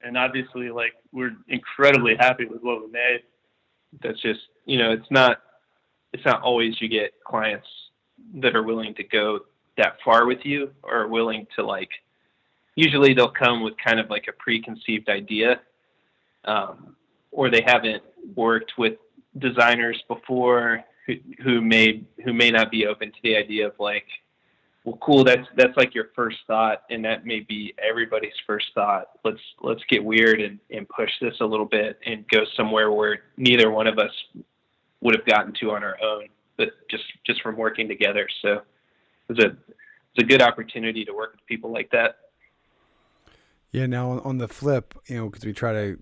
And 0.00 0.16
obviously 0.16 0.70
like 0.70 0.92
we're 1.12 1.36
incredibly 1.48 2.14
happy 2.18 2.46
with 2.46 2.62
what 2.62 2.80
we 2.80 2.90
made 2.90 3.20
That's 4.02 4.20
just 4.20 4.40
you 4.64 4.78
know, 4.78 4.92
it's 4.92 5.10
not 5.10 5.38
it's 6.12 6.24
not 6.24 6.42
always 6.42 6.80
you 6.80 6.88
get 6.88 7.12
clients 7.24 7.66
that 8.34 8.56
are 8.56 8.62
willing 8.62 8.94
to 8.94 9.04
go 9.04 9.40
that 9.76 9.96
far 10.04 10.26
with 10.26 10.38
you 10.44 10.70
or 10.82 11.06
willing 11.08 11.46
to 11.56 11.64
like 11.64 11.90
usually 12.74 13.14
they'll 13.14 13.28
come 13.28 13.62
with 13.62 13.74
kind 13.82 14.00
of 14.00 14.08
like 14.10 14.26
a 14.28 14.32
preconceived 14.32 15.08
idea 15.08 15.60
um, 16.44 16.96
or 17.30 17.50
they 17.50 17.62
haven't 17.66 18.02
worked 18.34 18.72
with 18.78 18.94
designers 19.38 20.02
before 20.08 20.82
who, 21.06 21.14
who 21.42 21.60
may 21.60 22.02
who 22.24 22.32
may 22.32 22.50
not 22.50 22.70
be 22.70 22.86
open 22.86 23.10
to 23.10 23.18
the 23.22 23.36
idea 23.36 23.66
of 23.66 23.74
like 23.78 24.06
well 24.86 24.96
cool 25.02 25.22
that's 25.24 25.46
that's 25.58 25.76
like 25.76 25.94
your 25.94 26.06
first 26.16 26.38
thought 26.46 26.84
and 26.88 27.04
that 27.04 27.26
may 27.26 27.40
be 27.40 27.74
everybody's 27.78 28.32
first 28.46 28.66
thought 28.74 29.10
let's 29.24 29.40
let's 29.60 29.82
get 29.90 30.02
weird 30.02 30.40
and, 30.40 30.58
and 30.70 30.88
push 30.88 31.10
this 31.20 31.34
a 31.40 31.44
little 31.44 31.66
bit 31.66 31.98
and 32.06 32.26
go 32.28 32.40
somewhere 32.56 32.90
where 32.90 33.18
neither 33.36 33.70
one 33.70 33.86
of 33.86 33.98
us 33.98 34.12
would 35.02 35.14
have 35.14 35.26
gotten 35.26 35.52
to 35.52 35.72
on 35.72 35.84
our 35.84 35.98
own 36.02 36.28
but 36.56 36.68
just 36.90 37.04
just 37.26 37.42
from 37.42 37.56
working 37.58 37.86
together 37.86 38.26
so 38.40 38.62
it's 39.28 39.44
a 39.44 39.48
it's 39.48 40.22
a 40.22 40.24
good 40.24 40.40
opportunity 40.40 41.04
to 41.04 41.12
work 41.12 41.32
with 41.32 41.44
people 41.46 41.70
like 41.70 41.90
that 41.90 42.16
Yeah. 43.72 43.84
Now 43.84 44.20
on, 44.20 44.38
the 44.38 44.48
flip, 44.48 44.94
you 45.06 45.16
know, 45.16 45.28
because 45.28 45.44
we 45.44 45.52
try 45.52 45.72
to 45.72 45.98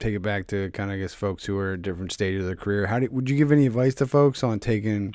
take 0.00 0.14
it 0.14 0.22
back 0.22 0.48
to 0.48 0.68
kind 0.70 0.90
of 0.90 0.96
I 0.96 0.98
guess 0.98 1.14
folks 1.14 1.44
who 1.44 1.56
are 1.58 1.74
at 1.74 1.78
a 1.78 1.82
different 1.82 2.10
stages 2.10 2.40
of 2.40 2.46
their 2.46 2.56
career. 2.56 2.86
How 2.86 2.98
do, 2.98 3.08
would 3.12 3.30
you 3.30 3.36
give 3.36 3.52
any 3.52 3.66
advice 3.66 3.94
to 3.96 4.06
folks 4.06 4.42
on 4.42 4.58
taking, 4.58 5.14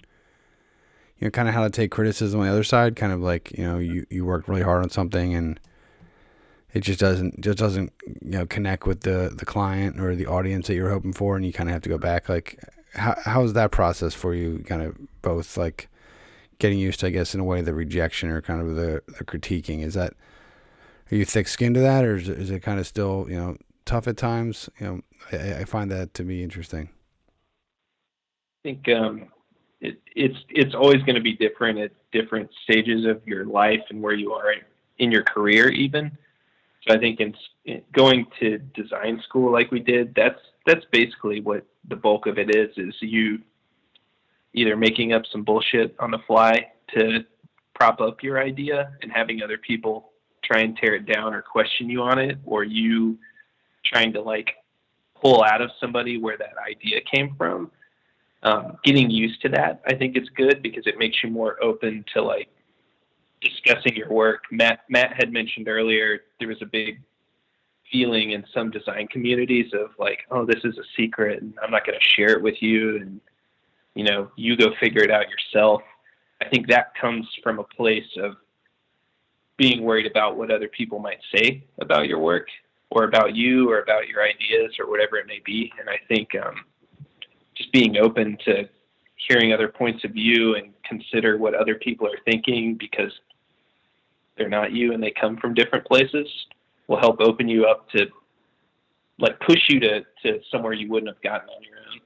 you 1.19 1.26
know, 1.26 1.31
kind 1.31 1.48
of 1.48 1.53
how 1.53 1.64
to 1.64 1.69
take 1.69 1.91
criticism 1.91 2.39
on 2.39 2.45
the 2.45 2.52
other 2.52 2.64
side? 2.64 2.95
Kind 2.95 3.14
of 3.14 3.22
like 3.22 3.52
you 3.57 3.64
know 3.64 3.77
you 3.77 4.06
you 4.10 4.26
worked 4.26 4.48
really 4.48 4.61
hard 4.61 4.84
on 4.84 4.89
something 4.89 5.34
and 5.34 5.60
it 6.73 6.81
just 6.81 6.99
doesn't 6.99 7.41
just 7.41 7.57
doesn't 7.57 7.91
you 8.06 8.31
know 8.31 8.45
connect 8.45 8.85
with 8.85 9.02
the 9.02 9.34
the 9.35 9.45
client 9.45 9.99
or 9.99 10.15
the 10.15 10.27
audience 10.27 10.68
that 10.68 10.76
you're 10.76 10.91
hoping 10.91 11.14
for, 11.14 11.35
and 11.35 11.45
you 11.45 11.53
kind 11.53 11.69
of 11.69 11.73
have 11.73 11.81
to 11.84 11.89
go 11.89 11.98
back. 11.98 12.30
Like 12.30 12.64
how 12.94 13.15
how's 13.23 13.53
that 13.53 13.72
process 13.72 14.14
for 14.14 14.34
you? 14.34 14.64
Kind 14.68 14.81
of 14.81 14.95
both 15.22 15.57
like 15.57 15.89
getting 16.60 16.80
used 16.80 16.99
to, 17.02 17.07
I 17.07 17.10
guess, 17.11 17.34
in 17.34 17.39
a 17.39 17.44
way, 17.44 17.61
the 17.61 17.73
rejection 17.73 18.30
or 18.30 18.41
kind 18.41 18.61
of 18.61 18.76
the, 18.76 19.03
the 19.18 19.23
critiquing. 19.23 19.84
Is 19.84 19.94
that 19.94 20.14
are 21.11 21.15
you 21.15 21.26
thick 21.26 21.48
skinned 21.48 21.76
to 21.76 21.81
that, 21.81 22.03
or 22.03 22.18
is 22.18 22.30
it, 22.30 22.38
is 22.38 22.52
it 22.52 22.61
kind 22.61 22.80
of 22.80 22.88
still 22.88 23.26
you 23.30 23.38
know 23.38 23.57
tough 23.85 24.07
at 24.07 24.18
times? 24.18 24.69
You 24.80 24.88
know, 24.88 25.02
I, 25.31 25.61
I 25.61 25.65
find 25.65 25.89
that 25.91 26.14
to 26.15 26.23
be 26.23 26.44
interesting. 26.44 26.89
I 28.65 28.69
think 28.69 28.89
um, 28.89 29.27
it, 29.82 29.99
it's 30.16 30.38
it's 30.49 30.74
always 30.74 31.02
going 31.04 31.16
to 31.16 31.22
be 31.22 31.34
different 31.34 31.80
at 31.80 31.91
different 32.12 32.49
stages 32.64 33.06
of 33.06 33.26
your 33.28 33.45
life 33.45 33.82
and 33.90 34.02
where 34.02 34.14
you 34.14 34.34
are 34.34 34.54
in 34.99 35.12
your 35.12 35.24
career, 35.24 35.70
even. 35.70 36.18
So 36.88 36.95
I 36.95 36.99
think 36.99 37.20
in, 37.20 37.34
in 37.66 37.82
going 37.94 38.26
to 38.40 38.58
design 38.58 39.22
school 39.28 39.52
like 39.52 39.72
we 39.72 39.80
did, 39.80 40.14
that's 40.16 40.40
that's 40.66 40.86
basically 40.91 41.41
what 41.41 41.66
the 41.88 41.95
bulk 41.95 42.26
of 42.28 42.38
it 42.38 42.56
is. 42.56 42.70
Is 42.78 42.95
you 43.02 43.40
either 44.54 44.76
making 44.76 45.14
up 45.14 45.24
some 45.32 45.44
bullshit 45.44 45.95
on 45.99 46.12
the 46.12 46.20
fly 46.26 46.72
to 46.95 47.20
prop 47.76 48.02
up 48.02 48.24
your 48.24 48.41
idea 48.41 48.91
and 49.02 49.12
having 49.12 49.44
other 49.44 49.58
people 49.58 50.12
try 50.44 50.62
and 50.62 50.78
tear 50.78 50.95
it 50.95 51.06
down 51.06 51.34
or 51.34 51.41
question 51.41 51.90
you 51.90 52.02
on 52.02 52.18
it, 52.18 52.38
or 52.45 52.64
you 52.64 53.18
trying 53.86 54.14
to 54.14 54.22
like 54.22 54.49
pull 55.22 55.44
out 55.44 55.62
of 55.62 55.70
somebody 55.80 56.18
where 56.18 56.38
that 56.38 56.54
idea 56.68 56.99
came 57.14 57.36
from. 57.38 57.72
Um, 58.44 58.78
getting 58.84 59.10
used 59.10 59.42
to 59.42 59.50
that, 59.50 59.82
I 59.88 59.96
think 59.96 60.16
is 60.16 60.30
good 60.36 60.62
because 60.62 60.86
it 60.86 60.98
makes 60.98 61.24
you 61.24 61.30
more 61.30 61.62
open 61.62 62.06
to 62.14 62.22
like 62.22 62.50
discussing 63.42 63.96
your 63.96 64.10
work. 64.10 64.44
Matt 64.52 64.82
Matt 64.90 65.14
had 65.14 65.32
mentioned 65.34 65.68
earlier 65.68 66.20
there 66.40 66.48
was 66.48 66.62
a 66.62 66.66
big 66.66 67.02
feeling 67.92 68.32
in 68.32 68.46
some 68.54 68.70
design 68.70 69.08
communities 69.08 69.72
of 69.74 69.92
like, 69.98 70.20
oh, 70.30 70.46
this 70.46 70.64
is 70.64 70.78
a 70.78 70.84
secret 70.96 71.42
and 71.42 71.54
I'm 71.64 71.72
not 71.72 71.86
going 71.86 71.98
to 71.98 72.06
share 72.16 72.32
it 72.32 72.42
with 72.42 72.62
you 72.62 72.98
and 72.98 73.20
you 73.98 74.04
know, 74.04 74.30
you 74.36 74.56
go 74.56 74.68
figure 74.80 75.02
it 75.02 75.10
out 75.10 75.26
yourself. 75.28 75.82
I 76.40 76.48
think 76.48 76.68
that 76.68 76.94
comes 77.02 77.28
from 77.42 77.58
a 77.58 77.64
place 77.64 78.06
of 78.22 78.36
being 79.58 79.82
worried 79.82 80.06
about 80.06 80.38
what 80.38 80.52
other 80.52 80.68
people 80.68 81.00
might 81.00 81.18
say 81.36 81.64
about 81.82 82.08
your 82.08 82.20
work 82.20 82.48
or 82.92 83.06
about 83.06 83.36
you 83.36 83.72
or 83.72 83.80
about 83.82 84.08
your 84.08 84.22
ideas 84.22 84.76
or 84.80 84.88
whatever 84.88 85.18
it 85.18 85.26
may 85.26 85.42
be. 85.44 85.74
And 85.80 85.90
I 85.90 85.98
think 86.08 86.30
um, 86.36 86.54
just 87.58 87.72
being 87.72 87.98
open 87.98 88.38
to 88.46 88.70
hearing 89.28 89.52
other 89.52 89.68
points 89.68 90.04
of 90.04 90.12
view 90.12 90.56
and 90.56 90.74
consider 90.84 91.38
what 91.38 91.54
other 91.54 91.76
people 91.76 92.08
are 92.08 92.20
thinking 92.24 92.76
because 92.80 93.12
they're 94.38 94.50
not 94.50 94.72
you 94.72 94.94
and 94.94 95.02
they 95.02 95.12
come 95.12 95.38
from 95.38 95.54
different 95.54 95.86
places 95.86 96.28
will 96.88 97.00
help 97.00 97.20
open 97.20 97.48
you 97.48 97.66
up 97.66 97.90
to 97.90 98.06
like 99.20 99.40
push 99.40 99.60
you 99.68 99.80
to, 99.80 100.06
to 100.24 100.40
somewhere 100.52 100.74
you 100.74 100.90
wouldn't 100.90 101.12
have 101.12 101.22
gotten 101.22 101.50
on 101.50 101.64
your 101.64 101.78
own. 101.92 102.00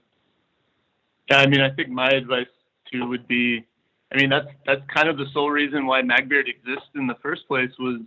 Yeah, 1.29 1.37
I 1.37 1.47
mean, 1.47 1.61
I 1.61 1.69
think 1.69 1.89
my 1.89 2.09
advice 2.09 2.47
too 2.91 3.07
would 3.07 3.27
be, 3.27 3.65
I 4.11 4.17
mean, 4.17 4.29
that's 4.29 4.47
that's 4.65 4.81
kind 4.93 5.09
of 5.09 5.17
the 5.17 5.25
sole 5.33 5.51
reason 5.51 5.85
why 5.85 6.01
Magbeard 6.01 6.47
exists 6.47 6.89
in 6.95 7.07
the 7.07 7.15
first 7.21 7.47
place 7.47 7.71
was 7.79 8.01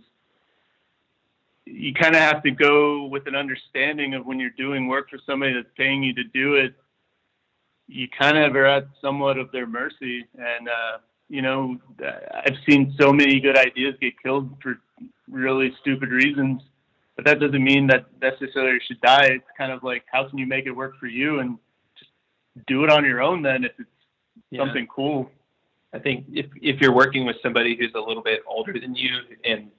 you 1.65 1.93
kind 1.93 2.15
of 2.15 2.21
have 2.21 2.43
to 2.43 2.51
go 2.51 3.05
with 3.05 3.27
an 3.27 3.35
understanding 3.35 4.13
of 4.13 4.25
when 4.25 4.39
you're 4.39 4.51
doing 4.51 4.87
work 4.87 5.09
for 5.09 5.19
somebody 5.25 5.53
that's 5.53 5.67
paying 5.75 6.03
you 6.03 6.13
to 6.13 6.23
do 6.23 6.55
it, 6.55 6.75
you 7.87 8.07
kind 8.19 8.37
of 8.37 8.55
are 8.55 8.65
at 8.65 8.87
somewhat 9.01 9.37
of 9.37 9.51
their 9.51 9.67
mercy. 9.67 10.25
And, 10.37 10.67
uh, 10.67 10.97
you 11.29 11.41
know, 11.41 11.77
I've 12.01 12.57
seen 12.67 12.93
so 12.99 13.11
many 13.13 13.39
good 13.39 13.57
ideas 13.57 13.95
get 14.01 14.13
killed 14.21 14.49
for 14.61 14.79
really 15.29 15.73
stupid 15.81 16.09
reasons, 16.09 16.61
but 17.15 17.25
that 17.25 17.39
doesn't 17.39 17.63
mean 17.63 17.87
that 17.87 18.05
necessarily 18.21 18.79
should 18.87 19.01
die. 19.01 19.25
It's 19.25 19.45
kind 19.57 19.71
of 19.71 19.83
like, 19.83 20.03
how 20.11 20.27
can 20.27 20.37
you 20.37 20.47
make 20.47 20.65
it 20.65 20.71
work 20.71 20.97
for 20.99 21.07
you? 21.07 21.39
And 21.39 21.57
just 21.97 22.11
do 22.67 22.83
it 22.83 22.89
on 22.89 23.05
your 23.05 23.21
own 23.21 23.41
then 23.41 23.63
if 23.63 23.71
it's 23.79 23.89
yeah. 24.51 24.61
something 24.61 24.87
cool. 24.87 25.29
I 25.93 25.99
think 25.99 26.25
if 26.33 26.47
if 26.61 26.81
you're 26.81 26.93
working 26.93 27.25
with 27.25 27.37
somebody 27.41 27.77
who's 27.77 27.93
a 27.95 27.99
little 27.99 28.23
bit 28.23 28.41
older 28.45 28.73
than 28.77 28.95
you 28.95 29.11
and 29.45 29.71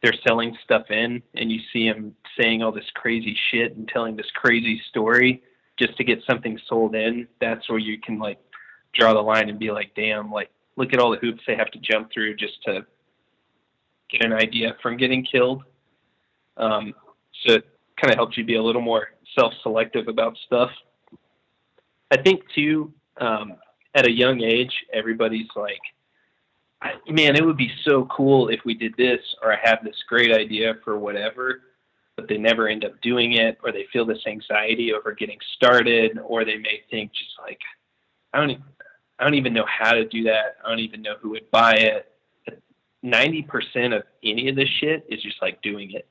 they're 0.00 0.14
selling 0.26 0.56
stuff 0.64 0.90
in 0.90 1.20
and 1.34 1.50
you 1.50 1.60
see 1.72 1.88
them 1.88 2.14
saying 2.40 2.62
all 2.62 2.70
this 2.72 2.88
crazy 2.94 3.36
shit 3.50 3.76
and 3.76 3.88
telling 3.88 4.16
this 4.16 4.30
crazy 4.34 4.80
story 4.88 5.42
just 5.82 5.96
to 5.96 6.04
get 6.04 6.22
something 6.28 6.58
sold 6.68 6.94
in, 6.94 7.26
that's 7.40 7.68
where 7.68 7.78
you 7.78 7.98
can 7.98 8.18
like 8.18 8.38
draw 8.94 9.12
the 9.12 9.20
line 9.20 9.48
and 9.48 9.58
be 9.58 9.70
like, 9.70 9.90
damn, 9.96 10.30
like 10.30 10.50
look 10.76 10.92
at 10.92 11.00
all 11.00 11.10
the 11.10 11.18
hoops 11.18 11.42
they 11.46 11.56
have 11.56 11.70
to 11.70 11.78
jump 11.78 12.12
through 12.12 12.36
just 12.36 12.62
to 12.64 12.86
get 14.10 14.24
an 14.24 14.32
idea 14.32 14.76
from 14.82 14.96
getting 14.96 15.24
killed. 15.24 15.62
Um, 16.56 16.94
so 17.44 17.54
it 17.54 17.64
kind 18.00 18.12
of 18.12 18.16
helps 18.16 18.36
you 18.36 18.44
be 18.44 18.56
a 18.56 18.62
little 18.62 18.82
more 18.82 19.08
self-selective 19.38 20.08
about 20.08 20.36
stuff. 20.46 20.70
I 22.10 22.18
think 22.18 22.42
too, 22.54 22.92
um, 23.18 23.56
at 23.94 24.06
a 24.06 24.10
young 24.10 24.42
age, 24.42 24.72
everybody's 24.92 25.48
like, 25.56 25.80
man, 27.08 27.36
it 27.36 27.44
would 27.44 27.56
be 27.56 27.70
so 27.84 28.06
cool 28.14 28.48
if 28.48 28.60
we 28.64 28.74
did 28.74 28.94
this, 28.96 29.20
or 29.42 29.52
I 29.52 29.58
have 29.62 29.78
this 29.82 29.96
great 30.08 30.32
idea 30.32 30.74
for 30.84 30.98
whatever, 30.98 31.62
but 32.22 32.28
they 32.28 32.38
never 32.38 32.68
end 32.68 32.84
up 32.84 32.92
doing 33.00 33.32
it, 33.32 33.58
or 33.64 33.72
they 33.72 33.86
feel 33.92 34.06
this 34.06 34.24
anxiety 34.28 34.92
over 34.92 35.12
getting 35.12 35.38
started, 35.56 36.18
or 36.24 36.44
they 36.44 36.56
may 36.56 36.80
think 36.88 37.10
just 37.12 37.32
like, 37.40 37.58
I 38.32 38.38
don't, 38.38 38.50
even, 38.50 38.62
I 39.18 39.24
don't 39.24 39.34
even 39.34 39.52
know 39.52 39.66
how 39.66 39.90
to 39.90 40.06
do 40.06 40.22
that. 40.24 40.58
I 40.64 40.68
don't 40.68 40.78
even 40.78 41.02
know 41.02 41.16
who 41.20 41.30
would 41.30 41.50
buy 41.50 41.74
it. 41.74 42.12
Ninety 43.02 43.42
percent 43.42 43.92
of 43.92 44.04
any 44.22 44.48
of 44.48 44.54
this 44.54 44.68
shit 44.78 45.04
is 45.08 45.20
just 45.20 45.42
like 45.42 45.60
doing 45.62 45.90
it, 45.90 46.06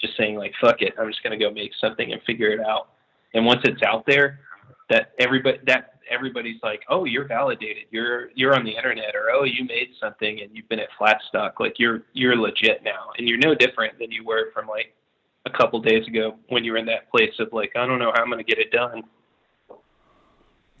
just 0.00 0.16
saying 0.16 0.36
like, 0.36 0.54
fuck 0.58 0.80
it, 0.80 0.94
I'm 0.98 1.08
just 1.08 1.22
gonna 1.22 1.36
go 1.36 1.50
make 1.50 1.72
something 1.78 2.10
and 2.10 2.22
figure 2.22 2.48
it 2.48 2.60
out. 2.60 2.92
And 3.34 3.44
once 3.44 3.60
it's 3.64 3.82
out 3.82 4.06
there, 4.06 4.40
that 4.88 5.12
everybody 5.18 5.58
that 5.66 6.00
everybody's 6.10 6.62
like, 6.62 6.84
oh, 6.88 7.04
you're 7.04 7.28
validated. 7.28 7.84
You're 7.90 8.30
you're 8.34 8.54
on 8.54 8.64
the 8.64 8.74
internet, 8.74 9.14
or 9.14 9.30
oh, 9.30 9.44
you 9.44 9.66
made 9.66 9.90
something 10.00 10.40
and 10.40 10.50
you've 10.54 10.70
been 10.70 10.80
at 10.80 10.88
Flatstock. 10.98 11.60
Like 11.60 11.78
you're 11.78 12.04
you're 12.14 12.36
legit 12.36 12.82
now, 12.82 13.10
and 13.18 13.28
you're 13.28 13.36
no 13.36 13.54
different 13.54 13.98
than 13.98 14.10
you 14.10 14.24
were 14.24 14.50
from 14.54 14.66
like 14.66 14.94
a 15.44 15.50
couple 15.50 15.80
days 15.80 16.06
ago 16.06 16.36
when 16.48 16.64
you 16.64 16.72
were 16.72 16.78
in 16.78 16.86
that 16.86 17.10
place 17.10 17.34
of 17.38 17.52
like, 17.52 17.72
I 17.76 17.86
don't 17.86 17.98
know 17.98 18.12
how 18.14 18.22
I'm 18.22 18.30
going 18.30 18.44
to 18.44 18.48
get 18.48 18.58
it 18.58 18.70
done. 18.70 19.02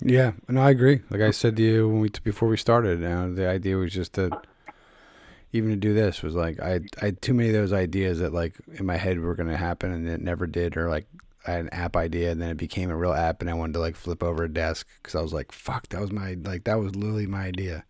Yeah, 0.00 0.32
and 0.48 0.56
no, 0.56 0.62
I 0.62 0.70
agree. 0.70 1.02
Like 1.10 1.20
I 1.20 1.30
said 1.30 1.56
to 1.56 1.62
you 1.62 1.88
when 1.88 2.00
we 2.00 2.10
before 2.24 2.48
we 2.48 2.56
started, 2.56 3.00
you 3.00 3.08
know, 3.08 3.32
the 3.32 3.48
idea 3.48 3.76
was 3.76 3.92
just 3.92 4.14
to 4.14 4.40
even 5.52 5.70
to 5.70 5.76
do 5.76 5.94
this 5.94 6.22
was 6.22 6.34
like 6.34 6.58
I 6.60 6.80
I 7.00 7.06
had 7.06 7.22
too 7.22 7.34
many 7.34 7.50
of 7.50 7.54
those 7.54 7.72
ideas 7.72 8.18
that 8.18 8.32
like 8.32 8.56
in 8.74 8.86
my 8.86 8.96
head 8.96 9.20
were 9.20 9.34
going 9.34 9.48
to 9.48 9.56
happen 9.56 9.92
and 9.92 10.08
it 10.08 10.20
never 10.20 10.46
did, 10.46 10.76
or 10.76 10.88
like 10.88 11.06
I 11.46 11.52
had 11.52 11.60
an 11.60 11.68
app 11.70 11.96
idea 11.96 12.30
and 12.30 12.40
then 12.40 12.50
it 12.50 12.56
became 12.56 12.90
a 12.90 12.96
real 12.96 13.12
app 13.12 13.40
and 13.40 13.50
I 13.50 13.54
wanted 13.54 13.74
to 13.74 13.80
like 13.80 13.96
flip 13.96 14.22
over 14.22 14.44
a 14.44 14.52
desk 14.52 14.86
because 15.02 15.14
I 15.14 15.22
was 15.22 15.32
like, 15.32 15.50
fuck, 15.52 15.88
that 15.88 16.00
was 16.00 16.12
my, 16.12 16.36
like, 16.42 16.64
that 16.64 16.78
was 16.78 16.94
literally 16.94 17.26
my 17.26 17.44
idea. 17.46 17.84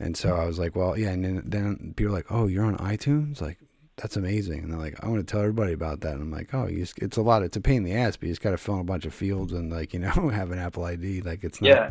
And 0.00 0.16
so 0.16 0.36
I 0.36 0.46
was 0.46 0.58
like, 0.58 0.74
well, 0.74 0.96
yeah. 0.98 1.10
And 1.10 1.24
then, 1.24 1.42
then 1.44 1.94
people 1.96 2.12
were 2.12 2.16
like, 2.16 2.30
oh, 2.30 2.46
you're 2.46 2.64
on 2.64 2.78
iTunes? 2.78 3.40
Like, 3.40 3.58
that's 3.98 4.16
amazing. 4.16 4.60
And 4.60 4.72
they're 4.72 4.78
like, 4.78 5.02
I 5.02 5.08
want 5.08 5.26
to 5.26 5.30
tell 5.30 5.40
everybody 5.40 5.72
about 5.72 6.00
that. 6.00 6.14
And 6.14 6.22
I'm 6.22 6.30
like, 6.30 6.54
oh, 6.54 6.68
just, 6.68 6.98
it's 6.98 7.16
a 7.16 7.22
lot. 7.22 7.42
It's 7.42 7.56
a 7.56 7.60
pain 7.60 7.78
in 7.78 7.84
the 7.84 7.94
ass, 7.94 8.16
but 8.16 8.26
you 8.26 8.32
just 8.32 8.40
got 8.40 8.52
to 8.52 8.56
fill 8.56 8.74
in 8.74 8.80
a 8.80 8.84
bunch 8.84 9.04
of 9.04 9.12
fields 9.12 9.52
and 9.52 9.70
like, 9.70 9.92
you 9.92 10.00
know, 10.00 10.10
have 10.32 10.50
an 10.50 10.58
Apple 10.58 10.84
ID. 10.84 11.22
Like 11.22 11.44
it's 11.44 11.60
not, 11.60 11.68
yeah. 11.68 11.90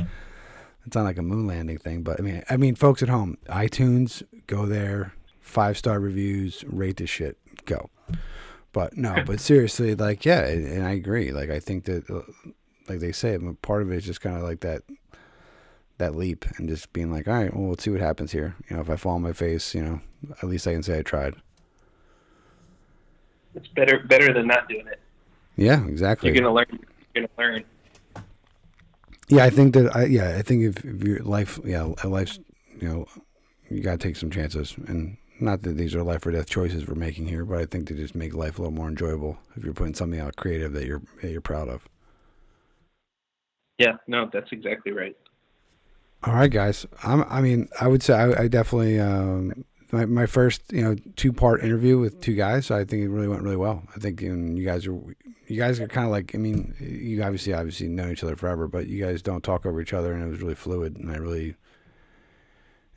it's 0.85 0.95
not 0.95 1.03
like 1.03 1.17
a 1.17 1.21
moon 1.21 1.47
landing 1.47 1.77
thing. 1.77 2.03
But 2.03 2.19
I 2.19 2.23
mean, 2.23 2.43
I 2.49 2.57
mean, 2.57 2.75
folks 2.75 3.03
at 3.03 3.09
home, 3.09 3.37
iTunes, 3.49 4.23
go 4.47 4.65
there, 4.65 5.13
five 5.41 5.77
star 5.77 5.99
reviews, 5.99 6.63
rate 6.67 6.97
this 6.97 7.09
shit, 7.09 7.37
go. 7.65 7.89
But 8.71 8.97
no, 8.97 9.15
but 9.25 9.39
seriously, 9.39 9.95
like 9.95 10.25
yeah, 10.25 10.45
and 10.45 10.85
I 10.85 10.91
agree. 10.91 11.31
Like 11.31 11.49
I 11.49 11.59
think 11.59 11.85
that, 11.85 12.09
uh, 12.09 12.21
like 12.87 12.99
they 12.99 13.11
say, 13.11 13.37
part 13.61 13.81
of 13.81 13.91
it 13.91 13.97
is 13.97 14.05
just 14.05 14.21
kind 14.21 14.37
of 14.37 14.43
like 14.43 14.61
that, 14.61 14.83
that 15.97 16.15
leap, 16.15 16.45
and 16.57 16.69
just 16.69 16.93
being 16.93 17.11
like, 17.11 17.27
all 17.27 17.33
right, 17.33 17.53
well, 17.53 17.69
let's 17.69 17.83
see 17.83 17.89
what 17.89 17.99
happens 17.99 18.31
here. 18.31 18.55
You 18.69 18.77
know, 18.77 18.81
if 18.81 18.89
I 18.89 18.95
fall 18.95 19.15
on 19.15 19.21
my 19.21 19.33
face, 19.33 19.75
you 19.75 19.81
know, 19.81 20.01
at 20.41 20.47
least 20.47 20.67
I 20.67 20.73
can 20.73 20.83
say 20.83 20.99
I 20.99 21.01
tried. 21.01 21.35
It's 23.57 23.67
better 23.69 23.99
better 24.07 24.33
than 24.33 24.47
not 24.47 24.69
doing 24.69 24.85
it. 24.87 24.99
Yeah, 25.55 25.83
exactly. 25.87 26.29
You're 26.29 26.41
gonna 26.41 26.53
learn. 26.53 26.79
You're 27.15 27.27
gonna 27.27 27.49
learn. 27.49 27.63
Yeah, 29.29 29.43
I 29.43 29.49
think 29.49 29.73
that 29.73 29.95
I 29.95 30.05
yeah 30.05 30.37
I 30.37 30.43
think 30.43 30.63
if, 30.63 30.85
if 30.85 31.03
your 31.03 31.19
life 31.23 31.59
yeah 31.65 31.91
life's 32.03 32.39
you 32.79 32.87
know 32.87 33.07
you 33.69 33.81
gotta 33.81 33.97
take 33.97 34.15
some 34.15 34.29
chances 34.29 34.75
and 34.87 35.17
not 35.39 35.63
that 35.63 35.75
these 35.75 35.95
are 35.95 36.03
life 36.03 36.25
or 36.25 36.31
death 36.31 36.47
choices 36.47 36.87
we're 36.87 36.95
making 36.95 37.27
here, 37.27 37.45
but 37.45 37.59
I 37.59 37.65
think 37.65 37.89
they 37.89 37.95
just 37.95 38.15
make 38.15 38.33
life 38.35 38.59
a 38.59 38.61
little 38.61 38.73
more 38.73 38.87
enjoyable 38.87 39.37
if 39.55 39.63
you're 39.63 39.73
putting 39.73 39.95
something 39.95 40.19
out 40.19 40.35
creative 40.35 40.73
that 40.73 40.85
you're 40.85 41.01
that 41.23 41.31
you're 41.31 41.41
proud 41.41 41.67
of. 41.67 41.87
Yeah, 43.79 43.93
no, 44.07 44.29
that's 44.31 44.51
exactly 44.51 44.91
right. 44.91 45.15
All 46.23 46.33
right, 46.33 46.51
guys. 46.51 46.85
I'm, 47.03 47.23
I 47.29 47.41
mean, 47.41 47.69
I 47.79 47.87
would 47.87 48.01
say 48.01 48.13
I, 48.13 48.43
I 48.43 48.47
definitely 48.47 48.99
um, 48.99 49.65
my, 49.91 50.05
my 50.05 50.25
first 50.25 50.61
you 50.71 50.81
know 50.81 50.95
two 51.15 51.33
part 51.33 51.63
interview 51.63 51.97
with 51.97 52.21
two 52.21 52.35
guys. 52.35 52.67
So 52.67 52.75
I 52.75 52.83
think 52.83 53.03
it 53.03 53.09
really 53.09 53.27
went 53.27 53.41
really 53.41 53.55
well. 53.55 53.83
I 53.95 53.99
think 53.99 54.21
you 54.21 54.65
guys 54.65 54.85
are 54.87 54.97
you 55.47 55.57
guys 55.57 55.79
are 55.79 55.87
kind 55.87 56.05
of 56.05 56.11
like 56.11 56.35
I 56.35 56.37
mean 56.37 56.75
you 56.79 57.21
obviously 57.23 57.53
obviously 57.53 57.87
know 57.87 58.09
each 58.09 58.23
other 58.23 58.35
forever, 58.35 58.67
but 58.67 58.87
you 58.87 59.03
guys 59.03 59.21
don't 59.21 59.43
talk 59.43 59.65
over 59.65 59.81
each 59.81 59.93
other, 59.93 60.13
and 60.13 60.23
it 60.23 60.29
was 60.29 60.41
really 60.41 60.55
fluid, 60.55 60.97
and 60.97 61.11
I 61.11 61.15
really 61.15 61.55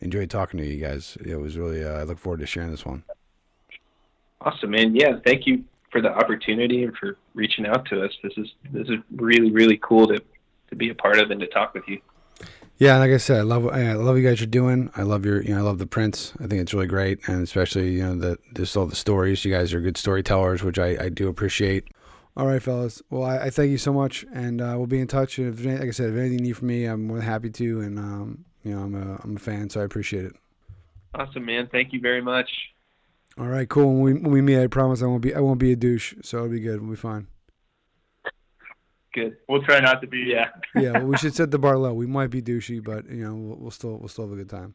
enjoyed 0.01 0.31
talking 0.31 0.59
to 0.59 0.67
you 0.67 0.81
guys. 0.81 1.17
It 1.25 1.37
was 1.37 1.57
really 1.57 1.85
uh, 1.85 2.01
I 2.01 2.03
look 2.05 2.19
forward 2.19 2.41
to 2.41 2.47
sharing 2.47 2.71
this 2.71 2.85
one. 2.85 3.05
Awesome, 4.41 4.71
man. 4.71 4.95
Yeah, 4.95 5.19
thank 5.25 5.47
you 5.47 5.65
for 5.93 6.01
the 6.01 6.09
opportunity 6.09 6.85
and 6.85 6.97
for 6.97 7.19
reaching 7.35 7.67
out 7.67 7.85
to 7.87 8.03
us. 8.03 8.13
This 8.23 8.33
is 8.37 8.49
this 8.73 8.89
is 8.89 8.99
really 9.15 9.51
really 9.51 9.79
cool 9.83 10.07
to 10.09 10.23
to 10.71 10.77
be 10.77 10.91
a 10.91 10.95
part 10.95 11.19
of 11.19 11.31
and 11.31 11.41
to 11.41 11.47
talk 11.47 11.75
with 11.75 11.85
you. 11.87 12.01
Yeah, 12.81 12.97
like 12.97 13.11
I 13.11 13.19
said, 13.19 13.41
I 13.41 13.43
love 13.43 13.69
I 13.69 13.93
love 13.93 14.17
you 14.17 14.27
guys 14.27 14.41
are 14.41 14.47
doing. 14.47 14.91
I 14.97 15.03
love 15.03 15.27
your 15.27 15.43
you 15.43 15.53
know 15.55 15.59
I 15.59 15.63
love 15.63 15.77
the 15.77 15.87
prints. 15.87 16.33
I 16.41 16.47
think 16.47 16.63
it's 16.63 16.73
really 16.73 16.87
great, 16.87 17.19
and 17.29 17.43
especially 17.43 17.91
you 17.91 18.03
know 18.03 18.15
the 18.15 18.39
just 18.55 18.75
all 18.75 18.87
the 18.87 18.97
stories. 18.97 19.45
You 19.45 19.53
guys 19.53 19.75
are 19.75 19.83
good 19.83 19.99
storytellers, 19.99 20.63
which 20.63 20.79
I, 20.79 20.97
I 20.99 21.09
do 21.11 21.29
appreciate. 21.29 21.89
All 22.39 22.47
right, 22.47 22.63
fellas. 22.63 23.03
Well, 23.11 23.23
I, 23.23 23.37
I 23.37 23.51
thank 23.51 23.71
you 23.71 23.77
so 23.77 23.93
much, 23.93 24.25
and 24.33 24.63
uh, 24.63 24.77
we'll 24.79 24.87
be 24.87 24.99
in 24.99 25.09
touch. 25.09 25.37
And 25.37 25.53
if 25.53 25.63
like 25.63 25.89
I 25.89 25.91
said, 25.91 26.09
if 26.09 26.17
anything 26.17 26.39
you 26.39 26.45
need 26.45 26.57
from 26.57 26.69
me, 26.69 26.87
I'm 26.87 27.07
more 27.07 27.19
than 27.19 27.27
happy 27.27 27.51
to. 27.51 27.81
And 27.83 27.99
um, 27.99 28.47
you 28.65 28.75
know, 28.75 28.81
I'm 28.81 28.95
a 28.95 29.21
I'm 29.25 29.37
a 29.37 29.39
fan, 29.39 29.69
so 29.69 29.83
I 29.83 29.85
appreciate 29.85 30.25
it. 30.25 30.33
Awesome, 31.15 31.45
man. 31.45 31.69
Thank 31.71 31.93
you 31.93 32.01
very 32.01 32.23
much. 32.23 32.49
All 33.37 33.49
right, 33.49 33.69
cool. 33.69 33.93
When 33.93 34.01
we 34.01 34.13
when 34.15 34.33
we 34.33 34.41
meet, 34.41 34.59
I 34.59 34.69
promise 34.69 35.03
I 35.03 35.07
won't 35.07 35.21
be 35.21 35.35
I 35.35 35.41
won't 35.41 35.61
be 35.61 35.73
a 35.73 35.77
douche, 35.77 36.15
so 36.23 36.39
it'll 36.39 36.49
be 36.49 36.61
good. 36.61 36.81
We'll 36.81 36.93
be 36.93 36.97
fine. 36.97 37.27
Good. 39.13 39.37
We'll 39.49 39.63
try 39.63 39.81
not 39.81 40.01
to 40.03 40.07
be. 40.07 40.19
Yeah. 40.29 40.51
Uh, 40.77 40.81
yeah, 40.81 40.93
well, 40.93 41.07
we 41.07 41.17
should 41.19 41.35
set 41.35 41.51
the 41.51 41.59
bar 41.59 41.77
low. 41.77 41.93
We 41.93 42.07
might 42.07 42.31
be 42.31 42.41
douchey, 42.41 42.83
but 42.83 43.09
you 43.11 43.25
know, 43.25 43.35
we'll, 43.35 43.57
we'll 43.59 43.71
still 43.71 43.99
we'll 43.99 44.09
still 44.09 44.25
have 44.29 44.33
a 44.33 44.37
good 44.37 44.51
time. 44.51 44.75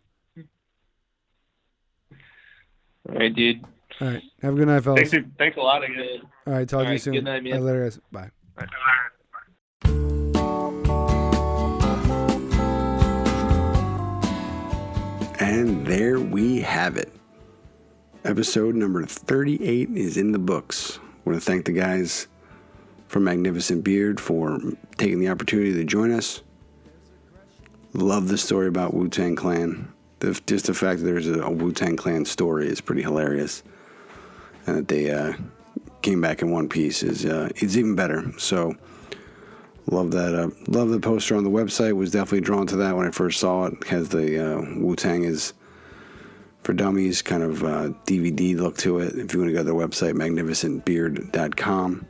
All 3.08 3.16
right, 3.16 3.34
dude. 3.34 3.64
All 4.02 4.08
right. 4.08 4.24
Have 4.42 4.54
a 4.54 4.58
good 4.58 4.68
night, 4.68 4.84
fellas. 4.84 5.12
Thanks, 5.12 5.30
thanks 5.38 5.58
a 5.58 5.62
lot 5.62 5.84
again. 5.84 6.22
All 6.48 6.54
right. 6.54 6.68
Talk 6.68 6.80
All 6.80 6.86
to 6.86 6.92
you 6.94 6.98
soon. 6.98 7.14
good 7.14 7.24
night, 7.24 7.44
man. 7.44 7.64
later, 7.64 7.84
guys. 7.84 8.00
Bye. 8.12 8.32
And 15.40 15.86
there 15.86 16.20
we 16.20 16.62
have 16.62 16.98
it. 16.98 17.12
Episode 18.24 18.76
number 18.76 19.06
38 19.06 19.90
is 19.92 20.18
in 20.18 20.32
the 20.32 20.40
books. 20.40 20.98
I 21.00 21.30
want 21.30 21.42
to 21.42 21.46
thank 21.46 21.66
the 21.66 21.74
guys 21.74 22.28
from 23.16 23.24
Magnificent 23.24 23.82
Beard 23.82 24.20
for 24.20 24.60
taking 24.98 25.22
the 25.22 25.30
opportunity 25.30 25.72
to 25.72 25.86
join 25.86 26.12
us. 26.12 26.42
Love 27.94 28.28
the 28.28 28.38
story 28.38 28.68
about 28.68 28.94
Wu 28.94 29.08
Tang 29.08 29.38
Clan. 29.38 29.88
The, 30.20 30.38
just 30.46 30.66
the 30.66 30.74
fact 30.74 31.00
that 31.00 31.06
there's 31.06 31.30
a, 31.30 31.44
a 31.44 31.50
Wu 31.50 31.72
Tang 31.72 31.96
Clan 31.96 32.26
story 32.26 32.68
is 32.68 32.82
pretty 32.82 33.04
hilarious. 33.04 33.64
And 34.68 34.76
that 34.76 34.90
they 34.90 35.12
uh, 35.12 35.32
came 36.02 36.20
back 36.20 36.42
in 36.42 36.52
one 36.52 36.68
piece 36.68 37.04
is 37.04 37.26
uh, 37.26 37.48
it's 37.56 37.78
even 37.78 37.96
better. 37.96 38.38
So 38.38 38.76
love 39.90 40.12
that. 40.12 40.36
Uh, 40.36 40.50
love 40.68 40.90
the 40.90 41.00
poster 41.00 41.38
on 41.38 41.46
the 41.46 41.50
website. 41.50 41.94
Was 41.94 42.12
definitely 42.12 42.42
drawn 42.42 42.68
to 42.68 42.76
that 42.76 42.98
when 42.98 43.08
I 43.08 43.12
first 43.12 43.40
saw 43.40 43.68
it. 43.68 43.76
it 43.76 43.88
has 43.88 44.10
the 44.10 44.58
uh, 44.58 44.62
Wu 44.78 44.94
Tang 44.98 45.24
is 45.24 45.54
for 46.64 46.74
dummies 46.74 47.22
kind 47.22 47.44
of 47.44 47.64
uh, 47.64 47.92
DVD 48.06 48.58
look 48.58 48.76
to 48.80 49.00
it. 49.00 49.18
If 49.18 49.34
you 49.34 49.40
want 49.40 49.52
to 49.52 49.54
go 49.54 49.60
to 49.60 49.64
their 49.64 49.74
website, 49.74 50.16
magnificentbeard.com, 50.16 52.08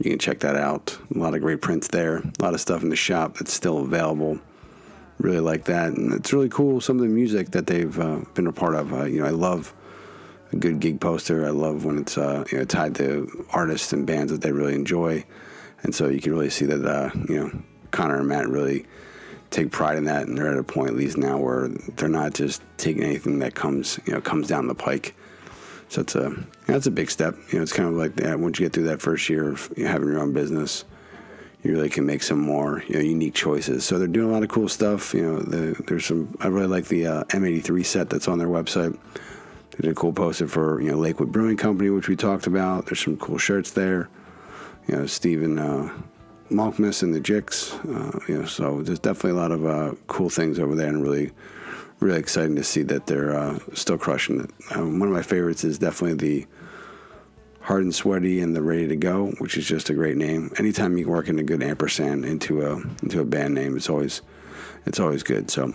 you 0.00 0.10
can 0.10 0.18
check 0.18 0.40
that 0.40 0.56
out. 0.56 0.98
A 1.14 1.18
lot 1.18 1.34
of 1.34 1.42
great 1.42 1.60
prints 1.60 1.88
there. 1.88 2.16
A 2.16 2.32
lot 2.42 2.54
of 2.54 2.60
stuff 2.60 2.82
in 2.82 2.88
the 2.88 2.96
shop 2.96 3.36
that's 3.36 3.52
still 3.52 3.78
available. 3.78 4.38
Really 5.18 5.40
like 5.40 5.64
that, 5.64 5.92
and 5.92 6.14
it's 6.14 6.32
really 6.32 6.48
cool. 6.48 6.80
Some 6.80 6.96
of 6.96 7.02
the 7.02 7.08
music 7.08 7.50
that 7.50 7.66
they've 7.66 8.00
uh, 8.00 8.20
been 8.32 8.46
a 8.46 8.52
part 8.52 8.74
of. 8.74 8.94
Uh, 8.94 9.04
you 9.04 9.20
know, 9.20 9.26
I 9.26 9.30
love 9.30 9.74
a 10.52 10.56
good 10.56 10.80
gig 10.80 11.00
poster. 11.00 11.44
I 11.44 11.50
love 11.50 11.84
when 11.84 11.98
it's 11.98 12.16
uh, 12.16 12.44
you 12.50 12.58
know 12.58 12.64
tied 12.64 12.94
to 12.96 13.46
artists 13.50 13.92
and 13.92 14.06
bands 14.06 14.32
that 14.32 14.40
they 14.40 14.52
really 14.52 14.74
enjoy, 14.74 15.22
and 15.82 15.94
so 15.94 16.08
you 16.08 16.22
can 16.22 16.32
really 16.32 16.48
see 16.48 16.64
that 16.64 16.82
uh, 16.82 17.10
you 17.28 17.38
know 17.38 17.50
Connor 17.90 18.20
and 18.20 18.28
Matt 18.28 18.48
really 18.48 18.86
take 19.50 19.70
pride 19.70 19.98
in 19.98 20.04
that, 20.04 20.26
and 20.26 20.38
they're 20.38 20.50
at 20.50 20.56
a 20.56 20.62
point 20.62 20.88
at 20.88 20.96
least 20.96 21.18
now 21.18 21.36
where 21.36 21.68
they're 21.96 22.08
not 22.08 22.32
just 22.32 22.62
taking 22.78 23.04
anything 23.04 23.40
that 23.40 23.54
comes 23.54 24.00
you 24.06 24.14
know 24.14 24.22
comes 24.22 24.48
down 24.48 24.66
the 24.68 24.74
pike. 24.74 25.14
So 25.90 26.02
it's 26.02 26.14
a 26.14 26.32
that's 26.66 26.86
a 26.86 26.90
big 26.90 27.10
step. 27.10 27.34
You 27.50 27.58
know, 27.58 27.62
it's 27.64 27.72
kind 27.72 27.88
of 27.88 27.96
like 27.96 28.14
that. 28.16 28.38
Once 28.38 28.58
you 28.58 28.66
get 28.66 28.72
through 28.72 28.84
that 28.84 29.02
first 29.02 29.28
year 29.28 29.50
of 29.50 29.66
having 29.76 30.08
your 30.08 30.20
own 30.20 30.32
business, 30.32 30.84
you 31.64 31.72
really 31.72 31.90
can 31.90 32.06
make 32.06 32.22
some 32.22 32.38
more 32.38 32.84
you 32.86 32.94
know 32.94 33.00
unique 33.00 33.34
choices. 33.34 33.84
So 33.84 33.98
they're 33.98 34.06
doing 34.06 34.30
a 34.30 34.32
lot 34.32 34.44
of 34.44 34.48
cool 34.48 34.68
stuff. 34.68 35.12
You 35.12 35.22
know, 35.22 35.40
the, 35.40 35.82
there's 35.88 36.06
some. 36.06 36.36
I 36.40 36.46
really 36.46 36.68
like 36.68 36.86
the 36.86 37.08
uh, 37.08 37.24
M83 37.24 37.84
set 37.84 38.08
that's 38.08 38.28
on 38.28 38.38
their 38.38 38.46
website. 38.46 38.96
They 39.72 39.82
did 39.82 39.90
a 39.90 39.94
cool 39.94 40.12
poster 40.12 40.46
for 40.46 40.80
you 40.80 40.92
know 40.92 40.96
Lakewood 40.96 41.32
Brewing 41.32 41.56
Company, 41.56 41.90
which 41.90 42.08
we 42.08 42.14
talked 42.14 42.46
about. 42.46 42.86
There's 42.86 43.02
some 43.02 43.16
cool 43.16 43.38
shirts 43.38 43.72
there. 43.72 44.08
You 44.86 44.96
know, 44.96 45.06
Stephen 45.06 45.58
uh, 45.58 45.92
Malkmus 46.52 47.02
and 47.02 47.12
the 47.12 47.20
Jicks. 47.20 47.74
Uh, 47.84 48.20
you 48.28 48.38
know, 48.38 48.46
so 48.46 48.80
there's 48.82 49.00
definitely 49.00 49.32
a 49.32 49.42
lot 49.42 49.50
of 49.50 49.66
uh, 49.66 49.94
cool 50.06 50.30
things 50.30 50.60
over 50.60 50.76
there, 50.76 50.88
and 50.88 51.02
really, 51.02 51.32
really 52.00 52.18
exciting 52.18 52.56
to 52.56 52.64
see 52.64 52.82
that 52.84 53.06
they're 53.06 53.36
uh, 53.36 53.58
still 53.74 53.98
crushing 53.98 54.40
it. 54.40 54.50
Um, 54.76 54.98
one 54.98 55.08
of 55.08 55.14
my 55.14 55.22
favorites 55.22 55.64
is 55.64 55.78
definitely 55.78 56.16
the 56.16 56.46
Hard 57.60 57.82
and 57.84 57.94
Sweaty 57.94 58.40
and 58.40 58.56
the 58.56 58.62
Ready 58.62 58.88
to 58.88 58.96
Go, 58.96 59.26
which 59.38 59.56
is 59.56 59.66
just 59.66 59.90
a 59.90 59.94
great 59.94 60.16
name. 60.16 60.50
Anytime 60.58 60.96
you 60.96 61.08
work 61.08 61.28
in 61.28 61.38
a 61.38 61.42
good 61.42 61.62
ampersand 61.62 62.24
into 62.24 62.62
a 62.66 62.76
into 63.02 63.20
a 63.20 63.24
band 63.24 63.54
name, 63.54 63.76
it's 63.76 63.90
always 63.90 64.22
it's 64.86 64.98
always 64.98 65.22
good. 65.22 65.50
So, 65.50 65.66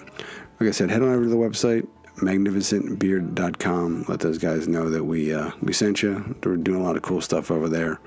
like 0.59 0.67
I 0.67 0.71
said, 0.71 0.89
head 0.89 1.03
on 1.03 1.09
over 1.09 1.23
to 1.23 1.29
the 1.29 1.35
website 1.35 1.87
magnificentbeard.com. 2.17 4.05
Let 4.07 4.19
those 4.19 4.37
guys 4.37 4.67
know 4.67 4.89
that 4.89 5.03
we 5.03 5.33
uh, 5.33 5.51
we 5.61 5.73
sent 5.73 6.01
you. 6.01 6.35
We're 6.43 6.57
doing 6.57 6.79
a 6.79 6.83
lot 6.83 6.95
of 6.95 7.01
cool 7.01 7.21
stuff 7.21 7.51
over 7.51 7.67
there, 7.67 7.99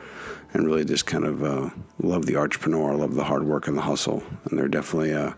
and 0.53 0.67
really 0.67 0.85
just 0.85 1.07
kind 1.07 1.25
of 1.25 1.45
uh, 1.45 1.71
love 2.03 2.27
the 2.27 2.37
entrepreneur, 2.37 2.95
love 2.95 3.15
the 3.15 3.25
hard 3.25 3.45
work 3.45 3.69
and 3.69 3.77
the 3.77 3.83
hustle, 3.83 4.23
and 4.45 4.59
they're 4.59 4.69
definitely 4.69 5.13
uh, 5.13 5.33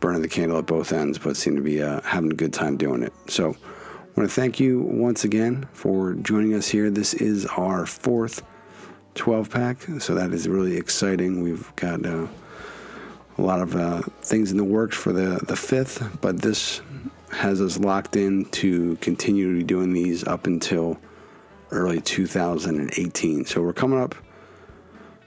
burning 0.00 0.22
the 0.22 0.28
candle 0.28 0.58
at 0.58 0.66
both 0.66 0.92
ends, 0.92 1.18
but 1.18 1.36
seem 1.36 1.56
to 1.56 1.62
be 1.62 1.82
uh, 1.82 2.00
having 2.02 2.30
a 2.30 2.34
good 2.34 2.52
time 2.52 2.76
doing 2.76 3.02
it. 3.02 3.12
So, 3.28 3.56
I 4.16 4.20
want 4.20 4.30
to 4.30 4.34
thank 4.34 4.58
you 4.58 4.80
once 4.80 5.24
again 5.24 5.68
for 5.74 6.14
joining 6.14 6.54
us 6.54 6.66
here. 6.66 6.88
This 6.88 7.12
is 7.12 7.44
our 7.44 7.84
fourth 7.84 8.42
12 9.14 9.50
pack, 9.50 9.82
so 9.98 10.14
that 10.14 10.32
is 10.32 10.48
really 10.48 10.76
exciting. 10.76 11.42
We've 11.42 11.70
got 11.76 12.06
uh, 12.06 12.26
a 13.36 13.42
lot 13.42 13.60
of 13.60 13.76
uh, 13.76 14.00
things 14.22 14.50
in 14.50 14.56
the 14.56 14.64
works 14.64 14.96
for 14.96 15.12
the, 15.12 15.38
the 15.46 15.56
fifth, 15.56 16.02
but 16.22 16.40
this 16.40 16.80
has 17.30 17.60
us 17.60 17.78
locked 17.78 18.16
in 18.16 18.46
to 18.46 18.96
continue 18.96 19.52
to 19.52 19.58
be 19.58 19.64
doing 19.64 19.92
these 19.92 20.26
up 20.26 20.46
until 20.46 20.98
early 21.70 22.00
2018. 22.00 23.44
So 23.44 23.60
we're 23.60 23.72
coming 23.72 24.00
up. 24.00 24.14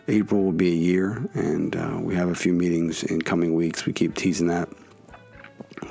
April 0.09 0.43
will 0.43 0.51
be 0.51 0.71
a 0.71 0.75
year, 0.75 1.29
and 1.35 1.75
uh, 1.75 1.97
we 2.01 2.15
have 2.15 2.29
a 2.29 2.35
few 2.35 2.51
meetings 2.51 3.03
in 3.03 3.21
coming 3.21 3.53
weeks. 3.53 3.85
We 3.85 3.93
keep 3.93 4.15
teasing 4.15 4.47
that. 4.47 4.67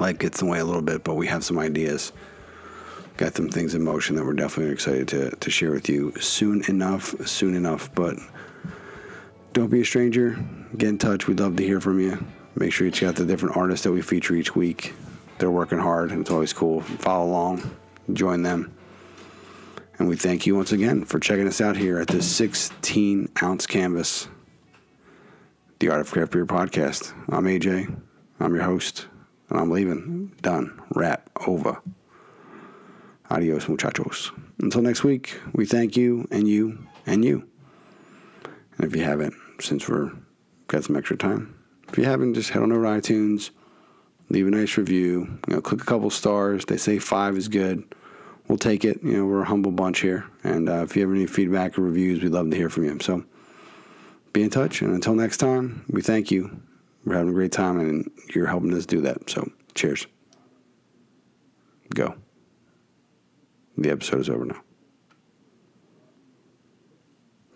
Life 0.00 0.18
gets 0.18 0.40
in 0.40 0.46
the 0.46 0.52
way 0.52 0.58
a 0.58 0.64
little 0.64 0.82
bit, 0.82 1.04
but 1.04 1.14
we 1.14 1.28
have 1.28 1.44
some 1.44 1.58
ideas. 1.58 2.12
Got 3.16 3.36
some 3.36 3.48
things 3.48 3.74
in 3.74 3.82
motion 3.82 4.16
that 4.16 4.24
we're 4.24 4.32
definitely 4.32 4.72
excited 4.72 5.08
to, 5.08 5.30
to 5.30 5.50
share 5.50 5.70
with 5.70 5.88
you 5.88 6.12
soon 6.20 6.64
enough. 6.68 7.14
Soon 7.26 7.54
enough, 7.54 7.92
but 7.94 8.16
don't 9.52 9.70
be 9.70 9.80
a 9.82 9.84
stranger. 9.84 10.38
Get 10.76 10.88
in 10.88 10.98
touch. 10.98 11.26
We'd 11.26 11.40
love 11.40 11.56
to 11.56 11.64
hear 11.64 11.80
from 11.80 12.00
you. 12.00 12.24
Make 12.56 12.72
sure 12.72 12.86
you 12.86 12.92
check 12.92 13.10
out 13.10 13.16
the 13.16 13.24
different 13.24 13.56
artists 13.56 13.84
that 13.84 13.92
we 13.92 14.02
feature 14.02 14.34
each 14.34 14.54
week. 14.56 14.94
They're 15.38 15.50
working 15.50 15.78
hard, 15.78 16.10
and 16.10 16.20
it's 16.20 16.30
always 16.30 16.52
cool. 16.52 16.80
Follow 16.80 17.26
along, 17.26 17.70
join 18.12 18.42
them. 18.42 18.74
And 19.98 20.08
we 20.08 20.14
thank 20.14 20.46
you 20.46 20.54
once 20.54 20.70
again 20.70 21.04
for 21.04 21.18
checking 21.18 21.48
us 21.48 21.60
out 21.60 21.76
here 21.76 21.98
at 21.98 22.06
this 22.06 22.24
16 22.36 23.30
ounce 23.42 23.66
canvas, 23.66 24.28
the 25.80 25.88
Art 25.88 26.00
of 26.00 26.10
Craft 26.12 26.30
Beer 26.30 26.46
podcast. 26.46 27.12
I'm 27.28 27.46
AJ. 27.46 28.00
I'm 28.38 28.54
your 28.54 28.62
host, 28.62 29.08
and 29.50 29.58
I'm 29.58 29.70
leaving. 29.70 30.32
Done. 30.40 30.80
Wrap. 30.94 31.28
Over. 31.48 31.82
Adios, 33.28 33.68
muchachos. 33.68 34.30
Until 34.60 34.82
next 34.82 35.02
week, 35.02 35.40
we 35.52 35.66
thank 35.66 35.96
you 35.96 36.28
and 36.30 36.46
you 36.46 36.78
and 37.04 37.24
you. 37.24 37.48
And 38.78 38.86
if 38.86 38.94
you 38.94 39.02
haven't, 39.02 39.34
since 39.60 39.88
we're 39.88 40.12
got 40.68 40.84
some 40.84 40.96
extra 40.96 41.16
time, 41.16 41.58
if 41.88 41.98
you 41.98 42.04
haven't, 42.04 42.34
just 42.34 42.50
head 42.50 42.62
on 42.62 42.70
over 42.70 42.84
to 42.84 43.12
iTunes, 43.12 43.50
leave 44.28 44.46
a 44.46 44.50
nice 44.50 44.76
review. 44.76 45.40
You 45.48 45.56
know, 45.56 45.60
click 45.60 45.82
a 45.82 45.84
couple 45.84 46.08
stars. 46.10 46.66
They 46.66 46.76
say 46.76 47.00
five 47.00 47.36
is 47.36 47.48
good. 47.48 47.82
We'll 48.48 48.58
take 48.58 48.84
it. 48.84 49.02
You 49.02 49.18
know, 49.18 49.26
we're 49.26 49.42
a 49.42 49.46
humble 49.46 49.72
bunch 49.72 50.00
here. 50.00 50.26
And 50.42 50.68
uh, 50.68 50.82
if 50.82 50.96
you 50.96 51.02
have 51.02 51.14
any 51.14 51.26
feedback 51.26 51.78
or 51.78 51.82
reviews, 51.82 52.22
we'd 52.22 52.32
love 52.32 52.50
to 52.50 52.56
hear 52.56 52.70
from 52.70 52.84
you. 52.84 52.98
So 53.00 53.24
be 54.32 54.42
in 54.42 54.50
touch. 54.50 54.80
And 54.80 54.94
until 54.94 55.14
next 55.14 55.36
time, 55.36 55.84
we 55.90 56.00
thank 56.00 56.30
you. 56.30 56.62
We're 57.04 57.14
having 57.14 57.30
a 57.30 57.34
great 57.34 57.52
time, 57.52 57.78
and 57.78 58.10
you're 58.34 58.46
helping 58.46 58.74
us 58.74 58.86
do 58.86 59.00
that. 59.02 59.30
So 59.30 59.50
cheers. 59.74 60.06
Go. 61.94 62.14
The 63.76 63.90
episode 63.90 64.20
is 64.20 64.30
over 64.30 64.44
now. 64.44 64.60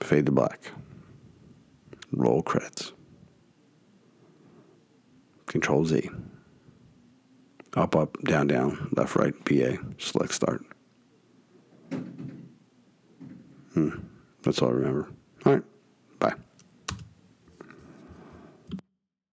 Fade 0.01 0.27
to 0.27 0.32
black. 0.32 0.70
Roll 2.12 2.43
credits. 2.43 2.93
Control 5.47 5.85
Z. 5.85 6.09
Up, 7.74 7.97
up, 7.97 8.19
down, 8.24 8.47
down, 8.47 8.90
left, 8.97 9.16
right, 9.16 9.35
PA, 9.44 9.82
select 9.98 10.35
start. 10.35 10.62
Hmm. 13.74 13.90
That's 14.43 14.61
all 14.61 14.69
I 14.69 14.73
remember. 14.73 15.09
All 15.47 15.55
right. 15.55 15.62